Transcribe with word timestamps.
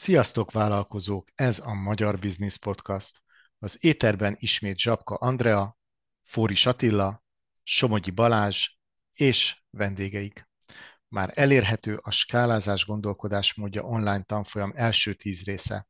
Sziasztok 0.00 0.52
vállalkozók, 0.52 1.28
ez 1.34 1.58
a 1.58 1.74
Magyar 1.74 2.18
Business 2.18 2.56
Podcast. 2.56 3.22
Az 3.58 3.84
éterben 3.84 4.36
ismét 4.38 4.78
Zsapka 4.78 5.14
Andrea, 5.14 5.78
Fóris 6.20 6.66
Attila, 6.66 7.24
Somogyi 7.62 8.10
Balázs 8.10 8.68
és 9.12 9.62
vendégeik. 9.70 10.48
Már 11.08 11.32
elérhető 11.34 11.96
a 12.02 12.10
skálázás 12.10 12.86
gondolkodásmódja 12.86 13.82
online 13.82 14.22
tanfolyam 14.22 14.72
első 14.74 15.14
tíz 15.14 15.44
része. 15.44 15.88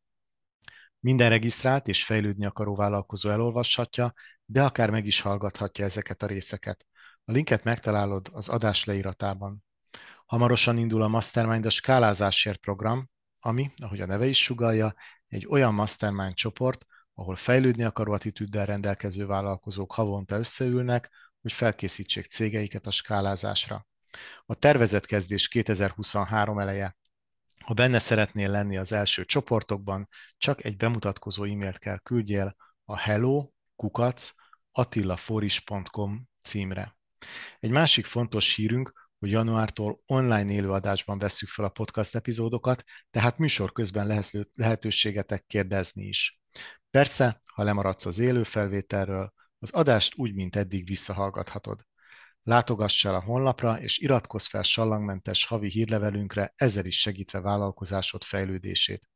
Minden 1.00 1.28
regisztrált 1.28 1.88
és 1.88 2.04
fejlődni 2.04 2.44
akaró 2.46 2.74
vállalkozó 2.74 3.28
elolvashatja, 3.28 4.12
de 4.44 4.62
akár 4.62 4.90
meg 4.90 5.06
is 5.06 5.20
hallgathatja 5.20 5.84
ezeket 5.84 6.22
a 6.22 6.26
részeket. 6.26 6.86
A 7.24 7.32
linket 7.32 7.64
megtalálod 7.64 8.28
az 8.32 8.48
adás 8.48 8.84
leíratában. 8.84 9.64
Hamarosan 10.26 10.78
indul 10.78 11.02
a 11.02 11.08
Mastermind 11.08 11.66
a 11.66 11.70
skálázásért 11.70 12.60
program, 12.60 13.10
ami, 13.40 13.70
ahogy 13.76 14.00
a 14.00 14.06
neve 14.06 14.26
is 14.26 14.42
sugalja, 14.42 14.94
egy 15.26 15.46
olyan 15.46 15.74
mastermind 15.74 16.34
csoport, 16.34 16.86
ahol 17.14 17.36
fejlődni 17.36 17.82
akaró 17.82 18.12
attitűddel 18.12 18.66
rendelkező 18.66 19.26
vállalkozók 19.26 19.92
havonta 19.92 20.38
összeülnek, 20.38 21.10
hogy 21.40 21.52
felkészítsék 21.52 22.26
cégeiket 22.26 22.86
a 22.86 22.90
skálázásra. 22.90 23.86
A 24.46 24.54
tervezett 24.54 25.06
kezdés 25.06 25.48
2023 25.48 26.58
eleje. 26.58 26.96
Ha 27.64 27.74
benne 27.74 27.98
szeretnél 27.98 28.50
lenni 28.50 28.76
az 28.76 28.92
első 28.92 29.24
csoportokban, 29.24 30.08
csak 30.36 30.64
egy 30.64 30.76
bemutatkozó 30.76 31.44
e-mailt 31.44 31.78
kell 31.78 31.98
küldjél 31.98 32.56
a 32.84 32.98
hello 32.98 33.50
kukac 33.76 34.32
attilaforis.com 34.72 36.28
címre. 36.42 36.96
Egy 37.58 37.70
másik 37.70 38.04
fontos 38.04 38.54
hírünk, 38.54 39.09
hogy 39.20 39.30
januártól 39.30 40.02
online 40.06 40.52
élőadásban 40.52 41.18
vesszük 41.18 41.48
fel 41.48 41.64
a 41.64 41.68
podcast 41.68 42.14
epizódokat, 42.14 42.84
tehát 43.10 43.38
műsor 43.38 43.72
közben 43.72 44.22
lehetőségetek 44.52 45.46
kérdezni 45.46 46.04
is. 46.04 46.40
Persze, 46.90 47.42
ha 47.54 47.62
lemaradsz 47.62 48.06
az 48.06 48.18
élő 48.18 48.42
felvételről, 48.42 49.32
az 49.58 49.70
adást 49.70 50.14
úgy, 50.16 50.34
mint 50.34 50.56
eddig 50.56 50.86
visszahallgathatod. 50.86 51.86
Látogass 52.42 53.04
el 53.04 53.14
a 53.14 53.22
honlapra, 53.22 53.80
és 53.80 53.98
iratkozz 53.98 54.46
fel 54.46 54.62
sallangmentes 54.62 55.44
havi 55.44 55.68
hírlevelünkre, 55.68 56.52
ezzel 56.56 56.84
is 56.84 57.00
segítve 57.00 57.40
vállalkozásod 57.40 58.22
fejlődését. 58.22 59.08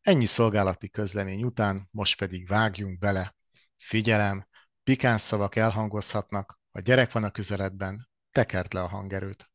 Ennyi 0.00 0.24
szolgálati 0.24 0.90
közlemény 0.90 1.44
után, 1.44 1.88
most 1.90 2.18
pedig 2.18 2.46
vágjunk 2.46 2.98
bele. 2.98 3.36
Figyelem, 3.76 4.46
pikáns 4.82 5.20
szavak 5.20 5.56
elhangozhatnak, 5.56 6.60
ha 6.70 6.80
gyerek 6.80 7.12
van 7.12 7.24
a 7.24 7.30
közeledben, 7.30 8.09
tekert 8.32 8.72
le 8.72 8.80
a 8.82 8.88
hangerőt. 8.88 9.50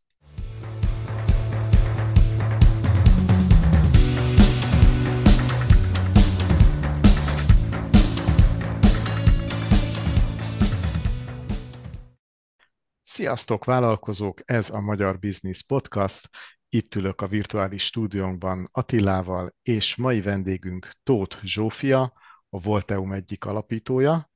Sziasztok, 13.02 13.66
vállalkozók! 13.66 14.42
Ez 14.46 14.70
a 14.70 14.82
Magyar 14.82 15.20
Business 15.20 15.64
Podcast. 15.64 16.30
Itt 16.70 16.96
ülök 16.96 17.22
a 17.22 17.28
virtuális 17.28 17.84
stúdiónkban 17.84 18.66
Attilával, 18.72 19.56
és 19.62 19.96
mai 19.96 20.22
vendégünk 20.22 20.90
Tóth 21.04 21.38
Zsófia, 21.44 22.14
a 22.50 22.60
Volteum 22.60 23.12
egyik 23.12 23.46
alapítója. 23.46 24.30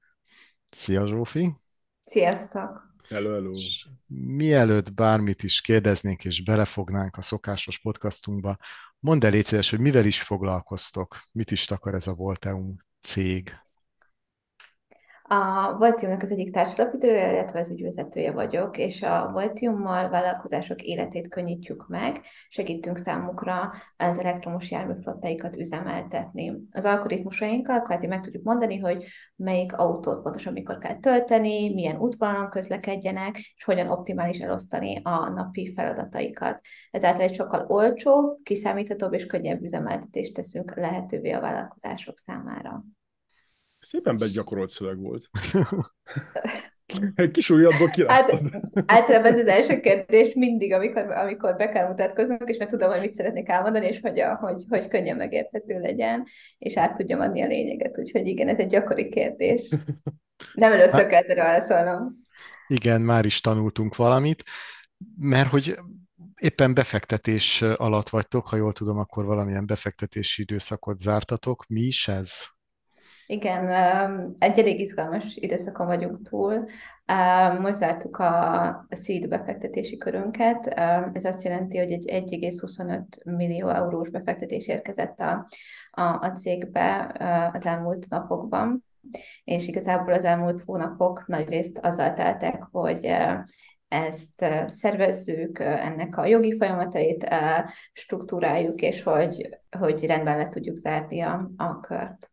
Szia 0.72 1.08
Zsófi! 1.08 1.56
Sziasztok! 2.04 2.89
Hello, 3.10 3.34
hello. 3.34 3.52
Mielőtt 4.08 4.94
bármit 4.94 5.44
is 5.44 5.62
kérdeznénk 5.62 6.26
és 6.26 6.44
belefognánk 6.44 7.18
a 7.18 7.22
szokásos 7.22 7.80
podcastunkba, 7.80 8.58
mondd 9.00 9.26
el 9.26 9.32
légy 9.32 9.70
hogy 9.70 9.80
mivel 9.80 10.06
is 10.06 10.22
foglalkoztok, 10.22 11.22
mit 11.32 11.52
is 11.52 11.66
takar 11.66 11.94
ez 11.94 12.08
a 12.08 12.14
Volteum 12.14 12.78
cég? 13.02 13.69
A 15.32 15.78
Voltiumnak 15.78 16.22
az 16.22 16.32
egyik 16.32 16.52
társadalapítője, 16.52 17.32
illetve 17.32 17.60
az 17.60 17.72
ügyvezetője 17.72 18.32
vagyok, 18.32 18.78
és 18.78 19.02
a 19.02 19.30
Voltiummal 19.32 20.10
vállalkozások 20.10 20.82
életét 20.82 21.28
könnyítjük 21.28 21.88
meg, 21.88 22.22
segítünk 22.48 22.98
számukra 22.98 23.72
az 23.98 24.18
elektromos 24.18 24.72
járműflottáikat 24.72 25.56
üzemeltetni. 25.56 26.58
Az 26.72 26.86
algoritmusainkkal 26.86 27.82
kvázi 27.82 28.08
meg 28.08 28.22
tudjuk 28.22 28.44
mondani, 28.44 28.78
hogy 28.80 29.06
melyik 29.36 29.78
autót 29.78 30.22
pontosan 30.22 30.54
mikor 30.54 30.78
kell 30.78 31.00
tölteni, 31.00 31.74
milyen 31.74 31.98
útvonalon 31.98 32.50
közlekedjenek, 32.50 33.38
és 33.38 33.64
hogyan 33.64 33.90
optimális 33.90 34.40
elosztani 34.40 35.02
a 35.04 35.30
napi 35.30 35.74
feladataikat. 35.76 36.60
Ezáltal 36.92 37.22
egy 37.22 37.36
sokkal 37.36 37.66
olcsóbb, 37.68 38.44
kiszámíthatóbb 38.44 39.14
és 39.14 39.26
könnyebb 39.26 39.62
üzemeltetést 39.62 40.34
teszünk 40.34 40.76
lehetővé 40.76 41.32
a 41.32 41.42
vállalkozások 41.42 42.18
számára. 42.18 42.84
Szépen 43.80 44.16
begyakorolt 44.16 44.70
szöveg 44.70 44.98
volt. 44.98 45.30
Egy 47.16 47.32
kis 47.32 47.48
kiláttad. 47.92 48.52
Hát, 48.52 48.84
általában 48.86 49.34
ez 49.34 49.40
az 49.40 49.48
első 49.48 49.80
kérdés 49.80 50.34
mindig, 50.34 50.74
amikor, 50.74 51.12
amikor 51.12 51.56
be 51.56 51.70
kell 51.70 51.88
mutatkoznunk, 51.88 52.50
és 52.50 52.58
meg 52.58 52.70
tudom, 52.70 52.92
hogy 52.92 53.00
mit 53.00 53.14
szeretnék 53.14 53.50
elmondani, 53.50 53.88
és 53.88 54.00
hogy, 54.02 54.20
a, 54.20 54.36
hogy, 54.36 54.64
hogy 54.70 54.88
könnyen 54.88 55.18
megérthető 55.18 55.80
legyen, 55.80 56.26
és 56.58 56.78
át 56.78 56.96
tudjam 56.96 57.20
adni 57.20 57.42
a 57.42 57.48
lényeget. 57.48 57.98
Úgyhogy 57.98 58.28
igen, 58.28 58.48
ez 58.48 58.58
egy 58.58 58.70
gyakori 58.70 59.10
kérdés. 59.10 59.76
Nem 60.54 60.72
először 60.72 61.00
hát, 61.00 61.10
kellett 61.10 61.38
válaszolnom. 61.38 62.18
Igen, 62.68 63.02
már 63.02 63.26
is 63.26 63.42
tanultunk 63.42 63.96
valamit, 63.96 64.44
mert 65.20 65.50
hogy 65.50 65.76
éppen 66.36 66.74
befektetés 66.74 67.62
alatt 67.62 68.10
vagytok, 68.10 68.48
ha 68.48 68.56
jól 68.56 68.74
tudom, 68.74 68.98
akkor 68.98 69.26
valamilyen 69.26 69.66
befektetési 69.66 70.42
időszakot 70.42 71.00
zártatok. 71.00 71.66
Mi 71.68 71.82
is 71.82 72.08
ez? 72.08 72.32
Igen, 73.32 73.70
egy 74.40 74.60
elég 74.60 74.80
izgalmas 74.80 75.36
időszakon 75.36 75.86
vagyunk 75.86 76.30
túl. 76.30 76.66
Most 77.60 77.76
zártuk 77.76 78.18
a 78.18 78.88
seed 79.04 79.28
befektetési 79.28 79.98
körünket. 79.98 80.68
Ez 81.14 81.26
azt 81.26 81.44
jelenti, 81.44 81.78
hogy 81.78 81.92
egy 81.92 82.06
1,25 82.08 83.24
millió 83.24 83.68
eurós 83.68 84.10
befektetés 84.10 84.68
érkezett 84.68 85.20
a, 85.20 85.48
a, 85.92 86.02
a 86.02 86.32
cégbe 86.32 87.16
az 87.54 87.66
elmúlt 87.66 88.10
napokban, 88.10 88.86
és 89.44 89.68
igazából 89.68 90.14
az 90.14 90.24
elmúlt 90.24 90.62
hónapok 90.62 91.28
nagy 91.28 91.48
részt 91.50 91.78
azzal 91.78 92.14
teltek, 92.14 92.64
hogy 92.72 93.16
ezt 93.88 94.46
szervezzük, 94.68 95.60
ennek 95.60 96.18
a 96.18 96.26
jogi 96.26 96.58
folyamatait 96.58 97.28
struktúráljuk, 97.94 98.82
és 98.82 99.04
hogy, 99.04 99.60
hogy 99.80 100.06
rendben 100.06 100.38
le 100.38 100.50
tudjuk 100.50 100.76
zárni 100.76 101.22
a, 101.22 101.52
a 101.58 101.80
kört. 101.80 102.32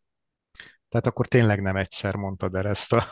Tehát 0.96 1.10
akkor 1.10 1.28
tényleg 1.28 1.62
nem 1.62 1.76
egyszer 1.76 2.14
mondtad 2.14 2.54
el 2.54 2.68
ezt 2.68 2.92
a 2.92 3.06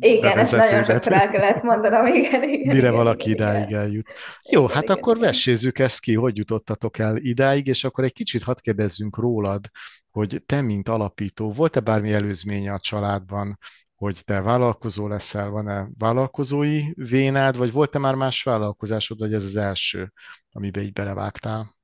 Igen, 0.00 0.38
ezt 0.38 0.56
nagyon 0.56 0.84
sokszor 0.84 1.12
el 1.12 1.30
kellett 1.30 1.62
mondanom, 1.62 2.06
igen, 2.06 2.42
igen. 2.42 2.74
Mire 2.74 2.78
igen, 2.78 2.92
valaki 2.92 3.30
igen, 3.30 3.48
idáig 3.48 3.68
igen. 3.68 3.80
eljut. 3.80 4.12
Jó, 4.50 4.62
igen, 4.62 4.74
hát 4.74 4.82
igen, 4.82 4.96
akkor 4.96 5.16
igen. 5.16 5.28
vessézzük 5.28 5.78
ezt 5.78 6.00
ki, 6.00 6.14
hogy 6.14 6.36
jutottatok 6.36 6.98
el 6.98 7.16
idáig, 7.16 7.66
és 7.66 7.84
akkor 7.84 8.04
egy 8.04 8.12
kicsit 8.12 8.42
hadd 8.42 8.56
kérdezzünk 8.60 9.16
rólad, 9.16 9.70
hogy 10.10 10.42
te, 10.46 10.60
mint 10.60 10.88
alapító, 10.88 11.52
volt-e 11.52 11.80
bármi 11.80 12.12
előzménye 12.12 12.72
a 12.72 12.80
családban, 12.80 13.58
hogy 13.94 14.20
te 14.24 14.40
vállalkozó 14.40 15.08
leszel, 15.08 15.50
van-e 15.50 15.88
vállalkozói 15.98 16.82
vénád, 16.94 17.56
vagy 17.56 17.72
volt-e 17.72 17.98
már 17.98 18.14
más 18.14 18.42
vállalkozásod, 18.42 19.18
vagy 19.18 19.34
ez 19.34 19.44
az 19.44 19.56
első, 19.56 20.12
amiben 20.52 20.82
így 20.82 20.92
belevágtál? 20.92 21.77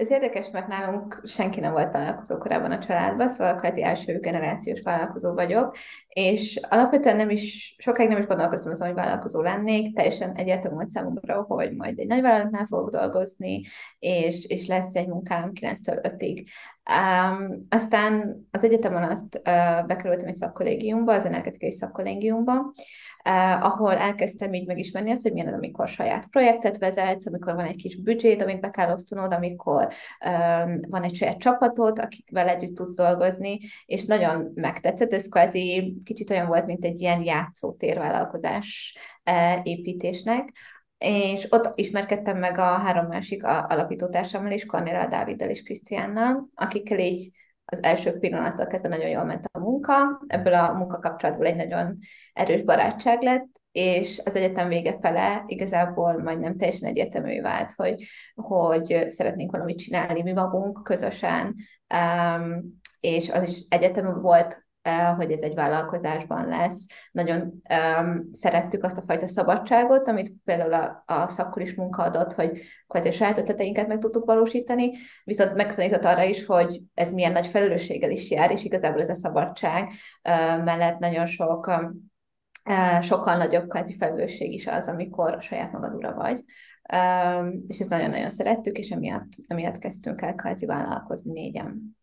Ez 0.00 0.10
érdekes, 0.10 0.50
mert 0.50 0.66
nálunk 0.66 1.22
senki 1.24 1.60
nem 1.60 1.72
volt 1.72 1.92
vállalkozó 1.92 2.38
korábban 2.38 2.70
a 2.70 2.78
családban, 2.78 3.28
szóval 3.28 3.56
kvázi 3.56 3.82
első 3.82 4.18
generációs 4.18 4.80
vállalkozó 4.80 5.34
vagyok, 5.34 5.76
és 6.08 6.60
alapvetően 6.68 7.16
nem 7.16 7.30
is, 7.30 7.74
sokáig 7.78 8.08
nem 8.08 8.18
is 8.18 8.26
gondolkoztam 8.26 8.72
azon, 8.72 8.86
hogy 8.86 8.96
vállalkozó 8.96 9.40
lennék, 9.40 9.94
teljesen 9.94 10.34
egyértelmű 10.34 10.76
volt 10.76 10.90
számomra, 10.90 11.42
hogy 11.42 11.76
majd 11.76 11.98
egy 11.98 12.06
nagy 12.06 12.20
vállalatnál 12.20 12.66
fogok 12.66 12.90
dolgozni, 12.90 13.60
és, 13.98 14.44
és 14.44 14.66
lesz 14.66 14.94
egy 14.94 15.08
munkám 15.08 15.50
9-től 15.60 16.14
5-ig. 16.18 16.46
Um, 16.90 17.66
aztán 17.68 18.36
az 18.50 18.64
egyetem 18.64 18.96
alatt 18.96 19.34
uh, 19.34 19.86
bekerültem 19.86 20.28
egy 20.28 20.36
szakkollégiumba, 20.36 21.12
az 21.14 21.24
energetikai 21.24 21.72
szakkollégiumba, 21.72 22.72
Uh, 23.24 23.64
ahol 23.64 23.96
elkezdtem 23.96 24.52
így 24.52 24.66
megismerni 24.66 25.10
azt, 25.10 25.22
hogy 25.22 25.32
milyen 25.32 25.48
az, 25.48 25.54
amikor 25.54 25.88
saját 25.88 26.26
projektet 26.26 26.78
vezetsz, 26.78 27.26
amikor 27.26 27.54
van 27.54 27.64
egy 27.64 27.76
kis 27.76 28.02
büdzsét, 28.02 28.42
amit 28.42 28.60
be 28.60 28.70
kell 28.70 28.92
osztanod, 28.92 29.32
amikor 29.32 29.82
um, 30.26 30.80
van 30.88 31.02
egy 31.02 31.14
saját 31.14 31.38
csapatod, 31.38 31.98
akikvel 31.98 32.48
együtt 32.48 32.74
tudsz 32.74 32.94
dolgozni, 32.94 33.58
és 33.86 34.04
nagyon 34.04 34.50
megtetszett, 34.54 35.12
ez 35.12 35.28
kvázi 35.28 35.96
kicsit 36.04 36.30
olyan 36.30 36.46
volt, 36.46 36.66
mint 36.66 36.84
egy 36.84 37.00
ilyen 37.00 37.22
játszótérvállalkozás 37.22 38.96
uh, 39.30 39.60
építésnek, 39.62 40.52
és 40.98 41.46
ott 41.50 41.72
ismerkedtem 41.74 42.38
meg 42.38 42.58
a 42.58 42.62
három 42.62 43.06
másik 43.06 43.44
alapítótársammal 43.44 44.50
is, 44.50 44.66
Cornélia 44.66 45.06
Dáviddal 45.06 45.48
és 45.48 45.62
Krisztiánnal, 45.62 46.48
akikkel 46.54 46.98
így 46.98 47.30
az 47.70 47.82
első 47.82 48.18
pillanattól 48.18 48.66
kezdve 48.66 48.88
nagyon 48.88 49.08
jól 49.08 49.24
ment 49.24 49.48
a 49.52 49.58
munka, 49.58 49.94
ebből 50.26 50.54
a 50.54 50.72
munkakapcsolatból 50.72 51.46
egy 51.46 51.56
nagyon 51.56 51.98
erős 52.32 52.62
barátság 52.62 53.22
lett, 53.22 53.46
és 53.72 54.20
az 54.24 54.34
egyetem 54.34 54.68
vége 54.68 54.98
fele 55.00 55.44
igazából 55.46 56.22
majdnem 56.22 56.56
teljesen 56.56 56.88
egyértelmű 56.88 57.40
vált, 57.40 57.72
hogy, 57.72 58.04
hogy 58.34 59.04
szeretnénk 59.08 59.50
valamit 59.50 59.78
csinálni 59.78 60.22
mi 60.22 60.32
magunk 60.32 60.82
közösen, 60.82 61.54
um, 61.94 62.80
és 63.00 63.30
az 63.30 63.48
is 63.48 63.64
egyetem 63.68 64.20
volt 64.20 64.64
hogy 65.16 65.32
ez 65.32 65.40
egy 65.40 65.54
vállalkozásban 65.54 66.48
lesz. 66.48 66.86
Nagyon 67.12 67.62
um, 68.00 68.28
szerettük 68.32 68.84
azt 68.84 68.96
a 68.96 69.02
fajta 69.02 69.26
szabadságot, 69.26 70.08
amit 70.08 70.32
például 70.44 70.72
a, 70.72 71.02
a 71.06 71.28
szakkor 71.28 71.62
is 71.62 71.74
munka 71.74 72.02
adott, 72.02 72.32
hogy 72.32 72.60
kvázi 72.88 73.10
saját 73.10 73.38
ötleteinket 73.38 73.86
meg 73.86 73.98
tudtuk 73.98 74.24
valósítani, 74.24 74.90
viszont 75.24 75.54
megtanított 75.54 76.04
arra 76.04 76.22
is, 76.22 76.46
hogy 76.46 76.82
ez 76.94 77.12
milyen 77.12 77.32
nagy 77.32 77.46
felelősséggel 77.46 78.10
is 78.10 78.30
jár, 78.30 78.50
és 78.50 78.64
igazából 78.64 79.00
ez 79.00 79.08
a 79.08 79.14
szabadság 79.14 79.88
uh, 79.88 80.64
mellett 80.64 80.98
nagyon 80.98 81.26
sok 81.26 81.66
um, 81.66 82.10
sokkal 83.02 83.36
nagyobb 83.36 83.68
kvázi 83.68 83.96
felelősség 83.96 84.52
is 84.52 84.66
az, 84.66 84.88
amikor 84.88 85.34
a 85.34 85.40
saját 85.40 85.72
magad 85.72 85.94
ura 85.94 86.14
vagy. 86.14 86.44
Um, 86.92 87.64
és 87.66 87.78
ezt 87.78 87.90
nagyon-nagyon 87.90 88.30
szerettük, 88.30 88.78
és 88.78 88.90
emiatt, 88.90 89.32
emiatt 89.46 89.78
kezdtünk 89.78 90.22
el 90.22 90.34
kvázi 90.34 90.66
vállalkozni 90.66 91.32
négyen. 91.32 91.98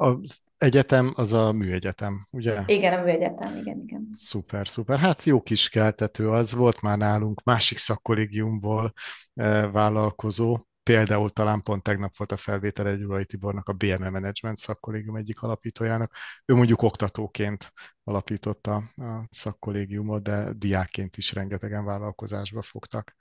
Az 0.00 0.40
egyetem 0.56 1.12
az 1.14 1.32
a 1.32 1.52
műegyetem, 1.52 2.26
ugye? 2.30 2.62
Igen, 2.66 2.98
a 2.98 3.02
műegyetem, 3.02 3.56
igen, 3.56 3.82
igen. 3.86 4.08
Szuper, 4.10 4.68
szuper. 4.68 4.98
Hát 4.98 5.24
jó 5.24 5.42
kis 5.42 5.68
keltető 5.68 6.30
az 6.30 6.52
volt 6.52 6.80
már 6.80 6.98
nálunk 6.98 7.42
másik 7.42 7.78
szakkollégiumból 7.78 8.92
eh, 9.34 9.72
vállalkozó, 9.72 10.58
Például 10.82 11.30
talán 11.30 11.60
pont 11.60 11.82
tegnap 11.82 12.16
volt 12.16 12.32
a 12.32 12.36
felvétel 12.36 12.88
egy 12.88 13.04
Ulai 13.04 13.24
Tibornak 13.24 13.68
a 13.68 13.72
BME 13.72 14.10
Management 14.10 14.56
szakkollégium 14.56 15.16
egyik 15.16 15.42
alapítójának. 15.42 16.14
Ő 16.44 16.54
mondjuk 16.54 16.82
oktatóként 16.82 17.72
alapította 18.04 18.74
a 18.96 19.26
szakkollégiumot, 19.30 20.22
de 20.22 20.52
diákként 20.52 21.16
is 21.16 21.32
rengetegen 21.32 21.84
vállalkozásba 21.84 22.62
fogtak. 22.62 23.14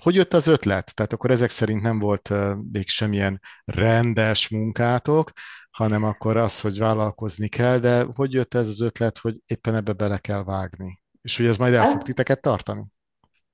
Hogy 0.00 0.14
jött 0.14 0.34
az 0.34 0.46
ötlet? 0.46 0.94
Tehát 0.94 1.12
akkor 1.12 1.30
ezek 1.30 1.50
szerint 1.50 1.82
nem 1.82 1.98
volt 1.98 2.32
még 2.72 2.88
semmilyen 2.88 3.40
rendes 3.64 4.48
munkátok, 4.48 5.32
hanem 5.70 6.04
akkor 6.04 6.36
az, 6.36 6.60
hogy 6.60 6.78
vállalkozni 6.78 7.48
kell, 7.48 7.78
de 7.78 8.06
hogy 8.14 8.32
jött 8.32 8.54
ez 8.54 8.68
az 8.68 8.80
ötlet, 8.80 9.18
hogy 9.18 9.40
éppen 9.46 9.74
ebbe 9.74 9.92
bele 9.92 10.18
kell 10.18 10.44
vágni? 10.44 11.00
És 11.22 11.36
hogy 11.36 11.46
ez 11.46 11.56
majd 11.56 11.74
el 11.74 11.90
fog 11.90 12.02
titeket 12.02 12.40
tartani? 12.40 12.84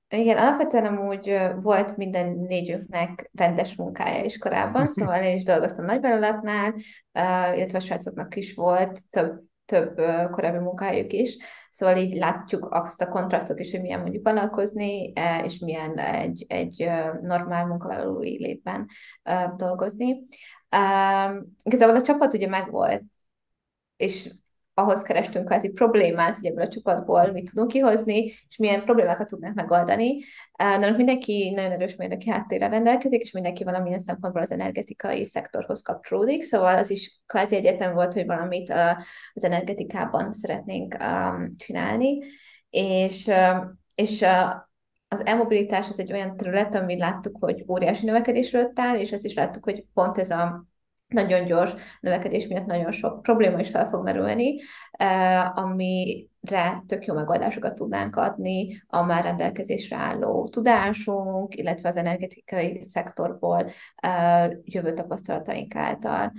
Igen, 0.09 0.37
alapvetően 0.37 0.85
amúgy 0.85 1.37
volt 1.61 1.97
minden 1.97 2.37
négyünknek 2.47 3.29
rendes 3.33 3.75
munkája 3.75 4.23
is 4.23 4.37
korábban, 4.37 4.87
szóval 4.93 5.23
én 5.23 5.35
is 5.37 5.43
dolgoztam 5.43 5.85
nagyvállalatnál, 5.85 6.73
illetve 7.55 7.77
a 7.77 7.81
srácoknak 7.81 8.35
is 8.35 8.53
volt 8.53 8.99
több, 9.09 9.41
több 9.65 9.95
korábbi 10.31 10.57
munkájuk 10.57 11.13
is, 11.13 11.37
szóval 11.69 11.97
így 11.97 12.17
látjuk 12.17 12.67
azt 12.71 13.01
a 13.01 13.09
kontrasztot 13.09 13.59
is, 13.59 13.71
hogy 13.71 13.81
milyen 13.81 13.99
mondjuk 13.99 14.23
vállalkozni, 14.23 15.13
és 15.43 15.59
milyen 15.59 15.97
egy, 15.97 16.45
egy 16.47 16.89
normál 17.21 17.65
munkavállalói 17.65 18.37
létben 18.37 18.87
dolgozni. 19.55 20.27
Igazából 21.63 21.95
a 21.95 22.01
csapat 22.01 22.33
ugye 22.33 22.47
megvolt, 22.47 23.03
és 23.97 24.29
ahhoz 24.73 25.01
kerestünk 25.01 25.45
kvázi 25.45 25.69
problémát, 25.69 26.37
hogy 26.37 26.45
ebből 26.45 26.65
a 26.65 26.67
csapatból 26.67 27.31
mit 27.31 27.49
tudunk 27.49 27.71
kihozni, 27.71 28.23
és 28.23 28.57
milyen 28.57 28.83
problémákat 28.83 29.27
tudnánk 29.27 29.55
megoldani. 29.55 30.19
Nálunk 30.57 30.97
mindenki 30.97 31.51
nagyon 31.55 31.71
erős 31.71 31.95
mérnöki 31.95 32.29
háttérrel 32.29 32.69
rendelkezik, 32.69 33.21
és 33.21 33.31
mindenki 33.31 33.63
valamilyen 33.63 33.99
szempontból 33.99 34.41
az 34.41 34.51
energetikai 34.51 35.25
szektorhoz 35.25 35.81
kapcsolódik, 35.81 36.43
szóval 36.43 36.77
az 36.77 36.89
is 36.89 37.21
kvázi 37.25 37.55
egyetem 37.55 37.93
volt, 37.93 38.13
hogy 38.13 38.25
valamit 38.25 38.69
az 39.33 39.43
energetikában 39.43 40.33
szeretnénk 40.33 40.97
csinálni, 41.55 42.19
és, 42.69 43.31
és 43.95 44.25
az 45.07 45.25
e-mobilitás 45.25 45.89
az 45.89 45.99
egy 45.99 46.13
olyan 46.13 46.37
terület, 46.37 46.75
amit 46.75 46.99
láttuk, 46.99 47.37
hogy 47.39 47.63
óriási 47.67 48.05
növekedésről 48.05 48.71
áll, 48.75 48.97
és 48.97 49.11
azt 49.11 49.25
is 49.25 49.33
láttuk, 49.33 49.63
hogy 49.63 49.85
pont 49.93 50.17
ez 50.17 50.29
a 50.29 50.67
nagyon 51.13 51.45
gyors 51.45 51.71
növekedés 51.99 52.47
miatt 52.47 52.65
nagyon 52.65 52.91
sok 52.91 53.21
probléma 53.21 53.59
is 53.59 53.69
fel 53.69 53.89
fog 53.89 54.03
merülni, 54.03 54.59
eh, 54.91 55.57
amire 55.57 56.83
tök 56.87 57.05
jó 57.05 57.13
megoldásokat 57.13 57.75
tudnánk 57.75 58.15
adni 58.15 58.83
a 58.87 59.01
már 59.01 59.23
rendelkezésre 59.23 59.95
álló 59.95 60.49
tudásunk, 60.51 61.55
illetve 61.55 61.89
az 61.89 61.95
energetikai 61.95 62.83
szektorból 62.83 63.69
eh, 63.95 64.51
jövő 64.63 64.93
tapasztalataink 64.93 65.75
által. 65.75 66.31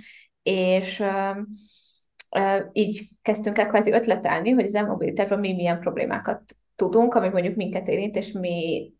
És 0.43 0.99
eh, 0.99 2.65
így 2.71 3.09
kezdtünk 3.21 3.57
el 3.57 3.67
kvázi 3.67 3.91
ötletelni, 3.91 4.51
hogy 4.51 4.63
az 4.63 4.75
e 4.75 5.35
mi 5.35 5.53
milyen 5.53 5.79
problémákat 5.79 6.41
tudunk, 6.75 7.13
ami 7.13 7.29
mondjuk 7.29 7.55
minket 7.55 7.87
érint, 7.87 8.15
és 8.15 8.31
mi 8.31 8.93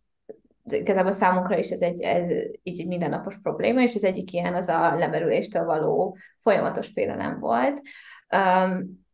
igazából 0.65 1.12
számunkra 1.12 1.57
is 1.57 1.69
ez 1.69 1.81
egy, 1.81 2.01
ez 2.01 2.31
így 2.63 2.79
egy 2.79 2.88
mindennapos 2.88 3.39
probléma, 3.41 3.81
és 3.81 3.95
az 3.95 4.03
egyik 4.03 4.33
ilyen 4.33 4.53
az 4.53 4.67
a 4.67 4.95
lemerüléstől 4.95 5.65
való 5.65 6.17
folyamatos 6.39 6.88
félelem 6.88 7.39
volt. 7.39 7.81
Um, 8.35 9.06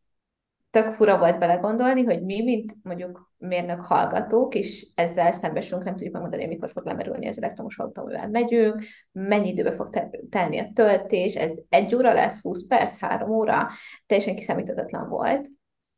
tök 0.69 0.93
fura 0.93 1.17
volt 1.17 1.39
belegondolni, 1.39 2.03
hogy 2.03 2.23
mi, 2.23 2.43
mint 2.43 2.73
mondjuk 2.83 3.33
mérnök 3.37 3.81
hallgatók, 3.81 4.55
és 4.55 4.87
ezzel 4.95 5.31
szembesülünk, 5.31 5.83
nem 5.83 5.93
tudjuk 5.93 6.13
megmondani, 6.13 6.47
mikor 6.47 6.71
fog 6.71 6.85
lemerülni 6.85 7.27
az 7.27 7.41
elektromos 7.41 7.77
autó, 7.77 8.01
amivel 8.01 8.29
megyünk, 8.29 8.83
mennyi 9.11 9.49
időbe 9.49 9.75
fog 9.75 9.89
telni 10.29 10.59
a 10.59 10.71
töltés, 10.73 11.35
ez 11.35 11.53
egy 11.69 11.95
óra 11.95 12.13
lesz, 12.13 12.41
20 12.41 12.67
perc, 12.67 12.99
három 12.99 13.29
óra, 13.29 13.67
teljesen 14.05 14.35
kiszámíthatatlan 14.35 15.09
volt, 15.09 15.47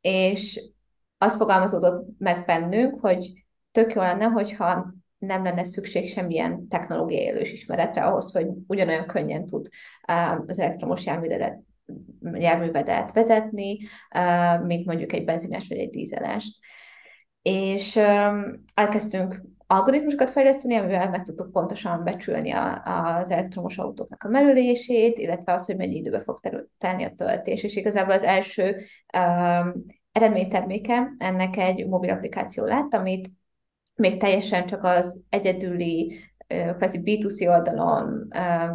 és 0.01 0.61
az 1.17 1.35
fogalmazódott 1.35 2.07
meg 2.17 2.45
bennünk, 2.45 2.99
hogy 2.99 3.45
tök 3.71 3.93
jó 3.93 4.01
lenne, 4.01 4.25
hogyha 4.25 4.93
nem 5.25 5.43
lenne 5.43 5.63
szükség 5.63 6.09
semmilyen 6.09 6.67
technológiai 6.67 7.23
élős 7.23 7.51
ismeretre 7.51 8.01
ahhoz, 8.01 8.31
hogy 8.31 8.47
ugyanolyan 8.67 9.05
könnyen 9.05 9.45
tud 9.45 9.67
az 10.47 10.59
elektromos 10.59 11.05
járművedet, 11.05 11.59
járművedet 12.33 13.11
vezetni, 13.11 13.77
mint 14.63 14.85
mondjuk 14.85 15.13
egy 15.13 15.23
benzines 15.25 15.67
vagy 15.67 15.77
egy 15.77 15.89
dízelest. 15.89 16.57
És 17.41 17.99
elkezdtünk 18.73 19.41
algoritmusokat 19.67 20.29
fejleszteni, 20.29 20.75
amivel 20.75 21.09
meg 21.09 21.23
tudtuk 21.23 21.51
pontosan 21.51 22.03
becsülni 22.03 22.51
a, 22.51 22.81
az 22.83 23.31
elektromos 23.31 23.77
autóknak 23.77 24.23
a 24.23 24.29
merülését, 24.29 25.17
illetve 25.17 25.53
azt, 25.53 25.65
hogy 25.65 25.77
mennyi 25.77 25.95
időbe 25.95 26.19
fog 26.19 26.39
tenni 26.77 27.03
a 27.03 27.13
töltés. 27.15 27.63
És 27.63 27.75
igazából 27.75 28.13
az 28.13 28.23
első 28.23 28.75
um, 29.17 29.85
eredményterméke 30.11 31.13
ennek 31.17 31.57
egy 31.57 31.87
mobil 31.87 32.09
applikáció 32.09 32.65
lett, 32.65 32.93
amit 32.93 33.29
még 33.95 34.19
teljesen 34.19 34.65
csak 34.65 34.83
az 34.83 35.21
egyedüli 35.29 36.19
kvázi 36.47 36.99
B2C 37.03 37.49
oldalon 37.49 38.27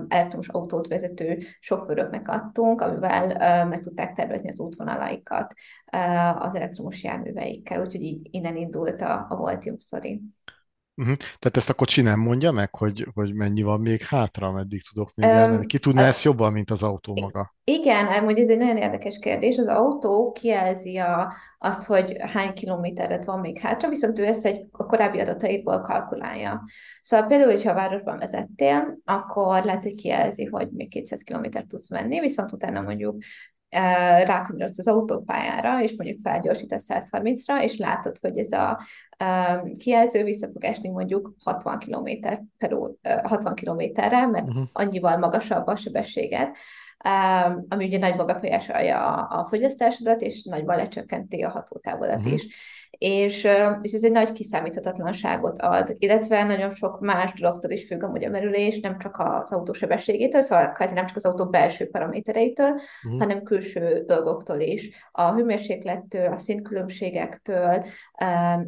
elektromos 0.08 0.48
autót 0.48 0.88
vezető 0.88 1.38
sofőröknek 1.60 2.28
adtunk, 2.28 2.80
amivel 2.80 3.66
meg 3.66 3.80
tudták 3.80 4.14
tervezni 4.14 4.48
az 4.48 4.60
útvonalaikat 4.60 5.52
az 6.38 6.54
elektromos 6.54 7.02
járműveikkel, 7.02 7.80
úgyhogy 7.80 8.02
így 8.02 8.28
innen 8.30 8.56
indult 8.56 9.00
a, 9.00 9.26
a 9.28 9.36
Voltium 9.36 9.78
Story. 9.78 10.22
Uh-huh. 10.98 11.16
Tehát 11.16 11.56
ezt 11.56 11.68
a 11.68 11.74
kocsi 11.74 12.02
nem 12.02 12.20
mondja 12.20 12.52
meg, 12.52 12.74
hogy, 12.74 13.06
hogy 13.14 13.34
mennyi 13.34 13.62
van 13.62 13.80
még 13.80 14.02
hátra, 14.02 14.52
meddig 14.52 14.82
tudok 14.82 15.14
még 15.14 15.28
um, 15.28 15.34
elmenni? 15.34 15.66
Ki 15.66 15.78
tudná 15.78 16.06
ezt 16.06 16.22
jobban, 16.22 16.52
mint 16.52 16.70
az 16.70 16.82
autó 16.82 17.16
maga? 17.20 17.54
Igen, 17.64 18.06
amúgy 18.06 18.38
ez 18.38 18.48
egy 18.48 18.58
nagyon 18.58 18.76
érdekes 18.76 19.18
kérdés. 19.18 19.58
Az 19.58 19.66
autó 19.66 20.32
kijelzi 20.32 20.96
a, 20.96 21.32
azt, 21.58 21.86
hogy 21.86 22.16
hány 22.20 22.52
kilométeret 22.52 23.24
van 23.24 23.40
még 23.40 23.58
hátra, 23.58 23.88
viszont 23.88 24.18
ő 24.18 24.26
ezt 24.26 24.44
egy 24.44 24.66
a 24.70 24.86
korábbi 24.86 25.20
adataitból 25.20 25.80
kalkulálja. 25.80 26.62
Szóval 27.02 27.26
például, 27.26 27.50
hogyha 27.50 27.70
a 27.70 27.74
városban 27.74 28.18
vezettél, 28.18 28.98
akkor 29.04 29.64
lehet, 29.64 29.82
hogy 29.82 29.96
kijelzi, 29.96 30.44
hogy 30.44 30.68
még 30.70 30.88
200 30.88 31.22
kilométert 31.22 31.66
tudsz 31.66 31.90
menni, 31.90 32.20
viszont 32.20 32.52
utána 32.52 32.80
mondjuk 32.80 33.22
rákanyarodsz 34.24 34.78
az 34.78 34.88
autópályára, 34.88 35.82
és 35.82 35.94
mondjuk 35.96 36.20
felgyorsítasz 36.22 36.86
130-ra, 36.88 37.62
és 37.62 37.76
látod, 37.76 38.18
hogy 38.20 38.38
ez 38.38 38.52
a 38.52 38.80
kijelző 39.78 40.24
vissza 40.24 40.48
fog 40.52 40.64
esni 40.64 40.88
mondjuk 40.88 41.34
60 41.44 41.78
km 41.78 42.08
per 42.58 42.72
ó, 42.72 42.88
60 43.22 43.54
kilométerre, 43.54 44.26
mert 44.26 44.48
uh-huh. 44.48 44.64
annyival 44.72 45.16
magasabb 45.16 45.66
a 45.66 45.76
sebességet, 45.76 46.56
ami 47.68 47.86
ugye 47.86 47.98
nagyban 47.98 48.26
befolyásolja 48.26 49.14
a, 49.14 49.38
a 49.40 49.44
fogyasztásodat, 49.44 50.20
és 50.20 50.42
nagyban 50.42 50.76
lecsökkenti 50.76 51.42
a 51.42 51.50
hatótávodat 51.50 52.16
uh-huh. 52.16 52.32
is 52.32 52.46
és, 52.90 53.48
és 53.82 53.92
ez 53.92 54.04
egy 54.04 54.12
nagy 54.12 54.32
kiszámíthatatlanságot 54.32 55.62
ad, 55.62 55.94
illetve 55.98 56.44
nagyon 56.44 56.74
sok 56.74 57.00
más 57.00 57.32
dologtól 57.40 57.70
is 57.70 57.86
függ 57.86 58.02
amúgy 58.02 58.24
a 58.24 58.30
merülés, 58.30 58.80
nem 58.80 58.98
csak 58.98 59.16
az 59.18 59.52
autó 59.52 59.72
sebességétől, 59.72 60.40
szóval 60.40 60.76
nem 60.78 61.06
csak 61.06 61.16
az 61.16 61.24
autó 61.24 61.46
belső 61.46 61.88
paramétereitől, 61.90 62.70
uh-huh. 62.70 63.20
hanem 63.20 63.42
külső 63.42 64.04
dolgoktól 64.06 64.60
is. 64.60 65.08
A 65.10 65.32
hőmérséklettől, 65.32 66.32
a 66.32 66.38
színkülönbségektől, 66.38 67.84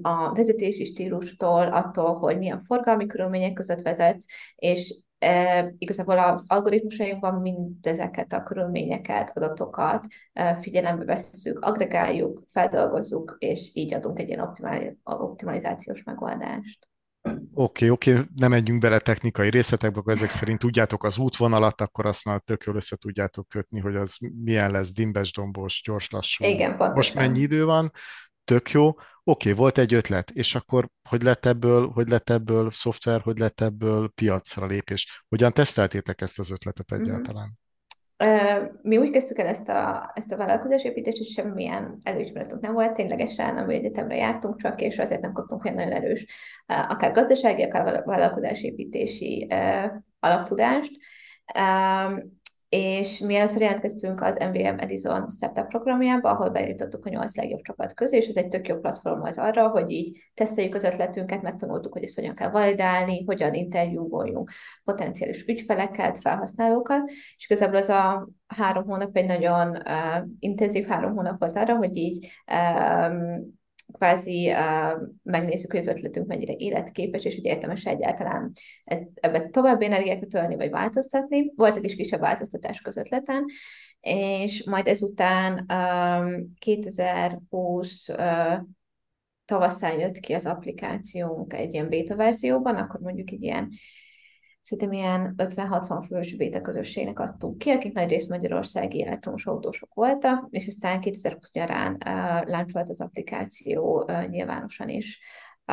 a 0.02 0.32
vezetési 0.34 0.84
stílustól, 0.84 1.66
attól, 1.66 2.14
hogy 2.14 2.38
milyen 2.38 2.62
forgalmi 2.66 3.06
körülmények 3.06 3.52
között 3.52 3.82
vezetsz, 3.82 4.24
és 4.56 4.94
e, 5.20 5.74
igazából 5.78 6.18
az 6.18 6.44
algoritmusainkban 6.48 7.40
mindezeket 7.40 8.32
a 8.32 8.42
körülményeket, 8.42 9.36
adatokat 9.36 10.06
e, 10.32 10.56
figyelembe 10.60 11.04
vesszük, 11.04 11.58
agregáljuk, 11.58 12.42
feldolgozzuk, 12.50 13.36
és 13.38 13.70
így 13.72 13.94
adunk 13.94 14.18
egy 14.18 14.28
ilyen 14.28 14.54
optimalizációs 15.02 16.02
megoldást. 16.02 16.88
Oké, 17.22 17.34
okay, 17.54 17.90
oké, 17.90 18.12
okay. 18.12 18.24
nem 18.36 18.50
menjünk 18.50 18.80
bele 18.80 18.98
technikai 18.98 19.50
részletekbe, 19.50 19.98
akkor 19.98 20.12
ezek 20.12 20.28
szerint 20.28 20.58
tudjátok 20.58 21.04
az 21.04 21.18
útvonalat, 21.18 21.80
akkor 21.80 22.06
azt 22.06 22.24
már 22.24 22.40
tök 22.40 22.64
jól 22.64 22.76
össze 22.76 22.96
tudjátok 22.96 23.48
kötni, 23.48 23.80
hogy 23.80 23.96
az 23.96 24.16
milyen 24.44 24.70
lesz, 24.70 24.92
dimbes, 24.92 25.32
dombos, 25.32 25.82
gyors, 25.84 26.10
lassú. 26.10 26.44
Igen, 26.44 26.68
pontosan. 26.68 26.94
Most 26.94 27.14
mennyi 27.14 27.40
idő 27.40 27.64
van, 27.64 27.90
tök 28.44 28.70
jó. 28.70 28.90
Oké, 29.30 29.50
okay, 29.50 29.62
volt 29.62 29.78
egy 29.78 29.94
ötlet, 29.94 30.30
és 30.30 30.54
akkor 30.54 30.88
hogy 31.08 31.22
lett 31.22 31.46
ebből, 31.46 31.88
hogy 31.88 32.08
lett 32.08 32.30
ebből 32.30 32.70
szoftver, 32.70 33.20
hogy 33.20 33.38
lett 33.38 33.60
ebből 33.60 34.08
piacra 34.14 34.66
lépés? 34.66 35.24
Hogyan 35.28 35.52
teszteltétek 35.52 36.20
ezt 36.20 36.38
az 36.38 36.50
ötletet 36.50 36.90
mhm. 36.90 37.00
egyáltalán? 37.00 37.58
Mm-hmm. 38.24 38.64
Mi 38.82 38.96
úgy 38.96 39.10
kezdtük 39.10 39.38
el 39.38 39.46
ezt 39.46 39.68
a, 39.68 40.10
ezt 40.14 40.32
a 40.32 40.36
vállalkozásépítést, 40.36 41.20
és 41.20 41.32
semmilyen 41.32 41.98
előismeretünk 42.02 42.60
nem 42.60 42.72
volt, 42.72 42.94
ténylegesen, 42.94 43.56
ami 43.56 43.74
egyetemre 43.74 44.16
jártunk 44.16 44.60
csak, 44.60 44.80
és 44.80 44.98
azért 44.98 45.20
nem 45.20 45.32
kaptunk 45.32 45.64
olyan 45.64 45.76
nagyon 45.76 45.92
erős, 45.92 46.26
akár 46.66 47.12
gazdasági, 47.12 47.62
akár 47.62 48.02
vállalkozásépítési 48.04 49.48
alaptudást 50.20 50.90
és 52.70 53.18
mi 53.18 53.34
először 53.34 53.60
jelentkeztünk 53.60 54.20
az 54.20 54.36
MVM 54.38 54.78
Edison 54.78 55.30
Startup 55.30 55.68
programjába, 55.68 56.30
ahol 56.30 56.50
bejutottuk 56.50 57.06
a 57.06 57.08
nyolc 57.08 57.36
legjobb 57.36 57.60
csapat 57.60 57.94
közé, 57.94 58.16
és 58.16 58.26
ez 58.26 58.36
egy 58.36 58.48
tök 58.48 58.68
jó 58.68 58.76
platform 58.76 59.20
volt 59.20 59.36
arra, 59.36 59.68
hogy 59.68 59.90
így 59.90 60.18
teszteljük 60.34 60.74
az 60.74 60.84
ötletünket, 60.84 61.42
megtanultuk, 61.42 61.92
hogy 61.92 62.02
ezt 62.02 62.14
hogyan 62.14 62.34
kell 62.34 62.50
validálni, 62.50 63.24
hogyan 63.24 63.54
interjúvoljunk 63.54 64.50
potenciális 64.84 65.44
ügyfeleket, 65.46 66.18
felhasználókat, 66.18 67.08
és 67.36 67.44
igazából 67.44 67.76
az 67.76 67.88
a 67.88 68.28
három 68.46 68.84
hónap 68.84 69.16
egy 69.16 69.26
nagyon 69.26 69.68
uh, 69.68 70.26
intenzív 70.38 70.86
három 70.86 71.14
hónap 71.14 71.38
volt 71.38 71.56
arra, 71.56 71.76
hogy 71.76 71.96
így 71.96 72.30
um, 72.52 73.59
kvázi 73.92 74.50
uh, 74.50 75.08
megnézzük, 75.22 75.70
hogy 75.70 75.80
az 75.80 75.86
ötletünk 75.86 76.26
mennyire 76.26 76.54
életképes, 76.56 77.24
és 77.24 77.34
hogy 77.34 77.44
értemes 77.44 77.84
egyáltalán 77.84 78.52
ebbe 79.14 79.48
további 79.48 79.84
energiát 79.84 80.28
tölni, 80.28 80.56
vagy 80.56 80.70
változtatni. 80.70 81.52
Voltak 81.56 81.84
is 81.84 81.94
kisebb 81.94 82.20
változtatások 82.20 82.86
az 82.86 82.96
ötleten, 82.96 83.44
és 84.00 84.64
majd 84.64 84.86
ezután 84.86 85.66
um, 85.68 86.52
2020 86.58 88.08
uh, 88.08 88.58
tavaszán 89.44 89.98
jött 89.98 90.18
ki 90.18 90.32
az 90.32 90.46
applikációnk 90.46 91.54
egy 91.54 91.72
ilyen 91.72 91.88
beta 91.88 92.16
verzióban, 92.16 92.76
akkor 92.76 93.00
mondjuk 93.00 93.30
egy 93.30 93.42
ilyen 93.42 93.68
szerintem 94.62 94.92
ilyen 94.92 95.34
50-60 95.36 96.04
fős 96.06 96.36
közösségnek 96.62 97.18
adtunk 97.18 97.58
ki, 97.58 97.70
akik 97.70 97.92
nagy 97.92 98.08
részt 98.08 98.28
magyarországi 98.28 99.04
elektromos 99.04 99.46
autósok 99.46 99.94
voltak, 99.94 100.46
és 100.50 100.66
aztán 100.66 101.00
2020 101.00 101.52
nyarán 101.52 101.92
uh, 101.92 102.48
láncsolt 102.48 102.88
az 102.88 103.00
applikáció 103.00 104.04
uh, 104.06 104.26
nyilvánosan 104.28 104.88
is. 104.88 105.20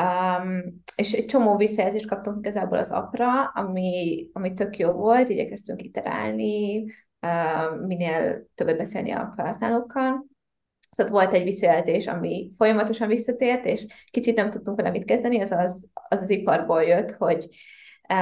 Um, 0.00 0.82
és 0.94 1.12
egy 1.12 1.26
csomó 1.26 1.56
visszajelzést 1.56 2.06
kaptunk 2.06 2.38
igazából 2.38 2.78
az 2.78 2.90
appra, 2.90 3.44
ami, 3.44 4.28
ami 4.32 4.54
tök 4.54 4.76
jó 4.76 4.92
volt, 4.92 5.28
igyekeztünk 5.28 5.82
iterálni, 5.82 6.84
uh, 7.26 7.86
minél 7.86 8.46
többet 8.54 8.76
beszélni 8.76 9.10
a 9.10 9.32
felhasználókkal. 9.36 10.26
Szóval 10.90 11.12
volt 11.12 11.34
egy 11.34 11.42
visszajelzés, 11.42 12.06
ami 12.06 12.52
folyamatosan 12.56 13.08
visszatért, 13.08 13.64
és 13.64 13.86
kicsit 14.10 14.36
nem 14.36 14.50
tudtunk 14.50 14.76
vele 14.76 14.90
mit 14.90 15.04
kezdeni, 15.04 15.40
az 15.40 15.50
az, 15.50 15.88
az, 16.08 16.22
az 16.22 16.30
iparból 16.30 16.82
jött, 16.82 17.10
hogy 17.10 17.48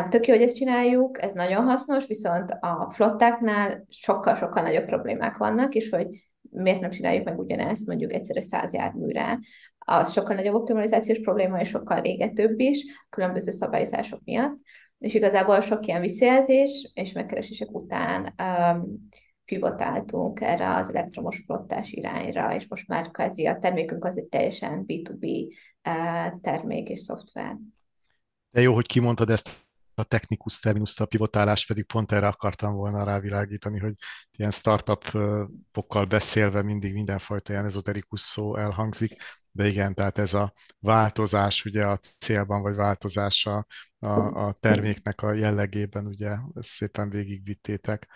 Tök 0.09 0.27
jó, 0.27 0.35
hogy 0.35 0.43
ezt 0.43 0.57
csináljuk, 0.57 1.23
ez 1.23 1.33
nagyon 1.33 1.65
hasznos, 1.65 2.07
viszont 2.07 2.51
a 2.51 2.93
flottáknál 2.95 3.85
sokkal-sokkal 3.89 4.63
nagyobb 4.63 4.85
problémák 4.85 5.37
vannak, 5.37 5.75
és 5.75 5.89
hogy 5.89 6.07
miért 6.51 6.81
nem 6.81 6.91
csináljuk 6.91 7.25
meg 7.25 7.39
ugyanezt 7.39 7.87
mondjuk 7.87 8.13
egyszerre 8.13 8.41
száz 8.41 8.73
járműre. 8.73 9.39
Az 9.79 10.13
sokkal 10.13 10.37
nagyobb 10.37 10.55
optimalizációs 10.55 11.21
probléma, 11.21 11.61
és 11.61 11.69
sokkal 11.69 12.05
égetőbb 12.05 12.61
is, 12.61 12.85
különböző 13.09 13.51
szabályozások 13.51 14.21
miatt. 14.25 14.59
És 14.99 15.15
igazából 15.15 15.61
sok 15.61 15.87
ilyen 15.87 16.01
visszajelzés 16.01 16.91
és 16.95 17.13
megkeresések 17.13 17.71
után 17.71 18.35
um, 18.43 19.09
pivotáltunk 19.45 20.41
erre 20.41 20.75
az 20.75 20.89
elektromos 20.89 21.43
flottás 21.45 21.93
irányra, 21.93 22.55
és 22.55 22.67
most 22.69 22.89
már 22.89 23.11
kvázi 23.11 23.47
a 23.47 23.59
termékünk 23.59 24.05
az 24.05 24.19
egy 24.19 24.27
teljesen 24.27 24.85
B2B 24.87 25.53
uh, 25.89 26.41
termék 26.41 26.89
és 26.89 27.01
szoftver. 27.01 27.57
De 28.51 28.61
jó, 28.61 28.75
hogy 28.75 28.87
kimondtad 28.87 29.31
ezt 29.31 29.66
a 29.99 30.05
technikus 30.05 30.59
terminuszt, 30.59 31.01
a 31.01 31.07
pivotálás 31.07 31.67
pedig 31.67 31.87
pont 31.87 32.13
erre 32.13 32.27
akartam 32.27 32.75
volna 32.75 33.05
rávilágítani, 33.05 33.79
hogy 33.79 33.95
ilyen 34.31 34.51
startupokkal 34.51 36.05
beszélve 36.05 36.63
mindig 36.63 36.93
mindenfajta 36.93 37.53
ilyen 37.53 37.65
ezoterikus 37.65 38.21
szó 38.21 38.57
elhangzik, 38.57 39.17
de 39.57 39.67
igen, 39.67 39.95
tehát 39.95 40.19
ez 40.19 40.35
a 40.35 40.53
változás 40.79 41.65
ugye 41.65 41.87
a 41.87 41.99
célban, 42.19 42.63
vagy 42.63 42.75
változás 42.75 43.47
a, 43.47 43.67
a, 43.99 44.47
a 44.47 44.57
terméknek 44.61 45.23
a 45.23 45.33
jellegében, 45.33 46.07
ugye 46.07 46.37
ezt 46.55 46.69
szépen 46.69 47.11
végigvittétek. 47.11 48.09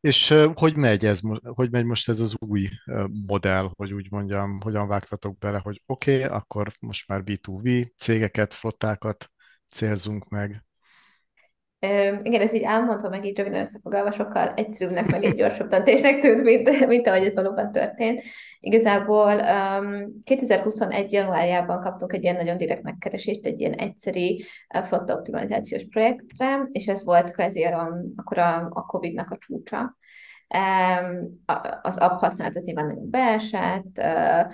És 0.00 0.34
hogy 0.54 0.76
megy, 0.76 1.06
ez, 1.06 1.20
hogy 1.42 1.70
megy 1.70 1.84
most 1.84 2.08
ez 2.08 2.20
az 2.20 2.34
új 2.38 2.68
modell, 3.26 3.70
hogy 3.76 3.92
úgy 3.92 4.10
mondjam, 4.10 4.60
hogyan 4.60 4.88
vágtatok 4.88 5.38
bele, 5.38 5.58
hogy 5.58 5.82
oké, 5.86 6.24
okay, 6.24 6.36
akkor 6.36 6.72
most 6.80 7.08
már 7.08 7.22
B2B 7.24 7.90
cégeket, 7.96 8.54
flottákat 8.54 9.30
célzunk 9.68 10.28
meg, 10.28 10.64
igen, 12.22 12.40
ez 12.40 12.52
így 12.52 12.62
elmondva, 12.62 13.08
meg 13.08 13.24
így 13.24 13.36
röviden 13.36 13.60
összefoglalva 13.60 14.12
sokkal 14.12 14.54
egyszerűbbnek, 14.54 15.10
meg 15.10 15.24
egy 15.24 15.34
gyorsabb 15.34 15.68
döntésnek 15.68 16.20
tűnt, 16.20 16.42
mint, 16.42 16.86
mint 16.86 17.06
ahogy 17.06 17.24
ez 17.24 17.34
valóban 17.34 17.72
történt. 17.72 18.22
Igazából 18.58 19.34
um, 19.34 20.22
2021. 20.24 21.12
januárjában 21.12 21.80
kaptunk 21.80 22.12
egy 22.12 22.22
ilyen 22.22 22.36
nagyon 22.36 22.56
direkt 22.56 22.82
megkeresést, 22.82 23.46
egy 23.46 23.60
ilyen 23.60 23.72
egyszeri 23.72 24.44
uh, 24.74 24.84
flotta 24.84 25.14
optimalizációs 25.14 25.86
projektre, 25.90 26.68
és 26.72 26.86
ez 26.86 27.04
volt 27.04 27.30
kvázi 27.30 27.66
um, 27.66 28.12
akkor 28.16 28.38
a, 28.38 28.68
a 28.70 28.84
COVID-nak 28.84 29.30
a 29.30 29.38
csúcsa. 29.40 29.96
Um, 30.58 31.28
az 31.82 31.96
app 31.96 32.20
használat 32.20 32.56
az 32.56 32.64
nyilván 32.64 32.86
nagyon 32.86 33.10
beesett, 33.10 33.98
uh, 33.98 34.52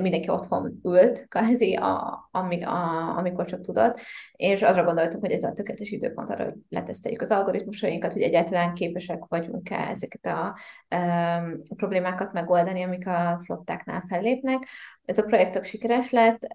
mindenki 0.00 0.28
otthon 0.28 0.80
ült, 0.84 1.28
kvázi, 1.28 1.74
a, 1.74 2.28
ami, 2.30 2.62
a, 2.62 3.16
amikor 3.16 3.44
csak 3.44 3.60
tudott, 3.60 4.00
és 4.32 4.62
arra 4.62 4.84
gondoltuk, 4.84 5.20
hogy 5.20 5.30
ez 5.30 5.42
a 5.42 5.52
tökéletes 5.52 5.90
időpont 5.90 6.30
arra, 6.30 6.44
hogy 6.44 6.54
leteszteljük 6.68 7.20
az 7.20 7.30
algoritmusainkat, 7.30 8.12
hogy 8.12 8.22
egyáltalán 8.22 8.74
képesek 8.74 9.24
vagyunk-e 9.28 9.76
ezeket 9.76 10.26
a 10.26 10.58
um, 10.96 11.62
problémákat 11.76 12.32
megoldani, 12.32 12.82
amik 12.82 13.06
a 13.06 13.40
flottáknál 13.44 14.04
fellépnek. 14.08 14.68
Ez 15.04 15.18
a 15.18 15.22
projekt 15.22 15.64
sikeres 15.64 16.10
lett, 16.10 16.46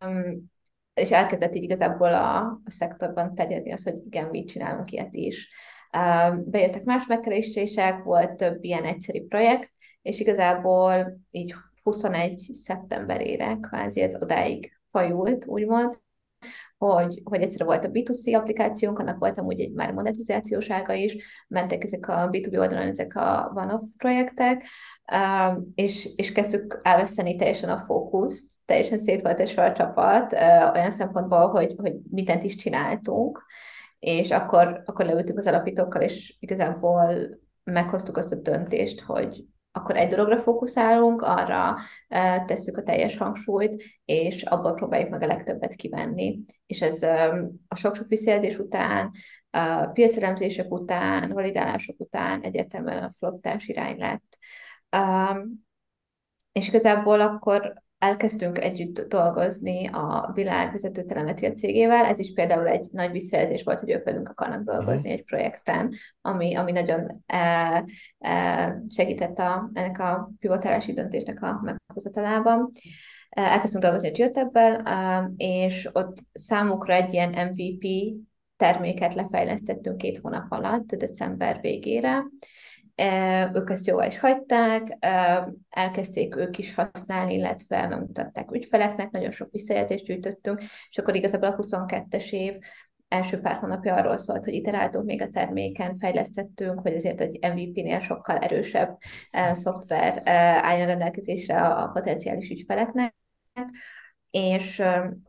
um, 0.00 0.50
és 0.94 1.10
elkezdett 1.10 1.54
így 1.54 1.62
igazából 1.62 2.14
a, 2.14 2.36
a 2.40 2.70
szektorban 2.70 3.34
terjedni 3.34 3.72
az, 3.72 3.84
hogy 3.84 3.96
igen, 4.06 4.26
mi 4.26 4.44
csinálunk 4.44 4.90
ilyet 4.90 5.14
is. 5.14 5.50
Um, 5.96 6.50
bejöttek 6.50 6.84
más 6.84 7.06
megkeresések, 7.06 8.02
volt 8.02 8.36
több 8.36 8.64
ilyen 8.64 8.84
egyszerű 8.84 9.26
projekt, 9.26 9.72
és 10.02 10.20
igazából 10.20 11.18
így 11.30 11.54
21 11.82 12.38
szeptemberére 12.38 13.58
kvázi 13.60 14.00
ez 14.00 14.22
odáig 14.22 14.72
fajult, 14.90 15.46
úgymond, 15.46 16.00
hogy, 16.78 17.20
hogy 17.24 17.42
egyszerre 17.42 17.64
volt 17.64 17.84
a 17.84 17.88
B2C 17.88 18.36
applikációnk, 18.36 18.98
annak 18.98 19.18
volt 19.18 19.38
amúgy 19.38 19.60
egy 19.60 19.72
már 19.72 19.92
monetizációs 19.92 20.70
ága 20.70 20.92
is, 20.92 21.16
mentek 21.48 21.84
ezek 21.84 22.08
a 22.08 22.28
B2B 22.30 22.58
oldalon 22.58 22.86
ezek 22.88 23.16
a 23.16 23.52
one-off 23.54 23.82
projektek, 23.96 24.64
és, 25.74 26.08
és 26.16 26.32
kezdtük 26.32 26.80
elveszteni 26.82 27.36
teljesen 27.36 27.70
a 27.70 27.84
fókuszt, 27.86 28.52
teljesen 28.64 29.02
szét 29.02 29.22
volt 29.22 29.40
esve 29.40 29.64
a 29.64 29.72
csapat, 29.72 30.32
olyan 30.74 30.90
szempontból, 30.90 31.48
hogy, 31.48 31.74
hogy 31.76 31.94
mindent 32.10 32.42
is 32.42 32.56
csináltunk, 32.56 33.44
és 33.98 34.30
akkor, 34.30 34.82
akkor 34.84 35.04
leültünk 35.04 35.38
az 35.38 35.46
alapítókkal, 35.46 36.02
és 36.02 36.36
igazából 36.40 37.38
meghoztuk 37.64 38.16
azt 38.16 38.32
a 38.32 38.36
döntést, 38.36 39.00
hogy, 39.00 39.44
akkor 39.72 39.96
egy 39.96 40.08
dologra 40.08 40.38
fókuszálunk, 40.38 41.22
arra 41.22 41.76
tesszük 42.46 42.76
a 42.76 42.82
teljes 42.82 43.16
hangsúlyt, 43.16 43.82
és 44.04 44.42
abból 44.42 44.74
próbáljuk 44.74 45.10
meg 45.10 45.22
a 45.22 45.26
legtöbbet 45.26 45.74
kivenni. 45.74 46.40
És 46.66 46.82
ez 46.82 47.02
a 47.68 47.76
sok-sok 47.76 48.08
visszajelzés 48.08 48.58
után, 48.58 49.10
a 49.50 49.86
piacelemzések 49.86 50.70
után, 50.72 51.32
validálások 51.32 52.00
után 52.00 52.42
egyértelműen 52.42 53.02
a 53.02 53.12
flottás 53.18 53.66
irány 53.66 53.98
lett. 53.98 54.38
és 56.52 56.68
igazából 56.68 57.20
akkor 57.20 57.82
elkezdtünk 58.02 58.58
együtt 58.58 59.00
dolgozni 59.08 59.86
a 59.86 60.30
világ 60.34 60.72
vezető 60.72 61.04
telemetria 61.04 61.52
cégével. 61.52 62.04
Ez 62.04 62.18
is 62.18 62.32
például 62.32 62.66
egy 62.66 62.88
nagy 62.92 63.10
visszajelzés 63.10 63.62
volt, 63.62 63.80
hogy 63.80 63.90
ők 63.90 64.04
velünk 64.04 64.28
akarnak 64.28 64.62
dolgozni 64.62 64.94
uh-huh. 64.94 65.12
egy 65.12 65.24
projekten, 65.24 65.94
ami, 66.20 66.54
ami 66.54 66.72
nagyon 66.72 67.22
e, 67.26 67.84
e, 68.18 68.82
segített 68.88 69.38
a, 69.38 69.70
ennek 69.72 69.98
a 69.98 70.30
pivotálási 70.38 70.92
döntésnek 70.92 71.42
a 71.42 71.60
meghozatalában. 71.62 72.72
Elkezdtünk 73.28 73.84
dolgozni 73.84 74.08
a 74.08 74.12
Geotebbel, 74.12 75.32
és 75.36 75.88
ott 75.92 76.16
számukra 76.32 76.94
egy 76.94 77.12
ilyen 77.12 77.30
MVP 77.30 78.14
terméket 78.56 79.14
lefejlesztettünk 79.14 79.96
két 79.96 80.18
hónap 80.18 80.52
alatt, 80.52 80.94
december 80.94 81.60
végére. 81.60 82.24
Ők 83.54 83.70
ezt 83.70 83.86
jóval 83.86 84.06
is 84.06 84.18
hagyták, 84.18 84.96
elkezdték 85.70 86.36
ők 86.36 86.58
is 86.58 86.74
használni, 86.74 87.34
illetve 87.34 87.86
megmutatták 87.86 88.50
ügyfeleknek, 88.50 89.10
nagyon 89.10 89.30
sok 89.30 89.50
visszajelzést 89.50 90.04
gyűjtöttünk, 90.04 90.60
és 90.90 90.98
akkor 90.98 91.14
igazából 91.14 91.48
a 91.48 91.56
22-es 91.56 92.30
év 92.30 92.54
első 93.08 93.40
pár 93.40 93.56
hónapja 93.56 93.94
arról 93.94 94.16
szólt, 94.16 94.44
hogy 94.44 94.54
iteráltunk 94.54 95.04
még 95.04 95.22
a 95.22 95.30
terméken, 95.30 95.98
fejlesztettünk, 95.98 96.80
hogy 96.80 96.94
azért 96.94 97.20
egy 97.20 97.38
MVP-nél 97.54 98.00
sokkal 98.00 98.36
erősebb 98.36 98.98
szoftver 99.52 100.22
álljon 100.62 100.86
rendelkezésre 100.86 101.60
a 101.60 101.86
potenciális 101.86 102.50
ügyfeleknek 102.50 103.14
és 104.32 104.82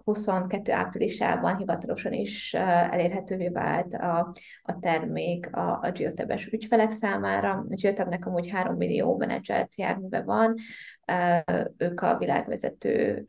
22 0.03 0.71
áprilisában 0.71 1.57
hivatalosan 1.57 2.13
is 2.13 2.53
elérhetővé 2.53 3.47
vált 3.47 3.93
a, 3.93 4.33
a 4.63 4.79
termék 4.79 5.55
a, 5.55 5.79
a 5.81 5.91
Geotab-es 5.91 6.45
ügyfelek 6.45 6.91
számára. 6.91 7.51
A 7.51 7.65
Geotabnek 7.67 8.25
amúgy 8.25 8.49
3 8.49 8.75
millió 8.75 9.17
menedzselt 9.17 9.75
járműve 9.75 10.21
van, 10.21 10.55
ők 11.77 12.01
a 12.01 12.17
világvezető 12.17 13.23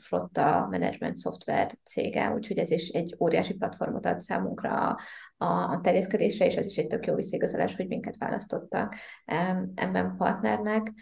flotta 0.00 0.68
management 0.70 1.16
szoftver 1.16 1.70
cége, 1.84 2.30
úgyhogy 2.30 2.58
ez 2.58 2.70
is 2.70 2.88
egy 2.88 3.16
óriási 3.20 3.54
platformot 3.54 4.06
ad 4.06 4.20
számunkra 4.20 4.96
a, 5.36 5.44
a 5.46 5.80
terjeszkedésre, 5.82 6.46
és 6.46 6.54
ez 6.54 6.66
is 6.66 6.76
egy 6.76 6.86
tök 6.86 7.06
jó 7.06 7.14
visszigazolás, 7.14 7.76
hogy 7.76 7.86
minket 7.86 8.16
választottak 8.18 8.94
ebben 9.74 10.14
partnernek 10.16 10.92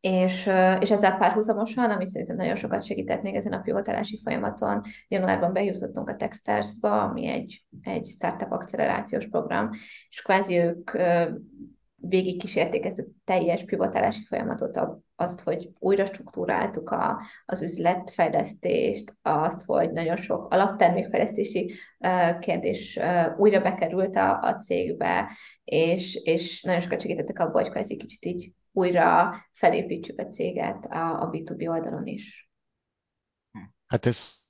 és, 0.00 0.50
és 0.80 0.90
ezzel 0.90 1.16
párhuzamosan, 1.16 1.90
ami 1.90 2.08
szerintem 2.08 2.36
nagyon 2.36 2.56
sokat 2.56 2.84
segített 2.84 3.22
még 3.22 3.34
ezen 3.34 3.52
a 3.52 3.60
pivotálási 3.60 4.20
folyamaton, 4.24 4.82
januárban 5.08 5.52
bejutottunk 5.52 6.08
a 6.08 6.16
Techstars-ba, 6.16 7.02
ami 7.02 7.26
egy, 7.26 7.64
egy 7.82 8.06
startup 8.06 8.50
accelerációs 8.50 9.28
program, 9.28 9.70
és 10.08 10.22
kvázi 10.22 10.56
ők 10.56 10.90
végig 12.00 12.40
kísérték 12.40 12.84
ezt 12.84 12.98
a 12.98 13.04
teljes 13.24 13.64
pivotálási 13.64 14.24
folyamatot, 14.24 14.80
azt, 15.16 15.40
hogy 15.40 15.70
újra 15.78 16.06
struktúráltuk 16.06 16.90
a, 16.90 17.20
az 17.46 17.62
üzletfejlesztést, 17.62 19.16
azt, 19.22 19.64
hogy 19.64 19.92
nagyon 19.92 20.16
sok 20.16 20.52
alaptermékfejlesztési 20.52 21.74
kérdés 22.40 22.98
újra 23.36 23.60
bekerült 23.60 24.16
a, 24.16 24.40
a 24.40 24.56
cégbe, 24.56 25.30
és, 25.64 26.14
és 26.14 26.62
nagyon 26.62 26.80
sokat 26.80 27.00
segítettek 27.00 27.38
abban, 27.38 27.62
hogy 27.62 27.70
kvázi 27.70 27.96
kicsit 27.96 28.24
így 28.24 28.52
újra 28.72 29.34
felépítsük 29.52 30.18
a 30.18 30.26
céget 30.26 30.84
a, 30.84 31.22
a 31.22 31.30
B2B 31.30 31.68
oldalon 31.68 32.06
is. 32.06 32.50
Hát 33.86 34.06
ez 34.06 34.46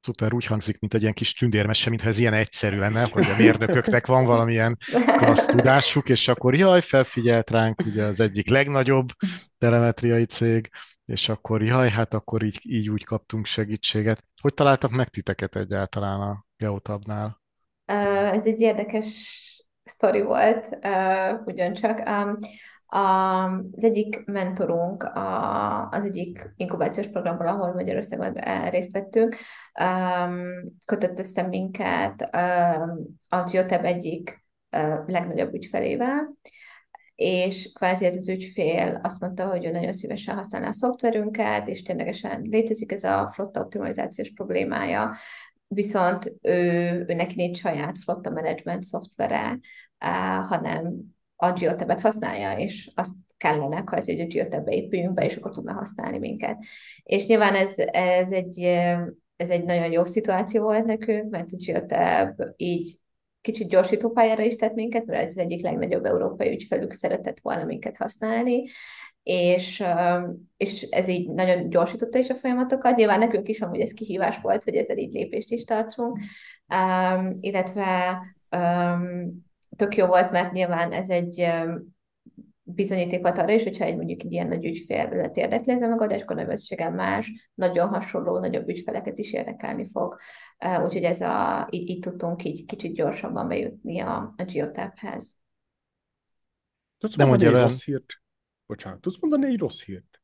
szuper 0.00 0.32
úgy 0.32 0.46
hangzik, 0.46 0.78
mint 0.78 0.94
egy 0.94 1.00
ilyen 1.00 1.12
kis 1.12 1.34
tündérmese, 1.34 1.90
mintha 1.90 2.08
ez 2.08 2.18
ilyen 2.18 2.32
egyszerű 2.32 2.78
lenne, 2.78 3.08
hogy 3.12 3.30
a 3.30 3.36
mérdököknek 3.36 4.06
van 4.06 4.24
valamilyen 4.24 4.76
klassz 5.16 5.46
tudásuk, 5.46 6.08
és 6.08 6.28
akkor 6.28 6.54
jaj, 6.54 6.80
felfigyelt 6.80 7.50
ránk 7.50 7.80
ugye 7.80 8.04
az 8.04 8.20
egyik 8.20 8.50
legnagyobb 8.50 9.08
telemetriai 9.58 10.24
cég, 10.24 10.70
és 11.04 11.28
akkor 11.28 11.62
jaj, 11.62 11.90
hát 11.90 12.14
akkor 12.14 12.42
így, 12.42 12.60
így 12.62 12.90
úgy 12.90 13.04
kaptunk 13.04 13.46
segítséget. 13.46 14.24
Hogy 14.40 14.54
találtak 14.54 14.90
meg 14.90 15.08
titeket 15.08 15.56
egyáltalán 15.56 16.20
a 16.20 16.44
Geotabnál? 16.56 17.40
Ez 17.84 18.46
egy 18.46 18.60
érdekes 18.60 19.06
sztori 19.84 20.22
volt, 20.22 20.78
ugyancsak. 21.44 22.08
Az 22.96 23.84
egyik 23.84 24.24
mentorunk 24.24 25.10
az 25.90 26.04
egyik 26.04 26.52
inkubációs 26.56 27.08
programból, 27.08 27.46
ahol 27.46 27.74
Magyarországon 27.74 28.32
részt 28.70 28.92
vettünk, 28.92 29.36
kötött 30.84 31.18
össze 31.18 31.42
minket 31.42 32.20
a 33.28 33.42
Geotab 33.50 33.84
egyik 33.84 34.44
legnagyobb 35.06 35.54
ügyfelével, 35.54 36.36
és 37.14 37.72
kvázi 37.74 38.04
ez 38.04 38.16
az 38.16 38.28
ügyfél 38.28 39.00
azt 39.02 39.20
mondta, 39.20 39.46
hogy 39.46 39.64
ő 39.64 39.70
nagyon 39.70 39.92
szívesen 39.92 40.36
használná 40.36 40.68
a 40.68 40.72
szoftverünket, 40.72 41.68
és 41.68 41.82
ténylegesen 41.82 42.42
létezik 42.42 42.92
ez 42.92 43.04
a 43.04 43.30
flotta 43.34 43.60
optimalizációs 43.60 44.32
problémája, 44.32 45.16
viszont 45.68 46.38
ő, 46.42 46.60
ő 47.08 47.14
neki 47.14 47.34
nincs 47.34 47.58
saját 47.58 47.98
flotta 47.98 48.30
management 48.30 48.82
szoftvere, 48.82 49.58
hanem 50.48 51.14
a 51.36 51.52
geotab 51.52 52.00
használja, 52.00 52.58
és 52.58 52.90
azt 52.94 53.14
kellene, 53.36 53.82
ha 53.86 53.96
ez 53.96 54.08
egy 54.08 54.26
geotab 54.26 54.68
épüljünk 54.68 55.14
be, 55.14 55.24
és 55.24 55.36
akkor 55.36 55.54
tudna 55.54 55.72
használni 55.72 56.18
minket. 56.18 56.64
És 57.02 57.26
nyilván 57.26 57.54
ez, 57.54 57.72
ez, 57.92 58.30
egy, 58.30 58.58
ez 59.36 59.50
egy 59.50 59.64
nagyon 59.64 59.92
jó 59.92 60.04
szituáció 60.04 60.62
volt 60.62 60.84
nekünk, 60.84 61.30
mert 61.30 61.48
a 61.52 61.56
geotab 61.66 62.42
így 62.56 63.00
kicsit 63.40 63.68
gyorsító 63.68 64.10
pályára 64.10 64.42
is 64.42 64.56
tett 64.56 64.74
minket, 64.74 65.06
mert 65.06 65.22
ez 65.22 65.28
az 65.28 65.38
egyik 65.38 65.62
legnagyobb 65.62 66.04
európai 66.04 66.52
ügyfelük 66.52 66.92
szeretett 66.92 67.40
volna 67.40 67.64
minket 67.64 67.96
használni, 67.96 68.64
és, 69.22 69.84
és 70.56 70.82
ez 70.82 71.08
így 71.08 71.30
nagyon 71.30 71.68
gyorsította 71.68 72.18
is 72.18 72.30
a 72.30 72.34
folyamatokat. 72.34 72.96
Nyilván 72.96 73.18
nekünk 73.18 73.48
is 73.48 73.60
amúgy 73.60 73.80
ez 73.80 73.92
kihívás 73.92 74.40
volt, 74.40 74.64
hogy 74.64 74.74
ezzel 74.74 74.98
így 74.98 75.12
lépést 75.12 75.50
is 75.50 75.64
tartsunk, 75.64 76.18
um, 76.74 77.36
illetve 77.40 78.18
um, 78.56 79.45
tök 79.76 79.96
jó 79.96 80.06
volt, 80.06 80.30
mert 80.30 80.52
nyilván 80.52 80.92
ez 80.92 81.08
egy 81.08 81.46
bizonyíték 82.62 83.20
volt 83.20 83.38
arra 83.38 83.52
is, 83.52 83.62
hogyha 83.62 83.84
egy 83.84 83.96
mondjuk 83.96 84.22
egy 84.22 84.32
ilyen 84.32 84.46
nagy 84.46 84.64
ügyfélet 84.64 85.36
érdekli 85.36 85.72
ez 85.72 85.82
a 85.82 85.86
megoldás, 85.86 86.22
akkor 86.22 86.36
nagy 86.36 86.92
más, 86.92 87.50
nagyon 87.54 87.88
hasonló, 87.88 88.38
nagyobb 88.38 88.68
ügyfeleket 88.68 89.18
is 89.18 89.32
érdekelni 89.32 89.90
fog. 89.92 90.16
Úgyhogy 90.84 91.02
ez 91.02 91.20
a, 91.20 91.66
így, 91.70 91.88
így 91.88 92.00
tudtunk 92.00 92.44
így 92.44 92.64
kicsit 92.64 92.94
gyorsabban 92.94 93.48
bejutni 93.48 94.00
a, 94.00 94.34
a 94.36 94.44
Geotaphez. 94.44 95.38
Tudsz 96.98 97.16
mondani 97.16 97.44
egy 97.44 97.50
rossz 97.50 97.84
hírt? 97.84 98.06
Bocsánat, 98.66 99.00
tudsz 99.00 99.20
mondani 99.20 99.46
egy 99.46 99.58
rossz 99.58 99.84
hírt? 99.84 100.20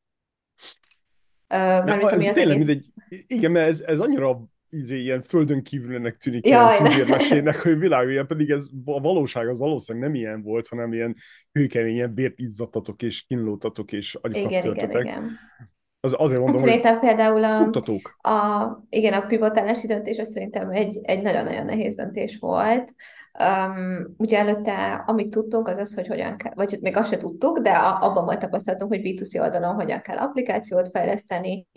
Uh, 1.49 1.59
mert, 1.59 2.03
ami 2.03 2.27
az 2.27 2.33
tényleg, 2.33 2.55
egész... 2.55 2.67
mindegy, 2.67 2.93
igen, 3.27 3.51
mert 3.51 3.67
ez, 3.67 3.81
ez 3.81 3.99
annyira 3.99 4.43
izé, 4.73 4.97
ilyen 4.97 5.21
földön 5.21 5.63
kívülnek 5.63 6.17
tűnik 6.17 6.47
Jaj, 6.47 6.77
ilyen 6.77 6.83
tündérmesének, 6.83 7.61
hogy 7.61 7.77
világ, 7.77 8.09
ilyen 8.09 8.27
pedig 8.27 8.49
ez 8.49 8.67
a 8.85 9.01
valóság 9.01 9.47
az 9.47 9.57
valószínűleg 9.57 10.09
nem 10.09 10.19
ilyen 10.19 10.41
volt, 10.41 10.67
hanem 10.67 10.93
ilyen 10.93 11.15
hőkemény, 11.51 11.93
ilyen 11.93 12.13
bért 12.13 12.39
izzattatok 12.39 13.01
és 13.01 13.21
kínlótatok 13.21 13.91
és 13.91 14.15
agyakat 14.21 14.51
igen, 14.51 14.75
Igen, 14.75 15.01
igen. 15.01 15.39
Az, 15.99 16.15
azért 16.17 16.39
mondom, 16.39 16.57
hát 16.57 16.65
szerintem 16.65 16.99
például 16.99 17.43
a, 17.43 17.69
a, 18.29 18.83
igen, 18.89 19.13
a 19.13 19.25
pivotálási 19.25 19.87
döntés 19.87 20.17
az 20.17 20.31
szerintem 20.31 20.69
egy, 20.69 20.99
egy 21.03 21.21
nagyon-nagyon 21.21 21.65
nehéz 21.65 21.95
döntés 21.95 22.37
volt. 22.39 22.93
Um, 23.39 24.13
ugye 24.17 24.37
előtte, 24.37 24.93
amit 24.93 25.29
tudtunk, 25.29 25.67
az 25.67 25.77
az, 25.77 25.95
hogy 25.95 26.07
hogyan 26.07 26.37
kell, 26.37 26.53
vagy 26.55 26.77
még 26.81 26.97
azt 26.97 27.09
se 27.09 27.17
tudtuk, 27.17 27.59
de 27.59 27.71
abban 27.71 28.25
volt 28.25 28.39
tapasztalatunk, 28.39 28.91
hogy 28.91 29.01
B2C 29.03 29.39
oldalon 29.41 29.75
hogyan 29.75 30.01
kell 30.01 30.17
applikációt 30.17 30.89
fejleszteni, 30.89 31.67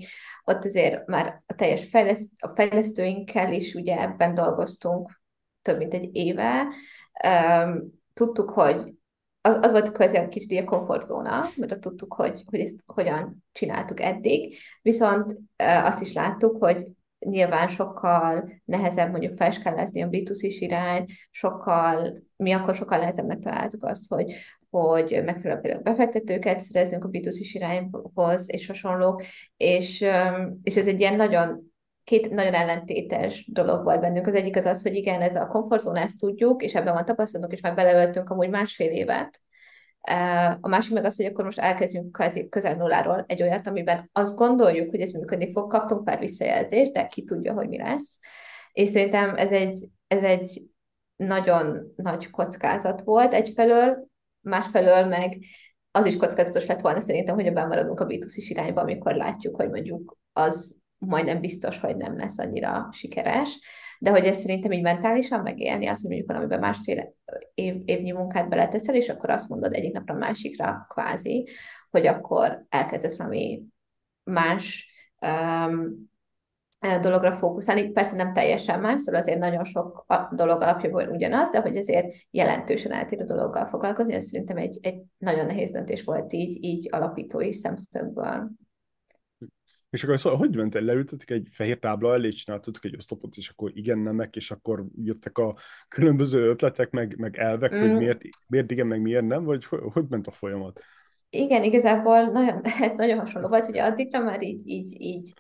ott 0.49 0.65
azért 0.65 1.07
már 1.07 1.43
a 1.47 1.55
teljes 1.55 1.85
fejleszt, 1.85 2.31
a 2.39 2.53
fejlesztőinkkel 2.55 3.53
is 3.53 3.75
ugye 3.75 4.01
ebben 4.01 4.35
dolgoztunk 4.35 5.21
több 5.63 5.79
mint 5.79 5.95
egy 5.95 6.09
éve. 6.13 6.67
Tudtuk, 8.13 8.51
hogy 8.51 8.95
az, 9.41 9.59
az 9.61 9.71
volt 9.71 9.93
kvázi 9.93 10.17
egy 10.17 10.29
kicsit 10.29 10.61
a 10.61 10.65
komfortzóna, 10.65 11.45
mert 11.57 11.81
tudtuk, 11.81 12.15
hogy, 12.15 12.43
hogy 12.47 12.61
ezt 12.61 12.83
hogyan 12.87 13.45
csináltuk 13.53 14.01
eddig, 14.01 14.57
viszont 14.83 15.39
azt 15.57 16.01
is 16.01 16.13
láttuk, 16.13 16.57
hogy 16.65 16.87
nyilván 17.19 17.69
sokkal 17.69 18.51
nehezebb 18.65 19.11
mondjuk 19.11 19.37
felskálázni 19.37 20.03
a 20.03 20.09
B2C-s 20.09 20.61
irány, 20.61 21.05
sokkal, 21.31 22.23
mi 22.37 22.53
akkor 22.53 22.75
sokkal 22.75 22.99
nehezebbnek 22.99 23.39
találtuk 23.39 23.85
azt, 23.85 24.09
hogy, 24.09 24.33
hogy 24.71 25.23
megfelelő 25.25 25.61
például 25.61 25.83
befektetőket 25.83 26.61
szerezzünk 26.61 27.05
a 27.05 27.09
B2C-s 27.09 27.55
irányhoz, 27.55 28.45
és 28.47 28.67
hasonló, 28.67 29.23
és, 29.57 30.07
és 30.63 30.77
ez 30.77 30.87
egy 30.87 31.01
ilyen 31.01 31.17
nagyon 31.17 31.75
két 32.05 32.31
nagyon 32.31 32.55
ellentétes 32.55 33.51
dolog 33.53 33.85
volt 33.85 34.01
bennünk. 34.01 34.27
Az 34.27 34.35
egyik 34.35 34.57
az 34.57 34.65
az, 34.65 34.83
hogy 34.83 34.95
igen, 34.95 35.21
ez 35.21 35.35
a 35.35 35.47
komfortzóna, 35.47 36.01
ezt 36.01 36.19
tudjuk, 36.19 36.63
és 36.63 36.75
ebben 36.75 36.95
van 36.95 37.05
tapasztalatunk, 37.05 37.57
és 37.57 37.61
már 37.61 37.75
beleöltünk 37.75 38.31
amúgy 38.31 38.49
másfél 38.49 38.91
évet, 38.91 39.41
a 40.61 40.69
másik 40.69 40.93
meg 40.93 41.05
az, 41.05 41.17
hogy 41.17 41.25
akkor 41.25 41.45
most 41.45 41.59
elkezdjünk 41.59 42.23
közel 42.51 42.75
nulláról 42.75 43.25
egy 43.29 43.43
olyat, 43.43 43.67
amiben 43.67 44.11
azt 44.13 44.37
gondoljuk, 44.37 44.91
hogy 44.91 45.01
ez 45.01 45.11
működni 45.11 45.53
fog, 45.53 45.71
kaptunk 45.71 46.05
pár 46.05 46.19
visszajelzést, 46.19 46.93
de 46.93 47.07
ki 47.07 47.25
tudja, 47.25 47.53
hogy 47.53 47.69
mi 47.69 47.79
lesz. 47.79 48.19
És 48.73 48.89
szerintem 48.89 49.37
ez 49.37 49.51
egy, 49.51 49.89
ez 50.07 50.23
egy 50.23 50.63
nagyon 51.17 51.93
nagy 51.97 52.31
kockázat 52.31 53.03
volt 53.03 53.35
egyfelől, 53.35 54.07
másfelől 54.49 55.05
meg 55.07 55.39
az 55.91 56.07
is 56.07 56.17
kockázatos 56.17 56.67
lett 56.67 56.81
volna 56.81 57.01
szerintem, 57.01 57.35
hogy 57.35 57.47
ebben 57.47 57.69
maradunk 57.69 58.01
a 58.01 58.07
B2C 58.07 58.35
irányba, 58.37 58.81
amikor 58.81 59.15
látjuk, 59.15 59.57
hogy 59.57 59.69
mondjuk 59.69 60.17
az 60.33 60.77
majdnem 60.99 61.41
biztos, 61.41 61.81
hogy 61.81 61.97
nem 61.97 62.17
lesz 62.17 62.39
annyira 62.39 62.89
sikeres. 62.93 63.59
De 63.99 64.11
hogy 64.11 64.25
ezt 64.25 64.41
szerintem 64.41 64.73
így 64.73 64.83
mentálisan 64.83 65.41
megélni, 65.41 65.87
azt, 65.87 66.01
hogy 66.01 66.11
mondjuk 66.11 66.31
valamiben 66.31 66.61
másfél 66.61 67.15
év, 67.55 67.75
évnyi 67.85 68.13
munkát 68.13 68.49
beleteszel, 68.49 68.95
és 68.95 69.09
akkor 69.09 69.31
azt 69.31 69.49
mondod 69.49 69.75
egyik 69.75 69.93
napra 69.93 70.15
a 70.15 70.19
másikra 70.19 70.87
kvázi, 70.89 71.49
hogy 71.91 72.07
akkor 72.07 72.65
elkezdesz 72.69 73.19
valami 73.19 73.63
más 74.25 74.91
um, 75.21 76.11
dologra 76.81 77.37
fókuszálni, 77.37 77.91
persze 77.91 78.17
nem 78.17 78.33
teljesen 78.33 78.81
más, 78.81 79.01
szóval 79.01 79.21
azért 79.21 79.39
nagyon 79.39 79.65
sok 79.65 80.07
dolog 80.31 80.63
alapjából 80.63 81.09
ugyanaz, 81.09 81.51
de 81.51 81.61
hogy 81.61 81.77
azért 81.77 82.15
jelentősen 82.31 82.93
eltérő 82.93 83.25
dologgal 83.25 83.67
foglalkozni, 83.67 84.15
ez 84.15 84.25
szerintem 84.25 84.57
egy, 84.57 84.79
egy 84.83 85.03
nagyon 85.19 85.47
nehéz 85.47 85.71
döntés 85.71 86.05
volt 86.05 86.33
így, 86.33 86.65
így 86.65 86.89
alapítói 86.91 87.53
szemszögből. 87.53 88.51
És 89.91 90.05
akkor 90.05 90.19
szóval, 90.19 90.39
hogy 90.39 90.57
ment 90.57 90.75
el? 90.75 90.83
Leültetek 90.83 91.31
egy 91.31 91.49
fehér 91.51 91.79
tábla 91.79 92.13
elé, 92.13 92.29
csináltatok 92.29 92.85
egy 92.85 92.97
osztopot, 92.97 93.37
és 93.37 93.49
akkor 93.49 93.71
igen, 93.75 93.99
nemek, 93.99 94.37
és 94.37 94.51
akkor 94.51 94.85
jöttek 95.03 95.39
a 95.39 95.55
különböző 95.89 96.49
ötletek, 96.49 96.91
meg, 96.91 97.15
meg 97.19 97.37
elvek, 97.37 97.75
mm. 97.75 97.81
hogy 97.81 97.97
miért, 97.97 98.21
miért 98.47 98.71
igen, 98.71 98.87
meg 98.87 99.01
miért 99.01 99.27
nem, 99.27 99.45
vagy 99.45 99.65
hogy, 99.65 99.81
hogy 99.93 100.05
ment 100.09 100.27
a 100.27 100.31
folyamat? 100.31 100.81
Igen, 101.31 101.63
igazából 101.63 102.23
nagyon, 102.23 102.61
ez 102.81 102.93
nagyon 102.97 103.19
hasonló 103.19 103.49
volt, 103.49 103.67
hogy 103.67 103.79
addigra 103.79 104.21
már 104.21 104.43
így, 104.43 104.69
így, 104.69 105.01
így 105.01 105.33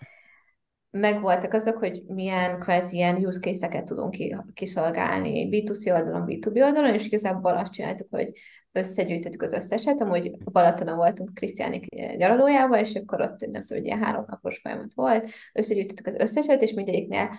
megvoltak 1.00 1.52
azok, 1.52 1.76
hogy 1.76 2.02
milyen 2.06 2.60
kvázi 2.60 2.96
ilyen 2.96 3.16
use 3.16 3.40
case-eket 3.40 3.84
tudunk 3.84 4.16
kiszolgálni 4.54 5.48
B2C 5.50 5.92
oldalon, 5.92 6.24
B2B 6.26 6.62
oldalon, 6.62 6.94
és 6.94 7.04
igazából 7.04 7.52
azt 7.52 7.72
csináltuk, 7.72 8.06
hogy 8.10 8.32
összegyűjtöttük 8.72 9.42
az 9.42 9.52
összeset, 9.52 10.00
amúgy 10.00 10.30
Balatonon 10.44 10.96
voltunk 10.96 11.34
Krisztiánik 11.34 11.88
nyaralójával, 12.16 12.78
és 12.78 12.94
akkor 12.94 13.20
ott 13.20 13.38
nem 13.38 13.64
tudom, 13.64 13.82
hogy 13.82 13.84
ilyen 13.84 14.02
három 14.02 14.24
napos 14.26 14.58
folyamat 14.58 14.94
volt, 14.94 15.30
összegyűjtöttük 15.52 16.06
az 16.06 16.14
összeset, 16.18 16.62
és 16.62 16.72
mindegyiknél 16.72 17.30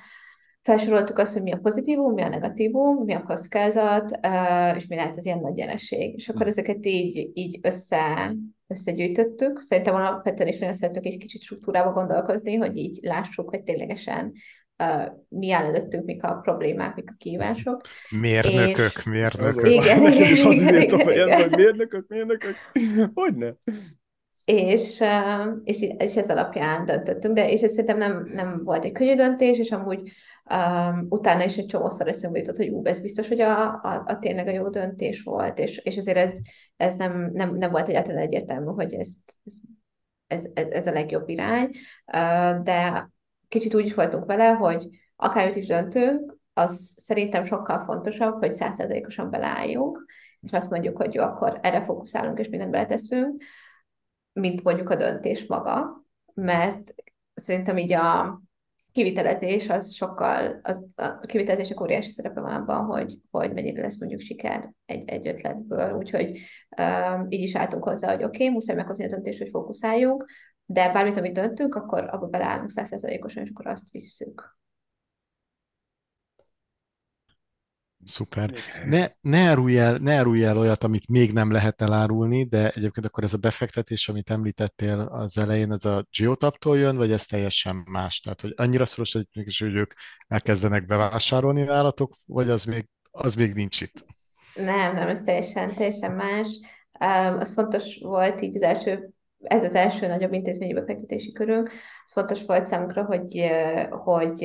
felsoroltuk 0.68 1.18
azt, 1.18 1.34
hogy 1.34 1.42
mi 1.42 1.52
a 1.52 1.58
pozitívum, 1.58 2.14
mi 2.14 2.22
a 2.22 2.30
negatívum, 2.30 3.04
mi 3.04 3.14
a 3.14 3.24
kockázat, 3.24 4.20
és 4.76 4.88
mi 4.88 4.96
lehet 4.96 5.18
az 5.18 5.26
ilyen 5.26 5.40
nagy 5.40 5.58
jelenség. 5.58 6.14
És 6.16 6.30
akkor 6.30 6.42
hm. 6.42 6.48
ezeket 6.48 6.86
így, 6.86 7.30
így 7.34 7.60
össze, 7.62 8.36
összegyűjtöttük. 8.68 9.62
Szerintem 9.62 9.96
alapvetően 9.96 10.50
is 10.50 10.60
nagyon 10.60 10.74
szeretünk 10.74 11.06
egy 11.06 11.18
kicsit 11.18 11.42
struktúrába 11.42 11.92
gondolkozni, 11.92 12.56
hogy 12.56 12.78
így 12.78 13.00
lássuk, 13.02 13.50
hogy 13.50 13.64
ténylegesen 13.64 14.32
uh, 14.84 15.12
mi 15.30 15.52
áll 15.52 15.64
előttünk, 15.64 16.06
mik 16.06 16.24
a 16.24 16.34
problémák, 16.34 16.96
mik 16.96 17.10
a 17.10 17.16
kívások. 17.18 17.82
Mérnökök, 18.22 18.94
és... 18.98 19.04
mérnökök. 19.04 19.68
Igen, 19.68 20.12
igen, 20.12 20.14
igen, 20.14 20.82
igen, 20.82 21.12
igen, 21.12 21.42
hogy 21.42 21.56
mérnökök, 21.56 22.08
mérnökök. 22.08 22.56
Hogyne? 23.14 23.56
És, 24.48 25.04
és, 25.64 25.82
és 25.98 26.16
ez 26.16 26.30
alapján 26.30 26.86
döntöttünk, 26.86 27.36
de 27.36 27.50
és 27.52 27.62
ez 27.62 27.72
szerintem 27.72 27.98
nem, 27.98 28.32
nem 28.34 28.64
volt 28.64 28.86
egy 28.86 28.92
könnyű 28.92 29.16
döntés, 29.16 29.58
és 29.58 29.72
amúgy 29.72 30.12
um, 30.50 31.06
utána 31.10 31.44
is 31.44 31.58
egy 31.58 31.66
csomószor 31.66 32.08
eszembe 32.08 32.40
jutott, 32.40 32.58
hogy 32.58 32.70
ú, 32.70 32.86
ez 32.86 33.00
biztos, 33.00 33.28
hogy 33.28 33.42
a, 33.42 33.68
a, 33.68 34.04
a 34.06 34.18
tényleg 34.20 34.48
a 34.48 34.52
jó 34.52 34.70
döntés 34.70 35.22
volt, 35.22 35.60
és, 35.60 35.78
és 35.78 35.98
azért 35.98 36.18
ez, 36.18 36.34
ez 36.78 36.96
nem, 36.96 37.32
nem, 37.34 37.56
nem 37.56 37.72
volt 37.72 37.88
egyáltalán 37.88 38.22
egyértelmű, 38.22 38.66
hogy 38.66 38.94
ez, 38.94 39.10
ez, 40.28 40.44
ez, 40.54 40.68
ez 40.68 40.88
a 40.88 40.92
legjobb 40.92 41.30
irány, 41.30 41.70
uh, 42.14 42.64
de 42.64 43.10
kicsit 43.48 43.76
úgy 43.76 43.86
is 43.86 43.94
voltunk 43.94 44.26
vele, 44.26 44.48
hogy 44.48 44.88
akárhogy 45.16 45.58
is 45.58 45.66
döntünk, 45.66 46.38
az 46.54 46.94
szerintem 46.98 47.46
sokkal 47.46 47.80
fontosabb, 47.86 48.40
hogy 48.40 48.54
százszerzalékosan 48.54 49.30
beleálljunk, 49.30 50.06
és 50.42 50.52
azt 50.52 50.70
mondjuk, 50.70 50.98
hogy 50.98 51.14
jó, 51.14 51.24
akkor 51.24 51.60
erre 51.62 51.84
fókuszálunk, 51.84 52.40
és 52.40 52.50
mindent 52.50 52.72
beleteszünk, 52.72 53.44
mint 54.40 54.64
mondjuk 54.64 54.90
a 54.90 54.96
döntés 54.96 55.46
maga, 55.46 56.04
mert 56.34 56.94
szerintem 57.34 57.78
így 57.78 57.94
a 57.94 58.42
kivitelezés 58.92 59.70
az 59.70 59.94
sokkal, 59.94 60.60
az, 60.64 60.86
a 60.96 61.20
kivitelezésnek 61.20 61.82
óriási 61.82 62.10
szerepe 62.10 62.40
van 62.42 62.54
abban, 62.54 62.86
hogy, 62.86 63.20
hogy 63.32 63.54
mennyire 63.54 63.82
lesz 63.82 64.00
mondjuk 64.00 64.22
siker 64.22 64.72
egy, 64.86 65.10
egy 65.10 65.28
ötletből, 65.28 65.94
úgyhogy 65.94 66.40
um, 66.78 67.26
így 67.30 67.42
is 67.42 67.56
álltunk 67.56 67.84
hozzá, 67.84 68.16
hogy 68.16 68.24
oké, 68.24 68.44
okay, 68.44 68.50
muszáj 68.50 68.76
meghozni 68.76 69.06
a 69.06 69.08
döntést, 69.08 69.40
hogy 69.40 69.50
fókuszáljunk, 69.50 70.26
de 70.66 70.92
bármit, 70.94 71.18
amit 71.18 71.34
döntünk, 71.34 71.76
akkor 71.76 72.10
abba 72.12 72.28
beleállunk 72.28 72.70
százszerzalékosan, 72.70 73.44
és 73.44 73.50
akkor 73.50 73.68
azt 73.68 73.92
visszük. 73.92 74.58
Szuper. 78.08 78.54
Ne, 78.86 79.08
ne, 79.22 79.38
árulj 79.38 79.80
el, 79.80 79.98
ne 79.98 80.14
árulj 80.14 80.44
el 80.44 80.58
olyat, 80.58 80.84
amit 80.84 81.10
még 81.10 81.34
nem 81.34 81.52
lehet 81.52 81.82
elárulni, 81.82 82.44
de 82.44 82.70
egyébként 82.70 83.06
akkor 83.06 83.24
ez 83.24 83.34
a 83.34 83.38
befektetés, 83.38 84.10
amit 84.10 84.30
említettél 84.30 85.00
az 85.00 85.38
elején, 85.38 85.72
ez 85.72 85.86
a 85.86 86.06
Geotaptól 86.18 86.78
jön, 86.78 86.98
vagy 86.98 87.12
ez 87.12 87.26
teljesen 87.26 87.84
más? 87.92 88.20
Tehát, 88.20 88.42
hogy 88.42 88.54
annyira 88.56 88.86
szoros 88.86 89.16
együttműködés, 89.16 89.60
hogy 89.60 89.76
ők 89.76 89.94
elkezdenek 90.28 90.86
bevásárolni 90.86 91.64
nálatok, 91.64 92.14
vagy 92.26 92.50
az 92.50 92.64
még, 92.64 92.86
az 93.12 93.34
még 93.34 93.54
nincs 93.54 93.82
itt? 93.82 94.06
Nem, 94.56 94.94
nem, 94.96 95.08
ez 95.08 95.22
teljesen, 95.22 95.74
teljesen 95.74 96.12
más. 96.12 96.48
Um, 97.00 97.40
az 97.40 97.54
fontos 97.54 97.98
volt 98.02 98.42
így 98.42 98.56
az 98.56 98.62
első 98.62 99.12
ez 99.42 99.64
az 99.64 99.76
első 99.76 100.08
nagyobb 100.08 100.34
intézményi 100.34 100.74
befektetési 100.74 101.32
körünk. 101.32 101.72
Ez 102.06 102.12
fontos 102.12 102.46
volt 102.46 102.66
számunkra, 102.66 103.04
hogy, 103.04 103.52
hogy 103.90 104.44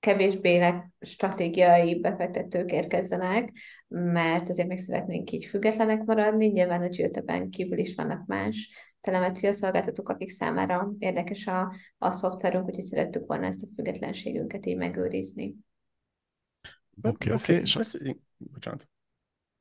kevésbé 0.00 0.74
stratégiai 1.00 2.00
befektetők 2.00 2.72
érkezzenek, 2.72 3.52
mert 3.88 4.48
azért 4.48 4.68
meg 4.68 4.78
szeretnénk 4.78 5.30
így 5.30 5.44
függetlenek 5.44 6.04
maradni. 6.04 6.46
Nyilván 6.46 6.82
a 6.82 6.88
Geoteben 6.88 7.50
kívül 7.50 7.78
is 7.78 7.94
vannak 7.94 8.26
más 8.26 8.68
telemetria 9.00 9.52
szolgáltatók, 9.52 10.08
akik 10.08 10.30
számára 10.30 10.92
érdekes 10.98 11.46
a, 11.46 11.74
a 11.98 12.12
szoftverünk, 12.12 12.66
úgyhogy 12.66 12.84
szerettük 12.84 13.26
volna 13.26 13.46
ezt 13.46 13.62
a 13.62 13.66
függetlenségünket 13.74 14.66
így 14.66 14.76
megőrizni. 14.76 15.54
Oké, 17.02 17.32
okay, 17.32 17.60
oké. 17.60 17.80
Okay. 17.80 18.20
Bocsánat. 18.36 18.88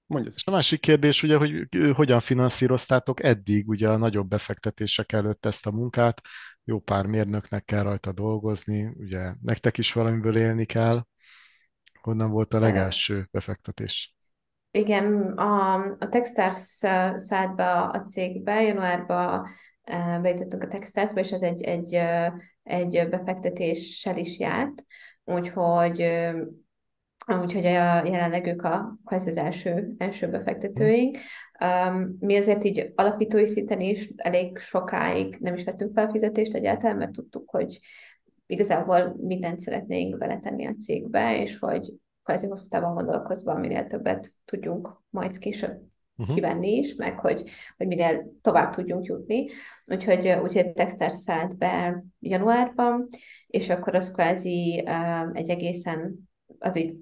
Mondjad. 0.10 0.34
És 0.36 0.45
a 0.45 0.52
másik 0.52 0.80
kérdés 0.80 1.24
ugye, 1.24 1.38
hogy 1.38 1.67
hogyan 1.93 2.19
finanszíroztátok 2.19 3.24
eddig 3.24 3.67
ugye 3.67 3.89
a 3.89 3.98
nagyobb 3.98 4.28
befektetések 4.28 5.12
előtt 5.12 5.45
ezt 5.45 5.67
a 5.67 5.72
munkát, 5.72 6.22
jó 6.63 6.80
pár 6.80 7.06
mérnöknek 7.06 7.65
kell 7.65 7.84
rajta 7.84 8.12
dolgozni, 8.12 8.93
ugye 8.98 9.34
nektek 9.41 9.78
is 9.78 9.93
valamiből 9.93 10.38
élni 10.38 10.65
kell. 10.65 11.04
Honnan 12.02 12.32
volt 12.32 12.54
a 12.54 12.60
legelső 12.60 13.28
befektetés? 13.32 14.15
Igen, 14.72 15.38
a, 15.38 15.74
a 16.00 16.10
Techstars 16.10 16.58
szállt 17.15 17.56
be 17.56 17.72
a 17.72 18.04
cégbe, 18.04 18.62
januárban 18.62 19.48
bejutottunk 20.22 20.63
a 20.63 20.67
Techstarsba, 20.67 21.19
és 21.19 21.32
ez 21.32 21.41
egy, 21.41 21.62
egy, 21.62 21.93
egy 22.63 23.10
befektetéssel 23.10 24.17
is 24.17 24.39
járt, 24.39 24.84
úgyhogy 25.24 26.00
úgyhogy 27.37 27.65
a, 27.65 28.05
jelenleg 28.05 28.45
ők 28.47 28.63
a, 28.63 28.97
ez 29.05 29.27
az 29.27 29.37
első, 29.37 29.93
első 29.97 30.27
befektetőink. 30.27 31.17
Um, 31.63 32.17
mi 32.19 32.37
azért 32.37 32.63
így 32.63 32.91
alapítói 32.95 33.47
szinten 33.47 33.79
is 33.79 34.09
elég 34.15 34.57
sokáig 34.57 35.37
nem 35.39 35.53
is 35.53 35.63
vettünk 35.63 35.93
fel 35.93 36.09
fizetést 36.09 36.53
egyáltalán, 36.53 36.97
mert 36.97 37.11
tudtuk, 37.11 37.49
hogy 37.49 37.79
igazából 38.45 39.15
mindent 39.21 39.59
szeretnénk 39.59 40.17
beletenni 40.17 40.65
a 40.65 40.75
cégbe, 40.81 41.41
és 41.41 41.59
hogy 41.59 41.93
kvázi 42.23 42.47
hosszú 42.47 42.67
távon 42.67 42.93
gondolkozva 42.93 43.53
minél 43.53 43.87
többet 43.87 44.29
tudjunk 44.45 45.01
majd 45.09 45.37
később 45.37 45.81
uh-huh. 46.17 46.35
kivenni 46.35 46.77
is, 46.77 46.95
meg 46.95 47.19
hogy, 47.19 47.49
hogy 47.77 47.87
minél 47.87 48.31
tovább 48.41 48.73
tudjunk 48.73 49.05
jutni. 49.05 49.47
Úgyhogy, 49.85 50.29
úgyhogy 50.43 50.71
Texter 50.71 51.11
szállt 51.11 51.57
be 51.57 52.03
januárban, 52.19 53.07
és 53.47 53.69
akkor 53.69 53.95
az 53.95 54.11
kvázi 54.11 54.83
um, 54.87 55.31
egy 55.33 55.49
egészen, 55.49 56.29
az 56.59 56.77
így 56.77 56.95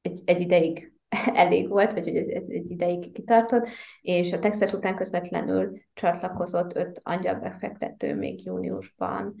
egy, 0.00 0.22
egy 0.24 0.40
ideig 0.40 0.92
elég 1.34 1.68
volt, 1.68 1.92
vagy 1.92 2.04
hogy 2.04 2.16
ez, 2.16 2.28
ez 2.28 2.48
egy 2.48 2.70
ideig 2.70 3.12
kitartott, 3.12 3.68
és 4.00 4.32
a 4.32 4.38
Texas 4.38 4.72
után 4.72 4.96
közvetlenül 4.96 5.80
csatlakozott 5.92 6.76
öt 6.76 7.00
angyalbefektető 7.04 8.14
még 8.14 8.44
júniusban, 8.44 9.34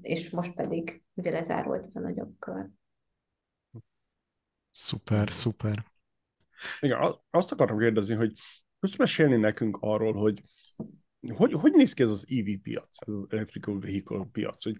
és 0.00 0.30
most 0.30 0.52
pedig 0.52 1.02
ugye 1.14 1.30
lezárult 1.30 1.86
ez 1.86 1.96
a 1.96 2.00
nagyobb 2.00 2.38
kör. 2.38 2.68
Szuper, 4.70 5.30
szuper. 5.30 5.84
Igen, 6.80 7.14
azt 7.30 7.52
akartam 7.52 7.78
kérdezni, 7.78 8.14
hogy 8.14 8.32
tudsz 8.80 8.96
mesélni 8.96 9.36
nekünk 9.36 9.78
arról, 9.80 10.12
hogy 10.12 10.42
hogy, 11.34 11.52
hogy 11.52 11.72
néz 11.72 11.92
ki 11.92 12.02
ez 12.02 12.10
az 12.10 12.26
EV 12.28 12.60
piac, 12.62 13.08
az 13.08 13.14
Electrical 13.28 13.78
Vehicle 13.78 14.28
piac, 14.32 14.64
hogy 14.64 14.78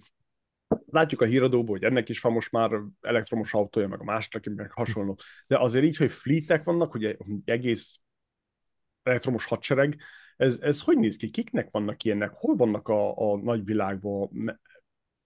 látjuk 0.90 1.20
a 1.20 1.24
híradóból, 1.24 1.76
hogy 1.78 1.84
ennek 1.84 2.08
is 2.08 2.20
van 2.20 2.32
most 2.32 2.52
már 2.52 2.70
elektromos 3.00 3.54
autója, 3.54 3.88
meg 3.88 4.00
a 4.00 4.04
másnak, 4.04 4.44
meg 4.44 4.70
hasonló. 4.70 5.18
De 5.46 5.58
azért 5.58 5.84
így, 5.84 5.96
hogy 5.96 6.12
fleetek 6.12 6.64
vannak, 6.64 6.92
hogy 6.92 7.16
egész 7.44 7.98
elektromos 9.02 9.44
hadsereg, 9.44 9.96
ez, 10.36 10.58
ez 10.60 10.80
hogy 10.80 10.98
néz 10.98 11.16
ki? 11.16 11.30
Kiknek 11.30 11.68
vannak 11.70 12.04
ilyenek? 12.04 12.30
Hol 12.34 12.56
vannak 12.56 12.88
a, 12.88 13.32
a 13.32 13.36
nagyvilágban 13.36 14.60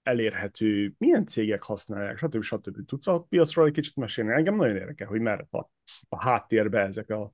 elérhető, 0.03 0.95
milyen 0.99 1.27
cégek 1.27 1.63
használják, 1.63 2.17
stb. 2.17 2.43
stb. 2.43 2.85
Tudsz 2.87 3.07
a 3.07 3.23
piacról 3.23 3.67
egy 3.67 3.73
kicsit 3.73 3.97
mesélni? 3.97 4.33
Engem 4.33 4.57
nagyon 4.57 4.77
érdekel, 4.77 5.07
hogy 5.07 5.21
merre 5.21 5.47
a, 5.51 5.59
a 6.09 6.23
háttérbe 6.23 6.81
ezek 6.81 7.11
a, 7.11 7.33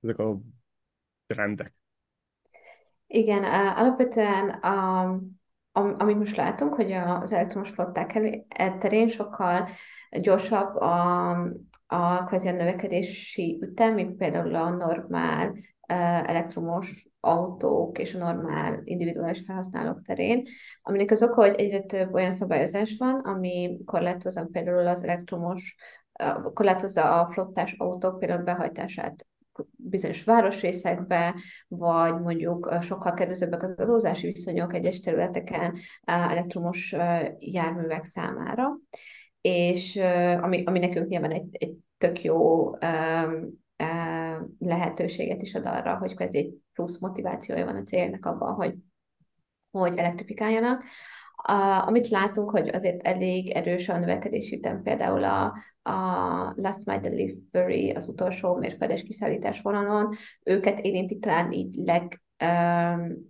ezek 0.00 0.18
a 0.18 0.40
trendek. 1.26 1.74
Igen, 3.06 3.44
alapvetően 3.76 4.48
a, 4.48 5.20
am, 5.76 5.94
amit 5.98 6.18
most 6.18 6.36
látunk, 6.36 6.74
hogy 6.74 6.92
az 6.92 7.32
elektromos 7.32 7.70
flották 7.70 8.12
terén 8.78 9.08
sokkal 9.08 9.68
gyorsabb 10.20 10.74
a, 10.76 11.30
a 11.86 12.24
kvázi 12.24 12.48
a 12.48 12.52
növekedési 12.52 13.58
ütem, 13.62 13.94
mint 13.94 14.16
például 14.16 14.54
a 14.54 14.70
normál 14.70 15.54
elektromos 16.26 17.08
autók 17.20 17.98
és 17.98 18.14
a 18.14 18.18
normál 18.18 18.80
individuális 18.84 19.42
felhasználók 19.46 20.02
terén, 20.02 20.42
aminek 20.82 21.10
az 21.10 21.22
oka, 21.22 21.40
hogy 21.40 21.54
egyre 21.54 21.80
több 21.80 22.14
olyan 22.14 22.32
szabályozás 22.32 22.96
van, 22.98 23.20
ami 23.20 23.78
korlátozza 23.84 24.48
például 24.52 24.86
az 24.86 25.02
elektromos, 25.02 25.76
korlátozza 26.52 27.20
a 27.20 27.32
flottás 27.32 27.74
autók 27.78 28.18
például 28.18 28.42
behajtását 28.42 29.26
bizonyos 29.76 30.24
városrészekbe, 30.24 31.34
vagy 31.68 32.20
mondjuk 32.20 32.74
sokkal 32.80 33.14
kedvezőbbek 33.14 33.62
az 33.62 33.74
adózási 33.76 34.26
viszonyok 34.26 34.74
egyes 34.74 35.00
területeken 35.00 35.76
elektromos 36.04 36.94
járművek 37.38 38.04
számára, 38.04 38.78
és 39.40 39.96
ami, 40.40 40.64
ami 40.64 40.78
nekünk 40.78 41.08
nyilván 41.08 41.30
egy, 41.30 41.48
egy 41.50 41.74
tök 41.98 42.22
jó 42.22 42.70
lehetőséget 44.58 45.42
is 45.42 45.54
ad 45.54 45.66
arra, 45.66 45.96
hogy 45.96 46.14
ez 46.16 46.34
egy 46.34 46.54
plusz 46.72 47.00
motivációja 47.00 47.64
van 47.64 47.76
a 47.76 47.82
célnak 47.82 48.26
abban, 48.26 48.54
hogy, 48.54 48.74
hogy 49.70 49.98
elektrifikáljanak. 49.98 50.84
A, 51.36 51.86
amit 51.86 52.08
látunk, 52.08 52.50
hogy 52.50 52.68
azért 52.68 53.02
elég 53.02 53.50
erős 53.50 53.88
a 53.88 53.98
növekedési 53.98 54.56
ütem, 54.56 54.82
például 54.82 55.24
a, 55.24 55.44
a 55.82 56.52
Last 56.54 56.86
Mile 56.86 57.00
Delivery, 57.00 57.90
az 57.90 58.08
utolsó 58.08 58.54
mérföldes 58.54 59.02
kiszállítás 59.02 59.60
vonalon, 59.60 60.14
őket 60.42 60.80
érintik 60.80 61.20
talán 61.20 61.52
így 61.52 61.74
leg, 61.74 62.22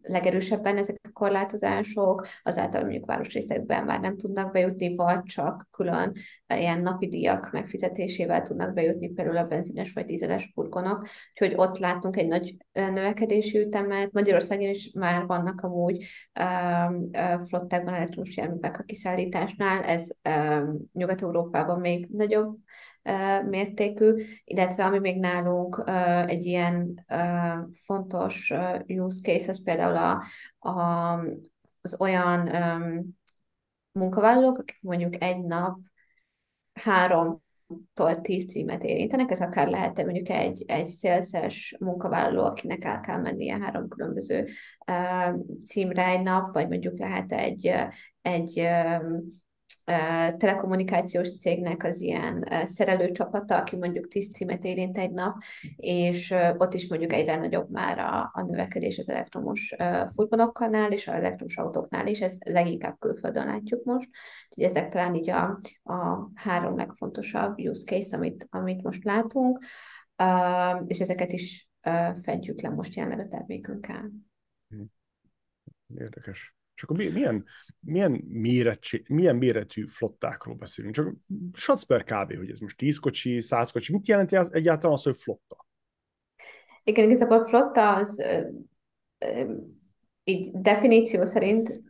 legerősebben 0.02 0.76
ezek 0.76 1.00
a 1.02 1.12
korlátozások, 1.12 2.26
azáltal 2.42 2.80
mondjuk 2.80 3.06
városrészekben 3.06 3.84
már 3.84 4.00
nem 4.00 4.16
tudnak 4.16 4.52
bejutni, 4.52 4.94
vagy 4.96 5.22
csak 5.22 5.68
külön 5.70 6.12
ilyen 6.46 6.80
napi 6.80 7.08
díjak 7.08 7.52
megfizetésével 7.52 8.42
tudnak 8.42 8.74
bejutni, 8.74 9.08
például 9.08 9.36
a 9.36 9.46
benzines 9.46 9.92
vagy 9.92 10.06
dízeles 10.06 10.50
furgonok, 10.54 11.06
úgyhogy 11.30 11.54
ott 11.56 11.78
látunk 11.78 12.16
egy 12.16 12.26
nagy 12.26 12.56
növekedési 12.72 13.58
ütemet. 13.58 14.12
Magyarországon 14.12 14.68
is 14.68 14.90
már 14.94 15.26
vannak 15.26 15.60
amúgy 15.60 16.04
flottákban 17.48 17.94
elektromos 17.94 18.36
járművek 18.36 18.78
a 18.78 18.82
kiszállításnál, 18.82 19.82
ez 19.82 20.08
Nyugat-Európában 20.92 21.80
még 21.80 22.08
nagyobb 22.10 22.56
mértékű, 23.48 24.24
illetve 24.44 24.84
ami 24.84 24.98
még 24.98 25.20
nálunk 25.20 25.82
egy 26.26 26.44
ilyen 26.44 27.04
fontos 27.72 28.52
use 28.86 29.20
case, 29.22 29.48
ez 29.48 29.62
például 29.62 29.96
a, 29.96 30.22
a, 30.68 31.18
az 31.80 32.00
olyan 32.00 32.50
munkavállalók, 33.92 34.58
akik 34.58 34.78
mondjuk 34.80 35.22
egy 35.22 35.40
nap 35.40 35.78
három 36.72 37.42
tól 37.94 38.20
tíz 38.20 38.50
címet 38.50 38.82
érintenek, 38.82 39.30
ez 39.30 39.40
akár 39.40 39.68
lehet 39.68 40.04
mondjuk 40.04 40.28
egy, 40.28 40.64
egy 40.66 40.86
szélszes 40.86 41.76
munkavállaló, 41.80 42.44
akinek 42.44 42.84
el 42.84 43.00
kell 43.00 43.20
mennie 43.20 43.58
három 43.58 43.88
különböző 43.88 44.48
uh, 44.86 45.40
címre 45.66 46.06
egy 46.06 46.22
nap, 46.22 46.52
vagy 46.52 46.68
mondjuk 46.68 46.98
lehet 46.98 47.32
egy, 47.32 47.72
egy 48.22 48.60
um, 48.60 49.42
telekommunikációs 50.36 51.38
cégnek 51.38 51.84
az 51.84 52.00
ilyen 52.00 52.48
szerelőcsapata, 52.64 53.56
aki 53.56 53.76
mondjuk 53.76 54.08
tíz 54.08 54.32
címet 54.32 54.64
érint 54.64 54.98
egy 54.98 55.10
nap, 55.10 55.36
és 55.76 56.34
ott 56.56 56.74
is 56.74 56.88
mondjuk 56.88 57.12
egyre 57.12 57.36
nagyobb 57.36 57.70
már 57.70 57.98
a, 57.98 58.30
a 58.32 58.42
növekedés 58.42 58.98
az 58.98 59.08
elektromos 59.08 59.74
furgonokkal 60.14 60.92
és 60.92 61.08
az 61.08 61.14
elektromos 61.14 61.56
autóknál 61.56 62.06
is, 62.06 62.20
ezt 62.20 62.44
leginkább 62.44 62.98
külföldön 62.98 63.46
látjuk 63.46 63.84
most, 63.84 64.08
úgyhogy 64.48 64.64
ezek 64.64 64.88
talán 64.88 65.14
így 65.14 65.30
a, 65.30 65.60
a 65.82 66.30
három 66.34 66.76
legfontosabb 66.76 67.58
use 67.58 67.84
case, 67.84 68.16
amit, 68.16 68.46
amit 68.50 68.82
most 68.82 69.04
látunk, 69.04 69.64
és 70.86 71.00
ezeket 71.00 71.32
is 71.32 71.68
fedjük 72.22 72.60
le 72.60 72.68
most 72.68 72.94
jelenleg 72.94 73.26
a 73.26 73.28
termékünkkel. 73.28 74.10
Hm. 74.68 74.82
Érdekes. 75.96 76.54
És 76.74 76.82
akkor 76.82 76.96
milyen, 76.96 77.44
milyen, 77.80 78.24
méretség, 78.28 79.08
milyen 79.08 79.36
méretű 79.36 79.86
flottákról 79.86 80.54
beszélünk? 80.54 80.94
Csak 80.94 81.14
satsz 81.52 81.82
per 81.82 82.04
kb., 82.04 82.36
hogy 82.36 82.50
ez 82.50 82.58
most 82.58 82.76
10 82.76 82.98
kocsi, 82.98 83.40
100 83.40 83.70
kocsi, 83.70 83.92
mit 83.92 84.06
jelenti 84.06 84.36
egyáltalán 84.50 84.96
az, 84.96 85.02
hogy 85.02 85.16
flotta? 85.16 85.66
Igen, 86.84 87.04
igazából 87.04 87.46
flotta 87.46 87.94
az 87.94 88.22
így 90.24 90.50
definíció 90.52 91.24
szerint 91.24 91.82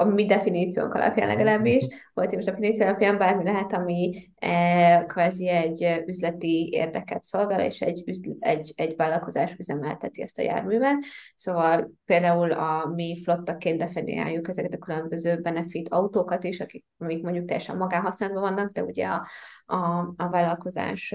a 0.00 0.04
mi 0.04 0.26
definíciónk 0.26 0.94
alapján 0.94 1.28
legalábbis, 1.28 1.86
vagy 2.14 2.32
most 2.34 2.46
definíció 2.46 2.86
alapján 2.86 3.18
bármi 3.18 3.44
lehet, 3.44 3.72
ami 3.72 4.30
e, 4.36 5.04
kvázi 5.04 5.48
egy 5.48 6.02
üzleti 6.06 6.68
érdeket 6.72 7.24
szolgál, 7.24 7.60
és 7.60 7.80
egy, 7.80 8.02
üzl, 8.06 8.30
egy, 8.38 8.72
egy 8.76 8.96
vállalkozás 8.96 9.54
üzemelteti 9.58 10.22
ezt 10.22 10.38
a 10.38 10.42
járművet. 10.42 11.04
Szóval 11.34 11.92
például 12.04 12.52
a 12.52 12.86
mi 12.94 13.20
flottaként 13.22 13.78
definiáljuk 13.78 14.48
ezeket 14.48 14.74
a 14.74 14.78
különböző 14.78 15.40
benefit 15.40 15.88
autókat 15.88 16.44
is, 16.44 16.60
akik, 16.60 16.84
amik 16.98 17.22
mondjuk 17.22 17.46
teljesen 17.46 17.76
magánhasználatban 17.76 18.42
vannak, 18.42 18.72
de 18.72 18.82
ugye 18.82 19.06
a, 19.06 19.26
a, 19.66 19.76
a 20.16 20.28
vállalkozás 20.30 21.14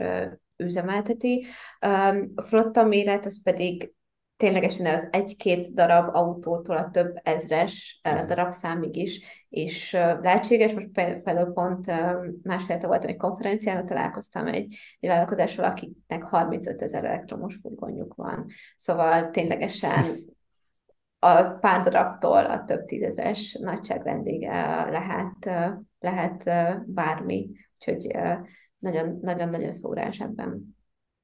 üzemelteti. 0.58 1.46
A 2.36 2.42
flotta 2.42 2.84
méret 2.84 3.26
az 3.26 3.44
pedig 3.44 3.94
ténylegesen 4.38 4.86
az 4.86 5.08
egy-két 5.12 5.74
darab 5.74 6.16
autótól 6.16 6.78
a 6.78 6.90
több 6.90 7.20
ezres 7.24 8.02
uh, 8.10 8.26
darab 8.26 8.52
számig 8.52 8.96
is, 8.96 9.46
és 9.50 9.92
lehetséges. 9.92 10.74
Most 10.74 10.90
például 10.92 11.54
pont 11.54 11.86
másfél 12.44 12.80
voltam 12.80 13.10
egy 13.10 13.18
konferencián, 13.18 13.86
találkoztam 13.86 14.48
egy, 14.48 14.76
egy 15.00 15.10
vállalkozással, 15.10 15.66
akiknek 15.66 16.24
35 16.24 16.82
ezer 16.82 17.06
elektromos 17.06 17.56
furgonjuk 17.62 18.14
van. 18.14 18.46
Szóval 18.76 19.30
ténylegesen 19.30 20.04
a 21.20 21.44
pár 21.44 21.84
darabtól 21.84 22.46
a 22.46 22.64
több 22.64 22.86
tízezres 22.86 23.58
nagyságrendig 23.62 24.42
lehet, 24.90 25.50
lehet 26.00 26.44
bármi. 26.86 27.50
Úgyhogy 27.74 28.18
nagyon-nagyon 29.22 29.72
szórás 29.72 30.20
ebben. 30.20 30.75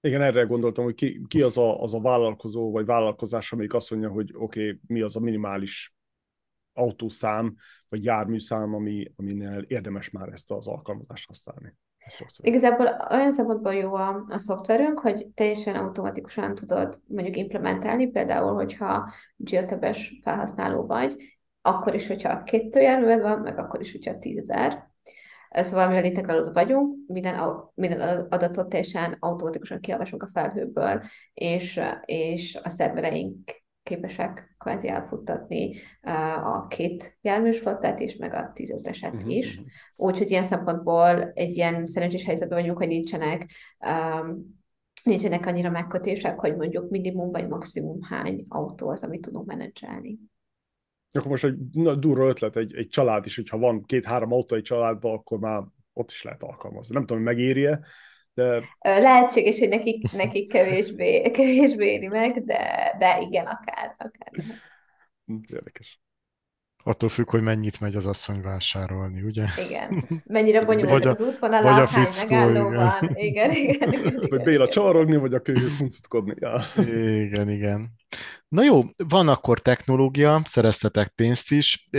Igen, 0.02 0.22
erre 0.22 0.44
gondoltam, 0.44 0.84
hogy 0.84 0.94
ki, 0.94 1.26
ki 1.28 1.42
az, 1.42 1.58
a, 1.58 1.82
az 1.82 1.94
a 1.94 2.00
vállalkozó 2.00 2.72
vagy 2.72 2.86
vállalkozás, 2.86 3.52
amelyik 3.52 3.74
azt 3.74 3.92
mondja, 3.92 4.10
hogy 4.10 4.32
oké, 4.34 4.68
okay, 4.68 4.80
mi 4.88 5.02
az 5.02 5.16
a 5.16 5.20
minimális 5.20 5.94
autószám 6.74 7.56
vagy 7.90 8.04
járműszám, 8.04 8.74
ami, 8.74 9.12
aminél 9.16 9.66
érdemes 9.68 10.10
már 10.10 10.30
ezt 10.30 10.52
az 10.52 10.68
alkalmazást 10.68 11.28
használni. 11.28 11.76
Igazából 12.38 13.08
olyan 13.10 13.32
szempontból 13.32 13.74
jó 13.74 13.94
a, 13.94 14.26
a 14.28 14.38
szoftverünk, 14.38 15.00
hogy 15.00 15.28
teljesen 15.28 15.76
automatikusan 15.76 16.56
tudod 16.56 17.02
mondjuk 17.08 17.38
implementálni, 17.38 18.08
például, 18.08 18.54
hogyha 18.54 19.14
geotabes 19.36 20.20
felhasználó 20.24 20.86
vagy, 20.86 21.16
akkor 21.62 21.96
is, 21.96 22.08
hogyha 22.08 22.44
két 22.44 22.76
járműved 22.76 23.22
van, 23.22 23.40
meg 23.40 23.58
akkor 23.58 23.82
is, 23.82 23.92
hogyha 23.92 24.18
tízezer, 24.18 24.91
Szóval, 25.54 25.88
mivel 25.88 26.06
integrálódva 26.06 26.52
vagyunk, 26.52 26.96
minden, 27.08 27.54
minden 27.74 28.20
adatot 28.30 28.70
teljesen 28.70 29.18
automatikusan 29.20 29.80
kiolvasunk 29.80 30.24
a 30.24 30.30
felhőből, 30.34 31.04
és, 31.34 31.80
és 32.06 32.60
a 32.64 32.70
szervereink 32.70 33.62
képesek 33.84 34.56
kvázi 34.58 34.88
elfuttatni 34.88 35.80
a 36.44 36.68
két 36.68 37.18
járműs 37.22 37.60
flottát 37.60 38.00
is, 38.00 38.16
meg 38.16 38.34
a 38.34 38.52
tízezreset 38.54 39.14
uh-huh. 39.14 39.36
is. 39.36 39.58
Mhm. 39.58 39.66
Úgyhogy 39.96 40.32
ilyen 40.32 40.44
szempontból 40.44 41.32
egy 41.34 41.56
ilyen 41.56 41.88
szerencsés 41.88 42.24
helyzetben 42.24 42.60
vagyunk, 42.60 42.78
hogy 42.78 42.88
nincsenek 42.88 43.52
um, 43.80 44.60
nincsenek 45.04 45.46
annyira 45.46 45.70
megkötések, 45.70 46.40
hogy 46.40 46.56
mondjuk 46.56 46.90
minimum 46.90 47.32
vagy 47.32 47.48
maximum 47.48 48.02
hány 48.02 48.46
autó 48.48 48.90
az, 48.90 49.04
amit 49.04 49.22
tudunk 49.22 49.46
menedzselni. 49.46 50.20
Akkor 51.12 51.32
most 51.32 51.44
egy 51.44 51.56
na, 51.72 51.96
durva 51.96 52.28
ötlet, 52.28 52.56
egy, 52.56 52.76
egy 52.76 52.88
család 52.88 53.26
is, 53.26 53.36
hogyha 53.36 53.58
van 53.58 53.84
két-három 53.84 54.34
autó 54.34 54.56
egy 54.56 54.64
családban, 54.64 55.14
akkor 55.14 55.40
már 55.40 55.62
ott 55.94 56.12
is 56.12 56.24
lehet 56.24 56.44
alkalmazni. 56.44 56.94
Nem 56.94 57.06
tudom, 57.06 57.24
hogy 57.24 57.36
megéri-e, 57.36 57.80
de... 58.34 58.64
Lehetséges, 58.80 59.60
hogy 59.60 59.70
nekik, 59.70 60.12
nekik 60.12 60.52
kevésbé, 60.52 61.22
kevésbé 61.22 61.94
éri 61.94 62.08
meg, 62.08 62.44
de, 62.46 62.96
de 63.00 63.22
igen, 63.22 63.46
akár. 63.46 63.96
akár. 63.98 64.46
Érdekes. 65.54 66.00
Attól 66.84 67.10
függ, 67.10 67.30
hogy 67.30 67.42
mennyit 67.42 67.80
megy 67.80 67.96
az 67.96 68.06
asszony 68.06 68.42
vásárolni, 68.42 69.22
ugye? 69.22 69.46
Igen. 69.68 70.06
Mennyire 70.26 70.66
bonyolult 70.66 71.06
az 71.06 71.22
útvonal, 71.22 71.62
vagy 71.62 71.82
a 71.82 71.88
hány 71.88 72.08
megálló 72.22 72.70
van. 72.70 73.10
Igen, 73.14 73.52
igen, 73.52 73.94
igen, 73.94 73.94
igen. 73.94 74.26
Vagy 74.30 74.42
Béla 74.42 74.68
csavarogni, 74.68 75.16
vagy 75.16 75.34
a 75.34 75.40
kölyök 75.40 75.72
huncutkodni. 75.78 76.34
Ja. 76.40 76.60
Igen, 76.86 77.50
igen. 77.50 77.92
Na 78.52 78.64
jó, 78.64 78.82
van 79.08 79.28
akkor 79.28 79.60
technológia, 79.60 80.42
szereztetek 80.46 81.08
pénzt 81.08 81.52
is, 81.52 81.90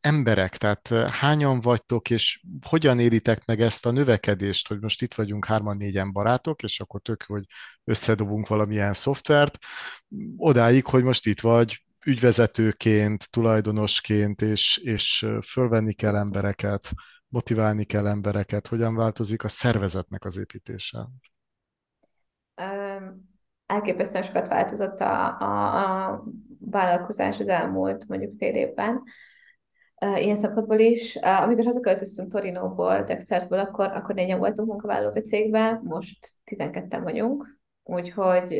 emberek, 0.00 0.56
tehát 0.56 0.88
hányan 1.10 1.60
vagytok, 1.60 2.10
és 2.10 2.42
hogyan 2.68 2.98
élitek 2.98 3.44
meg 3.44 3.60
ezt 3.60 3.86
a 3.86 3.90
növekedést, 3.90 4.68
hogy 4.68 4.80
most 4.80 5.02
itt 5.02 5.14
vagyunk 5.14 5.44
hárman-négyen 5.44 6.12
barátok, 6.12 6.62
és 6.62 6.80
akkor 6.80 7.00
tök, 7.00 7.22
hogy 7.22 7.44
összedobunk 7.84 8.48
valamilyen 8.48 8.92
szoftvert, 8.92 9.58
odáig, 10.36 10.86
hogy 10.86 11.02
most 11.02 11.26
itt 11.26 11.40
vagy 11.40 11.84
ügyvezetőként, 12.04 13.30
tulajdonosként, 13.30 14.42
és, 14.42 14.76
és 14.76 15.26
fölvenni 15.46 15.92
kell 15.92 16.16
embereket, 16.16 16.90
motiválni 17.28 17.84
kell 17.84 18.06
embereket, 18.06 18.66
hogyan 18.66 18.94
változik 18.94 19.44
a 19.44 19.48
szervezetnek 19.48 20.24
az 20.24 20.36
építése? 20.36 21.08
Elképesztően 23.72 24.24
sokat 24.24 24.48
változott 24.48 25.00
a, 25.00 25.38
a, 25.38 26.10
a 26.10 26.24
vállalkozás 26.58 27.40
az 27.40 27.48
elmúlt 27.48 28.08
mondjuk 28.08 28.32
fél 28.38 28.54
évben. 28.54 29.02
Ilyen 30.16 30.36
szempontból 30.36 30.78
is. 30.78 31.16
Amikor 31.16 31.64
hazaköltöztünk 31.64 32.32
Torinóból, 32.32 33.04
Texasból, 33.04 33.58
akkor, 33.58 33.86
akkor 33.86 34.14
négyen 34.14 34.38
voltunk 34.38 34.68
munkavállalók 34.68 35.14
a 35.14 35.22
cégben, 35.22 35.80
most 35.84 36.30
12 36.44 37.00
vagyunk, 37.00 37.58
úgyhogy, 37.82 38.52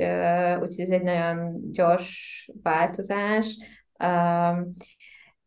úgyhogy 0.61 0.81
ez 0.81 0.90
egy 0.90 1.03
nagyon 1.03 1.70
gyors 1.70 2.51
változás. 2.62 3.57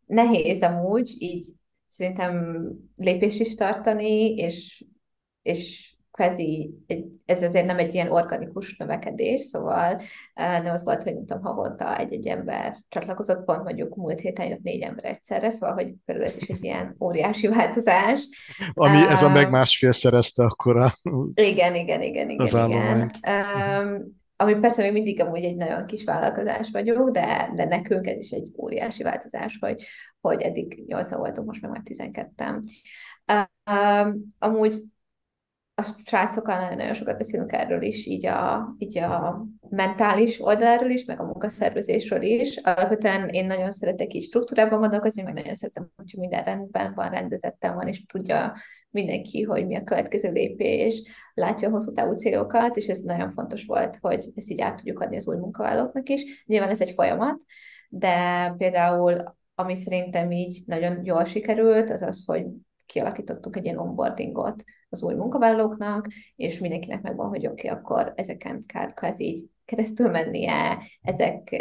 Nehéz 0.05 0.61
amúgy 0.61 1.21
így 1.21 1.53
szerintem 1.85 2.65
lépést 2.95 3.39
is 3.39 3.55
tartani, 3.55 4.33
és, 4.35 4.85
és 5.41 5.94
kvázi, 6.15 6.73
ez 7.25 7.43
azért 7.43 7.65
nem 7.65 7.77
egy 7.77 7.93
ilyen 7.93 8.11
organikus 8.11 8.77
növekedés, 8.77 9.41
szóval 9.41 10.01
nem 10.33 10.73
az 10.73 10.83
volt, 10.83 11.03
hogy 11.03 11.13
nem 11.13 11.25
tudom, 11.25 11.43
havonta 11.43 11.97
egy-egy 11.97 12.27
ember 12.27 12.83
csatlakozott, 12.89 13.43
pont 13.43 13.63
mondjuk 13.63 13.95
múlt 13.95 14.19
héten 14.19 14.47
jött 14.47 14.61
négy 14.61 14.81
ember 14.81 15.05
egyszerre, 15.05 15.49
szóval, 15.49 15.75
hogy 15.75 15.93
például 16.05 16.27
ez 16.27 16.37
is 16.37 16.47
egy 16.47 16.63
ilyen 16.63 16.95
óriási 16.99 17.47
változás. 17.47 18.27
Ami 18.73 18.97
um, 18.97 19.07
ez 19.09 19.23
a 19.23 19.29
meg 19.29 19.49
másfél 19.49 19.91
szerezte 19.91 20.43
akkor 20.43 20.77
a, 20.77 20.91
igen, 21.33 21.75
igen, 21.75 22.01
igen, 22.01 22.29
igen, 22.29 22.45
az 22.45 22.53
igen. 22.53 23.11
Um, 23.27 24.23
ami 24.35 24.55
persze 24.55 24.81
még 24.81 24.91
mindig 24.91 25.21
amúgy 25.21 25.43
egy 25.43 25.55
nagyon 25.55 25.85
kis 25.85 26.03
vállalkozás 26.03 26.69
vagyunk, 26.71 27.09
de, 27.09 27.51
de 27.55 27.65
nekünk 27.65 28.07
ez 28.07 28.17
is 28.17 28.29
egy 28.29 28.51
óriási 28.57 29.03
változás, 29.03 29.57
hogy, 29.59 29.83
hogy 30.21 30.41
eddig 30.41 30.83
8 30.87 31.11
voltunk, 31.11 31.47
most 31.47 31.61
meg 31.61 31.71
már 31.71 31.81
12-en. 31.83 32.59
Um, 33.71 34.35
amúgy 34.39 34.83
a 35.77 35.95
srácokkal 36.05 36.75
nagyon 36.75 36.93
sokat 36.93 37.17
beszélünk 37.17 37.51
erről 37.51 37.81
is, 37.81 38.05
így 38.05 38.25
a, 38.25 38.75
így 38.77 38.97
a 38.97 39.45
mentális 39.69 40.41
oldaláról 40.41 40.89
is, 40.89 41.05
meg 41.05 41.19
a 41.19 41.25
munkaszervezésről 41.25 42.21
is. 42.21 42.57
Alapvetően 42.57 43.29
én 43.29 43.45
nagyon 43.45 43.71
szeretek 43.71 44.13
így 44.13 44.23
struktúrában 44.23 44.79
gondolkozni, 44.79 45.21
meg 45.21 45.33
nagyon 45.33 45.55
szeretem, 45.55 45.89
hogy 45.95 46.13
minden 46.17 46.43
rendben 46.43 46.93
van, 46.93 47.09
rendezettem 47.09 47.75
van, 47.75 47.87
és 47.87 48.05
tudja 48.05 48.55
mindenki, 48.89 49.41
hogy 49.41 49.65
mi 49.65 49.75
a 49.75 49.83
következő 49.83 50.31
lépés, 50.31 51.01
látja 51.33 51.67
a 51.67 51.71
hosszú 51.71 51.91
távú 51.93 52.13
célokat, 52.13 52.77
és 52.77 52.87
ez 52.87 52.99
nagyon 52.99 53.31
fontos 53.31 53.65
volt, 53.65 53.97
hogy 54.01 54.29
ezt 54.35 54.49
így 54.49 54.61
át 54.61 54.75
tudjuk 54.75 54.99
adni 54.99 55.15
az 55.15 55.27
új 55.27 55.37
munkavállalóknak 55.37 56.09
is. 56.09 56.43
Nyilván 56.45 56.69
ez 56.69 56.81
egy 56.81 56.93
folyamat, 56.93 57.43
de 57.89 58.49
például 58.57 59.23
ami 59.55 59.75
szerintem 59.75 60.31
így 60.31 60.63
nagyon 60.65 60.99
jól 61.03 61.25
sikerült, 61.25 61.89
az 61.89 62.01
az, 62.01 62.23
hogy 62.25 62.45
kialakítottunk 62.85 63.55
egy 63.55 63.63
ilyen 63.63 63.77
onboardingot 63.77 64.63
az 64.95 65.03
új 65.03 65.13
munkavállalóknak, 65.13 66.07
és 66.35 66.59
mindenkinek 66.59 67.01
megvan, 67.01 67.27
hogy 67.27 67.47
oké, 67.47 67.67
okay, 67.67 67.79
akkor 67.79 68.13
ezeken 68.15 68.65
kell 68.65 68.93
kvázi 68.93 69.23
így 69.23 69.49
keresztül 69.65 70.09
mennie, 70.09 70.77
ezek, 71.01 71.55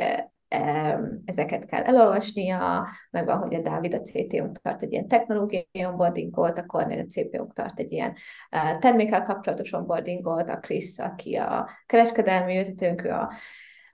ezeket 1.24 1.64
kell 1.64 1.82
elolvasnia, 1.82 2.86
megvan, 3.10 3.38
hogy 3.38 3.54
a 3.54 3.60
Dávid 3.60 3.94
a 3.94 4.00
CTO-nk 4.00 4.60
tart 4.62 4.82
egy 4.82 4.92
ilyen 4.92 5.08
technológiai 5.08 5.84
onboardingot, 5.84 6.58
a 6.58 6.66
Cornél 6.66 6.98
a 6.98 7.06
CPO-nk 7.06 7.52
tart 7.52 7.78
egy 7.78 7.92
ilyen 7.92 8.14
termékkel 8.80 9.22
kapcsolatos 9.22 9.72
onboardingot, 9.72 10.48
a 10.48 10.58
Chris, 10.58 10.98
aki 10.98 11.34
a 11.36 11.68
kereskedelmi 11.86 12.56
vezetőnk, 12.56 13.04
a 13.04 13.32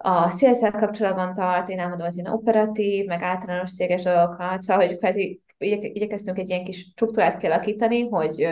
a 0.03 0.29
CSL 0.29 0.77
kapcsolatban 0.77 1.35
tart, 1.35 1.69
én 1.69 1.79
elmondom 1.79 2.07
az 2.07 2.19
ilyen 2.19 2.33
operatív, 2.33 3.07
meg 3.07 3.23
általános 3.23 3.75
céges 3.75 4.03
dolgokat, 4.03 4.61
szóval, 4.61 4.87
hogy 4.87 4.97
kvázi 4.97 5.43
igyekeztünk 5.65 6.39
egy 6.39 6.49
ilyen 6.49 6.65
kis 6.65 6.79
struktúrát 6.79 7.37
kialakítani, 7.37 8.09
hogy, 8.09 8.49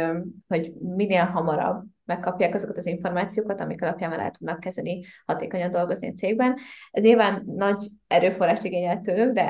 hogy 0.49 0.73
minél 0.73 1.25
hamarabb 1.25 1.85
megkapják 2.05 2.55
azokat 2.55 2.77
az 2.77 2.87
információkat, 2.87 3.61
amik 3.61 3.83
alapján 3.83 4.11
már 4.11 4.21
el 4.21 4.31
tudnak 4.31 4.61
kezdeni 4.61 5.05
hatékonyan 5.27 5.71
dolgozni 5.71 6.09
a 6.09 6.13
cégben. 6.13 6.57
Ez 6.91 7.03
nyilván 7.03 7.43
nagy 7.47 7.91
erőforrást 8.07 8.65
igényel 8.65 9.01
tőlük, 9.01 9.33
de 9.33 9.47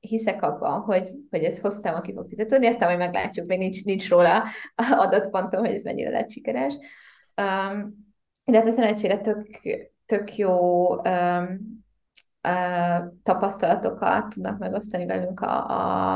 hiszek 0.00 0.42
abban, 0.42 0.80
hogy, 0.80 1.10
hogy 1.30 1.44
ez 1.44 1.60
hosszú 1.60 1.80
távon 1.80 2.02
ki 2.02 2.12
fog 2.12 2.28
fizetődni, 2.28 2.66
aztán 2.66 2.88
majd 2.88 2.98
meglátjuk, 2.98 3.46
még 3.46 3.58
nincs, 3.58 3.84
nincs 3.84 4.08
róla 4.08 4.44
adatpontom, 5.06 5.60
hogy 5.64 5.74
ez 5.74 5.84
mennyire 5.84 6.10
lett 6.10 6.30
sikeres. 6.30 6.74
Um, 7.42 7.94
illetve 8.44 8.70
szerencsére 8.70 9.20
tök, 9.20 9.60
tök 10.06 10.36
jó 10.36 10.88
um, 10.96 11.83
tapasztalatokat 13.22 14.28
tudnak 14.28 14.58
megosztani 14.58 15.06
velünk 15.06 15.40
a, 15.40 15.68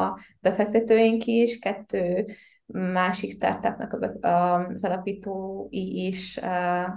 a 0.04 0.18
befektetőink 0.40 1.24
is, 1.24 1.58
kettő 1.58 2.26
másik 2.72 3.32
startupnak 3.32 3.92
a, 3.92 4.28
a, 4.28 4.66
az 4.66 4.84
alapítói 4.84 6.06
is 6.06 6.40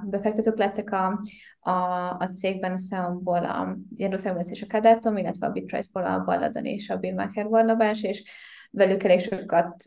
befektetők 0.04 0.58
lettek 0.58 0.92
a, 0.92 1.22
a, 1.60 1.72
a 2.20 2.30
cégben, 2.36 2.72
a 2.72 2.76
Xeonból 2.76 3.46
a 3.46 3.78
Jerusalem 3.96 4.48
és 4.48 4.62
a 4.62 4.68
Kadátom, 4.68 5.18
illetve 5.18 5.48
a 5.48 5.52
Bitprice-ból 5.52 6.06
a 6.06 6.24
Balladan 6.24 6.66
és 6.66 6.90
a 6.90 6.98
Bill 6.98 7.14
Macher 7.14 7.50
Barnabás, 7.50 8.04
és 8.04 8.24
velük 8.72 9.04
elég 9.04 9.20
sokat 9.20 9.84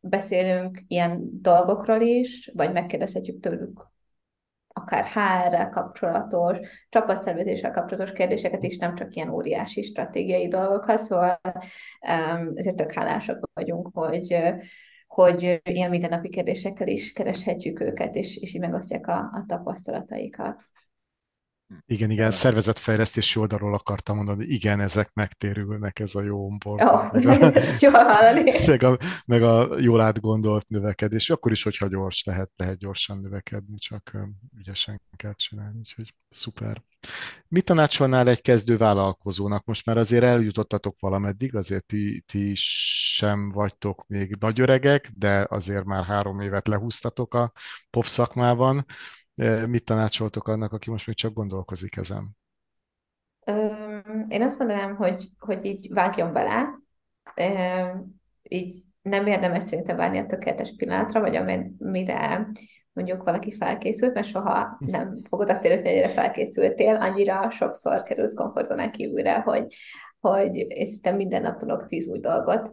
beszélünk 0.00 0.82
ilyen 0.88 1.20
dolgokról 1.40 2.00
is, 2.00 2.50
vagy 2.54 2.72
megkérdezhetjük 2.72 3.40
tőlük 3.40 3.86
akár 4.78 5.04
HR-rel 5.04 5.68
kapcsolatos, 5.68 6.58
csapatszervezéssel 6.88 7.70
kapcsolatos 7.70 8.12
kérdéseket 8.12 8.62
is, 8.62 8.76
nem 8.76 8.94
csak 8.94 9.14
ilyen 9.14 9.28
óriási 9.28 9.82
stratégiai 9.82 10.48
dolgokat, 10.48 10.98
szóval 10.98 11.40
ezért 12.54 12.76
tök 12.76 12.92
hálásak 12.92 13.48
vagyunk, 13.54 13.88
hogy, 13.92 14.36
hogy 15.06 15.60
ilyen 15.64 15.90
mindennapi 15.90 16.28
kérdésekkel 16.28 16.88
is 16.88 17.12
kereshetjük 17.12 17.80
őket, 17.80 18.14
és, 18.14 18.36
és 18.36 18.54
így 18.54 18.60
megosztják 18.60 19.06
a, 19.06 19.18
a 19.18 19.44
tapasztalataikat. 19.46 20.62
Igen, 21.86 22.10
igen, 22.10 22.30
szervezetfejlesztési 22.30 23.38
oldalról 23.38 23.74
akartam 23.74 24.16
mondani, 24.16 24.44
igen, 24.44 24.80
ezek 24.80 25.10
megtérülnek, 25.14 25.98
ez 25.98 26.14
a 26.14 26.22
jó 26.22 26.44
onboard. 26.44 26.82
Oh, 26.82 27.12
meg, 27.12 27.42
a, 27.42 27.52
jó 27.80 27.90
meg, 28.66 28.82
a, 28.82 28.98
meg 29.26 29.42
a 29.42 29.80
jól 29.80 30.00
átgondolt 30.00 30.68
növekedés, 30.68 31.30
akkor 31.30 31.52
is, 31.52 31.62
hogyha 31.62 31.88
gyors 31.88 32.24
lehet, 32.24 32.50
lehet 32.56 32.78
gyorsan 32.78 33.18
növekedni, 33.18 33.78
csak 33.78 34.16
ügyesen 34.58 35.00
kell 35.16 35.34
csinálni, 35.34 35.78
úgyhogy 35.78 36.14
szuper. 36.28 36.82
Mit 37.48 37.64
tanácsolnál 37.64 38.28
egy 38.28 38.40
kezdő 38.40 38.76
vállalkozónak? 38.76 39.64
Most 39.64 39.86
már 39.86 39.96
azért 39.96 40.24
eljutottatok 40.24 40.96
valameddig, 41.00 41.54
azért 41.54 41.86
ti, 41.86 42.24
ti 42.26 42.52
sem 42.54 43.48
vagytok 43.48 44.06
még 44.06 44.36
nagy 44.40 44.60
öregek, 44.60 45.10
de 45.16 45.46
azért 45.48 45.84
már 45.84 46.04
három 46.04 46.40
évet 46.40 46.68
lehúztatok 46.68 47.34
a 47.34 47.52
pop 47.90 48.06
szakmában 48.06 48.84
Mit 49.66 49.84
tanácsoltok 49.84 50.48
annak, 50.48 50.72
aki 50.72 50.90
most 50.90 51.06
még 51.06 51.16
csak 51.16 51.32
gondolkozik 51.32 51.96
ezen? 51.96 52.36
Én 54.28 54.42
azt 54.42 54.58
mondanám, 54.58 54.96
hogy, 54.96 55.28
hogy 55.38 55.64
így 55.64 55.92
vágjon 55.92 56.32
bele, 56.32 56.78
így 58.42 58.82
nem 59.02 59.26
érdemes 59.26 59.62
szerintem 59.62 59.96
várni 59.96 60.18
a 60.18 60.26
tökéletes 60.26 60.74
pillanatra, 60.76 61.20
vagy 61.20 61.36
amire 61.36 62.48
mondjuk 62.92 63.22
valaki 63.22 63.56
felkészült, 63.56 64.14
mert 64.14 64.26
soha 64.26 64.76
nem 64.78 65.18
fogod 65.28 65.50
azt 65.50 65.64
érezni, 65.64 65.88
hogy 65.88 65.96
egyre 65.96 66.08
felkészültél, 66.08 66.94
annyira 66.96 67.50
sokszor 67.50 68.02
kerülsz 68.02 68.34
komfortzónán 68.34 68.92
kívülre, 68.92 69.40
hogy, 69.40 69.74
hogy 70.20 70.56
én 70.56 70.86
szerintem 70.86 71.16
minden 71.16 71.42
nap 71.42 71.58
tudok 71.58 71.86
tíz 71.86 72.08
új 72.08 72.20
dolgot, 72.20 72.72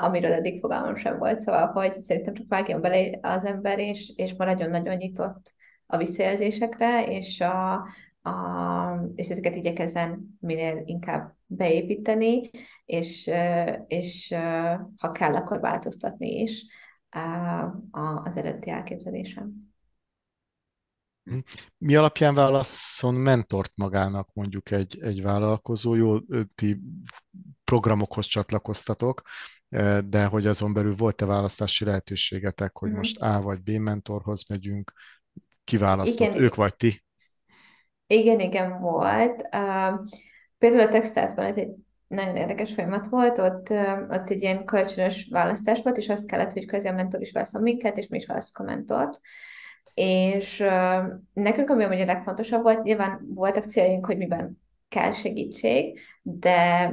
amiről 0.00 0.32
eddig 0.32 0.60
fogalmam 0.60 0.96
sem 0.96 1.18
volt, 1.18 1.40
szóval, 1.40 1.66
hogy 1.66 2.00
szerintem 2.00 2.34
csak 2.34 2.46
vágjon 2.48 2.80
bele 2.80 3.18
az 3.22 3.44
ember, 3.44 3.78
és, 3.78 4.12
és 4.16 4.34
maradjon 4.36 4.70
nagyon 4.70 4.96
nyitott 4.96 5.56
a 5.90 5.96
visszajelzésekre, 5.96 7.06
és, 7.06 7.40
a, 7.40 7.72
a, 8.22 8.32
és 9.14 9.28
ezeket 9.28 9.54
igyekezzen 9.56 10.38
minél 10.40 10.82
inkább 10.84 11.36
beépíteni, 11.46 12.50
és, 12.84 13.30
és 13.86 14.34
ha 14.96 15.12
kell, 15.12 15.34
akkor 15.34 15.60
változtatni 15.60 16.40
is 16.40 16.64
az 17.90 18.36
eredeti 18.36 18.70
elképzelésem. 18.70 19.66
Mi 21.78 21.94
alapján 21.94 22.34
válaszol 22.34 23.12
mentort 23.12 23.72
magának 23.74 24.32
mondjuk 24.32 24.70
egy, 24.70 24.98
egy 25.00 25.22
vállalkozó? 25.22 25.94
Jó, 25.94 26.18
ti 26.54 26.80
programokhoz 27.64 28.26
csatlakoztatok, 28.26 29.22
de 30.04 30.24
hogy 30.24 30.46
azon 30.46 30.72
belül 30.72 30.96
volt-e 30.96 31.26
választási 31.26 31.84
lehetőségetek, 31.84 32.76
hogy 32.76 32.88
mm-hmm. 32.88 32.98
most 32.98 33.20
A 33.20 33.42
vagy 33.42 33.62
B 33.62 33.70
mentorhoz 33.70 34.48
megyünk, 34.48 34.92
kiválasztott, 35.68 36.28
igen, 36.28 36.42
ők 36.42 36.54
vagy 36.54 36.76
ti? 36.76 37.02
Igen, 38.06 38.40
igen, 38.40 38.80
volt. 38.80 39.42
Uh, 39.42 40.08
például 40.58 40.86
a 40.86 40.88
Texasban 40.88 41.44
ez 41.44 41.56
egy 41.56 41.70
nagyon 42.06 42.36
érdekes 42.36 42.72
folyamat 42.72 43.06
volt, 43.06 43.38
ott, 43.38 43.70
ott 44.10 44.30
egy 44.30 44.42
ilyen 44.42 44.64
kölcsönös 44.64 45.28
választás 45.30 45.82
volt, 45.82 45.96
és 45.96 46.08
azt 46.08 46.26
kellett, 46.26 46.52
hogy 46.52 46.66
közé 46.66 46.88
a 46.88 46.92
mentor 46.92 47.20
is 47.20 47.32
válaszol 47.32 47.60
minket, 47.60 47.96
és 47.96 48.06
mi 48.06 48.16
is 48.16 48.26
választjuk 48.26 48.68
a 48.68 48.70
mentort. 48.70 49.20
És 49.94 50.60
uh, 50.60 51.04
nekünk, 51.32 51.70
ami 51.70 51.84
a 51.84 52.04
legfontosabb 52.04 52.62
volt, 52.62 52.82
nyilván 52.82 53.20
voltak 53.34 53.64
céljaink, 53.64 54.06
hogy 54.06 54.16
miben 54.16 54.60
kell 54.88 55.12
segítség, 55.12 56.00
de 56.22 56.92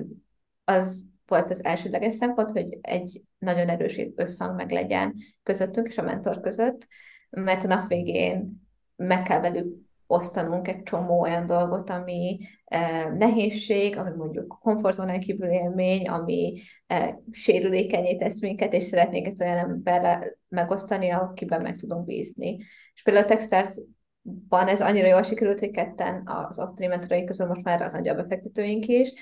az 0.63 1.05
volt 1.27 1.51
az 1.51 1.65
elsődleges 1.65 2.13
szempont, 2.13 2.51
hogy 2.51 2.77
egy 2.81 3.21
nagyon 3.37 3.69
erős 3.69 3.99
összhang 4.15 4.55
meg 4.55 4.71
legyen 4.71 5.13
közöttünk 5.43 5.87
és 5.87 5.97
a 5.97 6.01
mentor 6.01 6.39
között, 6.39 6.87
mert 7.29 7.63
a 7.63 7.67
nap 7.67 7.87
végén 7.87 8.64
meg 8.95 9.21
kell 9.21 9.39
velük 9.39 9.85
osztanunk 10.07 10.67
egy 10.67 10.83
csomó 10.83 11.21
olyan 11.21 11.45
dolgot, 11.45 11.89
ami 11.89 12.39
eh, 12.65 13.11
nehézség, 13.17 13.97
ami 13.97 14.09
mondjuk 14.15 14.57
komfortzónán 14.61 15.19
kívül 15.19 15.49
élmény, 15.49 16.07
ami 16.07 16.61
eh, 16.87 17.15
sérülékenyé 17.31 18.15
tesz 18.15 18.41
minket, 18.41 18.73
és 18.73 18.83
szeretnék 18.83 19.27
ezt 19.27 19.41
olyan 19.41 19.57
emberrel 19.57 20.37
megosztani, 20.47 21.09
akiben 21.09 21.61
meg 21.61 21.75
tudunk 21.75 22.05
bízni. 22.05 22.57
És 22.93 23.01
például 23.03 23.25
a 23.25 23.29
Techstars-ban 23.29 24.67
ez 24.67 24.81
annyira 24.81 25.07
jól 25.07 25.23
sikerült, 25.23 25.59
hogy 25.59 25.71
ketten 25.71 26.27
az 26.27 26.59
ottani 26.59 26.87
mentoraink 26.87 27.25
közül 27.25 27.47
most 27.47 27.63
már 27.63 27.81
az 27.81 27.93
angyal 27.93 28.15
befektetőink 28.15 28.85
is. 28.87 29.13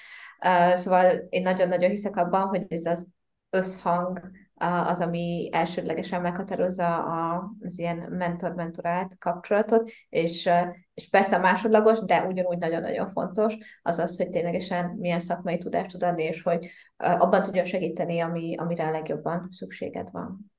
Uh, 0.45 0.75
szóval 0.75 1.27
én 1.29 1.41
nagyon-nagyon 1.41 1.89
hiszek 1.89 2.15
abban, 2.15 2.47
hogy 2.47 2.65
ez 2.67 2.85
az 2.85 3.07
összhang 3.49 4.31
az, 4.55 4.99
ami 4.99 5.49
elsődlegesen 5.51 6.21
meghatározza 6.21 7.03
az 7.59 7.79
ilyen 7.79 7.97
mentor-mentorát 7.97 9.17
kapcsolatot, 9.19 9.91
és, 10.09 10.49
és 10.93 11.09
persze 11.09 11.37
másodlagos, 11.37 11.99
de 11.99 12.23
ugyanúgy 12.23 12.57
nagyon-nagyon 12.57 13.09
fontos 13.09 13.55
az 13.81 13.99
az, 13.99 14.17
hogy 14.17 14.29
ténylegesen 14.29 14.95
milyen 14.99 15.19
szakmai 15.19 15.57
tudást 15.57 15.91
tud 15.91 16.03
adni, 16.03 16.23
és 16.23 16.41
hogy 16.41 16.69
abban 16.97 17.43
tudja 17.43 17.65
segíteni, 17.65 18.19
ami, 18.19 18.55
amire 18.57 18.87
a 18.87 18.91
legjobban 18.91 19.47
szükséged 19.51 20.11
van. 20.11 20.52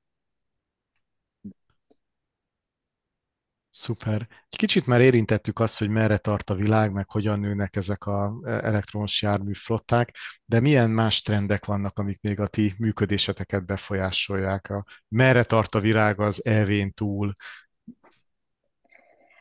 Szuper. 3.77 4.27
Egy 4.49 4.57
kicsit 4.57 4.85
már 4.85 5.01
érintettük 5.01 5.59
azt, 5.59 5.79
hogy 5.79 5.89
merre 5.89 6.17
tart 6.17 6.49
a 6.49 6.55
világ, 6.55 6.91
meg 6.91 7.09
hogyan 7.09 7.39
nőnek 7.39 7.75
ezek 7.75 8.07
az 8.07 8.45
elektromos 8.45 9.21
járműflották, 9.21 10.15
de 10.45 10.59
milyen 10.59 10.89
más 10.89 11.21
trendek 11.21 11.65
vannak, 11.65 11.99
amik 11.99 12.21
még 12.21 12.39
a 12.39 12.47
ti 12.47 12.73
működéseteket 12.79 13.65
befolyásolják? 13.65 14.69
A, 14.69 14.85
merre 15.07 15.43
tart 15.43 15.75
a 15.75 15.79
világ 15.79 16.19
az 16.19 16.45
EV-n 16.45 16.93
túl? 16.93 17.33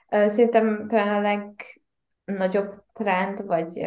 Szerintem 0.08 0.88
talán 0.88 1.14
a 1.14 1.20
legnagyobb 2.24 2.84
trend, 2.92 3.44
vagy 3.46 3.86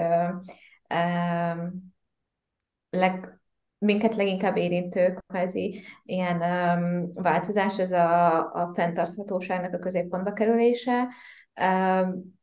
leg, 2.90 3.40
minket 3.78 4.16
leginkább 4.16 4.58
érintő 4.58 5.18
kvázi 5.28 5.82
ilyen 6.04 6.42
um, 6.42 7.14
változás, 7.14 7.78
ez 7.78 7.92
a, 7.92 8.38
a 8.38 8.72
fenntarthatóságnak 8.74 9.74
a 9.74 9.80
középpontba 9.80 10.34
kerülése. 10.34 11.08
Um, 11.62 12.36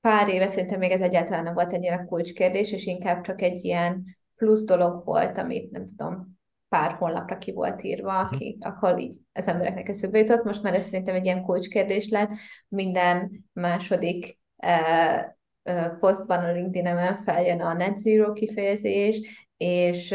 pár 0.00 0.28
éve 0.28 0.48
szerintem 0.48 0.78
még 0.78 0.90
ez 0.90 1.00
egyáltalán 1.00 1.42
nem 1.42 1.54
volt 1.54 1.72
ennyire 1.72 2.04
kulcskérdés, 2.08 2.72
és 2.72 2.86
inkább 2.86 3.20
csak 3.20 3.42
egy 3.42 3.64
ilyen 3.64 4.04
plusz 4.36 4.64
dolog 4.64 5.04
volt, 5.04 5.38
amit 5.38 5.70
nem 5.70 5.84
tudom, 5.86 6.38
pár 6.68 6.92
honlapra 6.92 7.38
ki 7.38 7.52
volt 7.52 7.82
írva, 7.82 8.22
mhm. 8.22 8.34
aki, 8.34 8.58
ahol 8.60 8.98
így 8.98 9.16
az 9.32 9.46
embereknek 9.46 9.88
eszébe 9.88 10.18
jutott. 10.18 10.44
Most 10.44 10.62
már 10.62 10.74
ez 10.74 10.84
szerintem 10.84 11.14
egy 11.14 11.24
ilyen 11.24 11.42
kulcskérdés 11.42 12.08
lett. 12.08 12.30
Minden 12.68 13.44
második 13.52 14.38
uh, 14.56 15.98
posztban 15.98 16.44
a 16.44 16.52
LinkedIn-emen 16.52 17.16
feljön 17.16 17.60
a 17.60 17.72
net 17.72 17.98
zero 17.98 18.32
kifejezés, 18.32 19.48
és, 19.60 20.14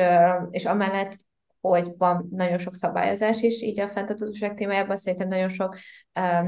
és 0.50 0.66
amellett, 0.66 1.16
hogy 1.62 1.94
van 1.98 2.28
nagyon 2.32 2.58
sok 2.58 2.76
szabályozás 2.76 3.42
is, 3.42 3.62
így 3.62 3.80
a 3.80 3.88
fenntarthatóság 3.88 4.54
témájában 4.54 4.98
szerintem 4.98 5.28
nagyon 5.28 5.50
sok 5.50 5.78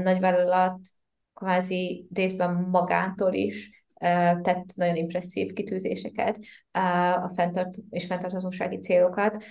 nagyvállalat 0.02 0.78
kvázi 1.34 2.08
részben 2.14 2.54
magától 2.54 3.32
is 3.32 3.77
tett 4.42 4.74
nagyon 4.74 4.96
impresszív 4.96 5.52
kitűzéseket 5.52 6.38
a 7.22 7.30
fenntart 7.34 7.76
és 7.90 8.06
fenntarthatósági 8.06 8.78
célokat. 8.78 9.44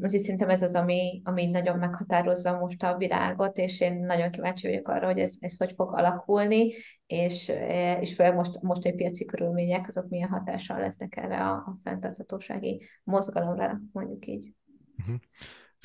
Úgyhogy 0.00 0.20
szerintem 0.20 0.48
ez 0.48 0.62
az, 0.62 0.74
ami, 0.74 1.20
ami 1.24 1.46
nagyon 1.46 1.78
meghatározza 1.78 2.58
most 2.58 2.82
a 2.82 2.96
világot, 2.96 3.58
és 3.58 3.80
én 3.80 4.04
nagyon 4.04 4.30
kíváncsi 4.30 4.66
vagyok 4.66 4.88
arra, 4.88 5.06
hogy 5.06 5.18
ez, 5.18 5.34
ez 5.40 5.56
hogy 5.56 5.72
fog 5.76 5.94
alakulni, 5.94 6.72
és, 7.06 7.52
és 8.00 8.14
főleg 8.14 8.34
most, 8.34 8.62
most 8.62 8.84
egy 8.84 8.94
piaci 8.94 9.24
körülmények, 9.24 9.88
azok 9.88 10.08
milyen 10.08 10.28
hatással 10.28 10.78
lesznek 10.78 11.16
erre 11.16 11.46
a, 11.46 11.52
a 11.52 11.78
fenntarthatósági 11.84 12.88
mozgalomra, 13.04 13.80
mondjuk 13.92 14.26
így. 14.26 14.52
Uh-huh. 14.98 15.16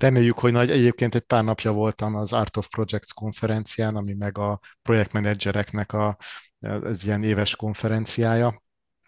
Reméljük, 0.01 0.39
hogy 0.39 0.51
nagy, 0.51 0.69
egyébként 0.69 1.15
egy 1.15 1.21
pár 1.21 1.43
napja 1.43 1.71
voltam 1.71 2.15
az 2.15 2.33
Art 2.33 2.57
of 2.57 2.67
Projects 2.67 3.13
konferencián, 3.13 3.95
ami 3.95 4.13
meg 4.13 4.37
a 4.37 4.59
projektmenedzsereknek 4.81 5.93
a, 5.93 6.17
ez 6.63 7.03
ilyen 7.03 7.23
éves 7.23 7.55
konferenciája, 7.55 8.63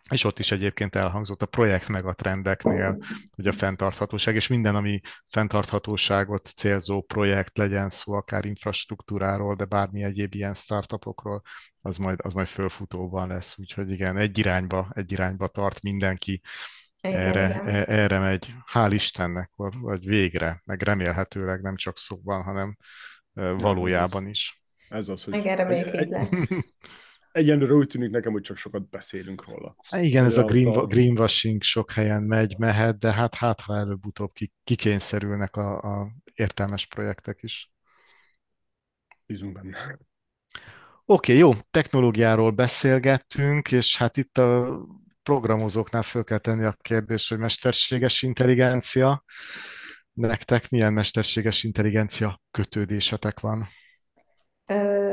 és 0.10 0.24
ott 0.24 0.40
is 0.40 0.52
egyébként 0.52 0.96
elhangzott 0.96 1.42
a 1.42 1.46
projekt 1.46 1.88
meg 1.88 2.06
a 2.06 2.14
trendeknél, 2.14 2.98
hogy 3.36 3.48
a 3.48 3.52
fenntarthatóság, 3.52 4.36
és 4.36 4.48
minden, 4.48 4.76
ami 4.76 5.00
fenntarthatóságot 5.28 6.48
célzó 6.56 7.02
projekt, 7.02 7.58
legyen 7.58 7.90
szó 7.90 8.14
akár 8.14 8.46
infrastruktúráról, 8.46 9.56
de 9.56 9.66
bármi 9.66 10.04
egyéb 10.04 10.34
ilyen 10.34 10.54
startupokról, 10.54 11.42
az 11.82 11.98
majd, 11.98 12.20
az 12.24 12.34
majd 12.34 12.48
fölfutóban 12.48 13.28
lesz. 13.28 13.58
Úgyhogy 13.58 13.92
igen, 13.92 14.18
egy 14.18 14.38
irányba, 14.38 14.90
egy 14.94 15.12
irányba 15.12 15.48
tart 15.48 15.82
mindenki, 15.82 16.42
igen, 17.02 17.20
erre, 17.20 17.60
igen. 17.62 17.76
E, 17.76 17.86
erre 17.88 18.20
megy. 18.20 18.54
Hál' 18.74 18.92
Istennek, 18.92 19.52
vagy 19.56 20.06
végre, 20.06 20.62
meg 20.66 20.82
remélhetőleg 20.82 21.62
nem 21.62 21.76
csak 21.76 21.98
szóban, 21.98 22.44
hanem 22.44 22.76
valójában 23.58 24.28
is. 24.28 24.64
Ez 24.90 25.10
az, 25.10 25.24
hogy... 25.24 25.36
Igen, 25.36 25.56
reméljük 25.56 25.94
egy, 25.96 26.08
lesz. 26.08 26.30
egyenlőre 27.36 27.74
úgy 27.74 27.88
tűnik 27.88 28.10
nekem, 28.10 28.32
hogy 28.32 28.42
csak 28.42 28.58
sokat 28.58 28.90
beszélünk 28.90 29.46
róla. 29.46 29.76
Igen, 29.92 30.26
ez 30.26 30.38
a 30.38 30.44
green, 30.44 30.68
a... 30.68 30.86
greenwashing 30.86 31.62
sok 31.62 31.92
helyen 31.92 32.24
megy, 32.24 32.56
mehet, 32.58 33.00
de 33.00 33.12
hát 33.12 33.36
hát 33.36 33.62
ha 33.62 33.76
előbb-utóbb 33.76 34.32
kikényszerülnek 34.64 35.56
a, 35.56 35.78
a 35.82 36.12
értelmes 36.34 36.88
projektek 36.88 37.40
is. 37.42 37.72
Bízunk 39.26 39.54
benne. 39.54 39.78
Oké, 41.06 41.32
okay, 41.32 41.38
jó, 41.38 41.52
technológiáról 41.72 42.52
beszélgettünk, 42.52 43.72
és 43.72 43.98
hát 43.98 44.18
itt 44.18 44.38
a 44.38 44.80
programozóknál 45.24 46.04
föl 46.04 46.24
kell 46.24 46.38
tenni 46.38 46.64
a 46.64 46.78
kérdést, 46.82 47.30
hogy 47.30 47.38
mesterséges 47.38 48.22
intelligencia. 48.22 49.24
Nektek 50.14 50.70
milyen 50.70 50.94
mesterséges 50.94 51.64
intelligencia 51.64 52.42
kötődésetek 52.52 53.40
van? 53.40 53.68
Ö, 54.66 55.05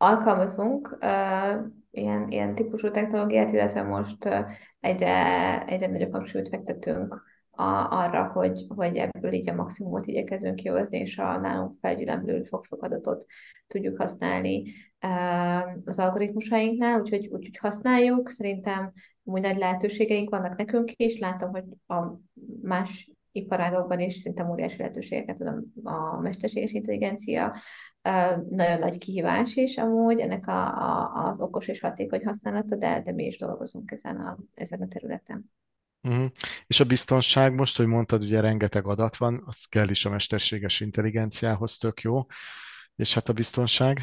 alkalmazunk 0.00 0.98
ilyen, 1.90 2.30
ilyen 2.30 2.54
típusú 2.54 2.90
technológiát, 2.90 3.52
illetve 3.52 3.82
most 3.82 4.24
uh, 4.24 4.46
egyre, 4.80 5.64
egyre 5.64 5.86
nagyobb 5.86 6.12
hangsúlyt 6.12 6.48
fektetünk 6.48 7.22
a, 7.50 7.62
arra, 7.90 8.24
hogy, 8.24 8.66
hogy 8.68 8.96
ebből 8.96 9.32
így 9.32 9.48
a 9.48 9.54
maximumot 9.54 10.06
igyekezünk 10.06 10.54
kihozni, 10.54 10.98
és 10.98 11.18
a 11.18 11.38
nálunk 11.38 11.78
felgyűlömlő 11.80 12.42
fogfog 12.42 12.84
adatot 12.84 13.26
tudjuk 13.66 13.96
használni 14.00 14.62
uh, 15.06 15.78
az 15.84 15.98
algoritmusainknál, 15.98 17.00
úgyhogy, 17.00 17.26
úgyhogy 17.26 17.56
használjuk. 17.56 18.30
Szerintem 18.30 18.92
úgy 19.22 19.40
nagy 19.40 19.56
lehetőségeink 19.56 20.30
vannak 20.30 20.56
nekünk 20.56 20.92
is. 20.96 21.18
Látom, 21.18 21.50
hogy 21.50 21.64
a 21.86 22.04
más 22.62 23.10
iparágokban 23.32 24.00
is 24.00 24.14
szinte 24.14 24.44
óriási 24.44 24.76
lehetőségeket 24.76 25.40
ad 25.40 25.64
a 25.82 26.20
mesterséges 26.20 26.72
intelligencia. 26.72 27.56
Nagyon 28.50 28.78
nagy 28.78 28.98
kihívás 28.98 29.54
is 29.54 29.76
amúgy 29.76 30.20
ennek 30.20 30.46
a, 30.46 30.66
a, 30.66 31.28
az 31.28 31.40
okos 31.40 31.68
és 31.68 31.80
hatékony 31.80 32.24
használata, 32.24 32.76
de, 32.76 33.02
de 33.04 33.12
mi 33.12 33.24
is 33.24 33.38
dolgozunk 33.38 33.90
ezen 33.90 34.16
a, 34.16 34.38
ezen 34.54 34.80
a 34.80 34.88
területen. 34.88 35.50
Uh-huh. 36.02 36.26
És 36.66 36.80
a 36.80 36.84
biztonság 36.84 37.54
most, 37.54 37.76
hogy 37.76 37.86
mondtad, 37.86 38.22
ugye 38.22 38.40
rengeteg 38.40 38.86
adat 38.86 39.16
van, 39.16 39.42
az 39.46 39.64
kell 39.64 39.88
is 39.88 40.04
a 40.04 40.10
mesterséges 40.10 40.80
intelligenciához, 40.80 41.78
tök 41.78 42.00
jó. 42.00 42.26
És 42.96 43.14
hát 43.14 43.28
a 43.28 43.32
biztonság? 43.32 43.98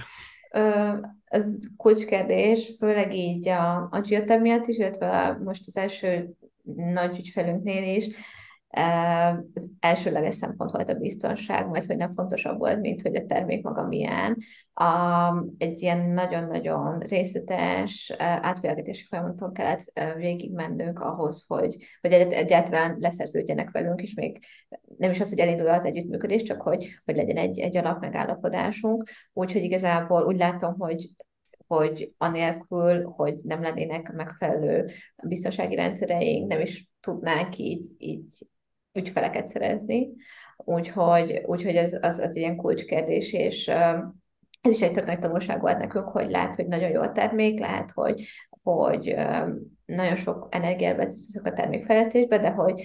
Ö, 0.51 0.93
ez 1.23 1.45
kulcskérdés, 1.77 2.73
főleg 2.79 3.13
így 3.13 3.47
a, 3.47 3.87
a 3.91 4.01
geotab 4.01 4.41
miatt 4.41 4.67
is, 4.67 4.77
illetve 4.77 5.39
most 5.43 5.67
az 5.67 5.77
első 5.77 6.29
nagy 6.75 7.17
ügyfelünknél 7.17 7.95
is 7.95 8.07
az 9.53 9.71
elsőleges 9.79 10.35
szempont 10.35 10.71
volt 10.71 10.89
a 10.89 10.93
biztonság, 10.93 11.67
majd 11.67 11.85
hogy 11.85 11.97
nem 11.97 12.13
fontosabb 12.13 12.57
volt, 12.57 12.79
mint 12.79 13.01
hogy 13.01 13.15
a 13.15 13.25
termék 13.25 13.63
maga 13.63 13.87
milyen. 13.87 14.37
A, 14.73 14.85
egy 15.57 15.81
ilyen 15.81 16.09
nagyon-nagyon 16.09 16.99
részletes 16.99 18.13
átvilágítási 18.17 19.03
folyamaton 19.03 19.53
kellett 19.53 19.99
végigmennünk 20.15 20.99
ahhoz, 20.99 21.45
hogy, 21.47 21.75
hogy 22.01 22.11
egyáltalán 22.11 22.97
leszerződjenek 22.99 23.71
velünk, 23.71 24.01
és 24.01 24.13
még 24.13 24.39
nem 24.97 25.11
is 25.11 25.19
az, 25.19 25.29
hogy 25.29 25.39
elindul 25.39 25.67
az 25.67 25.85
együttműködés, 25.85 26.43
csak 26.43 26.61
hogy, 26.61 26.87
hogy 27.05 27.15
legyen 27.15 27.37
egy, 27.37 27.59
egy 27.59 27.77
alap 27.77 27.99
megállapodásunk. 27.99 29.09
Úgyhogy 29.33 29.63
igazából 29.63 30.25
úgy 30.25 30.37
látom, 30.37 30.75
hogy 30.77 31.09
hogy 31.67 32.13
anélkül, 32.17 33.03
hogy 33.03 33.37
nem 33.43 33.61
lennének 33.61 34.13
megfelelő 34.13 34.89
biztonsági 35.23 35.75
rendszereink, 35.75 36.47
nem 36.47 36.61
is 36.61 36.89
tudnánk 36.99 37.57
így, 37.57 37.81
így 37.97 38.47
ügyfeleket 38.97 39.47
szerezni, 39.47 40.09
úgyhogy, 40.57 41.41
úgyhogy 41.45 41.75
ez 41.75 41.97
az, 42.01 42.19
az 42.19 42.35
ilyen 42.35 42.55
kulcskérdés, 42.55 43.33
és 43.33 43.67
ez 44.61 44.71
is 44.71 44.81
egy 44.81 44.91
tök 44.91 45.05
nagy 45.05 45.19
tanulság 45.19 45.61
volt 45.61 45.77
nekünk, 45.77 46.07
hogy 46.07 46.29
lehet, 46.29 46.55
hogy 46.55 46.67
nagyon 46.67 46.89
jó 46.89 47.01
a 47.01 47.11
termék, 47.11 47.59
lehet, 47.59 47.91
hogy, 47.91 48.27
hogy 48.63 49.15
nagyon 49.85 50.15
sok 50.15 50.47
energiát 50.51 50.95
veszítünk 50.95 51.45
a 51.45 51.53
termékfejlesztésbe, 51.53 52.37
de 52.37 52.49
hogy 52.49 52.83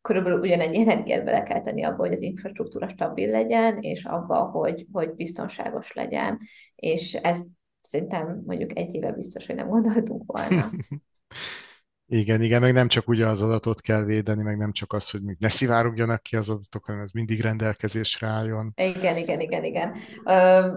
körülbelül 0.00 0.40
ugyanennyi 0.40 0.80
energiát 0.80 1.24
bele 1.24 1.42
kell 1.42 1.62
tenni 1.62 1.82
abba, 1.82 1.96
hogy 1.96 2.12
az 2.12 2.22
infrastruktúra 2.22 2.88
stabil 2.88 3.30
legyen, 3.30 3.78
és 3.78 4.04
abba, 4.04 4.40
hogy, 4.40 4.86
hogy 4.92 5.14
biztonságos 5.14 5.92
legyen. 5.92 6.38
És 6.74 7.14
ezt 7.14 7.46
szerintem 7.80 8.42
mondjuk 8.46 8.78
egy 8.78 8.94
éve 8.94 9.12
biztos, 9.12 9.46
hogy 9.46 9.54
nem 9.54 9.68
gondoltunk 9.68 10.22
volna. 10.26 10.70
Igen, 12.06 12.42
igen, 12.42 12.60
meg 12.60 12.72
nem 12.72 12.88
csak 12.88 13.08
ugye 13.08 13.26
az 13.26 13.42
adatot 13.42 13.80
kell 13.80 14.04
védeni, 14.04 14.42
meg 14.42 14.56
nem 14.56 14.72
csak 14.72 14.92
az, 14.92 15.10
hogy 15.10 15.22
még 15.22 15.36
ne 15.38 15.48
szivárogjanak 15.48 16.22
ki 16.22 16.36
az 16.36 16.48
adatok, 16.48 16.84
hanem 16.84 17.00
ez 17.00 17.10
mindig 17.10 17.40
rendelkezésre 17.40 18.26
álljon. 18.26 18.72
Igen, 18.76 19.16
igen, 19.16 19.40
igen, 19.40 19.64
igen. 19.64 19.94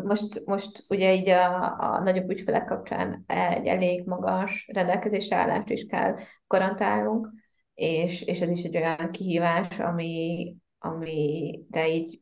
Most, 0.04 0.46
most 0.46 0.86
ugye 0.90 1.14
így 1.14 1.30
a, 1.30 1.76
a 1.80 2.00
nagyobb 2.04 2.30
ügyfelek 2.30 2.66
kapcsán 2.66 3.24
egy 3.28 3.66
elég 3.66 4.06
magas 4.06 4.70
rendelkezésre 4.74 5.36
állást 5.36 5.70
is 5.70 5.86
kell 5.86 6.16
garantálnunk, 6.48 7.30
és, 7.74 8.22
és 8.22 8.40
ez 8.40 8.50
is 8.50 8.64
egy 8.64 8.78
olyan 8.78 9.12
kihívás, 9.12 9.80
ami, 9.80 10.56
amire 10.80 11.90
így 11.90 12.22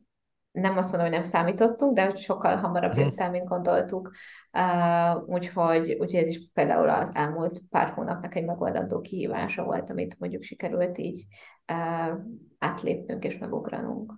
nem 0.56 0.76
azt 0.76 0.90
mondom, 0.92 1.08
hogy 1.08 1.18
nem 1.18 1.24
számítottunk, 1.24 1.94
de 1.94 2.16
sokkal 2.16 2.56
hamarabb 2.56 2.92
mhm. 2.92 3.00
jött 3.00 3.20
el, 3.20 3.30
mint 3.30 3.48
gondoltuk. 3.48 4.10
Uh, 4.52 5.28
úgyhogy, 5.28 5.90
úgyhogy 5.90 6.14
ez 6.14 6.26
is 6.26 6.50
például 6.54 6.88
az 6.88 7.10
elmúlt 7.14 7.60
pár 7.70 7.88
hónapnak 7.88 8.34
egy 8.34 8.44
megoldandó 8.44 9.00
kihívása 9.00 9.64
volt, 9.64 9.90
amit 9.90 10.16
mondjuk 10.18 10.42
sikerült 10.42 10.98
így 10.98 11.26
uh, 11.72 12.18
átlépnünk 12.58 13.24
és 13.24 13.38
megugranunk. 13.38 14.14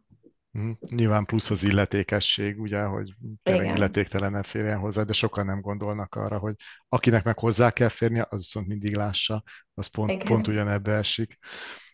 Mm, 0.59 0.71
nyilván 0.91 1.25
plusz 1.25 1.51
az 1.51 1.63
illetékesség, 1.63 2.61
ugye, 2.61 2.83
hogy 2.83 3.15
tényleg 3.43 3.77
illetéktelen 3.77 4.43
férjen 4.43 4.79
hozzá, 4.79 5.03
de 5.03 5.13
sokan 5.13 5.47
nem 5.47 5.61
gondolnak 5.61 6.15
arra, 6.15 6.39
hogy 6.39 6.55
akinek 6.89 7.25
meg 7.25 7.39
hozzá 7.39 7.71
kell 7.71 7.89
férnie, 7.89 8.27
az 8.31 8.39
viszont 8.39 8.67
mindig 8.67 8.95
lássa, 8.95 9.43
az 9.75 9.87
pont, 9.87 10.25
pont 10.25 10.47
ugyanebbe 10.47 10.93
esik. 10.93 11.39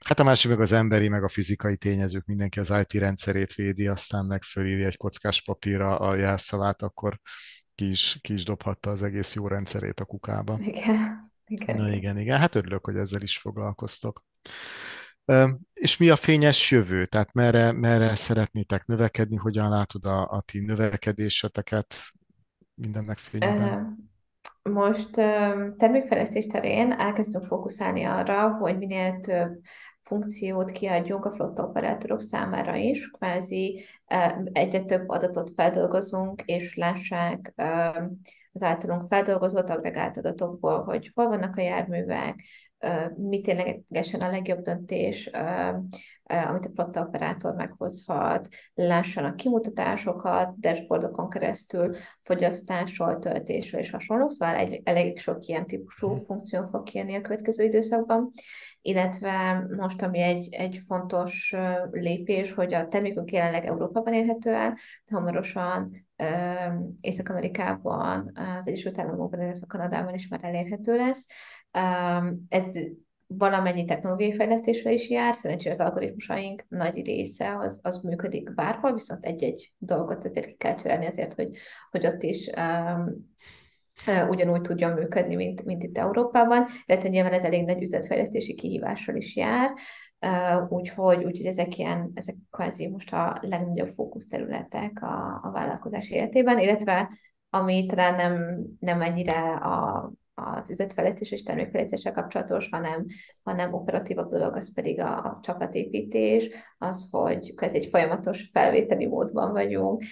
Hát 0.05 0.21
a 0.21 0.25
másik 0.25 0.51
meg 0.51 0.61
az 0.61 0.73
emberi, 0.73 1.09
meg 1.09 1.23
a 1.23 1.29
fizikai 1.29 1.77
tényezők, 1.77 2.25
mindenki 2.25 2.59
az 2.59 2.73
IT 2.81 2.93
rendszerét 2.93 3.55
védi, 3.55 3.87
aztán 3.87 4.25
meg 4.25 4.43
fölírja 4.43 4.87
egy 4.87 4.97
kockás 4.97 5.43
papírra 5.43 5.99
a 5.99 6.15
jelszavát, 6.15 6.83
akkor 6.83 7.21
ki 7.75 7.91
is, 7.91 8.19
ki 8.21 8.33
is 8.33 8.45
dobhatta 8.45 8.91
az 8.91 9.03
egész 9.03 9.35
jó 9.35 9.49
rendszerét 9.49 10.01
a 10.01 10.05
kukába. 10.05 10.59
Igen. 10.61 11.33
Igen. 11.47 11.77
Na 11.77 11.93
igen, 11.93 12.19
igen. 12.19 12.39
Hát 12.39 12.55
örülök, 12.55 12.85
hogy 12.85 12.97
ezzel 12.97 13.23
is 13.23 13.39
foglalkoztok. 13.39 14.25
És 15.75 15.97
mi 15.97 16.09
a 16.09 16.17
fényes 16.17 16.71
jövő? 16.71 17.07
Tehát 17.07 17.33
merre, 17.33 17.73
merre 17.73 18.15
szeretnétek 18.15 18.87
növekedni? 18.87 19.37
Hogyan 19.37 19.69
látod 19.69 20.05
a, 20.05 20.31
a 20.31 20.41
ti 20.41 20.65
növekedéseteket 20.65 21.95
mindennek 22.75 23.19
fényében? 23.19 24.13
Most 24.63 25.11
termékfejlesztés 25.77 26.47
terén 26.47 26.93
elkezdtünk 26.93 27.45
fókuszálni 27.45 28.05
arra, 28.05 28.49
hogy 28.49 28.79
minél 28.79 29.21
több 29.21 29.61
funkciót 30.01 30.71
kiadjunk 30.71 31.25
a 31.25 31.33
flotta 31.33 31.63
operátorok 31.63 32.23
számára 32.23 32.75
is, 32.77 33.11
kvázi 33.11 33.85
egyre 34.53 34.81
több 34.81 35.09
adatot 35.09 35.51
feldolgozunk, 35.51 36.43
és 36.45 36.75
lássák 36.75 37.53
az 38.53 38.63
általunk 38.63 39.09
feldolgozott 39.09 39.69
agregált 39.69 40.17
adatokból, 40.17 40.83
hogy 40.83 41.11
hol 41.15 41.29
vannak 41.29 41.57
a 41.57 41.61
járművek, 41.61 42.45
mi 43.17 43.41
ténylegesen 43.41 44.21
a 44.21 44.31
legjobb 44.31 44.63
döntés, 44.63 45.31
amit 46.25 46.67
a 46.67 46.71
flotta 46.75 47.01
operátor 47.01 47.55
meghozhat, 47.55 48.49
lássanak 48.75 49.37
kimutatásokat, 49.37 50.59
dashboardokon 50.59 51.29
keresztül, 51.29 51.97
fogyasztásról, 52.23 53.19
töltésről 53.19 53.81
és 53.81 53.91
hasonló, 53.91 54.29
szóval 54.29 54.55
egy, 54.55 54.81
elég 54.85 55.19
sok 55.19 55.47
ilyen 55.47 55.67
típusú 55.67 56.09
mhm. 56.09 56.21
funkció 56.21 56.67
fog 56.71 56.83
kijönni 56.83 57.15
a 57.15 57.21
következő 57.21 57.65
időszakban, 57.65 58.33
illetve 58.83 59.67
most, 59.77 60.03
ami 60.03 60.21
egy, 60.21 60.49
egy 60.55 60.81
fontos 60.87 61.55
lépés, 61.91 62.53
hogy 62.53 62.75
a 62.75 62.89
termékünk 62.89 63.33
jelenleg 63.33 63.65
Európában 63.65 64.13
érhető 64.13 64.51
el, 64.51 64.71
de 65.05 65.17
hamarosan 65.17 66.07
Észak-Amerikában, 67.01 68.33
az 68.59 68.69
Egyesült 68.69 68.99
Államokban, 68.99 69.41
illetve 69.41 69.67
Kanadában 69.67 70.15
is 70.15 70.29
már 70.29 70.41
elérhető 70.43 70.97
lesz. 70.97 71.27
Ez 72.49 72.65
valamennyi 73.27 73.85
technológiai 73.85 74.33
fejlesztésre 74.33 74.93
is 74.93 75.11
jár, 75.11 75.35
szerencsére 75.35 75.75
az 75.75 75.81
algoritmusaink 75.81 76.65
nagy 76.69 77.05
része 77.05 77.59
az, 77.59 77.81
az 77.83 78.03
működik 78.03 78.55
bárhol, 78.55 78.93
viszont 78.93 79.25
egy-egy 79.25 79.75
dolgot 79.79 80.25
ezért 80.25 80.47
ki 80.47 80.55
kell 80.57 80.75
cserélni 80.75 81.07
azért, 81.07 81.35
hogy, 81.35 81.51
hogy 81.91 82.07
ott 82.07 82.23
is 82.23 82.51
um, 82.57 83.35
ugyanúgy 84.29 84.61
tudjon 84.61 84.93
működni, 84.93 85.35
mint, 85.35 85.65
mint 85.65 85.83
itt 85.83 85.99
Európában, 85.99 86.67
illetve 86.87 87.09
nyilván 87.09 87.33
ez 87.33 87.45
elég 87.45 87.65
nagy 87.65 87.83
üzletfejlesztési 87.83 88.55
kihívással 88.55 89.17
is 89.17 89.37
jár, 89.37 89.71
úgyhogy, 90.69 91.25
úgyhogy 91.25 91.47
ezek 91.47 91.79
ilyen, 91.79 92.11
ezek 92.15 92.35
kvázi 92.51 92.89
most 92.89 93.13
a 93.13 93.39
legnagyobb 93.41 93.89
fókuszterületek 93.89 95.03
a, 95.03 95.41
a 95.43 95.51
vállalkozás 95.51 96.09
életében, 96.09 96.59
illetve 96.59 97.11
ami 97.51 97.87
talán 97.87 98.15
nem, 98.15 98.65
nem 98.81 99.01
ennyire 99.01 99.55
a 99.55 100.11
az 100.35 100.71
üzletfejlesztés 100.71 101.31
és 101.31 101.43
termékfejlesztéssel 101.43 102.13
kapcsolatos, 102.13 102.69
hanem, 102.71 103.07
hanem 103.43 103.73
operatívabb 103.73 104.31
dolog, 104.31 104.57
az 104.57 104.75
pedig 104.75 105.01
a, 105.01 105.17
a 105.17 105.39
csapatépítés, 105.43 106.49
az, 106.79 107.09
hogy 107.11 107.55
ez 107.57 107.73
egy 107.73 107.87
folyamatos 107.87 108.49
felvételi 108.53 109.07
módban 109.07 109.53
vagyunk, 109.53 110.03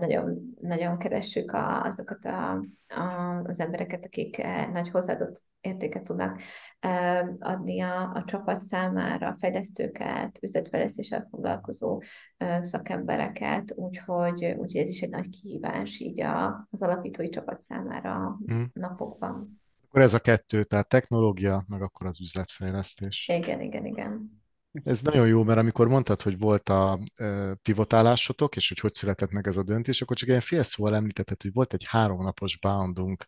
nagyon, 0.00 0.54
nagyon 0.60 0.98
keressük 0.98 1.52
a, 1.52 1.82
azokat 1.82 2.24
a, 2.24 2.64
a, 2.88 3.40
az 3.44 3.60
embereket, 3.60 4.04
akik 4.04 4.42
nagy 4.72 4.90
hozzáadott 4.90 5.42
értéket 5.60 6.02
tudnak 6.02 6.40
adni 7.38 7.80
a, 7.80 8.12
a 8.12 8.24
csapat 8.26 8.62
számára, 8.62 9.28
a 9.28 9.36
fejlesztőket, 9.38 10.38
üzletfejlesztéssel 10.42 11.26
foglalkozó 11.30 12.02
szakembereket, 12.60 13.72
úgyhogy, 13.74 14.44
úgyhogy 14.44 14.80
ez 14.80 14.88
is 14.88 15.00
egy 15.00 15.10
nagy 15.10 15.28
kihívás 15.28 15.98
így 15.98 16.20
a, 16.20 16.66
az 16.70 16.82
alapítói 16.82 17.28
csapat 17.28 17.62
számára 17.62 18.38
hmm. 18.46 18.70
napokban. 18.72 19.60
Akkor 19.88 20.02
ez 20.02 20.14
a 20.14 20.18
kettő, 20.20 20.64
tehát 20.64 20.88
technológia, 20.88 21.64
meg 21.68 21.82
akkor 21.82 22.06
az 22.06 22.20
üzletfejlesztés. 22.20 23.28
Igen, 23.28 23.60
igen, 23.60 23.86
igen. 23.86 24.44
Ez 24.84 25.02
nagyon 25.02 25.26
jó, 25.26 25.42
mert 25.42 25.58
amikor 25.58 25.88
mondtad, 25.88 26.22
hogy 26.22 26.38
volt 26.38 26.68
a 26.68 26.98
pivotálásotok, 27.62 28.56
és 28.56 28.68
hogy 28.68 28.78
hogy 28.78 28.92
született 28.92 29.30
meg 29.30 29.46
ez 29.46 29.56
a 29.56 29.62
döntés, 29.62 30.02
akkor 30.02 30.16
csak 30.16 30.28
ilyen 30.28 30.40
fél 30.40 30.62
szóval 30.62 30.94
említetted, 30.94 31.42
hogy 31.42 31.52
volt 31.52 31.72
egy 31.72 31.84
háromnapos 31.88 32.58
boundunk 32.58 33.26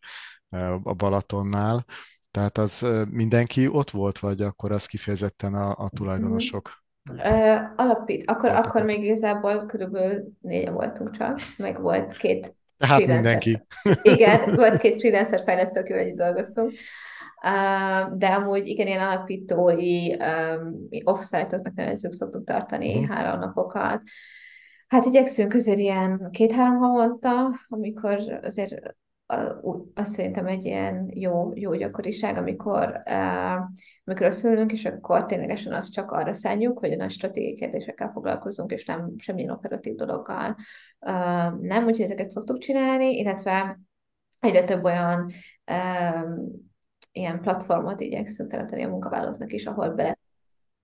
a 0.83 0.95
Balatonnál, 0.95 1.85
tehát 2.31 2.59
az 2.59 2.87
mindenki 3.11 3.69
ott 3.69 3.91
volt, 3.91 4.19
vagy 4.19 4.43
akkor 4.43 4.73
az 4.73 4.87
kifejezetten 4.87 5.55
a, 5.55 5.71
a 5.71 5.91
tulajdonosok? 5.95 6.87
Uh, 7.11 7.59
alapít, 7.77 8.31
akkor, 8.31 8.51
akkor 8.51 8.83
még 8.83 9.05
igazából 9.05 9.67
körülbelül 9.67 10.25
négyen 10.41 10.73
voltunk 10.73 11.11
csak, 11.11 11.39
meg 11.57 11.81
volt 11.81 12.13
két 12.13 12.57
Tehát 12.77 13.07
mindenki. 13.07 13.67
Igen, 14.03 14.55
volt 14.55 14.79
két 14.79 14.97
freelancer 14.97 15.43
fejlesztő, 15.45 15.81
akivel 15.81 16.01
együtt 16.01 16.17
dolgoztunk. 16.17 16.73
De 18.13 18.27
amúgy 18.27 18.67
igen, 18.67 18.87
ilyen 18.87 19.09
alapítói 19.09 20.17
offsite-oknak 21.05 21.75
nevezzük, 21.75 22.13
szoktuk 22.13 22.45
tartani 22.45 22.95
uh-huh. 22.95 23.17
három 23.17 23.41
napokat. 23.41 24.03
Hát 24.87 25.05
igyekszünk 25.05 25.55
azért 25.55 25.79
ilyen 25.79 26.29
két-három 26.31 26.77
havonta, 26.77 27.51
amikor 27.69 28.41
azért 28.43 28.97
azt 29.95 30.13
szerintem 30.13 30.47
egy 30.47 30.65
ilyen 30.65 31.09
jó, 31.13 31.53
jó 31.55 31.75
gyakoriság, 31.75 32.37
amikor, 32.37 33.03
uh, 33.07 33.55
amikor 34.05 34.27
összeülünk, 34.27 34.73
és 34.73 34.85
akkor 34.85 35.27
ténylegesen 35.27 35.73
azt 35.73 35.93
csak 35.93 36.11
arra 36.11 36.33
szálljuk, 36.33 36.79
hogy 36.79 36.93
a 36.93 36.97
nagy 36.97 37.11
stratégiai 37.11 37.55
kérdésekkel 37.55 38.11
foglalkozunk, 38.13 38.73
és 38.73 38.85
nem 38.85 39.15
semmilyen 39.17 39.51
operatív 39.51 39.95
dologgal. 39.95 40.57
Uh, 41.01 41.61
nem, 41.61 41.85
úgyhogy 41.85 42.05
ezeket 42.05 42.31
szoktuk 42.31 42.59
csinálni, 42.59 43.19
illetve 43.19 43.81
egyre 44.41 44.65
több 44.65 44.85
olyan 44.85 45.31
um, 45.73 46.68
ilyen 47.19 47.41
platformot 47.41 48.01
igyekszünk 48.01 48.51
teremteni 48.51 48.85
a 48.85 48.89
munkavállalóknak 48.89 49.53
is, 49.53 49.67
ahol 49.67 49.95
bele 49.95 50.18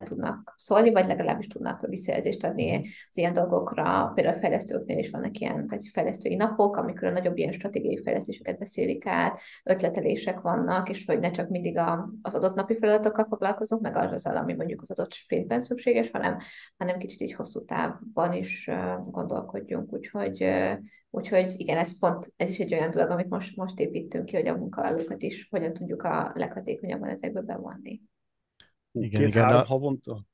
tudnak 0.05 0.55
szólni, 0.57 0.91
vagy 0.91 1.07
legalábbis 1.07 1.47
tudnak 1.47 1.87
visszajelzést 1.87 2.45
adni 2.45 2.77
az 3.11 3.17
ilyen 3.17 3.33
dolgokra. 3.33 4.13
Például 4.15 4.37
a 4.37 4.41
fejlesztőknél 4.41 4.99
is 4.99 5.11
vannak 5.11 5.39
ilyen 5.39 5.69
fejlesztői 5.93 6.35
napok, 6.35 6.77
amikor 6.77 7.09
a 7.09 7.11
nagyobb 7.11 7.37
ilyen 7.37 7.53
stratégiai 7.53 8.03
fejlesztéseket 8.03 8.59
beszélik 8.59 9.07
át, 9.07 9.41
ötletelések 9.65 10.41
vannak, 10.41 10.89
és 10.89 11.05
hogy 11.07 11.19
ne 11.19 11.31
csak 11.31 11.49
mindig 11.49 11.79
a, 11.79 12.11
az 12.23 12.35
adott 12.35 12.55
napi 12.55 12.77
feladatokkal 12.79 13.27
foglalkozunk, 13.29 13.83
meg 13.83 13.97
az, 13.97 14.27
ami 14.27 14.55
mondjuk 14.55 14.83
az 14.83 14.91
adott 14.91 15.13
sprintben 15.13 15.61
szükséges, 15.61 16.11
hanem, 16.11 16.39
hanem 16.77 16.99
kicsit 16.99 17.21
így 17.21 17.35
hosszú 17.35 17.65
távban 17.65 18.33
is 18.33 18.71
gondolkodjunk. 19.11 19.93
Úgyhogy, 19.93 20.47
úgyhogy 21.11 21.55
igen, 21.57 21.79
ez 21.79 21.99
pont, 21.99 22.33
ez 22.37 22.51
is 22.51 22.59
egy 22.59 22.75
olyan 22.75 22.91
dolog, 22.91 23.11
amit 23.11 23.29
most, 23.29 23.57
most 23.57 23.79
építünk 23.79 24.25
ki, 24.25 24.37
hogy 24.37 24.49
a 24.49 24.57
munkavállalókat 24.57 25.23
is 25.23 25.49
hogyan 25.51 25.73
tudjuk 25.73 26.03
a 26.03 26.33
leghatékonyabban 26.35 27.09
ezekbe 27.09 27.41
bevonni. 27.41 28.01
Igen, 28.95 29.23
két-három 29.23 29.57
a... 29.57 29.65
havonta, 29.65 30.25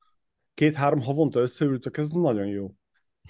két-három 0.55 1.01
havonta 1.01 1.41
összeültök, 1.41 1.97
ez 1.97 2.09
nagyon 2.11 2.47
jó. 2.47 2.75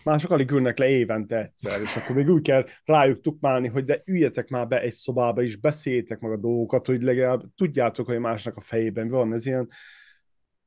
Mások 0.04 0.30
alig 0.30 0.50
ülnek 0.50 0.78
le 0.78 0.88
évente 0.88 1.38
egyszer, 1.38 1.80
és 1.80 1.96
akkor 1.96 2.16
még 2.16 2.28
úgy 2.28 2.42
kell 2.42 2.64
rájuk 2.84 3.20
tukmálni, 3.20 3.68
hogy 3.68 3.84
de 3.84 4.02
üljetek 4.04 4.48
már 4.48 4.66
be 4.68 4.80
egy 4.80 4.92
szobába, 4.92 5.42
és 5.42 5.56
beszéljétek 5.56 6.20
meg 6.20 6.32
a 6.32 6.36
dolgokat, 6.36 6.86
hogy 6.86 7.02
legalább 7.02 7.42
tudjátok, 7.56 8.06
hogy 8.06 8.18
másnak 8.18 8.56
a 8.56 8.60
fejében 8.60 9.08
van. 9.08 9.32
Ez 9.32 9.46
ilyen 9.46 9.68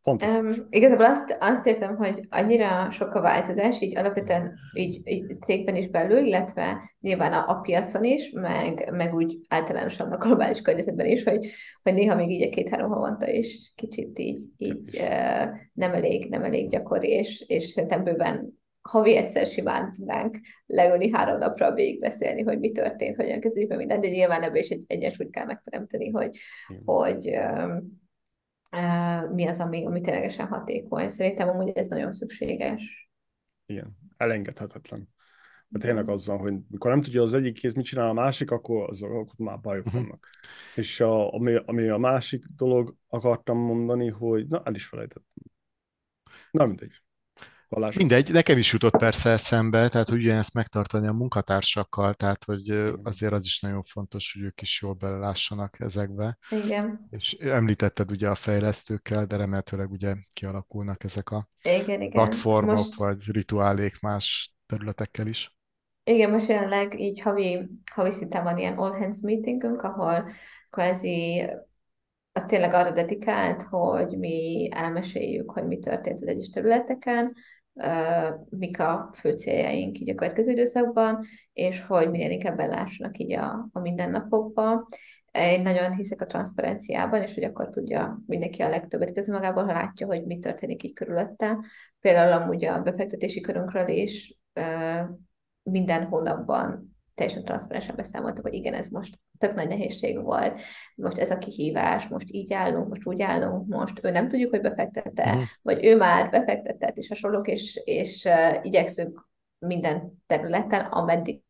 Fantasztikus. 0.04 0.58
Um, 0.58 0.66
igazából 0.70 1.06
azt, 1.06 1.38
azt 1.40 1.66
érzem, 1.66 1.96
hogy 1.96 2.28
annyira 2.30 2.92
sok 2.92 3.14
a 3.14 3.22
változás, 3.22 3.82
így 3.82 3.98
alapvetően 3.98 4.54
így, 4.74 5.02
így 5.04 5.42
cégben 5.42 5.76
is 5.76 5.90
belül, 5.90 6.26
illetve 6.26 6.92
nyilván 7.00 7.34
a, 7.34 7.50
a 7.50 7.60
piacon 7.62 8.04
is, 8.04 8.32
meg, 8.32 8.90
meg 8.92 9.14
úgy 9.14 9.38
általánosan 9.50 10.12
a 10.12 10.18
globális 10.18 10.62
környezetben 10.62 11.06
is, 11.06 11.24
hogy, 11.24 11.50
hogy 11.84 11.94
néha 11.94 12.16
még 12.16 12.30
így 12.30 12.48
a 12.48 12.50
két-három 12.50 12.92
havonta 12.92 13.28
is 13.28 13.74
kicsit 13.76 14.20
így, 14.20 14.42
így 14.58 14.90
uh, 14.94 15.50
nem, 15.74 15.94
elég, 15.94 16.30
nem 16.30 16.44
elég 16.44 16.70
gyakori, 16.70 17.10
és, 17.10 17.44
és 17.48 17.70
szerintem 17.70 18.04
bőven 18.04 18.62
havi 18.82 19.16
egyszer 19.16 19.48
simán 19.48 19.92
tudnánk 19.92 20.38
leülni 20.66 21.10
három 21.10 21.38
napra 21.38 21.74
végigbeszélni, 21.74 22.42
hogy 22.42 22.60
mi 22.60 22.72
történt, 22.72 23.16
hogyan 23.16 23.40
kezdődik 23.40 23.70
be 23.70 23.76
minden, 23.76 24.02
de 24.02 24.08
nyilván 24.08 24.44
ebből 24.44 24.60
is 24.60 24.70
egy 24.70 24.84
egyensúlyt 24.88 25.32
kell 25.32 25.46
megteremteni, 25.46 26.10
hogy, 26.10 26.38
hogy 26.86 27.30
um, 27.30 28.02
mi 29.34 29.48
az, 29.48 29.60
ami, 29.60 29.86
ami 29.86 30.02
ténylegesen 30.02 30.48
hatékony. 30.48 31.10
Szerintem 31.10 31.50
amúgy 31.50 31.70
ez 31.70 31.88
nagyon 31.88 32.12
szükséges. 32.12 33.10
Igen, 33.66 33.98
elengedhetetlen. 34.18 35.08
De 35.68 35.80
tényleg 35.80 36.10
azzal, 36.10 36.38
hogy 36.38 36.54
mikor 36.70 36.92
nem 36.92 37.02
tudja 37.02 37.22
az 37.22 37.34
egyik 37.34 37.54
kéz 37.54 37.74
mit 37.74 37.86
csinál 37.86 38.10
a 38.10 38.14
másik, 38.14 38.52
akkor, 38.52 38.90
az, 38.90 39.02
akkor 39.02 39.26
már 39.38 39.60
bajok 39.60 39.86
uh-huh. 39.86 40.02
vannak. 40.02 40.30
És 40.76 41.00
a, 41.00 41.34
ami, 41.34 41.56
ami 41.66 41.88
a 41.88 41.98
másik 41.98 42.46
dolog 42.56 42.96
akartam 43.08 43.58
mondani, 43.58 44.10
hogy 44.10 44.48
na, 44.48 44.62
el 44.64 44.76
is 44.76 44.86
felejtettem. 44.86 45.44
Na, 46.52 46.66
mindegy. 46.66 47.02
Balázs. 47.74 47.96
Mindegy, 47.96 48.32
nekem 48.32 48.58
is 48.58 48.72
jutott 48.72 48.98
persze 48.98 49.30
eszembe, 49.30 49.88
tehát 49.88 50.10
hogy 50.10 50.20
ugyanezt 50.20 50.54
megtartani 50.54 51.08
a 51.08 51.14
munkatársakkal, 51.14 52.14
tehát 52.14 52.44
hogy 52.44 52.70
azért 53.04 53.34
az 53.34 53.46
is 53.46 53.60
nagyon 53.60 53.82
fontos, 53.82 54.34
hogy 54.34 54.44
ők 54.44 54.62
is 54.62 54.82
jól 54.82 54.94
belelássanak 54.94 55.80
ezekbe. 55.80 56.38
Igen. 56.50 57.08
És 57.10 57.34
említetted 57.34 58.12
ugye 58.12 58.30
a 58.30 58.36
fejlesztőkkel, 58.36 59.26
de 59.26 59.36
remélhetőleg 59.36 59.92
ugye 59.92 60.16
kialakulnak 60.34 61.04
ezek 61.04 61.30
a 61.30 61.48
igen, 61.62 62.02
igen. 62.02 62.10
platformok, 62.10 62.76
most... 62.76 62.96
vagy 62.96 63.32
rituálék 63.32 64.00
más 64.00 64.56
területekkel 64.66 65.28
is. 65.28 65.58
Igen, 66.04 66.30
most 66.30 66.48
jelenleg 66.48 67.00
így 67.00 67.22
havi, 67.22 67.70
havi 67.92 68.12
szinten 68.12 68.44
van 68.44 68.58
ilyen 68.58 68.78
all 68.78 68.92
hands 68.92 69.22
meetingünk, 69.22 69.82
ahol 69.82 70.30
kvázi 70.70 71.50
az 72.32 72.44
tényleg 72.48 72.74
arra 72.74 72.92
dedikált, 72.92 73.62
hogy 73.62 74.18
mi 74.18 74.70
elmeséljük, 74.72 75.52
hogy 75.52 75.68
mi 75.68 75.80
történt 75.80 76.22
az 76.22 76.28
egyes 76.28 76.50
területeken, 76.50 77.34
mik 78.50 78.80
a 78.80 79.12
fő 79.14 79.32
céljaink 79.32 80.00
így 80.00 80.10
a 80.10 80.16
következő 80.16 80.52
időszakban, 80.52 81.26
és 81.54 81.82
hogy 81.82 82.10
minél 82.10 82.32
inkább 82.32 82.58
belássanak 82.58 83.18
így 83.18 83.34
a, 83.34 83.70
a 83.72 83.80
mindennapokba. 83.80 84.88
Én 85.32 85.62
nagyon 85.62 85.94
hiszek 85.96 86.22
a 86.22 86.26
transzparenciában, 86.26 87.22
és 87.22 87.34
hogy 87.34 87.44
akkor 87.44 87.70
tudja 87.70 88.22
mindenki 88.26 88.62
a 88.62 88.70
legtöbbet 88.70 89.14
közül 89.14 89.34
magából, 89.34 89.64
ha 89.66 89.72
látja, 89.72 90.08
hogy 90.08 90.26
mi 90.26 90.40
történik 90.40 90.84
így 90.84 90.94
körülötte. 90.94 91.58
Például 92.00 92.42
amúgy 92.42 92.66
a 92.66 92.82
befektetési 92.82 93.42
körünkről 93.42 93.88
is 93.88 94.38
minden 95.64 96.04
hónapban 96.06 96.93
teljesen 97.16 97.44
transzparensen 97.44 97.96
beszámoltak, 97.96 98.44
hogy 98.44 98.54
igen, 98.54 98.74
ez 98.74 98.88
most 98.88 99.20
tök 99.38 99.56
nagy 99.56 99.68
nehézség 99.68 100.22
volt, 100.22 100.62
most 100.96 101.18
ez 101.18 101.32
a 101.32 101.38
kihívás, 101.38 102.08
most 102.08 102.32
így 102.32 102.54
állunk, 102.54 102.88
most 102.88 103.06
úgy 103.06 103.22
állunk, 103.22 103.68
most 103.68 104.00
ő 104.02 104.10
nem 104.10 104.28
tudjuk, 104.28 104.50
hogy 104.50 104.62
befektette, 104.62 105.36
mm. 105.36 105.40
vagy 105.62 105.86
ő 105.86 105.98
már 105.98 106.30
befektetett, 106.30 106.98
és 106.98 107.08
hasonlók, 107.08 107.48
és, 107.48 107.82
és 107.84 108.26
uh, 108.26 108.66
igyekszünk 108.66 109.30
minden 109.58 110.24
területen, 110.26 110.86
ameddig 110.86 111.42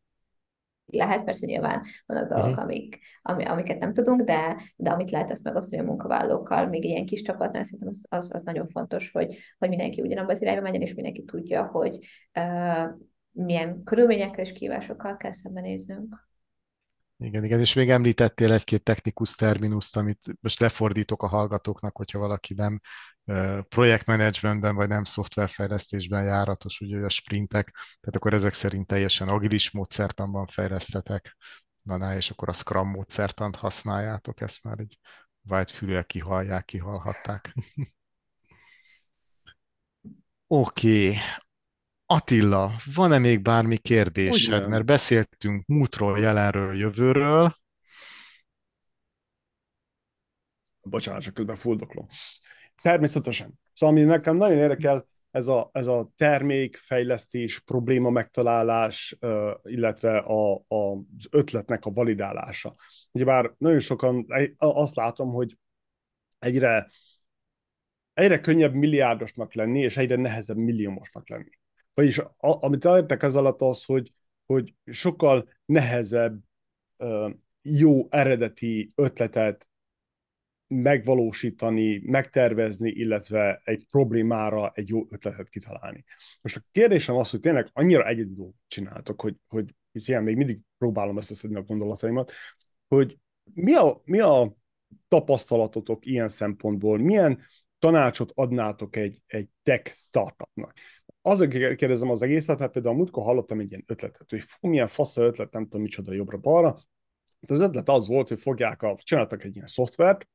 lehet, 0.86 1.24
persze 1.24 1.46
nyilván 1.46 1.82
vannak 2.06 2.28
dolgok, 2.28 2.48
uh-huh. 2.48 2.62
amik, 2.62 2.98
ami, 3.22 3.44
amiket 3.44 3.78
nem 3.78 3.94
tudunk, 3.94 4.20
de, 4.20 4.56
de 4.76 4.90
amit 4.90 5.10
lehet, 5.10 5.30
azt 5.30 5.44
megosztani 5.44 5.82
a 5.82 5.84
munkavállalókkal, 5.84 6.66
még 6.66 6.84
ilyen 6.84 7.06
kis 7.06 7.22
csapatnál 7.22 7.64
szerintem 7.64 7.88
az, 7.88 8.06
az, 8.08 8.34
az 8.34 8.42
nagyon 8.44 8.68
fontos, 8.68 9.10
hogy, 9.10 9.36
hogy 9.58 9.68
mindenki 9.68 10.00
ugyanabban 10.00 10.34
az 10.34 10.42
irányba 10.42 10.62
menjen, 10.62 10.82
és 10.82 10.94
mindenki 10.94 11.24
tudja, 11.24 11.64
hogy 11.64 11.98
uh, 12.38 12.90
milyen 13.34 13.84
körülményekkel 13.84 14.44
és 14.44 14.52
kívásokkal 14.52 15.16
kell 15.16 15.32
szembenéznünk. 15.32 16.28
Igen, 17.16 17.44
igen, 17.44 17.60
és 17.60 17.74
még 17.74 17.90
említettél 17.90 18.52
egy-két 18.52 18.82
technikus 18.82 19.34
terminuszt, 19.34 19.96
amit 19.96 20.26
most 20.40 20.60
lefordítok 20.60 21.22
a 21.22 21.26
hallgatóknak, 21.26 21.96
hogyha 21.96 22.18
valaki 22.18 22.54
nem 22.54 22.80
projektmenedzsmentben 23.68 24.74
vagy 24.74 24.88
nem 24.88 25.04
szoftverfejlesztésben 25.04 26.24
járatos, 26.24 26.80
ugye 26.80 27.04
a 27.04 27.08
sprintek, 27.08 27.70
tehát 27.72 28.16
akkor 28.16 28.32
ezek 28.32 28.52
szerint 28.52 28.86
teljesen 28.86 29.28
agilis 29.28 29.70
módszertanban 29.70 30.46
fejlesztetek, 30.46 31.36
na, 31.82 31.96
na 31.96 32.16
és 32.16 32.30
akkor 32.30 32.48
a 32.48 32.52
Scrum 32.52 32.88
módszertant 32.88 33.56
használjátok, 33.56 34.40
ezt 34.40 34.64
már 34.64 34.78
egy 34.78 34.98
vágy 35.42 35.72
fülel 35.72 36.04
kihallják, 36.04 36.64
kihalhatták. 36.64 37.54
Oké, 40.46 41.08
okay. 41.08 41.18
Attila, 42.14 42.70
van-e 42.94 43.18
még 43.18 43.42
bármi 43.42 43.76
kérdésed? 43.76 44.54
Ugyan. 44.54 44.70
Mert 44.70 44.84
beszéltünk 44.84 45.66
múltról, 45.66 46.18
jelenről, 46.18 46.74
jövőről. 46.74 47.54
Bocsánat, 50.82 51.22
csak 51.22 51.34
közben 51.34 51.56
fuldoklom. 51.56 52.06
Természetesen. 52.82 53.60
Szóval 53.72 53.96
ami 53.96 54.04
nekem 54.04 54.36
nagyon 54.36 54.58
érdekel, 54.58 55.06
ez 55.30 55.48
a, 55.48 55.70
ez 55.72 55.86
a 55.86 56.10
termékfejlesztés, 56.16 57.60
probléma 57.60 58.10
megtalálás, 58.10 59.18
illetve 59.62 60.18
a, 60.18 60.54
a, 60.54 60.92
az 60.92 61.26
ötletnek 61.30 61.84
a 61.84 61.90
validálása. 61.90 62.74
Ugyebár 63.10 63.54
nagyon 63.58 63.80
sokan 63.80 64.26
azt 64.56 64.96
látom, 64.96 65.32
hogy 65.32 65.58
egyre, 66.38 66.90
egyre 68.12 68.40
könnyebb 68.40 68.74
milliárdosnak 68.74 69.54
lenni, 69.54 69.80
és 69.80 69.96
egyre 69.96 70.16
nehezebb 70.16 70.56
milliómosnak 70.56 71.28
lenni. 71.28 71.62
Vagyis 71.94 72.18
a, 72.18 72.34
amit 72.38 72.84
értek 72.84 73.22
ez 73.22 73.34
alatt 73.34 73.60
az, 73.60 73.84
hogy, 73.84 74.12
hogy 74.46 74.74
sokkal 74.84 75.48
nehezebb 75.64 76.42
jó 77.62 78.06
eredeti 78.10 78.92
ötletet 78.94 79.68
megvalósítani, 80.66 82.00
megtervezni, 82.04 82.90
illetve 82.90 83.60
egy 83.64 83.86
problémára 83.90 84.72
egy 84.74 84.88
jó 84.88 85.06
ötletet 85.10 85.48
kitalálni. 85.48 86.04
Most 86.40 86.56
a 86.56 86.64
kérdésem 86.70 87.16
az, 87.16 87.30
hogy 87.30 87.40
tényleg 87.40 87.68
annyira 87.72 88.06
egyedül 88.08 88.50
csináltok, 88.66 89.20
hogy, 89.20 89.36
hogy 89.48 89.74
ilyen 89.92 90.22
még 90.22 90.36
mindig 90.36 90.60
próbálom 90.78 91.16
összeszedni 91.16 91.56
a 91.56 91.62
gondolataimat, 91.62 92.32
hogy 92.88 93.18
mi 93.54 93.74
a, 93.74 94.00
mi 94.04 94.20
a 94.20 94.54
tapasztalatotok 95.08 96.06
ilyen 96.06 96.28
szempontból, 96.28 96.98
milyen 96.98 97.40
tanácsot 97.84 98.32
adnátok 98.34 98.96
egy, 98.96 99.22
egy 99.26 99.48
tech 99.62 99.92
startupnak? 99.92 100.74
Azért 101.22 101.76
kérdezem 101.76 102.10
az 102.10 102.22
egészet, 102.22 102.58
mert 102.58 102.72
például 102.72 102.94
múltkor 102.94 103.24
hallottam 103.24 103.60
egy 103.60 103.70
ilyen 103.70 103.84
ötletet, 103.86 104.30
hogy 104.30 104.44
fú, 104.44 104.68
milyen 104.68 104.86
fasz 104.86 105.16
ötlet, 105.16 105.52
nem 105.52 105.62
tudom 105.62 105.82
micsoda 105.82 106.12
jobbra-balra. 106.12 106.78
Az 107.46 107.60
ötlet 107.60 107.88
az 107.88 108.08
volt, 108.08 108.28
hogy 108.28 108.38
fogják 108.38 108.82
a, 108.82 108.96
csináltak 109.02 109.44
egy 109.44 109.54
ilyen 109.54 109.66
szoftvert, 109.66 110.28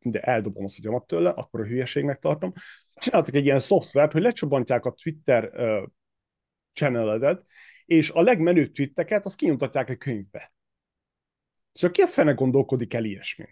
de 0.00 0.20
eldobom 0.20 0.64
azt 0.64 0.78
agyamat 0.78 1.06
tőle, 1.06 1.30
akkor 1.30 1.60
a 1.60 1.64
hülyeségnek 1.64 2.18
tartom. 2.18 2.52
Csináltak 2.94 3.34
egy 3.34 3.44
ilyen 3.44 3.58
szoftvert, 3.58 4.12
hogy 4.12 4.22
lecsobantják 4.22 4.84
a 4.84 4.92
Twitter 5.02 5.44
uh, 5.44 5.88
channeledet, 6.72 7.44
és 7.84 8.10
a 8.10 8.22
legmenőbb 8.22 8.72
twitteket 8.72 9.24
azt 9.24 9.36
kinyomtatják 9.36 9.90
egy 9.90 9.98
könyvbe. 9.98 10.52
És 11.72 11.88
ki 11.92 12.00
a 12.00 12.06
fene 12.06 12.32
gondolkodik 12.32 12.94
el 12.94 13.04
ilyesmi? 13.04 13.46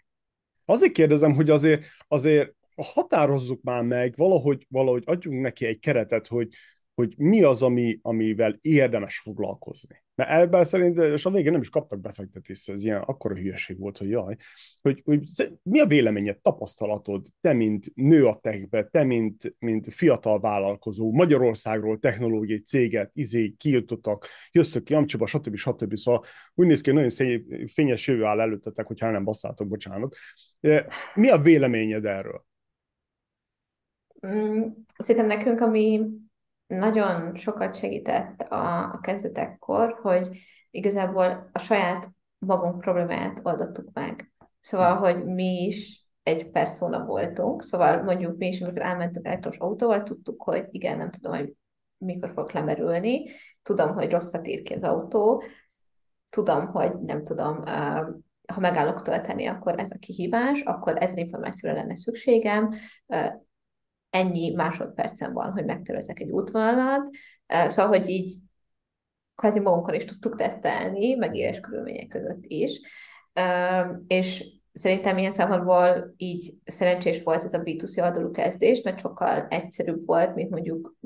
Azért 0.65 0.93
kérdezem, 0.93 1.35
hogy 1.35 1.51
azért, 1.51 1.87
azért 2.09 2.57
határozzuk 2.83 3.63
már 3.63 3.83
meg, 3.83 4.15
valahogy, 4.17 4.67
valahogy 4.69 5.03
adjunk 5.07 5.41
neki 5.41 5.67
egy 5.67 5.79
keretet, 5.79 6.27
hogy, 6.27 6.49
hogy 6.95 7.15
mi 7.17 7.43
az, 7.43 7.63
ami, 7.63 7.99
amivel 8.03 8.59
érdemes 8.61 9.19
foglalkozni. 9.19 10.03
Mert 10.15 10.31
ebben 10.31 10.65
szerint, 10.65 10.99
és 10.99 11.25
a 11.27 11.31
végén 11.31 11.53
nem 11.53 11.61
is 11.61 11.71
kaptak 11.71 12.01
befektetést, 12.01 12.71
ez 12.71 12.85
ilyen 12.85 13.01
akkora 13.01 13.35
hülyeség 13.35 13.79
volt, 13.79 13.99
hogy 13.99 14.09
jaj, 14.09 14.37
hogy, 14.81 15.03
hogy 15.05 15.27
mi 15.63 15.81
a 15.81 15.87
véleményed, 15.87 16.39
tapasztalatod, 16.41 17.27
te, 17.41 17.53
mint 17.53 17.93
nő 17.95 18.27
a 18.27 18.39
techbe, 18.43 18.85
te, 18.85 19.05
mint, 19.05 19.55
mint 19.59 19.95
fiatal 19.95 20.41
vállalkozó, 20.41 21.13
Magyarországról 21.13 21.99
technológiai 21.99 22.61
céget, 22.61 23.11
izé, 23.15 23.55
kijutottak, 23.57 24.27
jöztök 24.53 24.83
ki 24.83 24.95
Amcsiba, 24.95 25.27
stb. 25.27 25.57
stb. 25.57 25.97
Szóval 25.97 26.25
úgy 26.55 26.67
néz 26.67 26.81
ki, 26.81 26.91
nagyon 26.91 27.11
szép, 27.11 27.71
fényes 27.71 28.07
jövő 28.07 28.25
áll 28.25 28.41
előttetek, 28.41 28.87
hogyha 28.87 29.11
nem 29.11 29.25
basszátok, 29.25 29.69
bocsánat. 29.69 30.17
Mi 31.15 31.29
a 31.29 31.39
véleményed 31.39 32.05
erről? 32.05 32.47
Mm, 34.27 34.63
szerintem 34.99 35.39
nekünk, 35.39 35.61
ami 35.61 36.09
nagyon 36.67 37.37
sokat 37.37 37.77
segített 37.77 38.41
a, 38.41 38.93
a 38.93 39.01
kezdetekkor, 39.01 39.99
hogy 40.03 40.39
igazából 40.71 41.51
a 41.53 41.59
saját 41.59 42.11
magunk 42.39 42.81
problémáját 42.81 43.41
oldottuk 43.43 43.91
meg. 43.93 44.33
Szóval, 44.61 44.97
hm. 44.97 45.03
hogy 45.03 45.25
mi 45.25 45.67
is 45.67 46.07
egy 46.23 46.51
persona 46.51 47.05
voltunk, 47.05 47.63
szóval 47.63 48.03
mondjuk 48.03 48.37
mi 48.37 48.47
is, 48.47 48.61
amikor 48.61 48.83
elmentünk 48.83 49.27
elektromos 49.27 49.59
autóval, 49.59 50.03
tudtuk, 50.03 50.43
hogy 50.43 50.67
igen, 50.71 50.97
nem 50.99 51.11
tudom, 51.11 51.35
hogy 51.35 51.53
mikor 51.99 52.33
fog 52.35 52.51
lemerülni, 52.51 53.31
tudom, 53.63 53.93
hogy 53.95 54.11
rosszat 54.11 54.47
ír 54.47 54.63
ki 54.63 54.75
az 54.75 54.83
autó, 54.83 55.43
tudom, 56.31 56.67
hogy 56.67 56.99
nem 56.99 57.25
tudom, 57.25 57.63
ha 58.53 58.61
megállok 58.61 59.03
tölteni, 59.03 59.47
akkor 59.47 59.79
ez 59.79 59.91
a 59.91 59.99
kihívás, 59.99 60.61
akkor 60.61 60.97
ez 61.03 61.17
információra 61.17 61.75
lenne 61.75 61.97
szükségem, 61.97 62.75
ennyi 64.11 64.55
másodpercen 64.55 65.33
van, 65.33 65.53
hogy 65.53 65.65
megtervezek 65.65 66.21
egy 66.21 66.31
útvonalat, 66.31 67.11
szóval, 67.47 67.99
hogy 67.99 68.09
így 68.09 68.39
kvázi 69.35 69.59
magunkon 69.61 69.95
is 69.95 70.05
tudtuk 70.05 70.37
tesztelni, 70.37 71.15
meg 71.15 71.37
éles 71.37 71.61
körülmények 71.61 72.07
között 72.09 72.45
is, 72.47 72.81
és 74.07 74.45
szerintem 74.73 75.19
ilyen 75.19 75.33
szempontból 75.33 76.15
így 76.17 76.55
szerencsés 76.65 77.23
volt 77.23 77.45
ez 77.45 77.55
a 77.55 77.63
B2C 77.63 78.03
oldalú 78.03 78.31
kezdés, 78.31 78.83
mert 78.83 79.01
sokkal 79.01 79.47
egyszerűbb 79.49 80.07
volt, 80.07 80.35
mint 80.35 80.51
mondjuk 80.51 80.97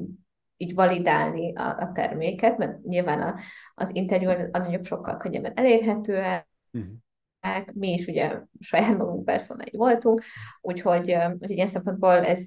így 0.57 0.75
validálni 0.75 1.55
a, 1.55 1.79
a 1.79 1.93
terméket, 1.95 2.59
mert 2.59 2.83
nyilván 2.83 3.21
a, 3.21 3.35
az 3.75 3.95
interjú 3.95 4.29
a 4.53 4.59
nagyobb 4.59 4.85
sokkal 4.85 5.17
könnyebben 5.17 5.53
elérhető, 5.57 6.23
uh-huh. 6.73 7.75
mi 7.75 7.93
is 7.93 8.07
ugye 8.07 8.41
saját 8.61 8.97
magunk 8.97 9.25
personái 9.25 9.77
voltunk, 9.77 10.23
úgyhogy, 10.61 11.17
úgyhogy 11.33 11.51
ilyen 11.51 11.67
szempontból 11.67 12.25
ez 12.25 12.43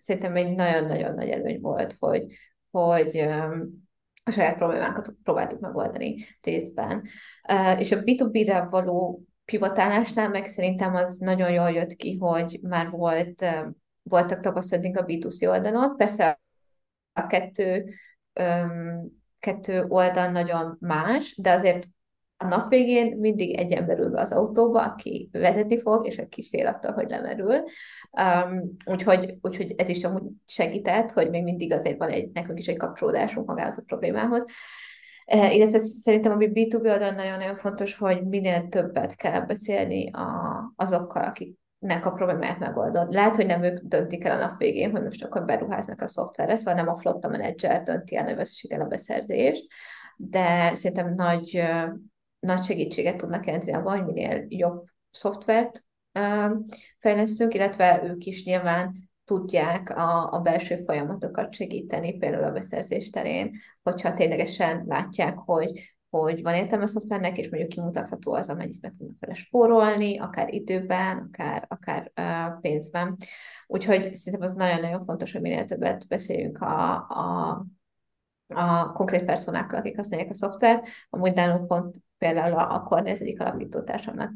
szerintem 0.00 0.36
egy 0.36 0.54
nagyon-nagyon 0.54 1.14
nagy 1.14 1.28
előny 1.28 1.60
volt, 1.60 1.96
hogy, 1.98 2.24
hogy 2.70 3.18
a 4.24 4.30
saját 4.30 4.56
problémánkat 4.56 5.14
próbáltuk 5.22 5.60
megoldani 5.60 6.26
részben. 6.40 7.02
És 7.78 7.92
a 7.92 8.00
B2B-re 8.00 8.60
való 8.70 9.24
pivotálásnál 9.44 10.28
meg 10.28 10.46
szerintem 10.46 10.94
az 10.94 11.16
nagyon 11.16 11.50
jól 11.50 11.70
jött 11.70 11.92
ki, 11.92 12.16
hogy 12.16 12.60
már 12.62 12.90
volt, 12.90 13.44
voltak 14.02 14.40
tapasztalatunk 14.40 14.96
a 14.96 15.04
B2C 15.04 15.48
oldalon. 15.48 15.96
Persze 15.96 16.40
a 17.12 17.26
kettő, 17.26 17.94
kettő 19.38 19.84
oldal 19.88 20.30
nagyon 20.30 20.76
más, 20.80 21.36
de 21.36 21.52
azért 21.52 21.86
a 22.42 22.46
nap 22.46 22.68
végén 22.68 23.16
mindig 23.16 23.58
egy 23.58 23.72
ember 23.72 23.98
ül 23.98 24.10
be 24.10 24.20
az 24.20 24.32
autóba, 24.32 24.82
aki 24.82 25.28
vezetni 25.32 25.80
fog, 25.80 26.06
és 26.06 26.18
aki 26.18 26.48
fél 26.48 26.66
attól, 26.66 26.92
hogy 26.92 27.08
lemerül. 27.08 27.64
Um, 28.10 28.76
úgyhogy, 28.84 29.34
úgyhogy 29.40 29.74
ez 29.76 29.88
is 29.88 30.04
amúgy 30.04 30.22
segített, 30.46 31.10
hogy 31.10 31.30
még 31.30 31.42
mindig 31.42 31.72
azért 31.72 31.98
van 31.98 32.08
egy, 32.08 32.30
nekünk 32.32 32.58
is 32.58 32.66
egy 32.66 32.76
kapcsolódásunk 32.76 33.46
magához 33.46 33.78
a 33.78 33.82
problémához. 33.86 34.44
Uh, 35.34 35.54
illetve 35.54 35.78
szerintem, 35.78 36.32
ami 36.32 36.50
B2B 36.52 36.72
oldalon 36.72 37.14
nagyon-nagyon 37.14 37.56
fontos, 37.56 37.96
hogy 37.96 38.26
minél 38.26 38.68
többet 38.68 39.16
kell 39.16 39.40
beszélni 39.40 40.10
a, 40.10 40.72
azokkal, 40.76 41.22
akik 41.22 41.58
nek 41.78 42.06
a 42.06 42.12
problémáját 42.12 42.58
megoldod. 42.58 43.12
Lehet, 43.12 43.36
hogy 43.36 43.46
nem 43.46 43.62
ők 43.62 43.78
döntik 43.78 44.24
el 44.24 44.40
a 44.40 44.46
nap 44.46 44.58
végén, 44.58 44.90
hogy 44.90 45.02
most 45.02 45.24
akkor 45.24 45.44
beruháznak 45.44 46.00
a 46.00 46.08
szoftverre, 46.08 46.56
szóval 46.56 46.74
nem 46.74 46.88
a 46.88 46.96
flotta 46.96 47.28
menedzser 47.28 47.82
dönti 47.82 48.16
el 48.16 48.80
a 48.80 48.84
beszerzést, 48.84 49.66
de 50.16 50.74
szerintem 50.74 51.14
nagy 51.14 51.62
nagy 52.40 52.64
segítséget 52.64 53.16
tudnak 53.16 53.46
jelenteni 53.46 53.76
abban, 53.76 53.96
hogy 53.96 54.14
minél 54.14 54.44
jobb 54.48 54.84
szoftvert 55.10 55.84
fejlesztünk, 56.98 57.54
illetve 57.54 58.02
ők 58.04 58.24
is 58.24 58.44
nyilván 58.44 59.10
tudják 59.24 59.96
a, 59.96 60.32
a 60.32 60.40
belső 60.40 60.82
folyamatokat 60.84 61.52
segíteni, 61.52 62.16
például 62.16 62.44
a 62.44 62.52
beszerzés 62.52 63.10
terén, 63.10 63.50
hogyha 63.82 64.14
ténylegesen 64.14 64.84
látják, 64.86 65.38
hogy, 65.38 65.96
hogy 66.10 66.42
van 66.42 66.54
értelme 66.54 66.84
a 66.84 66.86
szoftvernek, 66.86 67.38
és 67.38 67.48
mondjuk 67.48 67.72
kimutatható 67.72 68.32
az, 68.32 68.48
amennyit 68.48 68.82
meg 68.82 68.92
tudnak 68.98 69.16
vele 69.20 69.34
spórolni, 69.34 70.18
akár 70.18 70.54
időben, 70.54 71.18
akár, 71.18 71.66
akár 71.68 72.12
uh, 72.16 72.60
pénzben. 72.60 73.16
Úgyhogy 73.66 74.14
szerintem 74.14 74.48
az 74.48 74.54
nagyon-nagyon 74.54 75.04
fontos, 75.04 75.32
hogy 75.32 75.40
minél 75.40 75.64
többet 75.64 76.08
beszéljünk 76.08 76.60
a, 76.60 76.94
a 76.94 77.64
a 78.54 78.92
konkrét 78.92 79.24
personákkal, 79.24 79.78
akik 79.78 79.96
használják 79.96 80.30
a 80.30 80.34
szoftvert. 80.34 80.86
Amúgy 81.10 81.32
nálunk 81.32 81.66
pont 81.66 81.96
például 82.20 82.58
a, 82.58 82.74
egyik 83.20 83.40
alapítótársamnak 83.40 84.32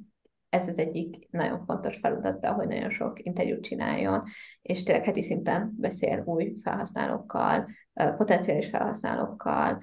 ez 0.54 0.68
az 0.68 0.78
egyik 0.78 1.28
nagyon 1.30 1.64
fontos 1.64 1.96
feladata, 1.96 2.52
hogy 2.52 2.66
nagyon 2.66 2.90
sok 2.90 3.24
interjút 3.24 3.62
csináljon, 3.62 4.22
és 4.62 4.82
tényleg 4.82 5.04
heti 5.04 5.22
szinten 5.22 5.74
beszél 5.76 6.22
új 6.24 6.56
felhasználókkal, 6.62 7.68
potenciális 8.16 8.68
felhasználókkal, 8.68 9.82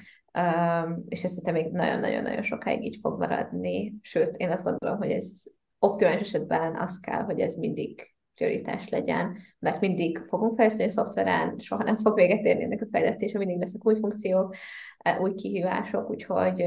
és 1.08 1.24
ez 1.24 1.38
még 1.52 1.72
nagyon-nagyon-nagyon 1.72 2.44
sokáig 2.44 2.84
így 2.84 2.98
fog 3.02 3.20
maradni, 3.20 3.94
sőt, 4.02 4.36
én 4.38 4.52
azt 4.52 4.64
gondolom, 4.64 4.98
hogy 4.98 5.12
ez 5.12 5.32
optimális 5.80 6.22
esetben 6.22 6.76
az 6.76 7.00
kell, 7.00 7.24
hogy 7.24 7.40
ez 7.40 7.56
mindig 7.56 8.14
prioritás 8.36 8.90
legyen, 8.90 9.38
mert 9.60 9.80
mindig 9.80 10.18
fogunk 10.28 10.56
fejleszteni 10.56 10.90
a 10.90 10.92
szoftveren, 10.92 11.58
soha 11.58 11.84
nem 11.84 11.98
fog 11.98 12.16
véget 12.16 12.46
érni 12.46 12.64
ennek 12.64 12.82
a 12.82 12.88
fejlesztése, 12.92 13.38
mindig 13.38 13.60
lesznek 13.60 13.86
új 13.86 14.00
funkciók, 14.00 14.56
új 15.20 15.36
kihívások, 15.36 16.10
úgyhogy 16.10 16.66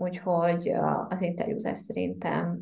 Úgyhogy 0.00 0.68
az 1.08 1.20
interjúzás 1.20 1.80
szerintem, 1.80 2.60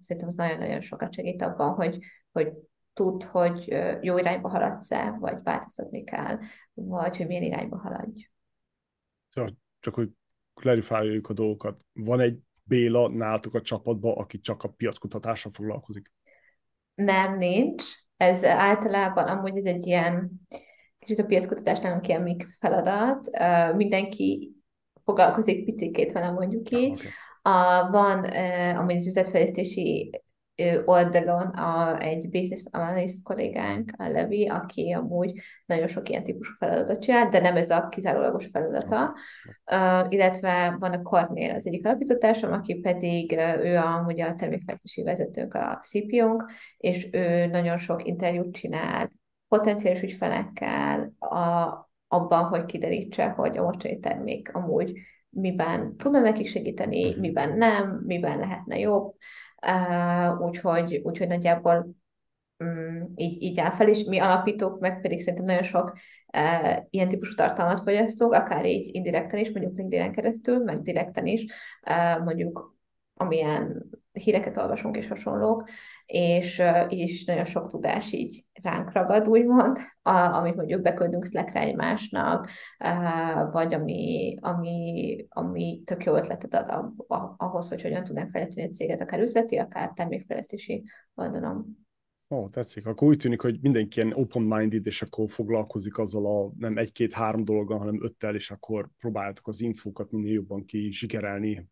szerintem 0.00 0.28
az 0.28 0.34
nagyon-nagyon 0.34 0.80
sokat 0.80 1.12
segít 1.12 1.42
abban, 1.42 1.74
hogy, 1.74 1.98
hogy 2.32 2.52
tud, 2.92 3.22
hogy 3.22 3.76
jó 4.00 4.18
irányba 4.18 4.48
haladsz-e, 4.48 5.16
vagy 5.20 5.36
változtatni 5.42 6.04
kell, 6.04 6.38
vagy 6.74 7.16
hogy 7.16 7.26
milyen 7.26 7.42
irányba 7.42 7.78
haladj. 7.78 8.28
Csak, 9.28 9.50
csak 9.80 9.94
hogy 9.94 10.10
clarifáljuk 10.54 11.28
a 11.28 11.32
dolgokat. 11.32 11.84
Van 11.92 12.20
egy 12.20 12.38
Béla 12.62 13.08
nálatok 13.08 13.54
a 13.54 13.62
csapatban, 13.62 14.16
aki 14.16 14.38
csak 14.38 14.62
a 14.62 14.68
piackutatással 14.68 15.52
foglalkozik? 15.52 16.12
Nem, 16.94 17.38
nincs. 17.38 17.84
Ez 18.16 18.44
általában 18.44 19.26
amúgy 19.26 19.56
ez 19.56 19.64
egy 19.64 19.86
ilyen, 19.86 20.30
kicsit 20.98 21.18
a 21.18 21.26
piackutatás 21.26 21.80
nálunk 21.80 22.08
ilyen 22.08 22.22
mix 22.22 22.58
feladat. 22.58 23.30
Mindenki 23.76 24.55
foglalkozik 25.06 25.64
picikét 25.64 26.12
vele 26.12 26.30
mondjuk 26.30 26.70
így. 26.70 26.90
Okay. 26.92 27.06
A, 27.42 27.90
van 27.90 28.18
uh, 28.18 28.78
amúgy 28.78 28.96
az 28.96 29.06
üzletfejlesztési 29.06 30.10
oldalon 30.84 31.46
a, 31.46 32.00
egy 32.00 32.28
business 32.28 32.64
analyst 32.70 33.22
kollégánk, 33.22 33.92
a 33.96 34.08
Levi, 34.08 34.48
aki 34.48 34.92
amúgy 34.92 35.40
nagyon 35.66 35.88
sok 35.88 36.08
ilyen 36.08 36.24
típusú 36.24 36.52
feladatot 36.58 37.02
csinál, 37.02 37.28
de 37.28 37.40
nem 37.40 37.56
ez 37.56 37.70
a 37.70 37.88
kizárólagos 37.88 38.46
feladata. 38.52 39.14
Uh, 39.72 40.06
illetve 40.12 40.76
van 40.78 40.92
a 40.92 41.02
Kornél 41.02 41.54
az 41.54 41.66
egyik 41.66 41.86
alapítótársam, 41.86 42.52
aki 42.52 42.74
pedig 42.74 43.32
uh, 43.32 43.64
ő 43.64 43.76
amúgy 43.76 44.20
a 44.20 44.34
termékfejlesztési 44.34 45.02
vezetőnk, 45.02 45.54
a 45.54 45.80
CPO-nk, 45.82 46.50
és 46.76 47.08
ő 47.12 47.46
nagyon 47.46 47.78
sok 47.78 48.06
interjút 48.06 48.54
csinál 48.54 49.12
potenciális 49.48 50.02
ügyfelekkel, 50.02 51.12
a, 51.18 51.85
abban, 52.08 52.44
hogy 52.44 52.64
kiderítse, 52.64 53.28
hogy 53.28 53.58
a 53.58 53.62
mostani 53.62 53.98
termék 53.98 54.54
amúgy 54.54 54.98
miben 55.28 55.96
tudna 55.96 56.20
nekik 56.20 56.46
segíteni, 56.46 57.10
mhm. 57.10 57.20
miben 57.20 57.56
nem, 57.56 58.02
miben 58.06 58.38
lehetne 58.38 58.78
jobb. 58.78 59.14
Uh, 59.66 60.40
úgyhogy, 60.40 61.00
úgyhogy 61.04 61.28
nagyjából 61.28 61.94
um, 62.58 63.12
így, 63.14 63.42
így 63.42 63.60
áll 63.60 63.70
fel, 63.70 63.88
és 63.88 64.04
mi 64.04 64.18
alapítók 64.18 64.80
meg 64.80 65.00
pedig 65.00 65.20
szerintem 65.20 65.44
nagyon 65.44 65.62
sok 65.62 65.98
uh, 66.36 66.76
ilyen 66.90 67.08
típusú 67.08 67.34
tartalmat 67.34 67.80
fogyasztunk, 67.80 68.32
akár 68.32 68.66
így 68.66 68.94
indirekten 68.94 69.40
is, 69.40 69.50
mondjuk 69.50 69.76
LinkedIn-en 69.76 70.12
keresztül, 70.12 70.58
meg 70.58 70.82
direkten 70.82 71.26
is, 71.26 71.44
uh, 71.88 72.24
mondjuk 72.24 72.76
amilyen 73.14 73.90
híreket 74.20 74.56
olvasunk 74.56 74.96
és 74.96 75.08
hasonlók, 75.08 75.68
és 76.06 76.62
így 76.88 77.08
is 77.08 77.24
nagyon 77.24 77.44
sok 77.44 77.66
tudás 77.66 78.12
így 78.12 78.44
ránk 78.62 78.92
ragad, 78.92 79.28
úgymond, 79.28 79.76
a, 80.02 80.10
amit 80.10 80.56
mondjuk 80.56 80.82
beküldünk 80.82 81.24
Slackre 81.24 81.60
egymásnak, 81.60 82.50
vagy 83.52 83.74
ami, 83.74 84.34
ami, 84.40 85.26
ami 85.28 85.82
tök 85.84 86.04
jó 86.04 86.14
ötletet 86.14 86.54
ad 86.54 86.68
a, 86.68 87.14
a, 87.14 87.34
ahhoz, 87.36 87.68
hogy 87.68 87.82
hogyan 87.82 88.04
tudnánk 88.04 88.30
fejleszteni 88.30 88.66
egy 88.66 88.74
céget, 88.74 89.00
akár 89.00 89.20
üzleti, 89.20 89.56
akár 89.56 89.92
termékfejlesztési 89.94 90.84
oldalon. 91.14 91.84
Ó, 92.30 92.48
tetszik. 92.48 92.86
Akkor 92.86 93.08
úgy 93.08 93.18
tűnik, 93.18 93.40
hogy 93.40 93.58
mindenki 93.60 94.00
ilyen 94.00 94.12
open-minded, 94.12 94.86
és 94.86 95.02
akkor 95.02 95.30
foglalkozik 95.30 95.98
azzal 95.98 96.26
a 96.26 96.52
nem 96.58 96.78
egy-két-három 96.78 97.44
dologgal, 97.44 97.78
hanem 97.78 98.04
öttel, 98.04 98.34
és 98.34 98.50
akkor 98.50 98.88
próbáljátok 98.98 99.48
az 99.48 99.60
infókat 99.60 100.10
minél 100.10 100.32
jobban 100.32 100.64
kisikerelni 100.64 101.68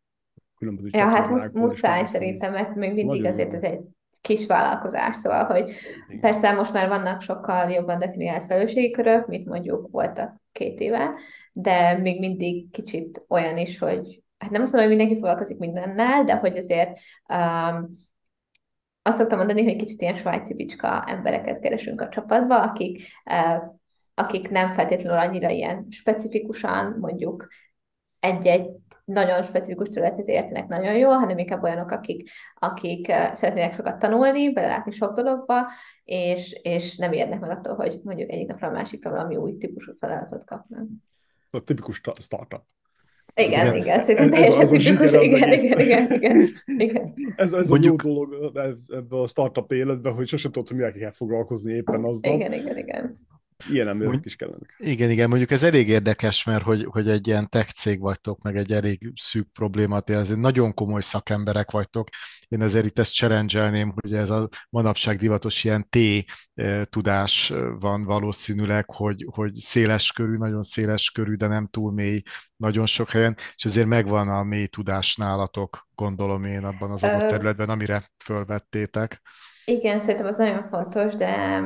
különböző 0.56 0.88
Ja, 0.92 1.08
hát 1.08 1.28
musz, 1.28 1.52
muszáj 1.52 2.04
szerintem, 2.04 2.52
mert 2.52 2.74
még 2.74 2.92
mindig 2.92 3.20
Nagyon 3.20 3.26
azért 3.26 3.54
ez 3.54 3.62
egy 3.62 3.80
kis 4.20 4.46
vállalkozás, 4.46 5.16
szóval, 5.16 5.44
hogy 5.44 5.68
Igen. 6.08 6.20
persze 6.20 6.52
most 6.52 6.72
már 6.72 6.88
vannak 6.88 7.22
sokkal 7.22 7.70
jobban 7.70 7.98
definiált 7.98 8.44
felelősségi 8.44 8.90
körök, 8.90 9.26
mint 9.26 9.46
mondjuk 9.46 9.88
voltak 9.90 10.40
két 10.52 10.80
éve, 10.80 11.14
de 11.52 11.98
még 11.98 12.18
mindig 12.18 12.70
kicsit 12.70 13.24
olyan 13.28 13.58
is, 13.58 13.78
hogy 13.78 14.22
hát 14.38 14.50
nem 14.50 14.62
azt 14.62 14.72
mondom, 14.72 14.90
hogy 14.90 14.98
mindenki 14.98 15.20
foglalkozik 15.20 15.58
mindennel, 15.58 16.24
de 16.24 16.36
hogy 16.36 16.56
azért 16.56 16.98
um, 17.28 17.96
azt 19.02 19.18
szoktam 19.18 19.38
mondani, 19.38 19.64
hogy 19.64 19.76
kicsit 19.76 20.00
ilyen 20.00 20.16
svájci 20.16 20.54
bicska 20.54 21.04
embereket 21.06 21.60
keresünk 21.60 22.00
a 22.00 22.08
csapatba, 22.08 22.62
akik, 22.62 23.02
uh, 23.24 23.62
akik 24.14 24.50
nem 24.50 24.72
feltétlenül 24.72 25.18
annyira 25.18 25.48
ilyen 25.48 25.86
specifikusan 25.90 26.96
mondjuk 27.00 27.48
egy-egy 28.20 28.70
nagyon 29.04 29.42
specifikus 29.42 29.88
területhez 29.88 30.28
értenek 30.28 30.68
nagyon 30.68 30.96
jól, 30.96 31.14
hanem 31.14 31.38
inkább 31.38 31.62
olyanok, 31.62 31.90
akik, 31.90 32.30
akik 32.54 33.06
szeretnének 33.32 33.74
sokat 33.74 33.98
tanulni, 33.98 34.52
belelátni 34.52 34.92
sok 34.92 35.12
dologba, 35.12 35.66
és, 36.04 36.58
és 36.62 36.96
nem 36.96 37.12
érnek 37.12 37.40
meg 37.40 37.50
attól, 37.50 37.74
hogy 37.74 38.00
mondjuk 38.02 38.30
egyik 38.30 38.46
napra 38.46 38.68
a 38.68 38.72
másikra 38.72 39.10
valami 39.10 39.36
új 39.36 39.56
típusú 39.58 39.92
feladatot 39.98 40.44
kapnak. 40.44 40.86
A 41.50 41.60
tipikus 41.60 42.00
startup. 42.18 42.62
Igen, 43.36 43.66
igen, 43.66 43.76
igen 43.76 44.00
szerintem 44.00 44.30
teljesen 44.30 44.66
tipikus, 44.66 45.12
igen, 45.12 45.52
igen, 45.52 45.78
igen, 45.80 46.12
igen, 46.12 46.48
igen. 46.66 47.14
Ez, 47.36 47.52
ez 47.52 47.68
Mondjuk... 47.68 48.02
a 48.02 48.08
jó 48.08 48.14
dolog 48.14 48.56
ebben 48.92 49.20
a 49.20 49.28
startup 49.28 49.72
életben, 49.72 50.14
hogy 50.14 50.26
sosem 50.26 50.52
tudod, 50.52 50.68
hogy 50.68 50.76
mivel 50.76 50.92
kell 50.92 51.10
foglalkozni 51.10 51.72
éppen 51.72 52.04
aznap. 52.04 52.34
Igen, 52.34 52.52
igen, 52.52 52.78
igen. 52.78 53.26
Ilyen 53.70 53.88
emberek 53.88 54.24
is 54.24 54.36
kellenek. 54.36 54.74
Igen, 54.78 55.10
igen, 55.10 55.28
mondjuk 55.28 55.50
ez 55.50 55.62
elég 55.62 55.88
érdekes, 55.88 56.44
mert 56.44 56.62
hogy, 56.62 56.86
hogy 56.90 57.08
egy 57.08 57.26
ilyen 57.26 57.48
tech 57.48 57.72
cég 57.72 58.00
vagytok, 58.00 58.42
meg 58.42 58.56
egy 58.56 58.72
elég 58.72 59.12
szűk 59.14 59.48
problémát, 59.52 60.10
azért 60.10 60.38
nagyon 60.38 60.74
komoly 60.74 61.00
szakemberek 61.00 61.70
vagytok. 61.70 62.08
Én 62.48 62.60
azért 62.60 62.84
itt 62.84 62.98
ezt 62.98 63.14
cserendzselném, 63.14 63.92
hogy 64.00 64.14
ez 64.14 64.30
a 64.30 64.48
manapság 64.70 65.16
divatos 65.16 65.64
ilyen 65.64 65.88
T 65.88 65.96
eh, 66.54 66.84
tudás 66.84 67.52
van 67.78 68.04
valószínűleg, 68.04 68.90
hogy, 68.90 69.26
hogy 69.30 69.54
széles 69.54 70.12
körű, 70.12 70.36
nagyon 70.36 70.62
széles 70.62 71.10
körű, 71.10 71.34
de 71.34 71.46
nem 71.46 71.66
túl 71.66 71.92
mély 71.92 72.22
nagyon 72.56 72.86
sok 72.86 73.10
helyen, 73.10 73.34
és 73.56 73.64
azért 73.64 73.86
megvan 73.86 74.28
a 74.28 74.42
mély 74.42 74.66
tudás 74.66 75.16
nálatok, 75.16 75.88
gondolom 75.94 76.44
én 76.44 76.64
abban 76.64 76.90
az 76.90 77.02
adott 77.02 77.28
területben, 77.28 77.68
amire 77.68 78.10
fölvettétek. 78.24 79.22
Igen, 79.64 80.00
szerintem 80.00 80.26
az 80.26 80.36
nagyon 80.36 80.68
fontos, 80.68 81.14
de, 81.14 81.60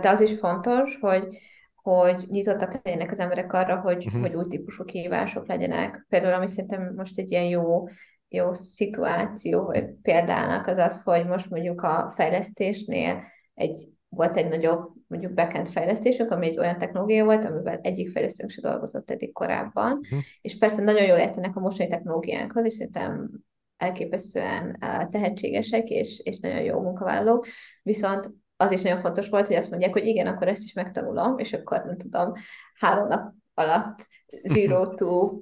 de 0.00 0.08
az 0.08 0.20
is 0.20 0.38
fontos, 0.38 0.98
hogy, 1.00 1.38
hogy 1.74 2.24
nyitottak 2.28 2.80
legyenek 2.82 3.10
az 3.10 3.18
emberek 3.18 3.52
arra, 3.52 3.80
hogy, 3.80 4.06
uh-huh. 4.06 4.20
hogy 4.20 4.34
új 4.34 4.44
típusú 4.48 4.84
kihívások 4.84 5.46
legyenek. 5.46 6.06
Például, 6.08 6.34
ami 6.34 6.46
szerintem 6.46 6.92
most 6.96 7.18
egy 7.18 7.30
ilyen 7.30 7.44
jó, 7.44 7.88
jó 8.28 8.54
szituáció, 8.54 9.64
vagy 9.64 9.84
példának 10.02 10.66
az 10.66 10.76
az, 10.76 11.02
hogy 11.02 11.26
most 11.26 11.50
mondjuk 11.50 11.82
a 11.82 12.12
fejlesztésnél 12.14 13.22
egy, 13.54 13.88
volt 14.08 14.36
egy 14.36 14.48
nagyobb 14.48 14.92
mondjuk 15.06 15.34
backend 15.34 15.68
fejlesztésünk, 15.68 16.30
ami 16.30 16.46
egy 16.46 16.58
olyan 16.58 16.78
technológia 16.78 17.24
volt, 17.24 17.44
amivel 17.44 17.78
egyik 17.82 18.10
fejlesztőnk 18.10 18.50
se 18.50 18.60
dolgozott 18.60 19.10
eddig 19.10 19.32
korábban, 19.32 19.92
uh-huh. 19.92 20.18
és 20.40 20.58
persze 20.58 20.82
nagyon 20.82 21.06
jól 21.06 21.18
értenek 21.18 21.56
a 21.56 21.60
mostani 21.60 21.88
technológiánkhoz, 21.88 22.64
és 22.64 22.72
szerintem 22.72 23.30
elképesztően 23.76 24.76
tehetségesek, 25.10 25.88
és, 25.88 26.20
és 26.24 26.38
nagyon 26.38 26.62
jó 26.62 26.80
munkavállalók, 26.80 27.46
viszont 27.82 28.30
az 28.64 28.72
is 28.72 28.82
nagyon 28.82 29.00
fontos 29.00 29.28
volt, 29.28 29.46
hogy 29.46 29.56
azt 29.56 29.70
mondják, 29.70 29.92
hogy 29.92 30.06
igen, 30.06 30.26
akkor 30.26 30.48
ezt 30.48 30.62
is 30.62 30.72
megtanulom, 30.72 31.38
és 31.38 31.52
akkor 31.52 31.82
nem 31.84 31.96
tudom, 31.96 32.32
három 32.78 33.06
nap 33.06 33.32
alatt 33.54 34.06
zero 34.44 34.86
to 34.94 35.40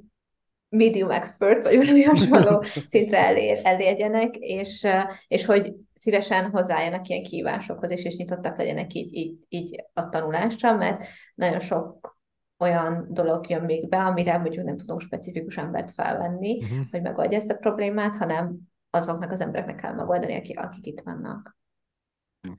medium 0.69 1.11
expert, 1.11 1.65
vagy 1.65 1.77
valami 1.77 2.03
hasonló 2.03 2.63
szintre 2.91 3.19
elér, 3.19 3.59
elérjenek, 3.63 4.37
és, 4.37 4.87
és 5.29 5.45
hogy 5.45 5.75
szívesen 5.95 6.51
hozzájönnek 6.51 7.09
ilyen 7.09 7.23
kívásokhoz, 7.23 7.91
és, 7.91 8.05
és 8.05 8.17
nyitottak 8.17 8.59
legyenek 8.59 8.95
így, 8.95 9.15
így, 9.15 9.39
így 9.49 9.85
a 9.93 10.09
tanulásra, 10.09 10.77
mert 10.77 11.07
nagyon 11.35 11.61
sok 11.61 12.17
olyan 12.59 13.07
dolog 13.11 13.51
jön 13.51 13.63
még 13.63 13.89
be, 13.89 14.05
amire 14.05 14.39
mondjuk 14.39 14.65
nem 14.65 14.77
tudunk 14.77 15.01
specifikus 15.01 15.57
embert 15.57 15.91
felvenni, 15.91 16.63
uh-huh. 16.63 16.79
hogy 16.91 17.03
megoldja 17.03 17.37
ezt 17.37 17.51
a 17.51 17.57
problémát, 17.57 18.17
hanem 18.17 18.57
azoknak 18.91 19.31
az 19.31 19.41
embereknek 19.41 19.77
kell 19.77 19.95
megoldani, 19.95 20.37
akik, 20.37 20.59
akik 20.59 20.87
itt 20.87 21.01
vannak. 21.01 21.57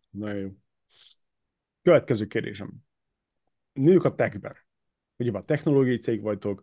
Nagyon 0.09 0.39
jó. 0.39 0.49
Következő 1.81 2.25
kérdésem. 2.25 2.73
Nők 3.73 4.03
a 4.03 4.15
techben. 4.15 4.55
Ugye 5.17 5.31
a 5.31 5.43
technológiai 5.43 5.97
cég 5.97 6.21
vagytok, 6.21 6.61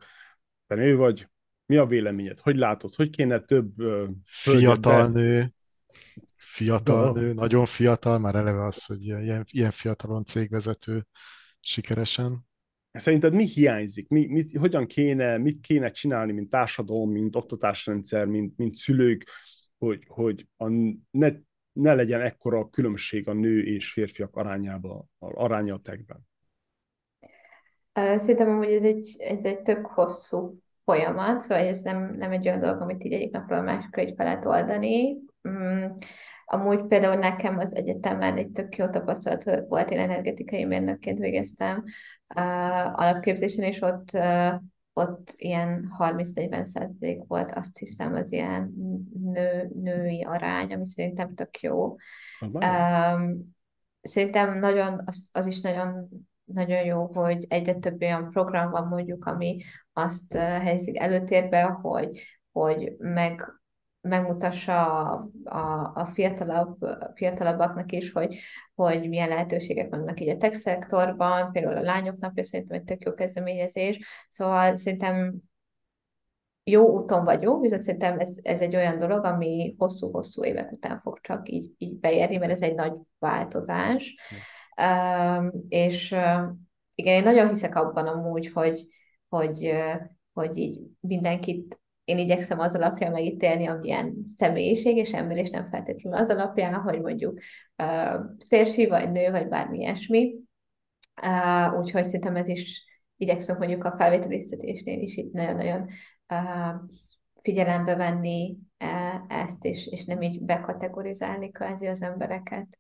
te 0.67 0.75
nő 0.75 0.97
vagy, 0.97 1.29
mi 1.67 1.77
a 1.77 1.87
véleményed? 1.87 2.41
Hogy 2.41 2.57
látod? 2.57 2.95
Hogy 2.95 3.11
kéne 3.11 3.41
több 3.41 3.81
uh, 3.81 4.09
fiatal 4.25 5.11
nő, 5.11 5.55
fiatal 6.37 7.13
nő, 7.13 7.33
nagyon 7.33 7.67
fiatal, 7.67 8.19
már 8.19 8.35
eleve 8.35 8.65
az, 8.65 8.85
hogy 8.85 9.03
ilyen, 9.03 9.45
ilyen 9.51 9.71
fiatalon 9.71 10.25
cégvezető 10.25 11.07
sikeresen. 11.61 12.49
Szerinted 12.93 13.33
mi 13.33 13.47
hiányzik? 13.47 14.09
Mi, 14.09 14.27
mit, 14.27 14.57
hogyan 14.57 14.87
kéne, 14.87 15.39
mit 15.39 15.61
kéne 15.61 15.91
csinálni, 15.91 16.33
mint 16.33 16.49
társadalom, 16.49 17.11
mint 17.11 17.37
oktatásrendszer, 17.37 18.27
mint, 18.27 18.57
mint 18.57 18.77
szülők, 18.77 19.31
hogy, 19.79 20.05
hogy 20.09 20.49
a, 20.57 20.69
ne, 21.11 21.31
ne 21.81 21.95
legyen 21.95 22.21
ekkora 22.21 22.69
különbség 22.69 23.29
a 23.29 23.33
nő 23.33 23.63
és 23.63 23.93
férfiak 23.93 24.37
arányában, 24.37 25.11
aránya 25.19 25.75
a 25.75 25.81
techben? 25.81 26.29
Szerintem 27.93 28.57
hogy 28.57 28.73
ez 28.73 28.83
egy, 28.83 29.17
ez 29.19 29.45
egy 29.45 29.61
tök 29.61 29.87
hosszú 29.87 30.59
folyamat, 30.85 31.41
szóval 31.41 31.65
ez 31.65 31.83
nem, 31.83 32.15
nem 32.17 32.31
egy 32.31 32.47
olyan 32.47 32.61
dolog, 32.61 32.81
amit 32.81 33.05
így 33.05 33.13
egyik 33.13 33.31
napról 33.31 33.59
a 33.59 33.63
másikra 33.63 34.03
így 34.03 34.15
fel 34.17 34.27
lehet 34.27 34.47
oldani. 34.47 35.17
Mm, 35.49 35.85
Amúgy 36.53 36.87
például 36.87 37.15
nekem 37.15 37.59
az 37.59 37.75
egyetemen 37.75 38.37
egy 38.37 38.51
tök 38.51 38.77
jó 38.77 38.89
tapasztalat 38.89 39.67
volt, 39.69 39.91
én 39.91 39.99
energetikai 39.99 40.65
mérnökként 40.65 41.19
végeztem 41.19 41.85
uh, 42.35 43.01
alapképzésen, 43.01 43.65
és 43.65 43.81
ott, 43.81 44.11
uh, 44.13 44.55
ott 44.93 45.35
ilyen 45.37 45.93
30-40 45.99 46.65
százalék 46.65 47.23
volt, 47.27 47.53
azt 47.53 47.79
hiszem, 47.79 48.15
az 48.15 48.33
ilyen 48.33 48.75
nő, 49.23 49.71
női 49.75 50.23
arány, 50.25 50.73
ami 50.73 50.87
szerintem 50.87 51.35
tök 51.35 51.61
jó. 51.61 51.97
Um, 52.41 53.55
szerintem 54.03 54.59
nagyon, 54.59 55.03
az, 55.05 55.31
az 55.33 55.47
is 55.47 55.61
nagyon 55.61 56.09
nagyon 56.53 56.85
jó, 56.85 57.07
hogy 57.13 57.47
egyre 57.49 57.75
több 57.75 58.03
olyan 58.03 58.31
program 58.31 58.71
van 58.71 58.87
mondjuk, 58.87 59.25
ami 59.25 59.63
azt 59.93 60.33
helyezik 60.37 60.99
előtérbe, 60.99 61.63
hogy, 61.63 62.21
hogy 62.53 62.97
meg 62.99 63.60
megmutassa 64.01 65.03
a, 65.03 65.31
a, 65.45 65.93
a 65.95 66.07
fiatalabb, 66.15 66.77
fiatalabbaknak 67.15 67.93
is, 67.93 68.13
hogy, 68.13 68.37
hogy 68.75 69.09
milyen 69.09 69.29
lehetőségek 69.29 69.91
vannak 69.91 70.21
így 70.21 70.29
a 70.29 70.37
tech 70.37 70.57
szektorban, 70.57 71.53
például 71.53 71.77
a 71.77 71.83
lányok 71.83 72.19
napja 72.19 72.45
szerintem 72.45 72.77
egy 72.77 72.85
tök 72.85 73.05
jó 73.05 73.15
kezdeményezés, 73.15 74.01
szóval 74.31 74.77
szerintem 74.77 75.35
jó 76.65 76.89
úton 76.89 77.25
vagyunk, 77.25 77.63
viszont 77.63 77.83
szerintem 77.83 78.19
ez, 78.19 78.39
ez 78.43 78.61
egy 78.61 78.77
olyan 78.77 78.99
dolog, 78.99 79.25
ami 79.25 79.75
hosszú-hosszú 79.79 80.45
évek 80.45 80.73
után 80.73 81.01
fog 81.01 81.21
csak 81.21 81.49
így, 81.49 81.75
így 81.79 81.99
beérni, 81.99 82.37
mert 82.37 82.53
ez 82.53 82.63
egy 82.63 82.75
nagy 82.75 82.93
változás. 83.19 84.17
Um, 84.83 85.53
és 85.69 86.15
igen, 86.95 87.15
én 87.15 87.23
nagyon 87.23 87.49
hiszek 87.49 87.75
abban 87.75 88.07
amúgy, 88.07 88.53
hogy, 88.53 88.87
hogy, 89.29 89.73
hogy 90.33 90.57
így 90.57 90.81
mindenkit 91.01 91.81
én 92.11 92.19
igyekszem 92.19 92.59
az 92.59 92.75
alapján 92.75 93.13
megítélni, 93.13 93.67
amilyen 93.67 94.25
személyiség 94.37 94.97
és 94.97 95.13
ember, 95.13 95.37
és 95.37 95.51
nem 95.51 95.69
feltétlenül 95.69 96.19
az 96.19 96.29
alapján, 96.29 96.75
hogy 96.75 97.01
mondjuk 97.01 97.41
férfi, 98.49 98.87
vagy 98.87 99.11
nő, 99.11 99.31
vagy 99.31 99.49
bármi 99.49 99.79
ilyesmi. 99.79 100.35
Úgyhogy 101.79 102.05
szerintem 102.05 102.37
ez 102.37 102.49
is 102.49 102.85
igyekszem 103.17 103.57
mondjuk 103.59 103.85
a 103.85 103.95
felvételiztetésnél 103.97 105.01
is 105.01 105.17
itt 105.17 105.33
nagyon-nagyon 105.33 105.89
figyelembe 107.43 107.97
venni 107.97 108.57
ezt, 109.29 109.65
és, 109.65 109.87
és 109.87 110.05
nem 110.05 110.23
így 110.23 110.41
bekategorizálni 110.41 111.51
kvázi 111.51 111.87
az 111.87 112.03
embereket. 112.03 112.79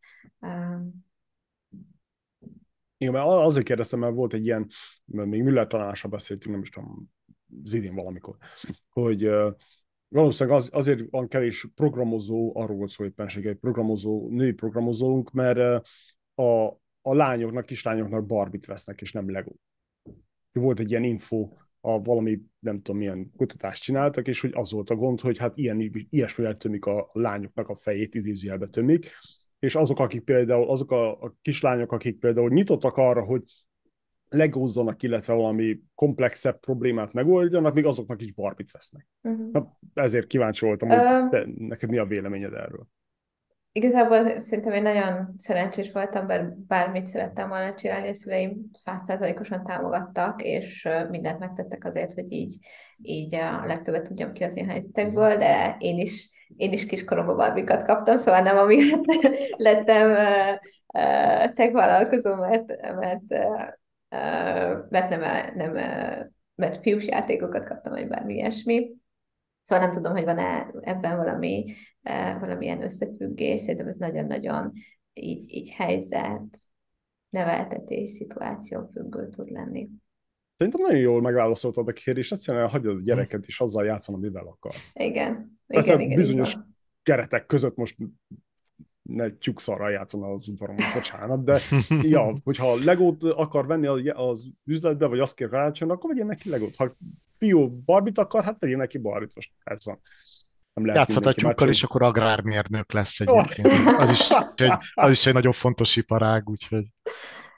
Igen, 2.96 3.12
mert 3.12 3.26
azért 3.26 3.66
kérdeztem, 3.66 3.98
mert 3.98 4.14
volt 4.14 4.32
egy 4.32 4.44
ilyen, 4.44 4.66
még 5.04 5.42
Müller 5.42 5.66
tanárásra 5.66 6.08
beszéltünk, 6.08 6.54
nem 6.54 6.62
is 6.62 6.70
tudom, 6.70 7.10
az 7.64 7.72
idén 7.72 7.94
valamikor, 7.94 8.36
hogy 8.88 9.30
valószínűleg 10.08 10.58
az, 10.58 10.68
azért 10.72 11.10
van 11.10 11.28
kevés 11.28 11.66
programozó, 11.74 12.52
arról 12.56 12.88
szó 12.88 13.04
éppenség, 13.04 13.46
egy 13.46 13.56
programozó, 13.56 14.28
női 14.30 14.52
programozónk, 14.52 15.30
mert 15.30 15.86
a, 16.34 16.66
a 17.02 17.14
lányoknak, 17.14 17.66
kislányoknak 17.66 18.26
barbit 18.26 18.66
vesznek, 18.66 19.00
és 19.00 19.12
nem 19.12 19.30
Lego. 19.30 19.52
Volt 20.52 20.80
egy 20.80 20.90
ilyen 20.90 21.04
info, 21.04 21.48
a 21.80 22.02
valami, 22.02 22.40
nem 22.58 22.82
tudom 22.82 23.00
milyen 23.00 23.30
kutatást 23.36 23.82
csináltak, 23.82 24.28
és 24.28 24.40
hogy 24.40 24.50
az 24.54 24.72
volt 24.72 24.90
a 24.90 24.96
gond, 24.96 25.20
hogy 25.20 25.38
hát 25.38 25.56
ilyen, 25.56 26.06
ilyesmivel 26.10 26.56
tömik 26.56 26.84
a 26.84 27.10
lányoknak 27.12 27.68
a 27.68 27.74
fejét, 27.74 28.14
idézőjelbe 28.14 28.66
tömik, 28.66 29.10
és 29.58 29.74
azok, 29.74 29.98
akik 29.98 30.24
például, 30.24 30.70
azok 30.70 30.90
a, 30.90 31.22
a 31.22 31.34
kislányok, 31.42 31.92
akik 31.92 32.18
például 32.18 32.50
nyitottak 32.50 32.96
arra, 32.96 33.24
hogy 33.24 33.42
legózzanak, 34.30 35.02
illetve 35.02 35.32
valami 35.32 35.80
komplexebb 35.94 36.60
problémát 36.60 37.12
megoldjanak, 37.12 37.74
még 37.74 37.86
azoknak 37.86 38.20
is 38.20 38.32
barbit 38.32 38.70
vesznek. 38.70 39.06
Uh-huh. 39.22 39.50
Na, 39.52 39.78
ezért 39.94 40.26
kíváncsi 40.26 40.66
voltam, 40.66 40.88
hogy 40.88 40.98
uh, 40.98 41.28
te, 41.28 41.46
neked 41.56 41.90
mi 41.90 41.98
a 41.98 42.04
véleményed 42.04 42.52
erről? 42.52 42.86
Igazából 43.72 44.40
szerintem 44.40 44.72
én 44.72 44.82
nagyon 44.82 45.34
szerencsés 45.36 45.92
voltam, 45.92 46.26
mert 46.26 46.58
bármit 46.66 47.06
szerettem 47.06 47.48
volna 47.48 47.74
csinálni, 47.74 48.08
a 48.08 48.14
szüleim 48.14 48.70
százszázalékosan 48.72 49.64
támogattak, 49.64 50.42
és 50.42 50.88
mindent 51.10 51.38
megtettek 51.38 51.84
azért, 51.84 52.14
hogy 52.14 52.32
így, 52.32 52.56
így 53.02 53.34
a 53.34 53.66
legtöbbet 53.66 54.02
tudjam 54.02 54.32
ki 54.32 54.44
az 54.44 54.56
én 54.56 54.68
helyzetekből, 54.68 55.36
de 55.36 55.76
én 55.78 55.98
is, 55.98 56.30
én 56.56 56.72
is 56.72 56.86
kiskoromban 56.86 57.36
barbikat 57.36 57.86
kaptam, 57.86 58.16
szóval 58.16 58.40
nem 58.40 58.56
amiatt 58.56 59.04
lettem 59.56 60.14
tech 61.54 61.72
vállalkozó, 61.72 62.34
mert, 62.34 62.66
mert 62.96 63.46
mert 64.88 65.08
nem, 65.08 65.20
nem 65.56 65.72
mert 66.54 66.82
fiús 66.82 67.06
játékokat 67.06 67.64
kaptam, 67.64 67.92
vagy 67.92 68.08
bármi 68.08 68.34
ilyesmi. 68.34 68.92
Szóval 69.62 69.84
nem 69.84 69.94
tudom, 69.94 70.12
hogy 70.12 70.24
van-e 70.24 70.70
ebben 70.80 71.16
valami, 71.16 71.74
valamilyen 72.40 72.82
összefüggés, 72.82 73.60
szerintem 73.60 73.88
ez 73.88 73.96
nagyon-nagyon 73.96 74.72
így, 75.12 75.50
így 75.50 75.70
helyzet, 75.70 76.58
neveltetés, 77.28 78.10
szituáció 78.10 78.90
függő 78.92 79.28
tud 79.28 79.50
lenni. 79.50 79.88
Szerintem 80.56 80.82
nagyon 80.82 81.00
jól 81.00 81.20
megválaszoltad 81.20 81.88
a 81.88 81.92
kérdést, 81.92 82.32
egyszerűen 82.32 82.68
hagyod 82.68 82.96
a 82.96 83.02
gyereket 83.02 83.46
is 83.46 83.60
azzal 83.60 83.84
játszani, 83.84 84.18
amivel 84.18 84.46
akar. 84.46 84.72
Igen. 84.92 85.60
Persze 85.66 85.92
igen, 85.92 86.04
igen, 86.04 86.16
bizonyos 86.16 86.56
keretek 87.02 87.46
között 87.46 87.76
most 87.76 87.96
ne 89.02 89.38
csükszarral 89.38 89.90
játszom 89.90 90.22
az 90.22 90.48
udvaromon, 90.48 90.84
bocsánat, 90.94 91.44
de 91.44 91.58
ja, 92.02 92.34
hogyha 92.44 92.74
Legót 92.84 93.22
akar 93.24 93.66
venni 93.66 93.86
az 94.12 94.48
üzletbe, 94.64 95.06
vagy 95.06 95.18
azt 95.18 95.34
kér 95.34 95.48
karácsonyra, 95.48 95.94
akkor 95.94 96.10
vegyen 96.10 96.26
neki 96.26 96.50
Legót. 96.50 96.76
Ha 96.76 96.96
fiú 97.38 97.82
Barbit 97.84 98.18
akar, 98.18 98.44
hát 98.44 98.56
vegyen 98.58 98.78
neki 98.78 98.98
Barbit, 98.98 99.34
most 99.34 99.52
ez 99.64 99.84
van. 99.84 100.00
Nem 100.72 100.86
lehet 100.86 101.06
Játszhat 101.08 101.26
a 101.26 101.32
tyúkkal, 101.32 101.68
és 101.68 101.82
akkor 101.82 102.02
agrármérnök 102.02 102.92
lesz 102.92 103.20
egyébként. 103.20 103.86
Az 104.00 104.10
is, 104.10 104.30
egy, 104.54 104.72
az 104.94 105.10
is 105.10 105.26
egy 105.26 105.34
nagyon 105.34 105.52
fontos 105.52 105.96
iparág, 105.96 106.48
úgyhogy 106.48 106.84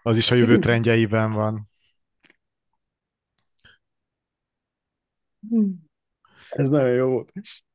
az 0.03 0.16
is 0.16 0.30
a 0.30 0.34
jövő 0.34 0.59
trendjeiben 0.59 1.32
van. 1.32 1.62
Ez 6.51 6.68
nagyon 6.68 6.93
jó 6.95 7.09
volt. 7.09 7.32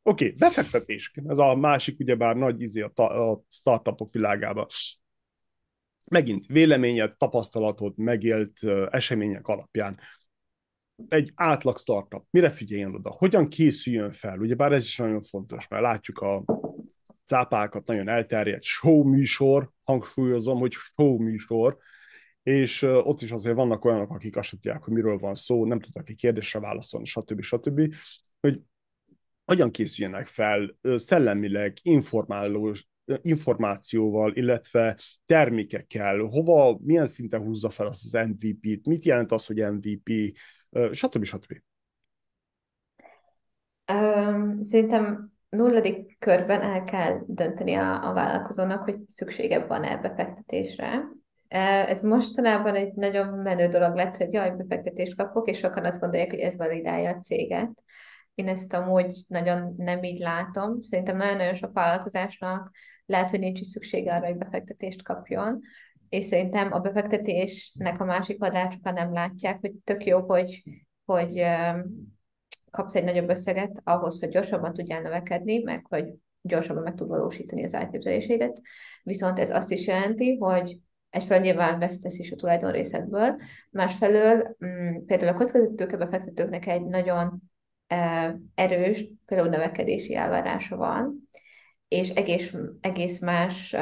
Oké, 0.08 0.26
okay, 0.26 0.38
befektetés. 0.38 1.12
Ez 1.28 1.38
a 1.38 1.56
másik, 1.56 2.00
ugyebár 2.00 2.36
nagy 2.36 2.62
izé 2.62 2.82
a, 2.82 2.88
ta- 2.88 3.12
a 3.12 3.42
startupok 3.50 4.14
világában. 4.14 4.66
Megint 6.10 6.46
véleményed, 6.46 7.18
tapasztalatod, 7.18 7.98
megélt 7.98 8.64
események 8.90 9.48
alapján. 9.48 10.00
Egy 11.08 11.32
átlag 11.36 11.78
startup, 11.78 12.26
mire 12.30 12.50
figyeljen 12.50 12.94
oda? 12.94 13.10
Hogyan 13.10 13.48
készüljön 13.48 14.12
fel? 14.12 14.40
Ugyebár 14.40 14.72
ez 14.72 14.84
is 14.84 14.98
nagyon 14.98 15.22
fontos, 15.22 15.68
mert 15.68 15.84
látjuk 15.84 16.20
a 16.20 16.44
cápákat, 17.26 17.88
nagyon 17.88 18.08
elterjedt 18.08 18.64
show 18.64 19.04
műsor, 19.04 19.72
hangsúlyozom, 19.84 20.60
hogy 20.60 20.72
show 20.72 21.18
műsor, 21.18 21.78
és 22.44 22.82
ott 22.82 23.22
is 23.22 23.32
azért 23.32 23.56
vannak 23.56 23.86
olyanok, 23.86 24.12
akik 24.12 24.38
azt 24.38 24.50
tudják, 24.50 24.84
hogy 24.84 24.94
miről 24.94 25.18
van 25.18 25.36
szó, 25.36 25.66
nem 25.66 25.80
tudnak 25.80 26.10
egy 26.10 26.16
kérdésre 26.16 26.60
válaszolni, 26.60 27.06
stb. 27.06 27.42
stb. 27.42 27.94
Hogy 28.40 28.62
hogyan 29.48 29.72
készüljenek 29.72 30.26
fel 30.26 30.78
szellemileg, 30.82 31.74
informáló, 31.82 32.74
információval, 33.22 34.36
illetve 34.36 34.98
termékekkel, 35.26 36.18
hova, 36.18 36.78
milyen 36.82 37.06
szinten 37.06 37.42
húzza 37.42 37.70
fel 37.70 37.88
az 37.88 38.18
MVP-t, 38.28 38.86
mit 38.86 39.04
jelent 39.06 39.32
az, 39.32 39.46
hogy 39.46 39.72
MVP, 39.72 40.38
stb. 40.92 41.24
stb. 41.24 41.54
Szerintem 44.62 45.32
nulladik 45.50 46.20
körben 46.20 46.62
el 46.62 46.84
kell 46.84 47.24
dönteni 47.28 47.74
a, 47.74 48.10
a 48.10 48.14
vállalkozónak, 48.14 48.84
hogy 48.84 48.98
szüksége 49.08 49.66
van-e 49.66 49.98
befektetésre. 49.98 51.04
Ez 51.88 52.02
mostanában 52.02 52.76
egy 52.76 52.94
nagyon 52.94 53.28
menő 53.28 53.68
dolog 53.68 53.96
lett, 53.96 54.16
hogy 54.16 54.34
jaj, 54.34 54.56
befektetést 54.56 55.16
kapok, 55.16 55.50
és 55.50 55.58
sokan 55.58 55.86
azt 55.86 56.00
gondolják, 56.00 56.30
hogy 56.30 56.40
ez 56.40 56.58
validálja 56.58 57.10
a 57.10 57.20
céget. 57.20 57.84
Én 58.38 58.48
ezt 58.48 58.74
amúgy 58.74 59.26
nagyon 59.28 59.74
nem 59.78 60.04
így 60.04 60.20
látom. 60.20 60.82
Szerintem 60.82 61.18
nagyon-nagyon 61.18 61.56
sok 61.56 61.74
vállalkozásnak 61.74 62.72
lehet, 63.06 63.30
hogy 63.30 63.40
nincs 63.40 63.60
is 63.60 63.68
szüksége 63.68 64.16
arra, 64.16 64.26
hogy 64.26 64.38
befektetést 64.38 65.04
kapjon. 65.04 65.60
És 66.10 66.26
szerintem 66.26 66.74
a 66.74 66.80
befektetésnek 66.80 68.00
a 68.00 68.06
másik 68.06 68.44
oldalát 68.44 68.72
sokan 68.72 68.94
nem 68.94 69.14
látják, 69.14 69.60
hogy 69.60 69.72
tök 69.84 70.06
jó, 70.06 70.20
hogy, 70.20 70.64
hogy 71.06 71.46
kapsz 72.72 72.96
egy 72.96 73.04
nagyobb 73.04 73.30
összeget 73.30 73.82
ahhoz, 73.84 74.20
hogy 74.20 74.30
gyorsabban 74.30 74.74
tudjál 74.74 75.02
növekedni, 75.02 75.64
meg 75.64 75.86
hogy 75.90 76.14
gyorsabban 76.42 76.84
meg 76.84 76.96
tud 76.96 77.08
valósítani 77.08 77.64
az 77.64 77.74
elképzeléseidet. 77.74 78.62
Viszont 79.04 79.40
ez 79.40 79.50
azt 79.50 79.72
is 79.72 79.88
jelenti, 79.88 80.36
hogy 80.36 80.80
egyfelől 81.10 81.44
nyilván 81.44 81.80
vesztesz 81.80 82.20
is 82.20 82.32
a 82.32 82.36
tulajdonrészedből, 82.36 83.36
másfelől 83.70 84.56
mm, 84.66 85.06
például 85.06 85.34
a 85.34 85.38
kockázatőke 85.38 85.98
befektetőknek 85.98 86.68
egy 86.68 86.86
nagyon 86.86 87.42
erős 88.56 89.06
például 89.26 89.50
növekedési 89.50 90.16
elvárása 90.16 90.76
van, 90.76 91.30
és 91.88 92.10
egész, 92.10 92.54
egész 92.82 93.20
más 93.20 93.76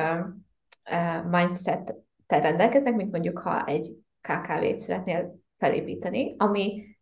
mindset 1.29 1.95
rendelkeznek, 2.27 2.95
mint 2.95 3.11
mondjuk, 3.11 3.39
ha 3.39 3.65
egy 3.65 3.95
KKV-t 4.21 4.79
szeretnél 4.79 5.39
felépíteni, 5.57 6.35
ami 6.37 6.95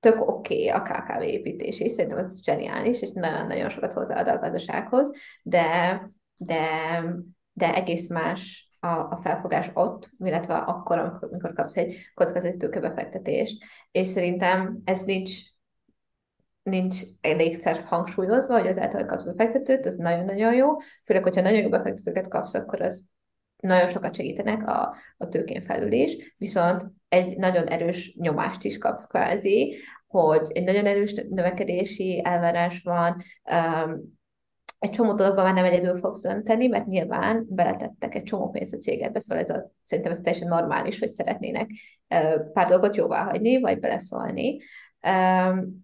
tök 0.00 0.28
oké 0.28 0.68
okay 0.68 0.68
a 0.68 0.82
KKV 0.82 1.22
építés, 1.22 1.80
és 1.80 1.92
szerintem 1.92 2.18
ez 2.18 2.42
zseniális, 2.44 3.02
és 3.02 3.10
nagyon-nagyon 3.10 3.68
sokat 3.68 3.92
hozzáad 3.92 4.28
a 4.28 4.38
gazdasághoz, 4.38 5.12
de, 5.42 6.00
de, 6.36 6.66
de 7.52 7.74
egész 7.74 8.08
más 8.08 8.68
a, 8.80 8.86
a 8.86 9.20
felfogás 9.22 9.70
ott, 9.74 10.10
illetve 10.18 10.54
akkor, 10.54 10.98
amikor, 10.98 11.28
amikor 11.32 11.52
kapsz 11.52 11.76
egy 11.76 11.96
kockázati 12.14 12.56
tőkebefektetést, 12.56 13.64
és 13.90 14.06
szerintem 14.06 14.80
ez 14.84 15.02
nincs 15.02 15.32
nincs 16.64 16.96
elégszer 17.20 17.82
hangsúlyozva, 17.84 18.58
hogy 18.58 18.66
az 18.66 18.78
által 18.78 19.06
kapsz 19.06 19.24
befektetőt, 19.24 19.86
ez 19.86 19.94
nagyon-nagyon 19.94 20.54
jó, 20.54 20.68
főleg, 21.04 21.22
hogyha 21.22 21.40
nagyon 21.40 21.60
jó 21.60 21.68
befektetőket 21.68 22.28
kapsz, 22.28 22.54
akkor 22.54 22.80
az 22.82 23.04
nagyon 23.56 23.88
sokat 23.88 24.14
segítenek 24.14 24.68
a, 24.68 24.96
a 25.16 25.28
tőkén 25.28 25.62
felül 25.62 25.92
is, 25.92 26.34
viszont 26.38 26.84
egy 27.08 27.36
nagyon 27.36 27.66
erős 27.66 28.14
nyomást 28.20 28.64
is 28.64 28.78
kapsz 28.78 29.06
kvázi, 29.06 29.76
hogy 30.06 30.50
egy 30.52 30.64
nagyon 30.64 30.86
erős 30.86 31.14
növekedési 31.28 32.22
elvárás 32.24 32.80
van, 32.82 33.22
um, 33.84 34.14
egy 34.78 34.90
csomó 34.90 35.14
dologban 35.14 35.44
már 35.44 35.54
nem 35.54 35.64
egyedül 35.64 35.96
fogsz 35.96 36.22
dönteni, 36.22 36.66
mert 36.66 36.86
nyilván 36.86 37.46
beletettek 37.48 38.14
egy 38.14 38.22
csomó 38.22 38.50
pénzt 38.50 38.74
a 38.74 38.76
cégedbe, 38.76 39.20
szóval 39.20 39.44
ez 39.44 39.50
a, 39.50 39.70
szerintem 39.84 40.12
ez 40.12 40.20
teljesen 40.20 40.48
normális, 40.48 40.98
hogy 40.98 41.08
szeretnének 41.08 41.70
pár 42.52 42.68
dolgot 42.68 42.96
jóvá 42.96 43.24
hagyni, 43.24 43.60
vagy 43.60 43.80
beleszólni 43.80 44.58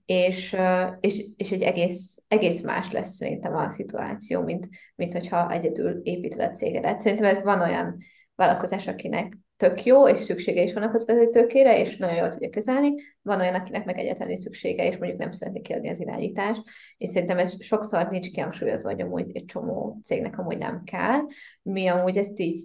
és, 0.04 0.56
és, 1.00 1.24
és 1.36 1.50
egy 1.50 1.62
egész, 1.62 2.18
egész 2.28 2.62
más 2.62 2.90
lesz 2.90 3.14
szerintem 3.14 3.54
a 3.54 3.68
szituáció, 3.68 4.42
mint, 4.42 4.68
mint 4.94 5.12
hogyha 5.12 5.52
egyedül 5.52 6.00
építed 6.02 6.40
a 6.40 6.54
cégedet. 6.54 7.00
Szerintem 7.00 7.26
ez 7.26 7.42
van 7.44 7.60
olyan 7.60 7.96
vállalkozás, 8.34 8.86
akinek 8.86 9.38
tök 9.56 9.84
jó, 9.84 10.08
és 10.08 10.18
szüksége 10.18 10.62
is 10.62 10.72
van 10.72 10.82
a 10.82 10.90
vezetőkére, 11.06 11.80
és 11.80 11.96
nagyon 11.96 12.16
jól 12.16 12.28
tudja 12.28 12.50
kezelni. 12.50 12.94
Van 13.22 13.40
olyan, 13.40 13.54
akinek 13.54 13.84
meg 13.84 13.98
egyetlen 13.98 14.36
szüksége, 14.36 14.86
és 14.86 14.96
mondjuk 14.96 15.20
nem 15.20 15.32
szeretné 15.32 15.60
kiadni 15.60 15.88
az 15.88 16.00
irányítást, 16.00 16.62
és 16.96 17.08
szerintem 17.08 17.38
ez 17.38 17.62
sokszor 17.62 18.08
nincs 18.08 18.30
kihangsúlyozva, 18.30 18.90
hogy 18.90 19.00
amúgy 19.00 19.30
egy 19.32 19.44
csomó 19.44 20.00
cégnek 20.04 20.38
amúgy 20.38 20.58
nem 20.58 20.82
kell. 20.84 21.20
Mi 21.62 21.86
amúgy 21.86 22.16
ezt 22.16 22.38
így 22.38 22.64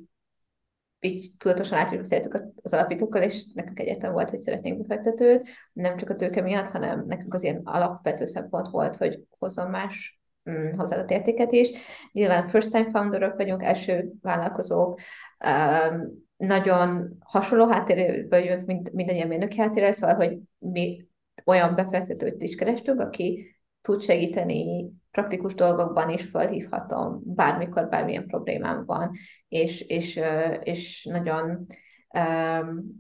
így 1.06 1.32
tudatosan 1.38 1.78
át 1.78 1.98
beszéltük 1.98 2.44
az 2.62 2.74
alapítókkal, 2.74 3.22
és 3.22 3.46
nekünk 3.54 3.80
egyetem 3.80 4.12
volt, 4.12 4.30
hogy 4.30 4.42
szeretnénk 4.42 4.88
befektetőt, 4.88 5.50
nem 5.74 5.98
csak 5.98 6.10
a 6.10 6.16
tőke 6.16 6.42
miatt, 6.42 6.68
hanem 6.68 7.06
nekünk 7.08 7.34
az 7.34 7.44
ilyen 7.44 7.62
alapvető 7.64 8.26
szempont 8.26 8.68
volt, 8.68 8.96
hogy 8.96 9.20
hozzon 9.40 9.70
más 9.70 10.20
mm, 10.50 10.72
hozzáadott 10.78 11.12
értéket 11.12 11.52
is. 11.52 11.70
Nyilván 12.12 12.48
first 12.48 12.72
time 12.72 12.90
founderok 12.90 13.36
vagyunk, 13.36 13.64
első 13.64 14.12
vállalkozók, 14.22 15.00
um, 15.46 16.24
nagyon 16.38 17.18
hasonló 17.20 17.68
háttérből 17.68 18.40
jövünk, 18.40 18.66
mint 18.66 18.94
mindannyian 18.94 19.28
mérnöki 19.28 19.60
háttérrel, 19.60 19.92
szóval, 19.92 20.16
hogy 20.16 20.38
mi 20.58 21.08
olyan 21.46 21.76
befektetőt 21.76 22.42
is 22.42 22.56
kerestünk, 22.56 23.00
aki 23.00 23.56
tud 23.82 24.02
segíteni 24.02 24.92
praktikus 25.16 25.54
dolgokban 25.54 26.10
is 26.10 26.24
felhívhatom, 26.24 27.22
bármikor 27.24 27.90
bármilyen 27.90 28.28
problémám 28.28 28.86
van, 28.86 29.12
és, 29.48 29.82
és, 29.82 30.20
és 30.64 31.08
nagyon, 31.12 31.66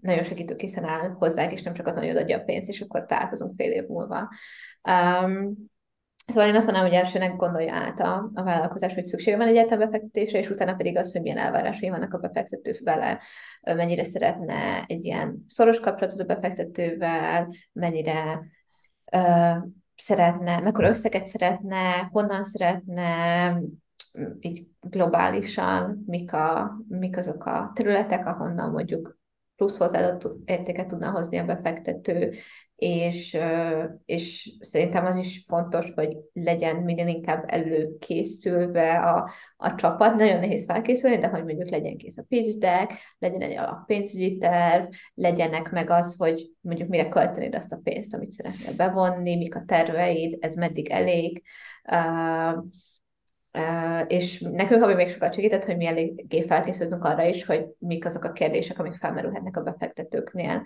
nagyon 0.01 0.24
segítőkészen 0.24 0.84
áll 0.84 1.09
hozzánk, 1.09 1.51
és 1.51 1.61
nem 1.61 1.74
csak 1.74 1.88
azon, 1.88 2.03
hogy 2.03 2.16
adja 2.16 2.38
a 2.38 2.43
pénzt, 2.43 2.70
és 2.70 2.82
akkor 2.82 3.05
találkozunk 3.05 3.53
fél 3.55 3.72
év 3.72 3.88
múlva. 3.88 4.30
Szóval 6.26 6.47
én 6.47 6.55
azt 6.55 6.66
mondanám, 6.66 6.89
hogy 6.89 6.97
elsőnek 6.97 7.36
gondolja 7.36 7.74
át 7.74 7.99
a, 7.99 8.32
a 8.34 8.43
vállalkozás, 8.43 8.93
hogy 8.93 9.05
szüksége 9.05 9.38
van 9.38 9.47
egyáltalán 9.47 9.89
befektetésre, 9.89 10.39
és 10.39 10.49
utána 10.49 10.76
pedig 10.76 10.97
az, 10.97 11.11
hogy 11.11 11.22
milyen 11.22 11.38
elvárásai 11.38 11.89
vannak 11.89 12.13
a 12.13 12.18
befektető 12.18 12.80
vele, 12.84 13.22
mennyire 13.61 14.03
szeretne 14.03 14.86
egy 14.88 15.05
ilyen 15.05 15.43
szoros 15.47 15.80
kapcsolatot 15.80 16.20
a 16.20 16.34
befektetővel, 16.34 17.47
mennyire 17.72 18.39
szeretne, 19.96 20.60
mekkora 20.60 20.89
összeget 20.89 21.28
szeretne, 21.28 22.10
honnan 22.12 22.43
szeretne, 22.43 23.60
így 24.39 24.68
globálisan, 24.80 26.04
mik, 26.06 26.34
a, 26.34 26.78
mik 26.88 27.18
azok 27.18 27.46
a 27.46 27.72
területek, 27.76 28.26
ahonnan 28.26 28.72
mondjuk 28.72 29.18
plusz 29.56 29.78
hozzáadott 29.78 30.38
értéket 30.46 30.88
tudna 30.88 31.12
hozni 31.12 31.38
a 31.38 31.46
befektető, 31.46 32.34
és, 32.76 33.38
és 34.05 34.55
szerintem 34.59 35.05
az 35.05 35.15
is 35.15 35.43
fontos, 35.47 35.91
hogy 35.95 36.17
legyen 36.34 36.76
minél 36.76 37.07
inkább 37.07 37.43
előkészülve 37.47 38.99
a, 38.99 39.32
a 39.57 39.76
csapat. 39.76 40.15
Nagyon 40.15 40.39
nehéz 40.39 40.65
felkészülni, 40.65 41.17
de 41.17 41.28
hogy 41.28 41.43
mondjuk 41.43 41.69
legyen 41.69 41.97
kész 41.97 42.17
a 42.17 42.26
pitch 42.28 42.97
legyen 43.19 43.41
egy 43.41 43.57
alappénzügyi 43.57 44.38
terv, 44.38 44.84
legyenek 45.13 45.71
meg 45.71 45.89
az, 45.89 46.15
hogy 46.17 46.51
mondjuk 46.61 46.89
mire 46.89 47.09
költenéd 47.09 47.55
azt 47.55 47.71
a 47.71 47.80
pénzt, 47.84 48.13
amit 48.13 48.32
szeretnél 48.32 48.76
bevonni, 48.76 49.36
mik 49.36 49.55
a 49.55 49.63
terveid, 49.65 50.38
ez 50.39 50.55
meddig 50.55 50.89
elég. 50.89 51.43
Uh, 51.91 52.63
Uh, 53.57 54.03
és 54.07 54.39
nekünk, 54.39 54.84
ami 54.84 54.93
még 54.93 55.09
sokat 55.09 55.34
segített, 55.34 55.65
hogy 55.65 55.78
mi 55.78 55.86
eléggé 55.86 56.41
felkészültünk 56.41 57.03
arra 57.03 57.23
is, 57.23 57.45
hogy 57.45 57.65
mik 57.78 58.05
azok 58.05 58.23
a 58.23 58.32
kérdések, 58.32 58.80
amik 58.80 58.93
felmerülhetnek 58.93 59.57
a 59.57 59.61
befektetőknél. 59.61 60.63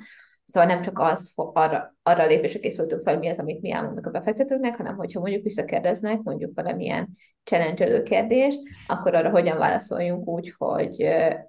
Szóval 0.52 0.70
nem 0.70 0.82
csak 0.82 1.00
az, 1.00 1.34
arra, 1.36 1.95
arra 2.04 2.26
lépésre 2.26 2.60
készültünk 2.60 3.04
fel, 3.04 3.18
mi 3.18 3.30
az, 3.30 3.39
amit 3.39 3.62
mi 3.62 3.72
elmondunk 3.72 4.06
a 4.06 4.10
befektetőknek, 4.10 4.78
hanem 4.78 4.95
hogyha 4.95 5.20
mondjuk 5.20 5.43
visszakérdeznek, 5.43 6.22
mondjuk 6.22 6.52
valamilyen 6.56 7.10
challenge 7.43 8.04
kérdést, 8.04 8.60
akkor 8.88 9.14
arra 9.14 9.30
hogyan 9.30 9.58
válaszoljunk 9.58 10.28
úgy, 10.28 10.54
hogy, 10.58 11.08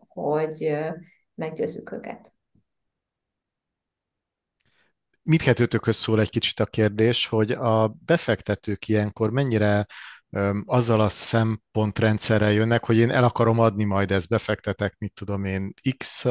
hogy 0.08 0.78
meggyőzzük 1.34 1.92
őket. 1.92 2.32
Mindkettőtökhöz 5.22 5.96
szól 5.96 6.20
egy 6.20 6.30
kicsit 6.30 6.60
a 6.60 6.66
kérdés, 6.66 7.26
hogy 7.26 7.50
a 7.50 7.94
befektetők 8.04 8.88
ilyenkor 8.88 9.30
mennyire 9.30 9.86
azzal 10.64 11.00
a 11.00 11.08
szempontrendszerrel 11.08 12.52
jönnek, 12.52 12.84
hogy 12.84 12.96
én 12.96 13.10
el 13.10 13.24
akarom 13.24 13.58
adni, 13.58 13.84
majd 13.84 14.10
ezt 14.10 14.28
befektetek, 14.28 14.94
mit 14.98 15.12
tudom 15.14 15.44
én, 15.44 15.74
x 15.96 16.26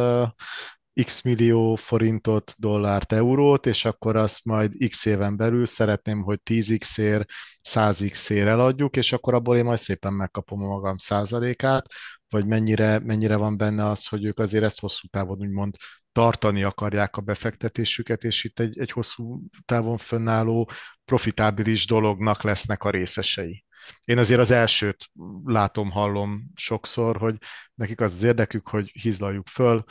x 1.04 1.22
millió 1.22 1.76
forintot, 1.76 2.56
dollárt, 2.58 3.12
eurót, 3.12 3.66
és 3.66 3.86
akkor 3.86 4.16
azt 4.16 4.46
majd 4.46 4.74
x 4.88 5.06
éven 5.06 5.38
belül 5.38 5.66
szeretném, 5.66 6.22
hogy 6.22 6.40
10x-ér, 6.50 7.26
100x-ér 7.70 8.48
eladjuk, 8.48 8.96
és 8.96 9.12
akkor 9.12 9.34
abból 9.34 9.58
én 9.58 9.64
majd 9.64 9.78
szépen 9.78 10.14
megkapom 10.14 10.64
a 10.64 10.68
magam 10.68 10.98
százalékát, 10.98 11.86
vagy 12.30 12.46
mennyire, 12.46 13.00
mennyire 13.00 13.36
van 13.36 13.58
benne 13.58 13.86
az, 13.86 14.08
hogy 14.08 14.26
ők 14.26 14.40
azért 14.40 14.64
ezt 14.64 14.80
hosszú 14.80 15.08
távon 15.08 15.40
úgymond 15.40 15.76
tartani 16.12 16.64
akarják 16.64 17.18
a 17.18 17.22
befektetésüket, 17.22 18.24
és 18.24 18.44
itt 18.44 18.60
egy, 18.60 18.80
egy 18.80 18.92
hosszú 18.92 19.42
távon 19.66 19.98
fönnálló 19.98 20.70
profitábilis 21.06 21.86
dolognak 21.86 22.44
lesznek 22.44 22.84
a 22.84 22.90
részesei. 22.90 23.64
Én 24.06 24.18
azért 24.18 24.40
az 24.40 24.52
elsőt 24.52 25.10
látom, 25.44 25.92
hallom 25.92 26.42
sokszor, 26.56 27.18
hogy 27.18 27.38
nekik 27.74 28.02
az 28.02 28.12
az 28.12 28.24
érdekük, 28.24 28.68
hogy 28.68 28.90
hizlaljuk 28.94 29.48
föl, 29.48 29.84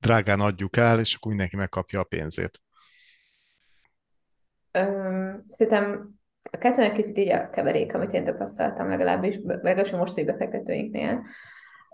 drágán 0.00 0.40
adjuk 0.40 0.76
el, 0.76 1.00
és 1.00 1.14
akkor 1.14 1.28
mindenki 1.30 1.56
megkapja 1.56 2.00
a 2.00 2.04
pénzét. 2.04 2.60
Öm, 4.70 5.44
szerintem 5.48 6.14
a 6.50 6.56
kettőnek 6.56 6.92
kicsit 6.92 7.18
így 7.18 7.30
a 7.30 7.50
keverék, 7.50 7.94
amit 7.94 8.12
én 8.12 8.24
tapasztaltam 8.24 8.88
legalábbis, 8.88 9.38
legalábbis 9.44 9.92
a 9.92 9.96
mostani 9.96 10.26
befektetőinknél. 10.26 11.22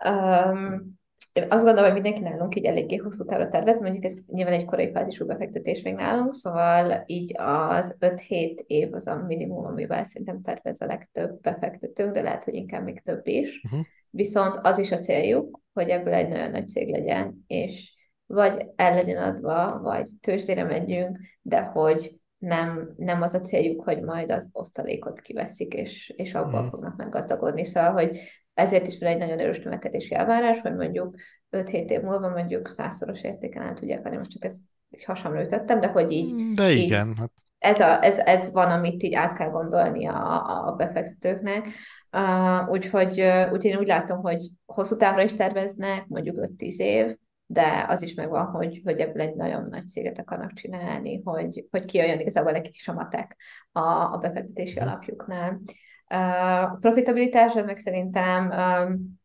Um, 0.05 1.01
én 1.33 1.47
azt 1.49 1.65
gondolom, 1.65 1.93
hogy 1.93 2.03
mindenki 2.03 2.29
nálunk 2.29 2.57
így 2.57 2.65
eléggé 2.65 2.97
hosszú 2.97 3.25
távra 3.25 3.49
tervez, 3.49 3.81
mondjuk 3.81 4.05
ez 4.05 4.19
nyilván 4.27 4.55
egy 4.55 4.65
korai 4.65 4.91
fázisú 4.93 5.27
befektetés 5.27 5.83
még 5.83 5.95
nálunk, 5.95 6.35
szóval 6.35 7.03
így 7.07 7.35
az 7.37 7.97
5-7 8.01 8.65
év 8.67 8.95
az 8.95 9.07
a 9.07 9.25
minimum, 9.27 9.65
amivel 9.65 10.05
szerintem 10.05 10.43
tervez 10.43 10.81
a 10.81 10.87
legtöbb 10.87 11.41
befektetőnk, 11.41 12.13
de 12.13 12.23
lehet, 12.23 12.45
hogy 12.45 12.55
inkább 12.55 12.85
még 12.85 13.03
több 13.03 13.27
is. 13.27 13.61
Uh-huh. 13.65 13.81
Viszont 14.11 14.59
az 14.63 14.79
is 14.79 14.93
a 14.93 14.99
céljuk, 14.99 15.61
hogy 15.73 15.89
ebből 15.89 16.15
egy 16.15 16.29
nagyon 16.29 16.51
nagy 16.51 16.69
cég 16.69 16.89
legyen, 16.89 17.45
és 17.47 17.95
vagy 18.27 18.67
el 18.77 18.95
legyen 18.95 19.23
adva, 19.23 19.81
vagy 19.83 20.11
tőzsdére 20.21 20.65
megyünk, 20.65 21.19
de 21.43 21.63
hogy 21.63 22.21
nem, 22.39 22.95
nem 22.97 23.23
az 23.23 23.35
a 23.35 23.41
céljuk, 23.41 23.83
hogy 23.83 24.03
majd 24.03 24.31
az 24.31 24.49
osztalékot 24.53 25.21
kiveszik, 25.21 25.75
és, 25.75 26.13
és 26.17 26.35
abban 26.35 26.65
mm. 26.65 26.69
fognak 26.69 26.97
meggazdagodni. 26.97 27.65
Szóval, 27.65 27.93
hogy 27.93 28.19
ezért 28.55 28.87
is 28.87 28.99
van 28.99 29.09
egy 29.09 29.19
nagyon 29.19 29.39
erős 29.39 29.59
növekedési 29.59 30.15
elvárás, 30.15 30.61
hogy 30.61 30.75
mondjuk 30.75 31.15
5-7 31.51 31.91
év 31.91 32.01
múlva 32.01 32.29
mondjuk 32.29 32.69
százszoros 32.69 33.23
értéken 33.23 33.63
át 33.63 33.75
tudják 33.75 34.03
venni. 34.03 34.17
Most 34.17 34.31
csak 34.31 34.45
ezt 34.45 34.61
hasamra 35.05 35.43
ütöttem, 35.43 35.81
de 35.81 35.87
hogy 35.87 36.13
így... 36.13 36.53
De 36.55 36.71
igen. 36.71 37.09
Így, 37.09 37.19
hát. 37.19 37.42
Ez, 37.63 37.81
a, 37.81 38.05
ez, 38.05 38.19
ez 38.19 38.53
van, 38.53 38.71
amit 38.71 39.03
így 39.03 39.15
át 39.15 39.37
kell 39.37 39.51
gondolni 39.51 40.07
a, 40.07 40.67
a 40.67 40.73
befektetőknek. 40.73 41.69
Uh, 42.13 42.71
úgyhogy, 42.71 43.21
uh, 43.21 43.53
úgy 43.53 43.65
én 43.65 43.79
úgy 43.79 43.87
látom, 43.87 44.21
hogy 44.21 44.51
hosszú 44.67 44.97
távra 44.97 45.23
is 45.23 45.35
terveznek, 45.35 46.07
mondjuk 46.07 46.37
5-10 46.59 46.77
év, 46.77 47.17
de 47.47 47.87
az 47.89 48.03
is 48.03 48.15
megvan, 48.15 48.47
hogy, 48.47 48.81
hogy 48.85 49.01
ebből 49.01 49.23
egy 49.23 49.35
nagyon 49.35 49.67
nagy 49.69 49.89
céget 49.89 50.19
akarnak 50.19 50.53
csinálni, 50.53 51.21
hogy, 51.25 51.67
hogy 51.71 51.85
kijöjjön 51.85 52.21
igazából 52.21 52.53
nekik 52.53 52.75
is 52.75 52.89
a 52.89 52.93
matek 52.93 53.37
a, 53.73 53.81
a 53.81 54.19
befektetési 54.21 54.79
mhm. 54.79 54.89
alapjuknál. 54.89 55.61
A 56.07 56.77
profitabilitás, 56.81 57.53
meg 57.53 57.79
szerintem 57.79 58.51
um, 58.51 59.21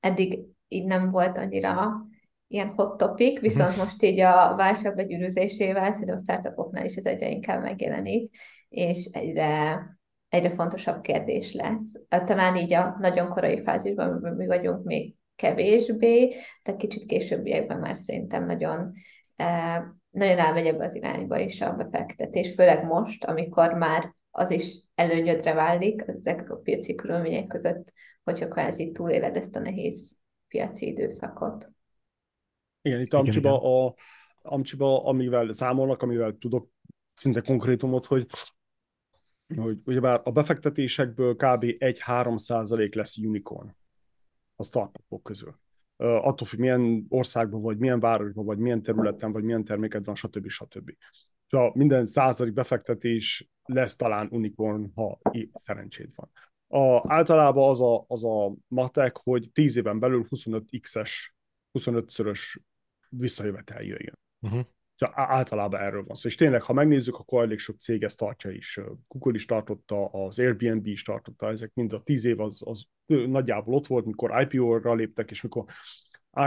eddig 0.00 0.38
így 0.68 0.84
nem 0.84 1.10
volt 1.10 1.38
annyira 1.38 2.06
ilyen 2.48 2.72
hot 2.76 2.96
topic, 2.96 3.40
viszont 3.40 3.70
mhm. 3.70 3.78
most 3.78 4.02
így 4.02 4.20
a 4.20 4.54
válság 4.56 4.94
begyűrűzésével 4.94 5.92
szerintem 5.92 6.16
a 6.16 6.18
startupoknál 6.18 6.84
is 6.84 6.96
ez 6.96 7.04
egyre 7.04 7.30
inkább 7.30 7.62
megjelenik, 7.62 8.36
és 8.68 9.04
egyre, 9.04 9.80
egyre 10.28 10.50
fontosabb 10.50 11.00
kérdés 11.00 11.54
lesz. 11.54 12.04
Talán 12.08 12.56
így 12.56 12.72
a 12.72 12.96
nagyon 13.00 13.28
korai 13.28 13.62
fázisban, 13.62 14.10
amiben 14.10 14.34
mi 14.34 14.46
vagyunk 14.46 14.84
még 14.84 15.14
kevésbé, 15.36 16.34
de 16.62 16.76
kicsit 16.76 17.06
későbbiekben 17.06 17.78
már 17.78 17.96
szerintem 17.96 18.46
nagyon, 18.46 18.92
eh, 19.36 19.82
nagyon 20.10 20.38
elmegy 20.38 20.66
ebbe 20.66 20.84
az 20.84 20.94
irányba 20.94 21.38
is 21.38 21.60
a 21.60 21.72
befektetés, 21.72 22.54
főleg 22.54 22.84
most, 22.84 23.24
amikor 23.24 23.72
már 23.72 24.14
az 24.30 24.50
is 24.50 24.88
előnyödre 24.94 25.54
válik 25.54 26.04
ezek 26.06 26.50
a 26.50 26.56
piaci 26.56 26.94
körülmények 26.94 27.46
között, 27.46 27.92
hogyha 28.24 28.48
kvázi 28.48 28.92
túléled 28.92 29.36
ezt 29.36 29.56
a 29.56 29.60
nehéz 29.60 30.16
piaci 30.48 30.86
időszakot. 30.86 31.70
Igen, 32.82 33.00
itt 33.00 33.12
Amcsiba, 33.12 33.86
a, 33.86 33.94
Amcsiba, 34.42 35.04
amivel 35.04 35.52
számolnak, 35.52 36.02
amivel 36.02 36.36
tudok 36.38 36.70
szinte 37.14 37.40
konkrétumot, 37.40 38.06
hogy 38.06 38.26
hogy 39.56 39.78
ugyebár 39.84 40.20
a 40.24 40.30
befektetésekből 40.30 41.34
kb. 41.34 41.64
1-3 41.78 42.36
százalék 42.36 42.94
lesz 42.94 43.16
unicorn 43.16 43.76
a 44.56 44.64
startupok 44.64 45.22
közül. 45.22 45.58
Uh, 45.96 46.26
attól 46.26 46.46
függ, 46.46 46.58
milyen 46.58 47.06
országban 47.08 47.60
vagy, 47.60 47.78
milyen 47.78 48.00
városban 48.00 48.44
vagy, 48.44 48.58
milyen 48.58 48.82
területen 48.82 49.32
vagy, 49.32 49.42
milyen 49.42 49.64
terméked 49.64 50.04
van, 50.04 50.14
stb. 50.14 50.48
stb. 50.48 50.90
So, 51.46 51.70
minden 51.74 52.06
századik 52.06 52.52
befektetés 52.52 53.50
lesz 53.62 53.96
talán 53.96 54.28
unicorn, 54.30 54.92
ha 54.94 55.18
szerencséd 55.52 56.10
van. 56.14 56.30
A, 56.70 57.14
általában 57.14 57.68
az 57.68 57.80
a, 57.80 58.04
az 58.08 58.24
a 58.24 58.54
matek, 58.66 59.16
hogy 59.16 59.50
10 59.52 59.76
éven 59.76 59.98
belül 59.98 60.26
25x-es, 60.30 61.10
25-szörös 61.78 62.56
visszajövetel 63.08 63.82
jöjjön. 63.82 64.18
Uh-huh 64.40 64.64
általában 65.06 65.80
erről 65.80 66.04
van 66.04 66.16
szó. 66.16 66.28
És 66.28 66.34
tényleg, 66.34 66.62
ha 66.62 66.72
megnézzük, 66.72 67.16
akkor 67.16 67.42
elég 67.42 67.58
sok 67.58 67.78
cég 67.78 68.02
ezt 68.02 68.18
tartja 68.18 68.50
is. 68.50 68.80
Google 69.08 69.34
is 69.34 69.44
tartotta, 69.44 70.06
az 70.06 70.38
Airbnb 70.38 70.86
is 70.86 71.02
tartotta, 71.02 71.48
ezek 71.48 71.70
mind 71.74 71.92
a 71.92 72.02
tíz 72.02 72.24
év 72.24 72.40
az, 72.40 72.60
az 72.64 72.84
nagyjából 73.06 73.74
ott 73.74 73.86
volt, 73.86 74.04
mikor 74.04 74.40
IPO-ra 74.40 74.94
léptek, 74.94 75.30
és 75.30 75.42
mikor 75.42 75.64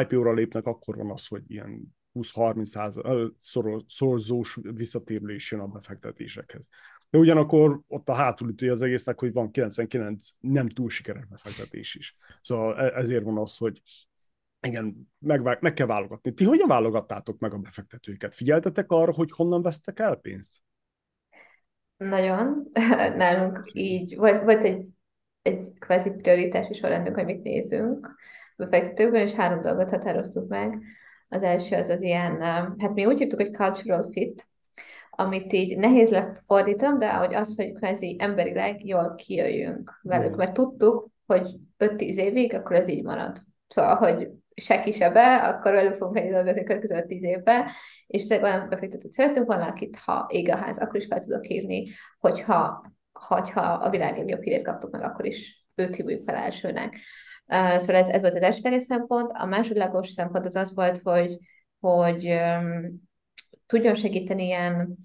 IPO-ra 0.01 0.33
lépnek, 0.33 0.65
akkor 0.65 0.95
van 0.95 1.11
az, 1.11 1.27
hogy 1.27 1.43
ilyen 1.47 1.95
20-30 2.13 3.83
szorzós 3.87 4.57
visszatérülés 4.61 5.51
jön 5.51 5.61
a 5.61 5.67
befektetésekhez. 5.67 6.69
De 7.09 7.17
ugyanakkor 7.17 7.81
ott 7.87 8.09
a 8.09 8.13
hátulütője 8.13 8.71
az 8.71 8.81
egésznek, 8.81 9.19
hogy 9.19 9.33
van 9.33 9.51
99 9.51 10.27
nem 10.39 10.69
túl 10.69 10.89
sikeres 10.89 11.25
befektetés 11.25 11.95
is. 11.95 12.15
Szóval 12.41 12.79
e-, 12.79 12.97
ezért 12.97 13.23
van 13.23 13.37
az, 13.37 13.57
hogy 13.57 13.81
igen, 14.61 15.11
meg, 15.19 15.41
meg 15.61 15.73
kell 15.73 15.85
válogatni. 15.85 16.33
Ti 16.33 16.43
hogyan 16.43 16.67
válogattátok 16.67 17.39
meg 17.39 17.53
a 17.53 17.57
befektetőket? 17.57 18.35
Figyeltetek 18.35 18.91
arra, 18.91 19.13
hogy 19.13 19.31
honnan 19.31 19.61
vesztek 19.61 19.99
el 19.99 20.15
pénzt? 20.15 20.57
Nagyon. 21.97 22.69
Nálunk 23.17 23.59
így 23.73 24.15
volt, 24.15 24.43
volt 24.43 24.63
egy, 24.63 24.87
egy 25.41 25.71
kvázi 25.79 26.09
prioritási 26.09 26.73
sorrendünk, 26.73 27.15
hogy 27.15 27.25
mit 27.25 27.43
nézünk 27.43 28.15
befektetőkben, 28.57 29.21
és 29.21 29.33
három 29.33 29.61
dolgot 29.61 29.89
határoztuk 29.89 30.47
meg. 30.47 30.81
Az 31.29 31.43
első 31.43 31.75
az 31.75 31.89
az 31.89 32.01
ilyen, 32.01 32.41
hát 32.77 32.93
mi 32.93 33.05
úgy 33.05 33.17
hívtuk, 33.17 33.39
hogy 33.39 33.53
cultural 33.53 34.09
fit, 34.11 34.47
amit 35.09 35.53
így 35.53 35.77
nehéz 35.77 36.09
lefordítom, 36.09 36.99
de 36.99 37.13
hogy 37.13 37.33
az, 37.33 37.55
hogy 37.55 37.73
kvázi 37.73 38.15
emberileg 38.19 38.85
jól 38.85 39.15
kijöjjünk 39.15 39.99
velük, 40.01 40.33
mm. 40.33 40.37
mert 40.37 40.53
tudtuk, 40.53 41.09
hogy 41.25 41.55
5-10 41.77 42.15
évig, 42.15 42.53
akkor 42.53 42.75
ez 42.75 42.87
így 42.87 43.03
marad. 43.03 43.37
Szóval, 43.67 43.95
hogy 43.95 44.29
se 44.55 44.79
kisebe, 44.79 45.35
akkor 45.35 45.71
velük 45.71 45.95
fogunk 45.95 46.17
egy 46.17 46.31
dolgozni 46.31 46.61
a 46.61 46.63
következő 46.63 47.05
tíz 47.05 47.23
évben, 47.23 47.67
és 48.07 48.27
olyan 48.29 48.69
befektetőt 48.69 49.11
szeretünk 49.11 49.47
volna, 49.47 49.65
akit 49.65 49.97
ha 49.97 50.27
ég 50.29 50.49
a 50.49 50.55
ház, 50.55 50.77
akkor 50.77 50.95
is 50.95 51.05
fel 51.05 51.23
tudok 51.23 51.49
írni, 51.49 51.87
hogyha, 52.19 52.91
hogyha 53.11 53.61
a 53.61 53.89
világ 53.89 54.17
legjobb 54.17 54.41
hírét 54.41 54.63
kaptuk 54.63 54.91
meg, 54.91 55.01
akkor 55.01 55.25
is 55.25 55.65
őt 55.75 55.95
hívjuk 55.95 56.23
fel 56.25 56.35
elsőnek. 56.35 56.97
Uh, 57.47 57.77
szóval 57.77 58.01
ez, 58.01 58.07
ez 58.07 58.21
volt 58.21 58.33
az 58.33 58.41
első 58.41 58.79
szempont. 58.79 59.31
A 59.33 59.45
másodlagos 59.45 60.09
szempont 60.09 60.45
az 60.45 60.55
az 60.55 60.73
volt, 60.73 60.97
hogy, 60.97 61.37
hogy 61.79 62.25
um, 62.25 63.01
tudjon 63.65 63.93
segíteni 63.93 64.45
ilyen 64.45 64.97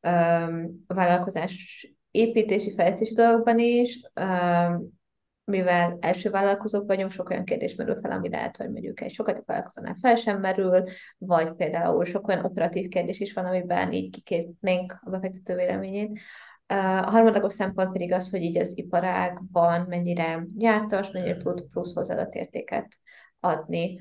um, 0.00 0.84
vállalkozás 0.86 1.86
építési, 2.10 2.74
fejlesztési 2.74 3.14
dolgokban 3.14 3.58
is, 3.58 4.00
um, 4.20 5.00
mivel 5.44 5.96
első 6.00 6.30
vállalkozók 6.30 6.86
vagyunk, 6.86 7.10
sok 7.10 7.30
olyan 7.30 7.44
kérdés 7.44 7.74
merül 7.74 8.00
fel, 8.00 8.10
ami 8.10 8.28
lehet, 8.28 8.56
hogy 8.56 8.70
mondjuk 8.70 9.00
egy 9.00 9.12
sokat 9.12 9.42
vállalkozónál 9.46 9.96
fel 10.00 10.16
sem 10.16 10.40
merül, 10.40 10.84
vagy 11.18 11.52
például 11.52 12.04
sok 12.04 12.28
olyan 12.28 12.44
operatív 12.44 12.88
kérdés 12.88 13.20
is 13.20 13.32
van, 13.32 13.44
amiben 13.44 13.92
így 13.92 14.10
kikérnénk 14.10 15.00
a 15.04 15.10
befektető 15.10 15.54
véleményét. 15.54 16.18
A 16.66 17.10
harmadagos 17.10 17.54
szempont 17.54 17.92
pedig 17.92 18.12
az, 18.12 18.30
hogy 18.30 18.42
így 18.42 18.58
az 18.58 18.78
iparágban 18.78 19.86
mennyire 19.88 20.46
jártas, 20.58 21.10
mennyire 21.10 21.36
tud 21.36 21.62
plusz 21.70 21.94
hozzáadott 21.94 22.34
értéket 22.34 22.98
adni. 23.40 24.00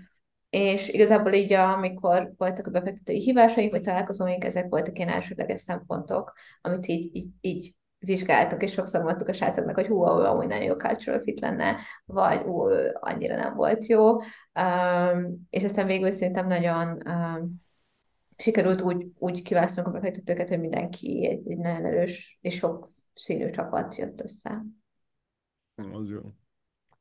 és 0.50 0.90
igazából 0.90 1.34
így, 1.34 1.54
amikor 1.54 2.34
voltak 2.38 2.68
a 2.68 2.72
befektetői 2.72 3.20
hívásaink, 3.20 3.72
vagy 3.72 3.82
találkozóink, 3.82 4.44
ezek 4.44 4.70
voltak 4.70 4.98
ilyen 4.98 5.10
elsődleges 5.10 5.60
szempontok, 5.60 6.34
amit 6.62 6.88
így, 6.88 7.16
így, 7.16 7.30
így 7.42 7.76
vizsgáltak, 8.06 8.64
és 8.64 8.72
sokszor 8.72 9.03
mondtuk 9.03 9.28
a 9.28 9.34
srácoknak, 9.34 9.76
hogy 9.76 9.88
hú, 9.88 10.02
amúgy 10.02 10.48
nagyon 10.48 10.64
jó 10.64 10.76
cultural 10.76 11.19
fit 11.19 11.40
lenne, 11.40 11.76
vagy 12.06 12.41
hú, 12.41 12.68
annyira 12.99 13.36
nem 13.36 13.56
volt 13.56 13.86
jó. 13.86 14.15
Um, 14.15 15.48
és 15.49 15.64
aztán 15.64 15.86
végül 15.86 16.11
szerintem 16.11 16.48
nagyon 16.48 17.02
um, 17.06 17.61
sikerült 18.38 18.82
úgy, 18.82 19.07
úgy 19.18 19.41
kiválasztanunk 19.41 19.95
a 19.95 19.99
befektetőket, 19.99 20.49
hogy 20.49 20.60
mindenki 20.60 21.28
egy, 21.28 21.52
egy 21.52 21.57
nagyon 21.57 21.86
erős 21.86 22.38
és 22.41 22.56
sok 22.56 22.90
színű 23.14 23.49
csapat 23.49 23.95
jött 23.95 24.22
össze. 24.22 24.65
Az 25.76 26.10
jó. 26.10 26.19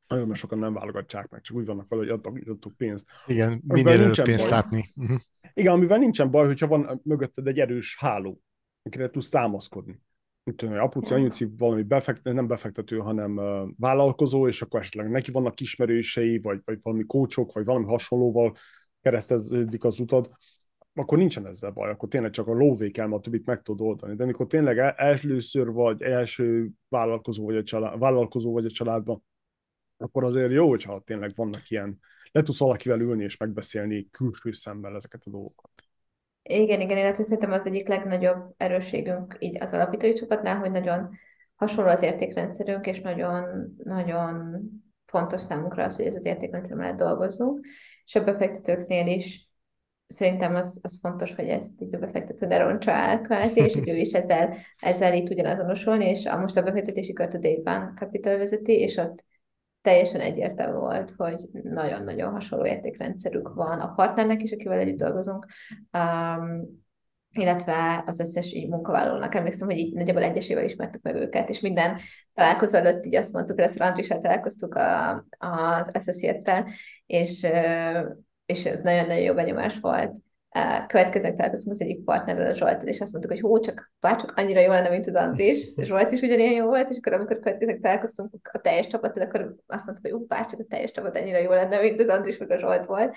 Nagyon 0.07 0.27
mert 0.27 0.39
sokan 0.39 0.59
nem 0.59 0.73
válogatják 0.73 1.29
meg, 1.29 1.41
csak 1.41 1.57
úgy 1.57 1.65
vannak 1.65 1.89
vele, 1.89 2.01
hogy 2.01 2.11
adtak, 2.11 2.39
adtuk 2.47 2.77
pénzt. 2.77 3.09
Igen, 3.25 3.61
minél 3.67 4.01
előbb 4.01 4.21
pénzt 4.23 4.49
baj. 4.49 4.49
látni. 4.49 4.83
Uh-huh. 4.95 5.17
Igen, 5.53 5.73
amivel 5.73 5.97
nincsen 5.97 6.31
baj, 6.31 6.45
hogyha 6.45 6.67
van 6.67 7.01
mögötted 7.03 7.47
egy 7.47 7.59
erős 7.59 7.97
háló, 7.99 8.41
akire 8.83 9.09
tudsz 9.09 9.29
támaszkodni. 9.29 10.01
Tudom, 10.43 10.79
apuci, 10.79 11.13
anyuci 11.13 11.49
valami 11.57 11.83
befektető, 11.83 12.35
nem 12.35 12.47
befektető, 12.47 12.97
hanem 12.97 13.37
uh, 13.37 13.69
vállalkozó, 13.77 14.47
és 14.47 14.61
akkor 14.61 14.79
esetleg 14.79 15.09
neki 15.09 15.31
vannak 15.31 15.59
ismerősei, 15.59 16.39
vagy, 16.39 16.61
vagy 16.65 16.77
valami 16.81 17.05
kócsok, 17.05 17.53
vagy 17.53 17.65
valami 17.65 17.85
hasonlóval 17.85 18.53
kereszteződik 19.01 19.83
az 19.83 19.99
utad, 19.99 20.31
akkor 20.93 21.17
nincsen 21.17 21.47
ezzel 21.47 21.71
baj, 21.71 21.89
akkor 21.89 22.09
tényleg 22.09 22.31
csak 22.31 22.47
a 22.47 22.53
lóvé 22.53 22.91
kell, 22.91 23.13
a 23.13 23.19
többit 23.19 23.45
meg 23.45 23.61
tud 23.61 23.81
oldani. 23.81 24.15
De 24.15 24.23
amikor 24.23 24.47
tényleg 24.47 24.77
először 24.97 25.71
vagy 25.71 26.01
első 26.01 26.69
vállalkozó 26.89 27.45
vagy 27.45 27.55
a, 27.55 27.63
család, 27.63 27.99
vállalkozó 27.99 28.51
vagy 28.51 28.65
a 28.65 28.69
családban, 28.71 29.23
akkor 29.97 30.23
azért 30.23 30.51
jó, 30.51 30.69
hogyha 30.69 31.01
tényleg 31.05 31.31
vannak 31.35 31.69
ilyen, 31.69 31.99
le 32.31 32.41
tudsz 32.41 32.59
valakivel 32.59 32.99
ülni 32.99 33.23
és 33.23 33.37
megbeszélni 33.37 34.09
külső 34.09 34.51
szemmel 34.51 34.95
ezeket 34.95 35.23
a 35.25 35.29
dolgokat. 35.29 35.71
Igen, 36.43 36.81
igen, 36.81 36.97
én 36.97 37.05
azt 37.05 37.23
szerintem 37.23 37.51
az 37.51 37.65
egyik 37.65 37.87
legnagyobb 37.87 38.53
erősségünk 38.57 39.35
így 39.39 39.61
az 39.61 39.73
alapítói 39.73 40.13
csapatnál, 40.13 40.57
hogy 40.57 40.71
nagyon 40.71 41.09
hasonló 41.55 41.89
az 41.89 42.01
értékrendszerünk, 42.01 42.85
és 42.85 43.01
nagyon, 43.01 43.75
nagyon 43.83 44.61
fontos 45.05 45.41
számunkra 45.41 45.83
az, 45.83 45.95
hogy 45.95 46.05
ez 46.05 46.15
az 46.15 46.25
értékrendszer 46.25 46.77
mellett 46.77 46.97
dolgozunk, 46.97 47.65
és 48.05 48.15
a 48.15 48.23
befektetőknél 48.23 49.07
is 49.07 49.49
szerintem 50.07 50.55
az, 50.55 50.79
az 50.83 50.99
fontos, 51.01 51.35
hogy 51.35 51.47
ezt 51.47 51.81
így 51.81 51.95
a 51.95 51.99
befektető 51.99 52.45
ne 52.45 52.57
roncsa 52.57 52.91
el, 52.91 53.21
kvázi, 53.21 53.59
és 53.59 53.75
ő 53.85 53.95
is 53.95 54.11
ezzel, 54.11 54.55
ezzel 54.77 55.13
így 55.13 55.23
tudjon 55.23 55.45
azonosulni, 55.45 56.05
és 56.05 56.25
a, 56.25 56.37
most 56.37 56.57
a 56.57 56.61
befektetési 56.61 57.13
kört 57.13 57.33
a 57.33 57.37
Dave 57.37 57.91
Capital 57.95 58.37
vezeti, 58.37 58.73
és 58.73 58.97
ott 58.97 59.23
teljesen 59.81 60.21
egyértelmű 60.21 60.77
volt, 60.77 61.13
hogy 61.17 61.49
nagyon-nagyon 61.51 62.31
hasonló 62.31 62.65
értékrendszerük 62.65 63.53
van 63.53 63.79
a 63.79 63.93
partnernek 63.93 64.41
is, 64.41 64.51
akivel 64.51 64.79
együtt 64.79 64.97
dolgozunk, 64.97 65.45
um, 65.91 66.79
illetve 67.33 68.03
az 68.05 68.19
összes 68.19 68.53
így 68.53 68.69
munkavállalónak. 68.69 69.35
Emlékszem, 69.35 69.67
hogy 69.67 69.77
így 69.77 69.93
nagyjából 69.93 70.23
egyesével 70.23 70.63
ismertük 70.63 71.01
meg 71.01 71.15
őket, 71.15 71.49
és 71.49 71.59
minden 71.59 71.97
találkozó 72.33 72.77
előtt 72.77 73.05
így 73.05 73.15
azt 73.15 73.33
mondtuk, 73.33 73.61
hogy 73.61 73.71
Andrissal 73.77 74.19
találkoztuk 74.19 74.75
a, 74.75 75.11
az 75.37 75.89
associate 75.93 76.65
és, 77.05 77.47
és 78.45 78.63
nagyon-nagyon 78.63 79.21
jó 79.21 79.33
benyomás 79.33 79.79
volt 79.79 80.11
következőnek 80.87 81.35
találkoztunk 81.35 81.75
az 81.75 81.81
egyik 81.81 82.03
partnerrel, 82.03 82.51
a 82.51 82.55
Zsoltad, 82.55 82.87
és 82.87 82.99
azt 83.01 83.11
mondtuk, 83.11 83.31
hogy 83.31 83.41
hó, 83.41 83.59
csak 83.59 83.91
bárcsak 83.99 84.33
annyira 84.35 84.59
jó 84.59 84.71
lenne, 84.71 84.89
mint 84.89 85.07
az 85.07 85.15
Andris. 85.15 85.73
Zsolt 85.87 86.11
is 86.11 86.21
ugyanilyen 86.21 86.53
jó 86.53 86.65
volt, 86.65 86.89
és 86.89 86.97
akkor 86.97 87.13
amikor 87.13 87.39
következőnek 87.39 87.81
találkoztunk 87.81 88.49
a 88.51 88.57
teljes 88.57 88.87
csapattal, 88.87 89.23
akkor 89.23 89.55
azt 89.67 89.85
mondtuk, 89.85 90.11
hogy 90.11 90.21
ú, 90.21 90.25
bárcsak 90.25 90.59
a 90.59 90.65
teljes 90.69 90.91
csapat 90.91 91.17
annyira 91.17 91.37
jó 91.37 91.49
lenne, 91.49 91.79
mint 91.79 92.01
az 92.01 92.07
Andris 92.07 92.37
meg 92.37 92.51
a 92.51 92.59
Zsolt 92.59 92.85
volt. 92.85 93.15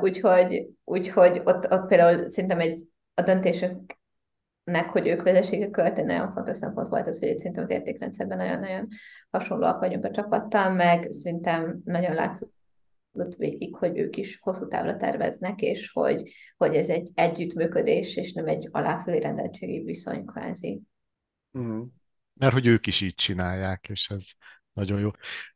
úgyhogy, 0.00 0.68
úgyhogy 0.84 1.40
ott, 1.44 1.70
ott 1.72 1.86
például 1.86 2.30
szerintem 2.30 2.60
egy 2.60 2.88
a 3.14 3.22
döntésüknek, 3.22 4.88
hogy 4.88 5.06
ők 5.06 5.22
vezessék 5.22 5.66
a 5.66 5.70
költ, 5.70 6.04
nagyon 6.04 6.32
fontos 6.32 6.56
szempont 6.56 6.88
volt 6.88 7.06
az, 7.06 7.18
hogy 7.18 7.38
szerintem 7.38 7.64
az 7.64 7.70
értékrendszerben 7.70 8.36
nagyon-nagyon 8.36 8.88
hasonlóak 9.30 9.80
vagyunk 9.80 10.04
a 10.04 10.10
csapattal, 10.10 10.70
meg 10.70 11.10
szerintem 11.10 11.80
nagyon 11.84 12.14
látszott 12.14 12.55
ott 13.18 13.34
végig, 13.34 13.74
hogy 13.74 13.98
ők 13.98 14.16
is 14.16 14.38
hosszú 14.40 14.68
távra 14.68 14.96
terveznek, 14.96 15.60
és 15.60 15.90
hogy, 15.92 16.32
hogy 16.56 16.74
ez 16.74 16.88
egy 16.88 17.10
együttműködés, 17.14 18.16
és 18.16 18.32
nem 18.32 18.46
egy 18.46 18.68
aláfölé 18.70 19.18
rendeltségi 19.18 19.82
viszony 19.84 20.24
kvázi. 20.24 20.82
Mm. 21.58 21.82
Mert 22.32 22.52
hogy 22.52 22.66
ők 22.66 22.86
is 22.86 23.00
így 23.00 23.14
csinálják, 23.14 23.88
és 23.88 24.10
ez 24.10 24.24
nagyon 24.72 25.00
jó. 25.00 25.10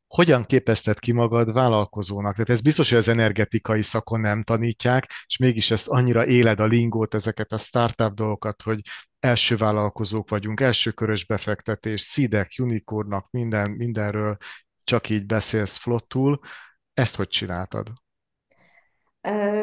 Hogyan 0.06 0.44
képezted 0.44 0.98
ki 0.98 1.12
magad 1.12 1.52
vállalkozónak? 1.52 2.32
Tehát 2.32 2.48
ez 2.48 2.60
biztos, 2.60 2.88
hogy 2.88 2.98
az 2.98 3.08
energetikai 3.08 3.82
szakon 3.82 4.20
nem 4.20 4.42
tanítják, 4.42 5.06
és 5.26 5.36
mégis 5.36 5.70
ezt 5.70 5.88
annyira 5.88 6.26
éled 6.26 6.60
a 6.60 6.66
lingót, 6.66 7.14
ezeket 7.14 7.52
a 7.52 7.58
startup 7.58 8.14
dolgokat, 8.14 8.62
hogy 8.62 8.80
első 9.20 9.56
vállalkozók 9.56 10.30
vagyunk, 10.30 10.60
első 10.60 10.90
körös 10.90 11.26
befektetés, 11.26 12.00
szidek, 12.00 12.54
unicornnak, 12.58 13.30
minden, 13.30 13.70
mindenről 13.70 14.36
csak 14.84 15.08
így 15.08 15.26
beszélsz 15.26 15.76
flottul. 15.76 16.40
Ezt 16.94 17.16
hogy 17.16 17.28
csináltad? 17.28 17.86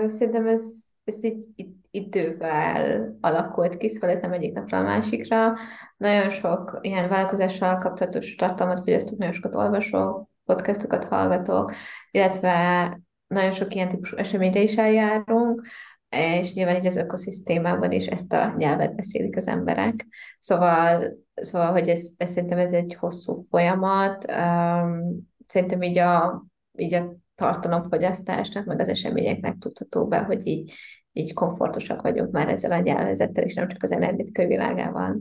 Szerintem 0.08 0.48
ez, 0.48 0.64
ez 1.04 1.24
így, 1.24 1.46
idővel 1.92 3.18
alakult 3.22 3.78
ki, 3.78 3.90
szóval 3.90 4.10
ez 4.10 4.22
nem 4.22 4.32
egyik 4.32 4.54
napra 4.54 4.78
a 4.78 4.84
másikra. 4.84 5.54
Nagyon 5.98 6.30
sok 6.30 6.78
ilyen 6.82 7.10
vállalkozással 7.10 7.78
kapcsolatos 7.78 8.36
tartalmat 8.36 8.80
fogyasztok, 8.80 9.18
nagyon 9.18 9.34
sokat 9.34 9.56
olvasok, 9.56 10.30
podcastokat 10.46 11.06
hallgatok, 11.06 11.74
illetve 12.12 13.00
nagyon 13.28 13.52
sok 13.52 13.74
ilyen 13.74 13.90
típusú 13.90 14.18
eseményre 14.18 14.62
is 14.62 14.78
eljárunk, 14.78 15.68
és 16.10 16.54
nyilván 16.54 16.76
így 16.76 16.86
az 16.86 16.96
ökoszisztémában 16.96 17.92
is 17.92 18.06
ezt 18.06 18.34
a 18.34 18.54
nyelvet 18.58 18.96
beszélik 18.96 19.38
az 19.38 19.48
emberek. 19.48 20.06
Szóval, 20.40 21.14
szóval 21.34 21.72
hogy 21.72 21.90
ez, 21.90 22.02
ez 22.18 22.32
szerintem 22.32 22.58
ez 22.58 22.72
egy 22.72 22.96
hosszú 23.00 23.46
folyamat. 23.50 24.32
Um, 24.32 25.30
szerintem 25.40 25.82
így 25.82 25.98
a 25.98 26.46
így 26.80 26.94
a 26.94 27.16
tartalomfogyasztásnak, 27.36 28.66
meg 28.66 28.80
az 28.80 28.88
eseményeknek 28.88 29.58
tudható 29.58 30.08
be, 30.08 30.20
hogy 30.20 30.48
így, 30.48 30.74
így 31.12 31.34
komfortosak 31.34 32.02
vagyunk 32.02 32.32
már 32.32 32.50
ezzel 32.50 32.72
a 32.72 32.80
nyelvezettel, 32.80 33.44
és 33.44 33.54
nem 33.54 33.68
csak 33.68 33.84
az 33.84 33.92
energetikai 33.92 34.46
világával. 34.46 35.20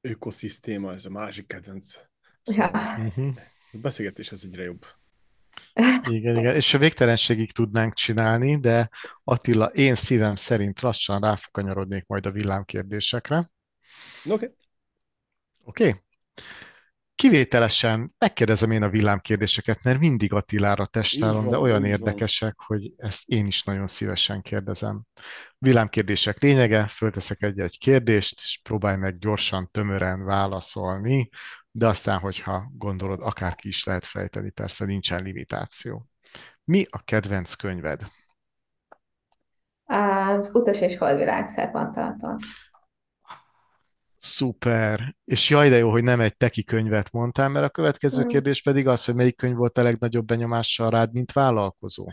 Ökoszisztéma, 0.00 0.92
ez 0.92 1.06
a 1.06 1.10
másik 1.10 1.46
kedvenc. 1.46 1.94
Szóval 2.42 2.70
ja. 2.72 3.04
uh-huh. 3.04 3.34
A 3.72 3.78
beszélgetés 3.82 4.32
ez 4.32 4.42
egyre 4.44 4.62
jobb. 4.62 4.84
Igen, 6.08 6.36
igen, 6.36 6.54
és 6.54 6.74
a 6.74 6.78
végtelenségig 6.78 7.52
tudnánk 7.52 7.94
csinálni, 7.94 8.56
de 8.56 8.88
Attila, 9.24 9.66
én 9.66 9.94
szívem 9.94 10.36
szerint 10.36 10.80
lassan 10.80 11.20
ráfokanyarodnék 11.20 12.06
majd 12.06 12.26
a 12.26 12.30
villámkérdésekre. 12.30 13.36
Oké. 14.24 14.32
Okay. 14.32 14.54
Oké? 15.64 15.88
Okay? 15.88 16.00
Kivételesen 17.14 18.14
megkérdezem 18.18 18.70
én 18.70 18.82
a 18.82 18.88
villámkérdéseket, 18.88 19.82
mert 19.82 19.98
mindig 19.98 20.32
Attilára 20.32 20.86
testálom, 20.86 21.48
de 21.48 21.58
olyan 21.58 21.84
érdekesek, 21.84 22.54
van. 22.56 22.66
hogy 22.66 22.92
ezt 22.96 23.22
én 23.26 23.46
is 23.46 23.62
nagyon 23.62 23.86
szívesen 23.86 24.42
kérdezem. 24.42 25.02
Villámkérdések 25.58 26.40
lényege, 26.40 26.86
fölteszek 26.86 27.42
egy-egy 27.42 27.78
kérdést, 27.78 28.38
és 28.38 28.60
próbálj 28.62 28.96
meg 28.96 29.18
gyorsan, 29.18 29.68
tömören 29.70 30.24
válaszolni, 30.24 31.28
de 31.70 31.86
aztán, 31.86 32.18
hogyha 32.18 32.70
gondolod, 32.76 33.20
akárki 33.22 33.68
is 33.68 33.84
lehet 33.84 34.04
fejteni, 34.04 34.50
persze 34.50 34.84
nincsen 34.84 35.22
limitáció. 35.22 36.08
Mi 36.64 36.84
a 36.90 36.98
kedvenc 37.04 37.54
könyved? 37.54 38.02
Az 39.84 40.54
Utas 40.54 40.80
és 40.80 40.96
Holdvilág 40.96 41.48
Szerpantaltól. 41.48 42.38
Szuper. 44.24 45.16
És 45.24 45.50
jaj, 45.50 45.68
de 45.68 45.76
jó, 45.76 45.90
hogy 45.90 46.02
nem 46.02 46.20
egy 46.20 46.36
teki 46.36 46.64
könyvet 46.64 47.12
mondtál, 47.12 47.48
mert 47.48 47.64
a 47.64 47.70
következő 47.70 48.22
mm. 48.22 48.26
kérdés 48.26 48.62
pedig 48.62 48.88
az, 48.88 49.04
hogy 49.04 49.14
melyik 49.14 49.36
könyv 49.36 49.56
volt 49.56 49.78
a 49.78 49.82
legnagyobb 49.82 50.24
benyomással 50.24 50.90
rád, 50.90 51.12
mint 51.12 51.32
vállalkozó? 51.32 52.06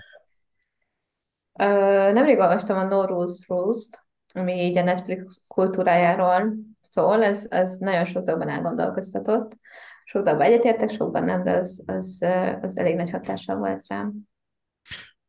Uh, 1.54 2.12
nemrég 2.14 2.38
olvastam 2.38 2.78
a 2.78 2.84
No 2.84 3.06
Rules 3.06 3.46
Rules-t, 3.48 4.06
ami 4.34 4.54
így 4.54 4.78
a 4.78 4.84
Netflix 4.84 5.44
kultúrájáról 5.48 6.54
szól, 6.82 7.24
ez, 7.24 7.46
ez 7.50 7.76
nagyon 7.78 8.06
sok 8.06 8.26
dolgban 8.26 8.50
elgondolkoztatott. 8.50 9.58
Sok 10.04 10.24
dolgban 10.24 10.46
egyetértek, 10.46 10.92
sokban 10.92 11.24
nem, 11.24 11.44
de 11.44 11.52
az, 11.52 11.84
az, 11.86 12.26
az 12.62 12.78
elég 12.78 12.96
nagy 12.96 13.10
hatással 13.10 13.58
volt 13.58 13.88
rám 13.88 14.14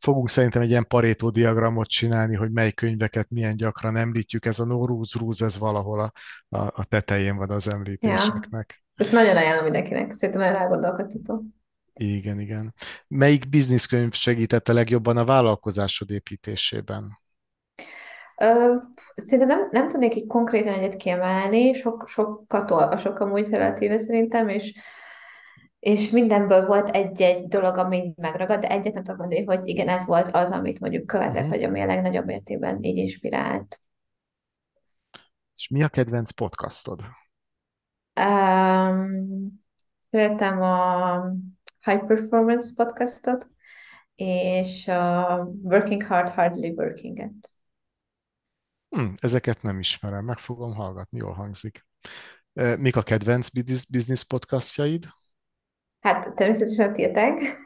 fogunk 0.01 0.29
szerintem 0.29 0.63
egy 0.63 0.69
ilyen 0.69 0.87
parétó 0.87 1.31
diagramot 1.31 1.89
csinálni, 1.89 2.37
hogy 2.37 2.51
mely 2.51 2.73
könyveket 2.73 3.31
milyen 3.31 3.57
gyakran 3.57 3.97
említjük. 3.97 4.45
Ez 4.45 4.59
a 4.59 4.65
no 4.65 4.87
rules, 4.87 5.15
rules 5.15 5.41
ez 5.41 5.59
valahol 5.59 6.01
a, 6.01 6.13
a, 6.57 6.59
a 6.59 6.85
tetején 6.85 7.37
van 7.37 7.51
az 7.51 7.69
említéseknek. 7.69 8.83
Ja. 8.97 9.05
Ezt 9.05 9.13
nagyon 9.13 9.37
ajánlom 9.37 9.65
mindenkinek, 9.65 10.13
szerintem 10.13 10.45
el 10.45 10.57
elgondolkodható. 10.57 11.45
Igen, 11.95 12.41
igen. 12.41 12.75
Melyik 13.09 13.49
bizniszkönyv 13.49 14.13
segített 14.13 14.69
a 14.69 14.73
legjobban 14.73 15.17
a 15.17 15.25
vállalkozásod 15.25 16.11
építésében? 16.11 17.19
Ö, 18.37 18.75
szerintem 19.15 19.49
nem, 19.49 19.69
nem 19.71 19.89
tudnék 19.89 20.15
így 20.15 20.27
konkrétan 20.27 20.73
egyet 20.73 20.97
kiemelni, 20.97 21.73
sok, 21.73 22.09
sokat 22.09 22.71
olvasok 22.71 23.19
amúgy 23.19 23.49
relatíve 23.49 23.99
szerintem, 23.99 24.49
és 24.49 24.75
és 25.81 26.11
mindenből 26.11 26.67
volt 26.67 26.89
egy-egy 26.89 27.49
dolog, 27.49 27.77
ami 27.77 28.13
megragad, 28.17 28.61
de 28.61 28.69
egyet 28.69 28.93
nem 28.93 29.03
tudok 29.03 29.21
mondani, 29.21 29.45
hogy 29.45 29.69
igen, 29.69 29.89
ez 29.89 30.07
volt 30.07 30.35
az, 30.35 30.51
amit 30.51 30.81
mondjuk 30.81 31.07
követek, 31.07 31.35
uh-huh. 31.35 31.49
vagy 31.49 31.63
ami 31.63 31.81
a 31.81 31.87
legnagyobb 31.87 32.25
mértékben 32.25 32.83
így 32.83 32.97
inspirált. 32.97 33.81
És 35.57 35.69
mi 35.69 35.83
a 35.83 35.89
kedvenc 35.89 36.31
podcastod? 36.31 37.01
Um, 38.21 39.63
szeretem 40.11 40.63
a 40.63 41.25
High 41.81 42.05
Performance 42.07 42.71
podcastot, 42.77 43.49
és 44.15 44.89
a 44.89 45.37
Working 45.63 46.03
Hard, 46.03 46.29
Hardly 46.29 46.69
Working-et. 46.69 47.51
Hm, 48.89 49.13
ezeket 49.17 49.63
nem 49.63 49.79
ismerem, 49.79 50.25
meg 50.25 50.39
fogom 50.39 50.75
hallgatni, 50.75 51.19
jól 51.19 51.33
hangzik. 51.33 51.87
Mik 52.79 52.97
a 52.97 53.03
kedvenc 53.03 53.49
business 53.89 54.25
podcastjaid? 54.25 55.07
Hát 56.01 56.35
természetesen 56.35 56.93
tiltek, 56.93 57.61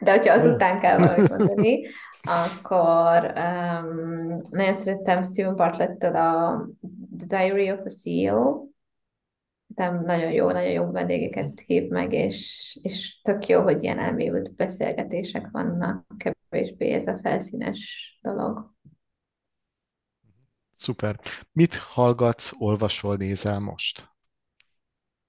de 0.00 0.10
hogyha 0.10 0.34
azután 0.34 0.80
kell 0.80 0.98
valamit 0.98 1.28
mondani, 1.28 1.86
akkor 2.22 3.24
um, 3.24 4.40
nagyon 4.50 4.74
szerettem 4.74 5.22
Steven 5.22 5.56
bartlett 5.56 6.02
a 6.02 6.68
The 7.18 7.26
Diary 7.26 7.70
of 7.70 7.80
a 7.84 7.90
CEO, 7.90 8.66
nem 9.74 10.04
nagyon 10.04 10.32
jó, 10.32 10.50
nagyon 10.50 10.70
jó 10.70 10.90
vendégeket 10.90 11.60
hív 11.66 11.88
meg, 11.88 12.12
és, 12.12 12.78
és 12.82 13.20
tök 13.22 13.46
jó, 13.46 13.62
hogy 13.62 13.82
ilyen 13.82 13.98
elmélyült 13.98 14.54
beszélgetések 14.56 15.48
vannak, 15.50 16.06
kevésbé 16.16 16.92
ez 16.92 17.06
a 17.06 17.18
felszínes 17.22 18.18
dolog. 18.22 18.72
Szuper. 20.74 21.20
Mit 21.52 21.74
hallgatsz, 21.74 22.52
olvasol, 22.58 23.16
nézel 23.16 23.60
most? 23.60 24.08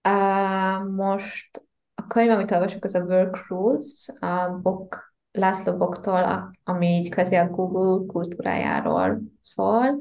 Uh, 0.09 0.95
most 0.95 1.68
könyv, 2.09 2.29
amit 2.29 2.51
olvasok, 2.51 2.83
az 2.83 2.95
a 2.95 3.03
Work 3.03 3.47
Rules, 3.47 4.07
a 4.19 4.59
Bok, 4.61 5.13
László 5.31 5.77
Boktól, 5.77 6.51
ami 6.63 6.87
így 6.87 7.09
kvázi 7.09 7.35
a 7.35 7.47
Google 7.47 8.05
kultúrájáról 8.05 9.21
szól, 9.41 9.97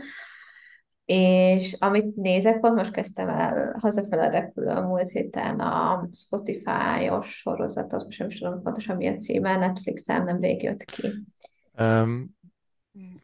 és 1.05 1.77
amit 1.79 2.17
nézek, 2.17 2.61
pont 2.61 2.75
most 2.75 2.93
kezdtem 2.93 3.29
el 3.29 3.77
hazafele 3.81 4.29
repülő 4.29 4.67
a 4.67 4.87
múlt 4.87 5.11
héten 5.11 5.61
a 5.61 6.09
Spotify-os 6.13 7.37
sorozatot, 7.37 8.05
most 8.05 8.19
nem 8.19 8.29
is 8.29 8.39
tudom 8.39 8.63
pontosan 8.63 8.97
mi 8.97 9.07
a 9.07 9.17
címe, 9.17 9.57
Netflixen 9.57 10.25
nem 10.25 10.41
rég 10.41 10.63
jött 10.63 10.85
ki. 10.85 11.09
Um, 11.81 12.37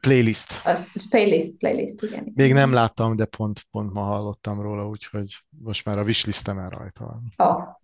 playlist. 0.01 0.61
Az, 0.65 1.09
playlist, 1.09 1.52
playlist, 1.56 2.02
igen. 2.02 2.32
Még 2.35 2.52
nem 2.52 2.73
láttam, 2.73 3.16
de 3.16 3.24
pont, 3.24 3.66
pont 3.70 3.93
ma 3.93 4.02
hallottam 4.02 4.61
róla, 4.61 4.89
úgyhogy 4.89 5.36
most 5.59 5.85
már 5.85 5.98
a 5.98 6.02
wishlistemen 6.02 6.69
rajta 6.69 7.05
van. 7.05 7.48
Oh. 7.48 7.82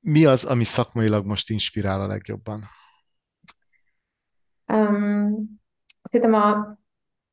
Mi 0.00 0.24
az, 0.24 0.44
ami 0.44 0.64
szakmailag 0.64 1.26
most 1.26 1.50
inspirál 1.50 2.00
a 2.00 2.06
legjobban? 2.06 2.60
Um, 4.72 5.60
szerintem 6.02 6.40
a 6.40 6.78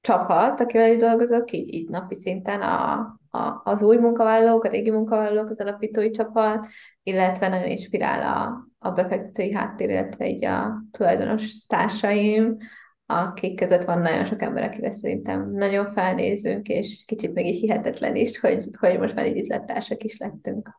csapat, 0.01 0.59
akivel 0.59 0.95
dolgozok, 0.95 1.51
így, 1.51 1.73
így 1.73 1.89
napi 1.89 2.15
szinten 2.15 2.61
a, 2.61 2.93
a, 3.29 3.61
az 3.63 3.81
új 3.81 3.97
munkavállalók, 3.97 4.63
a 4.63 4.69
régi 4.69 4.91
munkavállalók, 4.91 5.49
az 5.49 5.59
alapítói 5.59 6.11
csapat, 6.11 6.67
illetve 7.03 7.47
nagyon 7.47 7.69
inspirál 7.69 8.21
a, 8.35 8.67
a 8.87 8.91
befektetői 8.91 9.53
háttér, 9.53 9.89
illetve 9.89 10.27
így 10.27 10.45
a 10.45 10.83
tulajdonos 10.91 11.65
társaim, 11.67 12.57
akik 13.05 13.59
között 13.59 13.83
van 13.83 13.99
nagyon 13.99 14.25
sok 14.25 14.41
ember, 14.41 14.63
akire 14.63 14.91
szerintem 14.91 15.51
nagyon 15.51 15.91
felnézünk, 15.91 16.67
és 16.67 17.03
kicsit 17.05 17.33
meg 17.33 17.45
is 17.45 17.59
hihetetlen 17.59 18.15
is, 18.15 18.39
hogy, 18.39 18.69
hogy 18.79 18.99
most 18.99 19.15
már 19.15 19.25
így 19.25 19.37
üzlettársak 19.37 20.03
is 20.03 20.17
lettünk 20.17 20.69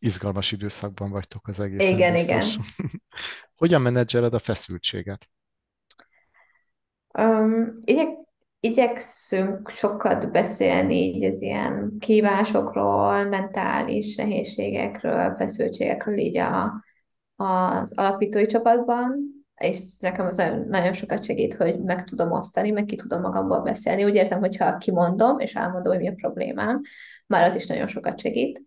izgalmas 0.00 0.52
időszakban 0.52 1.10
vagytok 1.10 1.48
az 1.48 1.60
egész. 1.60 1.88
Igen, 1.88 2.12
biztos. 2.12 2.54
igen. 2.54 2.90
Hogyan 3.60 3.80
menedzseled 3.80 4.34
a 4.34 4.38
feszültséget? 4.38 5.26
Um, 7.18 7.78
igyek, 7.80 8.08
igyekszünk 8.60 9.70
sokat 9.70 10.30
beszélni 10.30 10.94
így 10.94 11.24
az 11.24 11.42
ilyen 11.42 11.96
kívásokról, 11.98 13.24
mentális 13.24 14.16
nehézségekről, 14.16 15.34
feszültségekről 15.36 16.18
így 16.18 16.36
a, 16.36 16.84
az 17.36 17.92
alapítói 17.98 18.46
csapatban, 18.46 19.14
és 19.54 19.78
nekem 19.98 20.26
az 20.26 20.36
nagyon, 20.36 20.66
nagyon 20.68 20.92
sokat 20.92 21.24
segít, 21.24 21.54
hogy 21.54 21.80
meg 21.82 22.04
tudom 22.04 22.30
osztani, 22.30 22.70
meg 22.70 22.84
ki 22.84 22.96
tudom 22.96 23.20
magamból 23.20 23.60
beszélni. 23.60 24.04
Úgy 24.04 24.14
érzem, 24.14 24.38
hogy 24.40 24.56
ha 24.56 24.78
kimondom, 24.78 25.38
és 25.38 25.54
elmondom, 25.54 25.92
hogy 25.92 26.02
mi 26.02 26.08
a 26.08 26.14
problémám, 26.14 26.80
már 27.26 27.48
az 27.48 27.54
is 27.54 27.66
nagyon 27.66 27.86
sokat 27.86 28.20
segít 28.20 28.62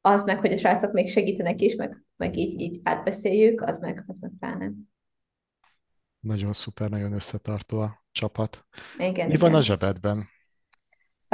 az 0.00 0.24
meg, 0.24 0.38
hogy 0.38 0.52
a 0.52 0.58
srácok 0.58 0.92
még 0.92 1.10
segítenek 1.10 1.60
is, 1.60 1.74
meg, 1.74 2.04
meg 2.16 2.36
így, 2.36 2.60
így 2.60 2.80
átbeszéljük, 2.82 3.60
az 3.60 3.78
meg, 3.78 4.04
az 4.06 4.18
meg 4.18 4.30
pláne. 4.38 4.70
Nagyon 6.20 6.52
szuper, 6.52 6.90
nagyon 6.90 7.12
összetartó 7.12 7.80
a 7.80 8.04
csapat. 8.12 8.64
Igen, 8.98 9.26
Mi 9.26 9.34
igen. 9.34 9.38
van 9.38 9.54
a 9.54 9.60
zsebedben? 9.60 10.24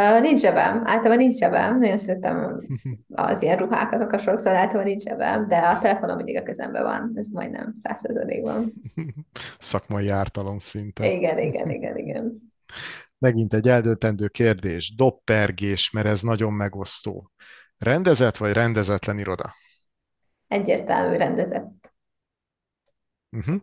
Uh, 0.00 0.20
nincs 0.20 0.40
zsebem, 0.40 0.76
általában 0.76 1.16
nincs 1.16 1.34
zsebem, 1.34 1.78
nagyon 1.78 1.96
szeretem 1.96 2.60
az 3.08 3.42
ilyen 3.42 3.56
ruhákat, 3.56 4.00
akkor 4.00 4.20
sokszor 4.20 4.54
általában 4.54 4.90
nincs 4.90 5.02
zsebem, 5.02 5.48
de 5.48 5.56
a 5.56 5.78
telefonom 5.78 6.16
mindig 6.16 6.36
a 6.36 6.42
kezemben 6.42 6.82
van, 6.82 7.12
ez 7.14 7.28
majdnem 7.28 7.72
van. 8.42 8.72
Szakmai 9.58 10.08
ártalom 10.08 10.58
szinte. 10.58 11.12
Igen, 11.12 11.38
igen, 11.38 11.70
igen, 11.70 11.96
igen. 11.96 12.52
Megint 13.18 13.54
egy 13.54 13.68
eldöntendő 13.68 14.28
kérdés, 14.28 14.94
doppergés, 14.94 15.90
mert 15.90 16.06
ez 16.06 16.22
nagyon 16.22 16.52
megosztó. 16.52 17.30
Rendezett 17.78 18.36
vagy 18.36 18.52
rendezetlen 18.52 19.18
iroda? 19.18 19.54
Egyértelmű 20.46 21.16
rendezett. 21.16 21.94
Uh-huh. 23.30 23.60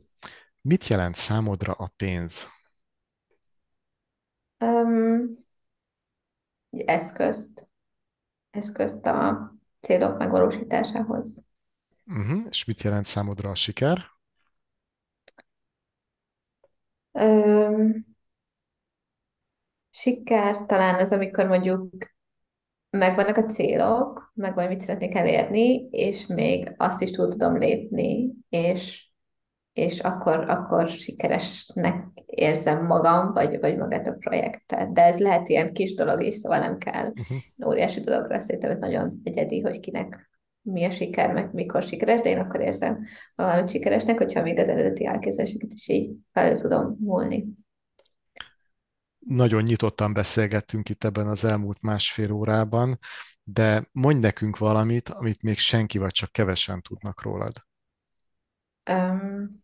Mit 0.62 0.88
jelent 0.88 1.16
számodra 1.16 1.74
a 1.74 1.92
pénz? 1.96 2.48
Um, 4.60 5.46
eszközt. 6.70 7.68
Eszközt 8.50 9.06
a 9.06 9.52
célok 9.82 10.18
megvalósításához. 10.18 11.50
Uh-huh. 12.06 12.46
És 12.50 12.66
mit 12.66 12.82
jelent 12.82 13.06
számodra 13.06 13.50
a 13.50 13.56
siker? 13.56 14.12
Um, 17.12 18.06
siker 19.90 20.66
talán 20.66 21.00
az, 21.00 21.12
amikor 21.12 21.46
mondjuk 21.46 22.13
megvannak 22.98 23.38
a 23.38 23.46
célok, 23.46 24.32
meg 24.34 24.54
vagy 24.54 24.68
mit 24.68 24.80
szeretnék 24.80 25.16
elérni, 25.16 25.88
és 25.92 26.26
még 26.26 26.74
azt 26.78 27.02
is 27.02 27.12
túl 27.12 27.28
tudom 27.28 27.58
lépni, 27.58 28.32
és, 28.50 29.08
és 29.74 30.00
akkor, 30.00 30.50
akkor 30.50 30.90
sikeresnek 30.90 32.06
érzem 32.26 32.86
magam, 32.86 33.34
vagy, 33.34 33.60
vagy 33.60 33.78
magát 33.78 34.08
a 34.08 34.16
projektet. 34.20 34.92
De 34.92 35.02
ez 35.04 35.18
lehet 35.18 35.50
ilyen 35.50 35.74
kis 35.74 35.94
dolog 35.94 36.24
is, 36.24 36.36
szóval 36.36 36.60
nem 36.60 36.78
kell 36.78 37.08
uh-huh. 37.08 37.68
óriási 37.68 38.00
dologra. 38.00 38.40
Szerintem 38.40 38.72
ez 38.72 38.80
nagyon 38.80 39.20
egyedi, 39.24 39.62
hogy 39.62 39.80
kinek 39.80 40.30
mi 40.62 40.84
a 40.84 40.92
siker, 40.92 41.34
meg 41.34 41.54
mikor 41.54 41.84
sikeres, 41.84 42.22
de 42.22 42.30
én 42.30 42.40
akkor 42.40 42.60
érzem 42.60 43.04
valamit 43.36 43.70
sikeresnek, 43.70 44.18
hogyha 44.18 44.42
még 44.42 44.60
az 44.60 44.70
eredeti 44.70 45.06
elképzeléseket 45.06 45.74
is 45.74 45.88
így 45.88 46.16
fel 46.32 46.56
tudom 46.56 46.98
múlni 47.00 47.46
nagyon 49.26 49.64
nyitottan 49.64 50.14
beszélgettünk 50.14 50.90
itt 50.90 51.04
ebben 51.04 51.28
az 51.28 51.44
elmúlt 51.44 51.82
másfél 51.82 52.32
órában, 52.32 53.00
de 53.44 53.88
mondj 53.92 54.20
nekünk 54.20 54.58
valamit, 54.58 55.10
amit 55.10 55.42
még 55.42 55.58
senki 55.58 55.98
vagy 55.98 56.12
csak 56.12 56.32
kevesen 56.32 56.82
tudnak 56.82 57.22
rólad. 57.22 57.54
Um, 58.92 59.64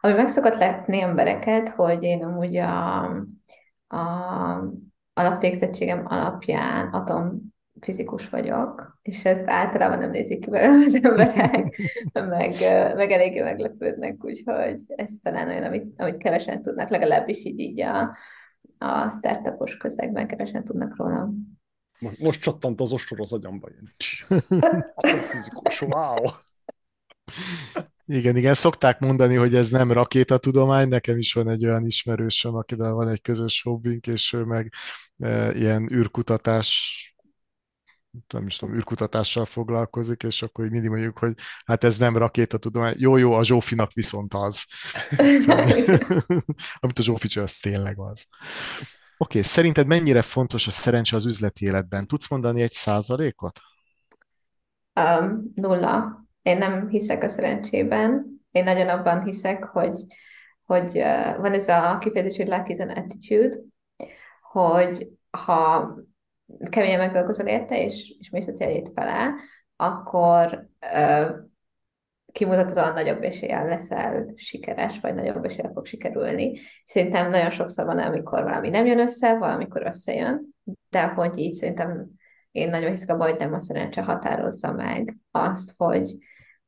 ami 0.00 0.12
meg 0.12 0.28
szokott 0.28 0.54
lehetni 0.54 1.00
embereket, 1.00 1.68
hogy 1.68 2.02
én 2.02 2.24
amúgy 2.24 2.56
a, 2.56 3.04
a 3.86 3.98
alapvégzettségem 5.12 6.06
alapján 6.06 6.88
atomfizikus 7.78 8.28
vagyok, 8.28 8.98
és 9.02 9.24
ezt 9.24 9.42
általában 9.46 9.98
nem 9.98 10.10
nézik 10.10 10.40
ki 10.40 10.50
belőle 10.50 10.84
az 10.84 10.94
emberek, 10.94 11.80
meg, 12.12 12.54
meg 12.94 13.10
eléggé 13.10 13.40
meglepődnek, 13.40 14.24
úgyhogy 14.24 14.78
ez 14.86 15.10
talán 15.22 15.48
olyan, 15.48 15.62
amit, 15.62 16.00
amit 16.00 16.16
kevesen 16.16 16.62
tudnak, 16.62 16.88
legalábbis 16.88 17.44
így, 17.44 17.58
így 17.58 17.80
a, 17.80 18.16
a 18.78 19.10
startupos 19.10 19.76
közegben 19.76 20.26
kevesen 20.26 20.64
tudnak 20.64 20.96
róla. 20.96 21.30
Most, 21.98 22.18
most 22.18 22.40
csattant 22.40 22.80
az 22.80 22.92
ostor 22.92 23.20
az 23.20 23.32
agyamba. 23.32 23.68
fizikus, 25.30 25.80
wow! 25.80 26.24
Igen, 28.04 28.36
igen, 28.36 28.54
szokták 28.54 28.98
mondani, 28.98 29.34
hogy 29.34 29.54
ez 29.54 29.68
nem 29.70 29.92
rakétatudomány, 29.92 30.88
nekem 30.88 31.18
is 31.18 31.32
van 31.32 31.48
egy 31.48 31.64
olyan 31.66 31.86
ismerősöm, 31.86 32.54
akivel 32.54 32.92
van 32.92 33.08
egy 33.08 33.20
közös 33.20 33.62
hobbink, 33.62 34.06
és 34.06 34.32
ő 34.32 34.42
meg 34.42 34.72
e, 35.18 35.54
ilyen 35.54 35.92
űrkutatás 35.92 37.08
nem 38.28 38.46
is 38.46 38.56
tudom, 38.56 38.74
űrkutatással 38.74 39.44
foglalkozik, 39.44 40.22
és 40.22 40.42
akkor 40.42 40.64
így 40.64 40.70
mindig 40.70 40.90
mondjuk, 40.90 41.18
hogy 41.18 41.32
hát 41.64 41.84
ez 41.84 41.98
nem 41.98 42.16
rakétatudomány. 42.16 42.94
Jó, 42.96 43.16
jó, 43.16 43.32
a 43.32 43.44
Zsófinak 43.44 43.92
viszont 43.92 44.34
az. 44.34 44.64
Amit 46.80 46.98
a 46.98 47.02
Zsófi 47.02 47.38
az 47.38 47.52
tényleg 47.52 47.98
az. 47.98 48.26
okay, 49.18 49.42
szerinted 49.42 49.86
mennyire 49.86 50.22
fontos 50.22 50.66
a 50.66 50.70
szerencse 50.70 51.16
az 51.16 51.26
üzleti 51.26 51.64
életben? 51.64 52.06
Tudsz 52.06 52.30
mondani 52.30 52.62
egy 52.62 52.72
százalékot? 52.72 53.60
Um, 55.00 55.52
nulla. 55.54 56.24
Én 56.42 56.58
nem 56.58 56.88
hiszek 56.88 57.22
a 57.22 57.28
szerencsében. 57.28 58.26
Én 58.50 58.64
nagyon 58.64 58.88
abban 58.88 59.24
hiszek, 59.24 59.64
hogy, 59.64 60.04
hogy 60.64 60.98
uh, 60.98 61.36
van 61.36 61.52
ez 61.52 61.68
a 61.68 61.98
kifejezés, 62.00 62.36
hogy 62.36 62.48
luck 62.48 62.68
is 62.68 62.78
an 62.78 62.88
attitude, 62.88 63.56
hogy 64.40 65.08
ha 65.30 65.94
keményen 66.70 66.98
megdolgozol 66.98 67.46
érte, 67.46 67.82
és, 67.82 68.16
és 68.18 68.30
mész 68.30 68.46
a 68.46 68.52
céljét 68.52 68.90
felá, 68.94 69.34
akkor 69.76 70.68
uh, 70.94 71.30
kimutathatóan 72.32 72.92
nagyobb 72.92 73.22
eséllyel 73.22 73.66
leszel 73.66 74.32
sikeres, 74.34 75.00
vagy 75.00 75.14
nagyobb 75.14 75.44
eséllyel 75.44 75.72
fog 75.72 75.86
sikerülni. 75.86 76.58
Szerintem 76.84 77.30
nagyon 77.30 77.50
sokszor 77.50 77.86
van, 77.86 77.98
amikor 77.98 78.42
valami 78.42 78.68
nem 78.68 78.86
jön 78.86 78.98
össze, 78.98 79.38
valamikor 79.38 79.82
összejön, 79.86 80.54
de 80.90 81.06
hogy 81.06 81.38
így 81.38 81.52
szerintem 81.52 82.06
én 82.50 82.68
nagyon 82.70 82.90
hiszek 82.90 83.08
abban, 83.10 83.28
hogy 83.28 83.38
nem 83.38 83.52
a 83.52 83.60
szerencse 83.60 84.02
határozza 84.02 84.72
meg 84.72 85.16
azt, 85.30 85.74
hogy, 85.76 86.16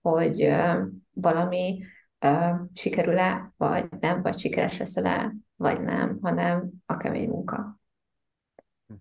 hogy 0.00 0.42
uh, 0.42 0.76
valami 1.12 1.84
uh, 2.24 2.56
sikerül-e, 2.74 3.52
vagy 3.56 3.86
nem, 4.00 4.22
vagy 4.22 4.38
sikeres 4.38 4.78
leszel-e, 4.78 5.34
vagy 5.56 5.80
nem, 5.80 6.18
hanem 6.22 6.70
a 6.86 6.96
kemény 6.96 7.28
munka. 7.28 7.79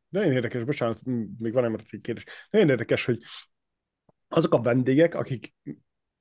Nagyon 0.09 0.31
érdekes, 0.31 0.63
bocsánat, 0.63 0.99
még 1.37 1.53
van 1.53 1.79
egy 1.91 2.01
kérdés. 2.01 2.25
Nagyon 2.49 2.69
érdekes, 2.69 3.05
hogy 3.05 3.19
azok 4.27 4.53
a 4.53 4.61
vendégek, 4.61 5.15
akik, 5.15 5.55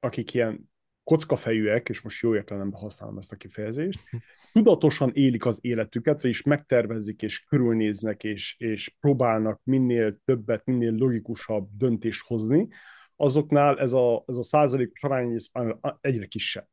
akik 0.01 0.35
ilyen 0.35 0.71
kockafejűek, 1.05 1.89
és 1.89 2.01
most 2.01 2.23
jó 2.23 2.35
értelemben 2.35 2.81
használom 2.81 3.19
ezt 3.19 3.33
a 3.33 3.37
kifejezést, 3.37 4.01
tudatosan 4.53 5.11
élik 5.15 5.47
az 5.47 5.59
életüket, 5.61 6.23
vagyis 6.23 6.43
megtervezik, 6.43 7.23
és 7.23 7.41
körülnéznek, 7.41 8.25
és, 8.25 8.55
és 8.59 8.95
próbálnak 9.01 9.61
minél 9.65 10.21
többet, 10.25 10.65
minél 10.65 10.93
logikusabb 10.93 11.69
döntést 11.77 12.27
hozni, 12.27 12.69
azoknál 13.17 13.79
ez 13.79 13.93
a, 13.93 14.25
ez 14.27 14.37
a 14.37 14.43
százalékos 14.43 15.03
arány 15.03 15.37
egyre 16.01 16.27
kisebb. 16.27 16.69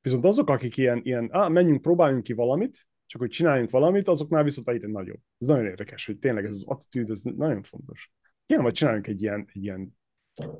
Viszont 0.00 0.24
azok, 0.24 0.48
akik 0.48 0.76
ilyen, 0.76 1.00
ilyen 1.02 1.28
á, 1.32 1.48
menjünk, 1.48 1.82
próbáljunk 1.82 2.22
ki 2.22 2.32
valamit, 2.32 2.86
csak 3.06 3.20
hogy 3.20 3.30
csináljunk 3.30 3.70
valamit, 3.70 4.08
azoknál 4.08 4.44
viszont 4.44 4.68
egyre 4.68 4.88
nagyobb. 4.88 5.20
Ez 5.38 5.46
nagyon 5.46 5.64
érdekes, 5.64 6.06
hogy 6.06 6.18
tényleg 6.18 6.44
ez 6.44 6.54
az 6.54 6.64
attitűd, 6.66 7.10
ez 7.10 7.20
nagyon 7.22 7.62
fontos. 7.62 8.12
Kéne 8.46 8.62
majd 8.62 8.74
csináljunk 8.74 9.06
egy 9.06 9.22
ilyen, 9.22 9.48
egy 9.52 9.62
ilyen 9.62 9.96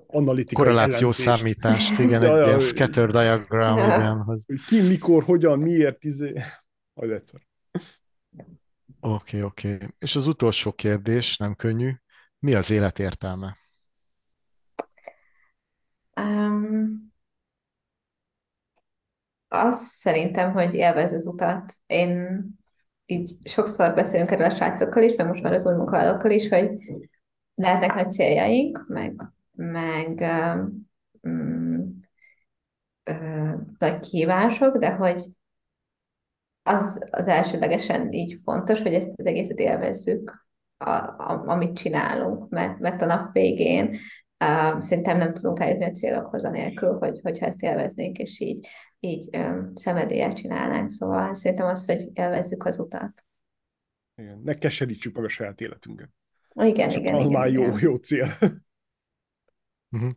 analitikai 0.07 0.65
Korrelációs 0.65 1.15
számítást, 1.15 1.99
igen, 2.05 2.23
egy 2.23 2.47
ilyen 2.47 2.61
scatter 2.61 3.11
diagram, 3.11 3.79
igen. 3.79 4.23
Hogy 4.23 4.41
ki, 4.67 4.81
mikor, 4.81 5.23
hogyan, 5.23 5.59
miért, 5.59 6.05
izé... 6.05 6.33
Majd 6.95 7.11
egyszer. 7.11 7.41
Oké, 9.01 9.37
okay, 9.37 9.43
oké. 9.43 9.75
Okay. 9.75 9.89
És 9.99 10.17
az 10.17 10.27
utolsó 10.27 10.73
kérdés, 10.73 11.37
nem 11.37 11.55
könnyű. 11.55 11.93
Mi 12.39 12.55
az 12.55 12.71
élet 12.71 12.99
értelme? 12.99 13.57
Azt 19.65 19.83
szerintem, 19.83 20.53
hogy 20.53 20.75
élvez 20.75 21.13
az 21.13 21.27
utat. 21.27 21.73
Én 21.87 22.41
így 23.07 23.31
sokszor 23.45 23.95
beszélünk 23.95 24.31
erről 24.31 24.47
a 24.47 24.51
srácokkal 24.51 25.03
is, 25.03 25.15
meg 25.17 25.27
most 25.27 25.43
már 25.43 25.53
az 25.53 25.67
új 25.67 25.75
munkavállalókkal 25.75 26.31
is, 26.31 26.49
hogy 26.49 26.71
lehetnek 27.55 27.95
nagy 27.95 28.11
céljaink, 28.11 28.85
meg 28.89 29.15
meg 29.57 30.25
um, 31.23 32.01
nagy 33.79 34.01
kívások, 34.01 34.77
de 34.77 34.91
hogy 34.91 35.25
az, 36.63 37.07
az 37.11 37.29
elsődlegesen 37.29 38.13
így 38.13 38.41
fontos, 38.45 38.81
hogy 38.81 38.95
ezt 38.95 39.13
az 39.17 39.27
egészet 39.27 39.59
élvezzük, 39.59 40.47
a, 40.77 40.91
a, 40.91 41.43
amit 41.47 41.77
csinálunk, 41.77 42.49
mert, 42.49 42.79
mert 42.79 43.03
a 43.03 43.07
nap 43.07 43.33
végén 43.33 43.99
uh, 44.45 44.81
szerintem 44.81 45.19
nem 45.19 45.33
tudunk 45.33 45.61
eljutni 45.61 45.85
a 45.85 45.91
célokhoz 45.91 46.45
anélkül, 46.45 46.99
hogy, 46.99 47.21
hogyha 47.23 47.47
ezt 47.47 47.63
élveznénk, 47.63 48.19
és 48.19 48.41
így, 48.41 48.67
így 49.01 49.37
um, 49.37 49.75
szemedéllyel 49.75 50.33
csinálnánk. 50.33 50.91
Szóval 50.91 51.35
szerintem 51.35 51.67
az, 51.67 51.87
hogy 51.87 52.09
élvezzük 52.13 52.65
az 52.65 52.79
utat. 52.79 53.25
Igen, 54.15 54.41
ne 54.45 54.55
keserítsük 54.55 55.15
meg 55.15 55.25
a 55.25 55.29
saját 55.29 55.61
életünket. 55.61 56.09
Igen, 56.55 56.89
Csak 56.89 57.01
igen. 57.01 57.15
Az 57.15 57.21
igen, 57.21 57.33
már 57.33 57.49
igen. 57.49 57.63
jó, 57.63 57.77
jó 57.81 57.95
cél. 57.95 58.27
Uh-huh. 59.97 60.11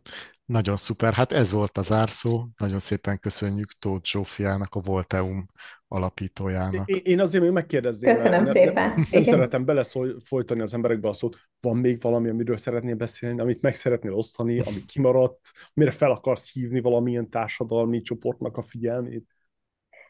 Nagyon 0.44 0.76
szuper. 0.76 1.12
Hát 1.12 1.32
ez 1.32 1.50
volt 1.50 1.78
az 1.78 1.92
árszó. 1.92 2.46
Nagyon 2.56 2.78
szépen 2.78 3.18
köszönjük 3.18 3.72
Tóth 3.78 4.10
Zsófiának, 4.10 4.74
a 4.74 4.80
Volteum 4.80 5.46
alapítójának. 5.88 6.88
Én, 6.88 7.20
azért 7.20 7.42
még 7.42 7.52
megkérdezném. 7.52 8.14
Köszönöm 8.14 8.42
mert, 8.42 8.56
szépen. 8.56 8.92
Nem, 8.96 9.04
nem 9.10 9.22
szeretem 9.22 9.64
belefolytani 9.64 10.60
az 10.60 10.74
emberekbe 10.74 11.08
a 11.08 11.12
szót. 11.12 11.36
Van 11.60 11.76
még 11.76 12.00
valami, 12.00 12.28
amiről 12.28 12.56
szeretnél 12.56 12.94
beszélni, 12.94 13.40
amit 13.40 13.60
meg 13.60 13.74
szeretnél 13.74 14.12
osztani, 14.12 14.58
ami 14.58 14.84
kimaradt, 14.86 15.50
mire 15.74 15.90
fel 15.90 16.10
akarsz 16.10 16.52
hívni 16.52 16.80
valamilyen 16.80 17.30
társadalmi 17.30 18.00
csoportnak 18.00 18.56
a 18.56 18.62
figyelmét? 18.62 19.24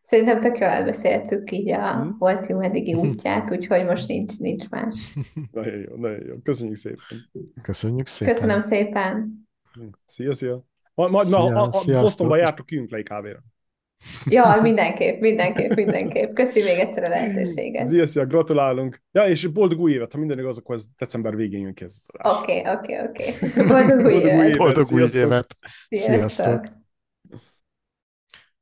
Szerintem 0.02 0.40
tök 0.40 0.58
jól 0.58 0.68
elbeszéltük 0.68 1.50
így 1.50 1.70
a 1.70 1.92
hmm. 1.92 2.16
Voltium 2.18 2.62
eddigi 2.62 2.94
útját, 2.94 3.50
úgyhogy 3.50 3.84
most 3.84 4.06
nincs, 4.06 4.38
nincs 4.38 4.68
más. 4.68 5.18
Nagyon 5.52 5.78
jó, 5.78 5.96
nagyon 5.96 6.26
jó. 6.26 6.34
Köszönjük 6.42 6.76
szépen. 6.76 7.00
Köszönjük 7.62 8.06
szépen. 8.06 8.34
Köszönöm 8.34 8.60
szépen. 8.60 9.48
Szia, 10.06 10.34
szia. 10.34 10.64
Majd, 10.94 11.10
majd 11.10 11.26
szia, 11.26 11.38
a, 11.38 11.70
a, 11.72 12.00
Bostonba 12.00 12.36
jártok, 12.36 12.66
kijünk 12.66 12.90
le 12.90 12.98
egy 12.98 13.04
kávéra. 13.04 13.38
Ja, 14.24 14.58
mindenképp, 14.62 15.20
mindenképp, 15.20 15.74
mindenképp. 15.74 16.34
Köszi 16.34 16.62
még 16.62 16.78
egyszer 16.78 17.04
a 17.04 17.08
lehetőséget. 17.08 17.86
Szia, 17.86 18.06
szia, 18.06 18.26
gratulálunk. 18.26 19.02
Ja, 19.12 19.26
és 19.26 19.46
boldog 19.46 19.80
új 19.80 19.92
évet, 19.92 20.12
ha 20.12 20.18
minden 20.18 20.38
igaz, 20.38 20.58
akkor 20.58 20.74
ez 20.74 20.84
december 20.96 21.36
végén 21.36 21.60
jön 21.60 21.74
ki 21.74 21.84
ez 21.84 22.02
Oké, 22.22 22.62
oké, 22.66 23.02
oké. 23.02 23.34
Boldog 23.66 24.04
új 24.04 24.12
évet. 24.12 24.56
Boldog 24.56 24.92
új 24.92 25.02
évet. 25.02 25.56
Sziasztok. 25.88 26.28
Sziasztok. 26.28 26.78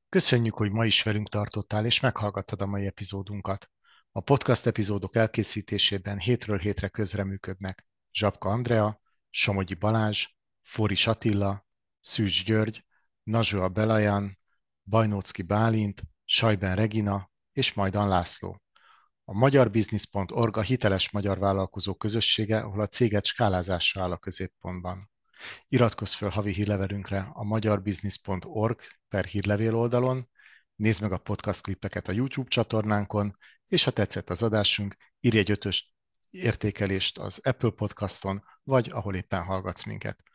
Köszönjük, 0.09 0.55
hogy 0.55 0.71
ma 0.71 0.85
is 0.85 1.03
velünk 1.03 1.29
tartottál, 1.29 1.85
és 1.85 2.01
meghallgattad 2.01 2.61
a 2.61 2.67
mai 2.67 2.87
epizódunkat. 2.87 3.71
A 4.13 4.21
podcast 4.21 4.67
epizódok 4.67 5.17
elkészítésében 5.17 6.19
hétről 6.19 6.59
hétre 6.59 6.89
közreműködnek 6.89 7.85
Zsapka 8.13 8.49
Andrea, 8.49 9.01
Somogyi 9.31 9.75
Balázs, 9.75 10.27
Foris 10.69 11.07
Attila, 11.07 11.67
Szűcs 12.01 12.45
György, 12.45 12.85
Nazsua 13.23 13.69
Belajan, 13.69 14.39
Bajnócki 14.85 15.43
Bálint, 15.43 16.03
Sajben 16.25 16.77
Regina 16.77 17.31
és 17.53 17.73
Majdan 17.73 18.09
László. 18.09 18.63
A 19.25 19.33
magyarbusiness.org 19.33 20.57
a 20.57 20.61
hiteles 20.61 21.11
magyar 21.11 21.39
vállalkozó 21.39 21.95
közössége, 21.95 22.59
ahol 22.59 22.81
a 22.81 22.87
céget 22.87 23.25
skálázása 23.25 24.03
áll 24.03 24.11
a 24.11 24.17
középpontban. 24.17 25.11
Iratkozz 25.69 26.13
fel 26.13 26.29
havi 26.29 26.53
hírlevelünkre 26.53 27.29
a 27.33 27.45
magyarbusiness.org 27.45 28.81
per 29.09 29.25
hírlevél 29.25 29.75
oldalon, 29.75 30.29
nézd 30.75 31.03
meg 31.03 31.13
a 31.13 31.19
podcast 31.19 31.63
klippeket 31.63 32.09
a 32.09 32.13
YouTube 32.13 32.49
csatornánkon, 32.49 33.37
és 33.67 33.85
ha 33.85 33.91
tetszett 33.91 34.31
az 34.31 34.43
adásunk, 34.43 34.97
írj 35.21 35.39
egy 35.39 35.51
ötös 35.51 35.95
értékelést 36.31 37.19
az 37.19 37.39
Apple 37.39 37.71
Podcaston, 37.71 38.45
vagy 38.63 38.91
ahol 38.91 39.15
éppen 39.15 39.43
hallgatsz 39.43 39.85
minket. 39.85 40.27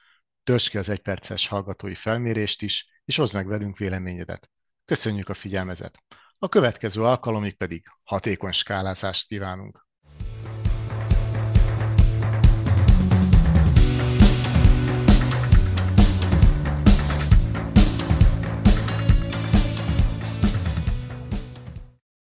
Törzs 0.44 0.68
ki 0.68 0.78
az 0.78 0.90
egyperces 0.90 1.48
hallgatói 1.48 1.96
felmérést 1.96 2.62
is, 2.62 2.88
és 3.06 3.16
hozd 3.16 3.34
meg 3.34 3.48
velünk 3.48 3.78
véleményedet. 3.78 4.50
Köszönjük 4.86 5.30
a 5.30 5.34
figyelmezet! 5.34 5.98
A 6.38 6.50
következő 6.50 7.04
alkalomig 7.04 7.58
pedig 7.58 7.86
hatékony 8.04 8.52
skálázást 8.52 9.28
kívánunk! 9.28 9.88